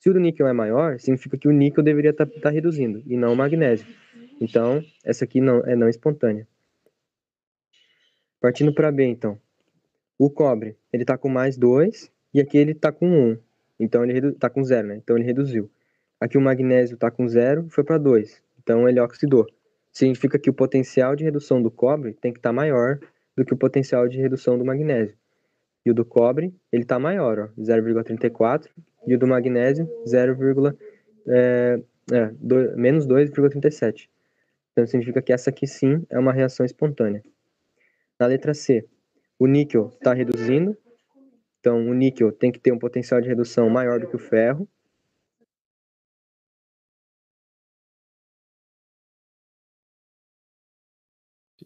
Se 0.00 0.10
o 0.10 0.12
do 0.12 0.18
níquel 0.18 0.48
é 0.48 0.52
maior, 0.52 0.98
significa 0.98 1.38
que 1.38 1.46
o 1.46 1.52
níquel 1.52 1.84
deveria 1.84 2.10
estar 2.10 2.50
reduzindo 2.50 3.00
e 3.06 3.16
não 3.16 3.32
o 3.32 3.36
magnésio. 3.36 3.86
Então, 4.40 4.82
essa 5.04 5.24
aqui 5.24 5.40
não 5.40 5.60
é 5.60 5.76
não 5.76 5.88
espontânea. 5.88 6.48
Partindo 8.40 8.72
para 8.72 8.90
B, 8.90 9.04
então. 9.04 9.38
O 10.18 10.30
cobre, 10.30 10.76
ele 10.92 11.02
está 11.02 11.16
com 11.16 11.28
mais 11.28 11.56
2 11.56 12.10
e 12.34 12.40
aqui 12.40 12.58
ele 12.58 12.72
está 12.72 12.90
com 12.90 13.06
1. 13.06 13.38
Então, 13.78 14.04
ele 14.04 14.28
está 14.28 14.50
com 14.50 14.62
0, 14.62 14.88
né? 14.88 14.96
Então, 14.96 15.16
ele 15.16 15.24
reduziu. 15.24 15.70
Aqui 16.20 16.36
o 16.36 16.40
magnésio 16.40 16.94
está 16.94 17.10
com 17.10 17.26
0 17.26 17.66
e 17.66 17.70
foi 17.70 17.82
para 17.84 17.96
2. 17.98 18.42
Então, 18.62 18.88
ele 18.88 19.00
oxidou. 19.00 19.46
Significa 19.92 20.38
que 20.38 20.50
o 20.50 20.52
potencial 20.52 21.16
de 21.16 21.24
redução 21.24 21.62
do 21.62 21.70
cobre 21.70 22.12
tem 22.14 22.32
que 22.32 22.38
estar 22.38 22.52
maior 22.52 22.98
do 23.36 23.44
que 23.44 23.52
o 23.54 23.56
potencial 23.56 24.06
de 24.06 24.18
redução 24.18 24.58
do 24.58 24.64
magnésio. 24.64 25.16
E 25.84 25.90
o 25.90 25.94
do 25.94 26.04
cobre, 26.04 26.54
ele 26.70 26.82
está 26.82 26.98
maior, 26.98 27.38
ó, 27.38 27.48
0,34. 27.62 28.70
E 29.06 29.14
o 29.14 29.18
do 29.18 29.26
magnésio, 29.26 29.88
0, 30.06 30.36
é, 31.26 31.80
é, 32.12 32.26
do- 32.38 32.76
menos 32.76 33.06
2,37. 33.06 34.10
Então, 34.72 34.86
significa 34.86 35.22
que 35.22 35.32
essa 35.32 35.48
aqui 35.50 35.66
sim 35.66 36.04
é 36.10 36.18
uma 36.18 36.32
reação 36.32 36.64
espontânea. 36.66 37.22
Na 38.20 38.26
letra 38.26 38.54
C, 38.54 38.88
o 39.38 39.46
níquel 39.48 39.88
está 39.88 40.12
reduzindo. 40.14 40.76
Então, 41.60 41.88
o 41.88 41.94
níquel 41.94 42.32
tem 42.32 42.52
que 42.52 42.60
ter 42.60 42.72
um 42.72 42.78
potencial 42.78 43.20
de 43.20 43.28
redução 43.28 43.70
maior 43.70 44.00
do 44.00 44.08
que 44.08 44.16
o 44.16 44.20
ferro. 44.20 44.68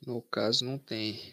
No 0.07 0.23
caso, 0.23 0.65
não 0.65 0.79
tem. 0.79 1.33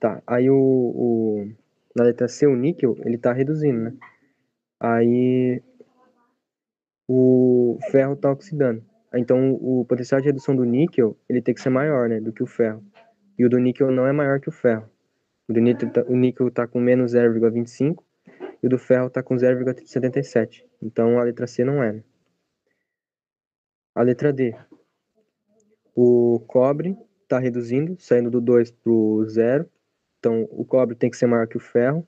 Tá, 0.00 0.22
aí 0.26 0.50
o, 0.50 0.56
o- 0.56 1.52
na 1.96 2.04
letra 2.04 2.28
C, 2.28 2.46
o 2.46 2.56
níquel, 2.56 2.96
ele 3.04 3.18
tá 3.18 3.32
reduzindo, 3.32 3.80
né? 3.80 3.96
Aí 4.80 5.62
o 7.08 7.78
ferro 7.90 8.16
tá 8.16 8.30
oxidando. 8.32 8.84
Então 9.14 9.52
o 9.54 9.84
potencial 9.84 10.20
de 10.20 10.26
redução 10.26 10.54
do 10.54 10.64
níquel, 10.64 11.16
ele 11.28 11.40
tem 11.40 11.54
que 11.54 11.60
ser 11.60 11.70
maior, 11.70 12.08
né, 12.08 12.20
do 12.20 12.32
que 12.32 12.42
o 12.42 12.46
ferro. 12.46 12.82
E 13.38 13.44
o 13.44 13.48
do 13.48 13.58
níquel 13.58 13.90
não 13.90 14.06
é 14.06 14.12
maior 14.12 14.40
que 14.40 14.48
o 14.48 14.52
ferro. 14.52 14.88
O 15.48 15.52
do 15.52 15.60
níquel 15.60 15.90
tá, 15.90 16.04
o 16.06 16.16
níquel 16.16 16.50
tá 16.50 16.66
com 16.66 16.80
menos 16.80 17.14
0,25 17.14 18.02
e 18.62 18.66
o 18.66 18.70
do 18.70 18.78
ferro 18.78 19.08
tá 19.08 19.22
com 19.22 19.34
0,77. 19.34 20.64
Então 20.82 21.18
a 21.18 21.24
letra 21.24 21.46
C 21.46 21.64
não 21.64 21.82
é. 21.82 21.92
né? 21.92 22.02
A 23.94 24.02
letra 24.02 24.32
D. 24.32 24.54
O 25.94 26.38
cobre 26.46 26.96
tá 27.26 27.38
reduzindo, 27.38 27.96
saindo 27.98 28.30
do 28.30 28.40
2 28.40 28.70
pro 28.70 29.24
0. 29.28 29.68
Então, 30.18 30.48
o 30.50 30.64
cobre 30.64 30.96
tem 30.96 31.10
que 31.10 31.16
ser 31.16 31.26
maior 31.26 31.46
que 31.46 31.56
o 31.56 31.60
ferro. 31.60 32.06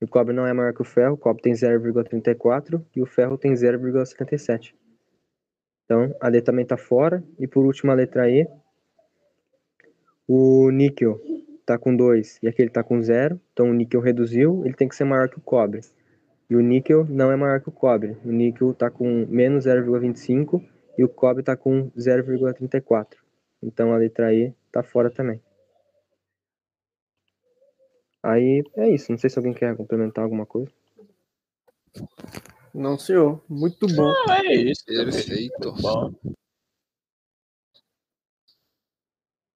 O 0.00 0.08
cobre 0.08 0.34
não 0.34 0.46
é 0.46 0.52
maior 0.52 0.72
que 0.74 0.82
o 0.82 0.84
ferro. 0.84 1.14
O 1.14 1.18
cobre 1.18 1.42
tem 1.42 1.52
0,34 1.52 2.82
e 2.96 3.02
o 3.02 3.06
ferro 3.06 3.38
tem 3.38 3.52
0,77. 3.52 4.74
Então, 5.90 6.14
a 6.20 6.30
D 6.30 6.40
também 6.40 6.62
está 6.62 6.76
fora. 6.76 7.20
E 7.36 7.48
por 7.48 7.66
último, 7.66 7.90
a 7.90 7.94
letra 7.94 8.30
E. 8.30 8.46
O 10.28 10.70
níquel 10.70 11.20
está 11.58 11.76
com 11.76 11.96
2 11.96 12.38
e 12.44 12.46
aqui 12.46 12.62
ele 12.62 12.70
está 12.70 12.84
com 12.84 13.02
0. 13.02 13.40
Então, 13.52 13.68
o 13.68 13.72
níquel 13.72 14.00
reduziu. 14.00 14.64
Ele 14.64 14.74
tem 14.74 14.88
que 14.88 14.94
ser 14.94 15.02
maior 15.02 15.28
que 15.28 15.38
o 15.38 15.40
cobre. 15.40 15.80
E 16.48 16.54
o 16.54 16.60
níquel 16.60 17.04
não 17.06 17.32
é 17.32 17.34
maior 17.34 17.60
que 17.60 17.68
o 17.68 17.72
cobre. 17.72 18.16
O 18.24 18.30
níquel 18.30 18.70
está 18.70 18.88
com 18.88 19.26
menos 19.26 19.66
0,25 19.66 20.64
e 20.96 21.02
o 21.02 21.08
cobre 21.08 21.40
está 21.40 21.56
com 21.56 21.90
0,34. 21.98 23.16
Então 23.60 23.92
a 23.92 23.96
letra 23.96 24.32
E 24.32 24.54
está 24.68 24.84
fora 24.84 25.10
também. 25.10 25.40
Aí 28.22 28.62
é 28.76 28.88
isso. 28.90 29.10
Não 29.10 29.18
sei 29.18 29.28
se 29.28 29.40
alguém 29.40 29.52
quer 29.52 29.76
complementar 29.76 30.22
alguma 30.22 30.46
coisa. 30.46 30.70
Não, 32.74 32.98
senhor. 32.98 33.42
Muito 33.48 33.86
bom. 33.88 34.04
Não, 34.04 34.34
é 34.34 34.54
isso. 34.54 34.84
Perfeito. 34.84 35.72
Bom. 35.80 36.14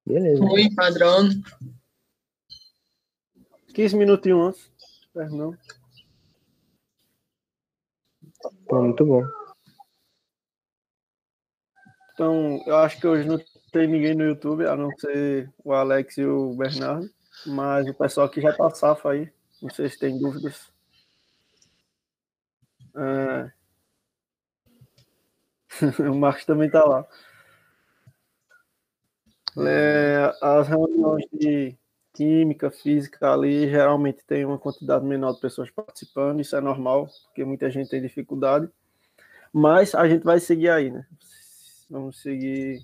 Beleza. 0.07 0.45
Oi, 0.45 0.69
padrão. 0.75 1.29
15 3.75 3.97
minutinhos 3.97 4.49
antes. 4.49 4.71
Perdão. 5.13 5.57
Pô, 8.69 8.83
muito 8.83 9.07
bom. 9.07 9.23
Então, 12.13 12.63
eu 12.67 12.77
acho 12.77 13.01
que 13.01 13.07
hoje 13.07 13.27
não 13.27 13.39
tem 13.73 13.89
ninguém 13.89 14.15
no 14.15 14.25
YouTube, 14.25 14.67
a 14.67 14.77
não 14.77 14.91
ser 14.99 15.53
o 15.65 15.73
Alex 15.73 16.19
e 16.19 16.25
o 16.25 16.55
Bernardo. 16.55 17.09
Mas 17.47 17.89
o 17.89 17.95
pessoal 17.95 18.27
aqui 18.27 18.41
já 18.41 18.53
tá 18.53 18.71
safo 18.71 19.09
aí. 19.09 19.33
Não 19.61 19.71
sei 19.71 19.89
se 19.89 19.99
tem 19.99 20.19
dúvidas. 20.19 20.74
É... 22.97 23.51
o 26.09 26.15
Marcos 26.15 26.45
também 26.45 26.71
tá 26.71 26.85
lá. 26.85 27.07
É, 29.57 30.33
as 30.43 30.69
reuniões 30.69 31.25
de 31.33 31.77
química, 32.13 32.71
física 32.71 33.33
ali, 33.33 33.69
geralmente 33.69 34.25
tem 34.25 34.45
uma 34.45 34.59
quantidade 34.59 35.05
menor 35.05 35.33
de 35.33 35.41
pessoas 35.41 35.71
participando, 35.71 36.41
isso 36.41 36.57
é 36.57 36.61
normal, 36.61 37.09
porque 37.27 37.45
muita 37.45 37.71
gente 37.71 37.91
tem 37.91 38.01
dificuldade. 38.01 38.69
Mas 39.53 39.95
a 39.95 40.09
gente 40.09 40.25
vai 40.25 40.41
seguir 40.41 40.71
aí, 40.71 40.91
né? 40.91 41.07
Vamos 41.89 42.21
seguir. 42.21 42.83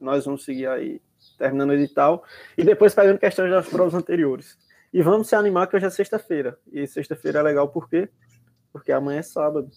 Nós 0.00 0.24
vamos 0.24 0.44
seguir 0.44 0.66
aí, 0.66 1.00
terminando 1.38 1.70
o 1.70 1.74
edital, 1.74 2.24
e 2.56 2.64
depois 2.64 2.94
pegando 2.94 3.18
questões 3.18 3.50
das 3.50 3.68
provas 3.68 3.94
anteriores. 3.94 4.58
E 4.92 5.02
vamos 5.02 5.28
se 5.28 5.34
animar 5.34 5.66
que 5.66 5.76
hoje 5.76 5.86
é 5.86 5.90
sexta-feira. 5.90 6.58
E 6.72 6.86
sexta-feira 6.86 7.40
é 7.40 7.42
legal 7.42 7.68
por 7.68 7.88
quê? 7.88 8.08
Porque 8.76 8.92
amanhã 8.92 9.20
é 9.20 9.22
sábado. 9.22 9.70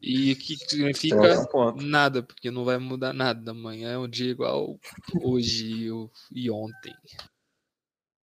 E 0.00 0.32
o 0.32 0.36
que 0.36 0.56
significa 0.56 1.16
nada, 1.74 2.22
porque 2.22 2.50
não 2.50 2.66
vai 2.66 2.76
mudar 2.76 3.14
nada. 3.14 3.50
Amanhã 3.50 3.92
é 3.92 3.98
um 3.98 4.06
dia 4.06 4.30
igual 4.30 4.78
hoje 5.22 5.88
e 6.30 6.50
ontem. 6.50 6.94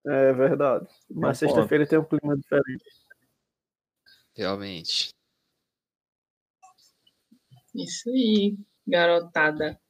É 0.06 0.32
verdade. 0.34 0.86
Mas 1.10 1.40
Bom 1.40 1.48
ponto. 1.48 1.56
sexta-feira 1.56 1.88
tem 1.88 1.98
um 1.98 2.06
clima 2.06 2.38
diferente. 2.38 2.86
Realmente. 4.36 5.10
Isso 7.74 8.10
aí, 8.12 8.56
garotada. 8.88 9.82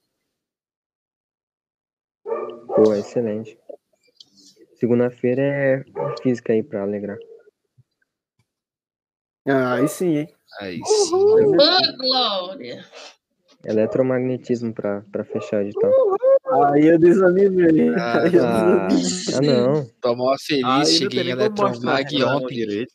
Pô, 2.24 2.94
excelente. 2.94 3.60
Segunda-feira 4.76 5.42
é 5.42 5.84
física 6.22 6.54
aí 6.54 6.64
pra 6.64 6.84
alegrar. 6.84 7.18
Ah, 9.48 9.76
aí 9.76 9.88
sim, 9.88 10.18
hein? 10.18 10.28
Aí 10.60 10.82
sim. 10.86 11.12
Glória! 11.98 12.86
Eletromagnetismo 13.64 14.74
pra, 14.74 15.02
pra 15.12 15.24
fechar 15.24 15.58
o 15.58 15.62
edital. 15.62 15.92
Aí 16.74 16.86
eu 16.88 17.00
desanimei. 17.00 17.94
Ah, 17.96 18.22
Aí 18.22 18.34
eu 18.36 18.46
Ah, 18.46 18.88
desanimei. 18.88 19.50
ah 19.58 19.62
não. 19.62 19.86
Tomou 20.02 20.28
uma 20.28 20.38
feliz, 20.38 20.66
Aí 20.66 20.86
cheguei 20.86 21.20
tem 21.24 21.30
em 21.30 21.32
a 21.32 21.36
Eletromag 21.36 22.24
ontem. 22.24 22.86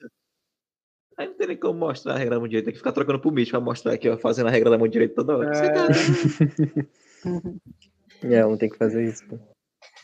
Aí 1.19 1.27
não 1.27 1.35
tem 1.35 1.47
nem 1.49 1.57
como 1.57 1.79
mostrar 1.79 2.15
a 2.15 2.19
regra 2.19 2.37
da 2.37 2.41
mão 2.41 2.49
direita. 2.49 2.67
Tem 2.67 2.73
que 2.73 2.79
ficar 2.79 2.93
trocando 2.93 3.21
pro 3.21 3.31
bicho 3.31 3.51
pra 3.51 3.61
mostrar 3.61 3.93
aqui, 3.93 4.09
ó, 4.09 4.17
fazendo 4.17 4.47
a 4.47 4.51
regra 4.51 4.71
da 4.71 4.79
mão 4.79 4.89
direita 4.89 5.15
toda 5.17 5.37
hora. 5.37 5.55
Você 5.55 5.71
tá 5.71 5.87
É, 8.23 8.43
vamos 8.43 8.59
ter 8.59 8.69
que 8.71 8.77
fazer 8.77 9.05
isso. 9.05 9.27
Pô. 9.27 9.39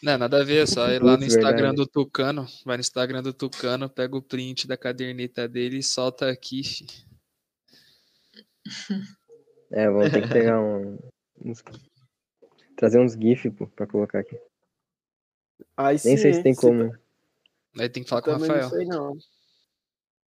Não, 0.06 0.16
nada 0.16 0.40
a 0.40 0.44
ver, 0.44 0.62
é 0.62 0.66
só 0.66 0.88
ir 0.88 1.02
lá 1.02 1.16
no 1.16 1.24
Instagram 1.24 1.74
do 1.74 1.84
Tucano, 1.84 2.46
vai 2.64 2.76
no 2.76 2.80
Instagram 2.80 3.24
do 3.24 3.32
Tucano, 3.34 3.90
pega 3.90 4.16
o 4.16 4.22
print 4.22 4.64
da 4.68 4.76
caderneta 4.76 5.48
dele 5.48 5.78
e 5.78 5.82
solta 5.82 6.30
aqui, 6.30 6.62
fi. 6.62 6.86
É, 9.72 9.90
vamos 9.90 10.12
ter 10.12 10.22
que 10.22 10.28
pegar 10.28 10.60
um. 10.60 10.96
uns- 11.44 11.64
trazer 12.76 13.00
uns 13.00 13.14
GIF, 13.14 13.50
pô, 13.50 13.66
pra 13.66 13.84
colocar 13.84 14.20
aqui. 14.20 14.38
Aí 15.76 15.98
sim, 15.98 16.10
Nem 16.10 16.18
sei 16.18 16.32
se 16.34 16.42
tem 16.44 16.54
como. 16.54 16.96
Aí 17.76 17.88
tem 17.88 18.04
que 18.04 18.08
falar 18.08 18.22
com 18.22 18.30
o 18.30 18.34
Rafael. 18.34 18.62
não 18.62 18.70
sei, 18.70 18.84
não. 18.86 19.18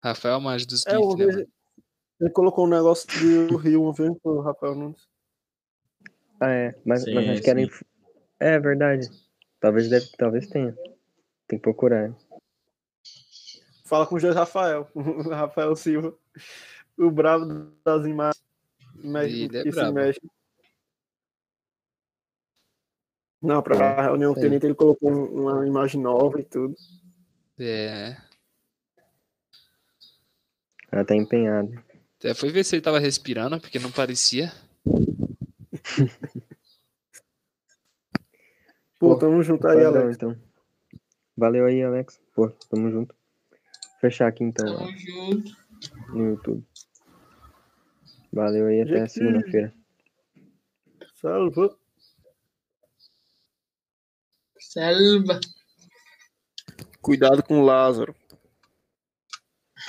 Rafael 0.04 0.42
manja 0.42 0.66
dos 0.66 0.88
É, 0.88 0.90
GIF, 0.90 1.02
uma 1.04 1.18
né, 1.18 1.26
mano? 1.28 1.48
ele 2.22 2.30
colocou 2.32 2.66
um 2.66 2.70
negócio 2.70 3.08
do 3.48 3.58
Rio 3.58 3.84
uma 3.84 3.94
vez 3.94 4.12
pro 4.24 4.42
Rafael 4.42 4.74
Nunes. 4.74 5.08
Ah, 6.42 6.50
é. 6.52 6.76
Mas, 6.84 7.04
Sim, 7.04 7.14
mas 7.14 7.30
acho 7.30 7.42
que 7.44 7.50
era. 7.52 7.60
sim. 7.60 7.66
inf- 7.68 7.84
É 8.40 8.60
verdade. 8.60 9.08
Talvez, 9.60 9.90
deve, 9.90 10.08
talvez 10.18 10.48
tenha. 10.48 10.74
Tem 11.48 11.58
que 11.58 11.64
procurar. 11.64 12.14
Fala 13.86 14.06
com 14.06 14.16
o 14.16 14.20
José 14.20 14.34
Rafael, 14.38 14.88
o 14.94 15.30
Rafael 15.30 15.76
Silva, 15.76 16.14
o 16.98 17.10
bravo 17.10 17.72
das 17.86 18.06
imagens 18.06 18.44
Ele 19.04 19.58
é 19.58 19.64
que 19.64 19.72
se 19.72 19.92
mexe. 19.92 20.22
Não, 23.42 23.62
pra 23.62 23.76
É, 23.78 24.02
reunião 24.02 24.34
aí. 24.34 24.42
tenente 24.42 24.66
ele 24.66 24.76
colocou 24.76 25.10
um- 25.12 25.42
uma 25.44 25.66
imagem 25.68 26.02
nova 26.02 26.40
e 26.40 26.44
tudo. 26.44 26.76
É. 27.60 28.18
Ela 30.92 31.06
tá 31.06 31.16
empenhada. 31.16 31.70
Até 32.20 32.34
foi 32.34 32.50
ver 32.52 32.64
se 32.64 32.76
ele 32.76 32.82
tava 32.82 33.00
respirando, 33.00 33.60
porque 33.62 33.78
não 33.80 33.92
parecia. 33.92 34.52
Pô, 39.00 39.10
Pô, 39.14 39.18
tamo 39.18 39.42
junto 39.44 39.68
aí, 39.68 39.84
Alex. 39.84 40.16
então. 40.16 40.36
Valeu 41.36 41.66
aí, 41.66 41.84
Alex. 41.84 42.20
Pô, 42.34 42.50
tamo 42.70 42.90
junto. 42.90 43.16
Fechar 44.02 44.28
aqui 44.28 44.44
então 44.44 44.66
Tamo 44.78 44.98
junto. 44.98 45.52
no 46.14 46.26
YouTube. 46.30 46.66
Valeu 48.34 48.68
aí, 48.68 48.82
até 48.82 49.00
Gente. 49.00 49.12
segunda-feira. 49.12 49.74
Salve. 51.16 51.72
Selva. 54.60 55.40
Cuidado 57.02 57.42
com 57.44 57.60
o 57.62 57.66
Lázaro. 57.66 58.16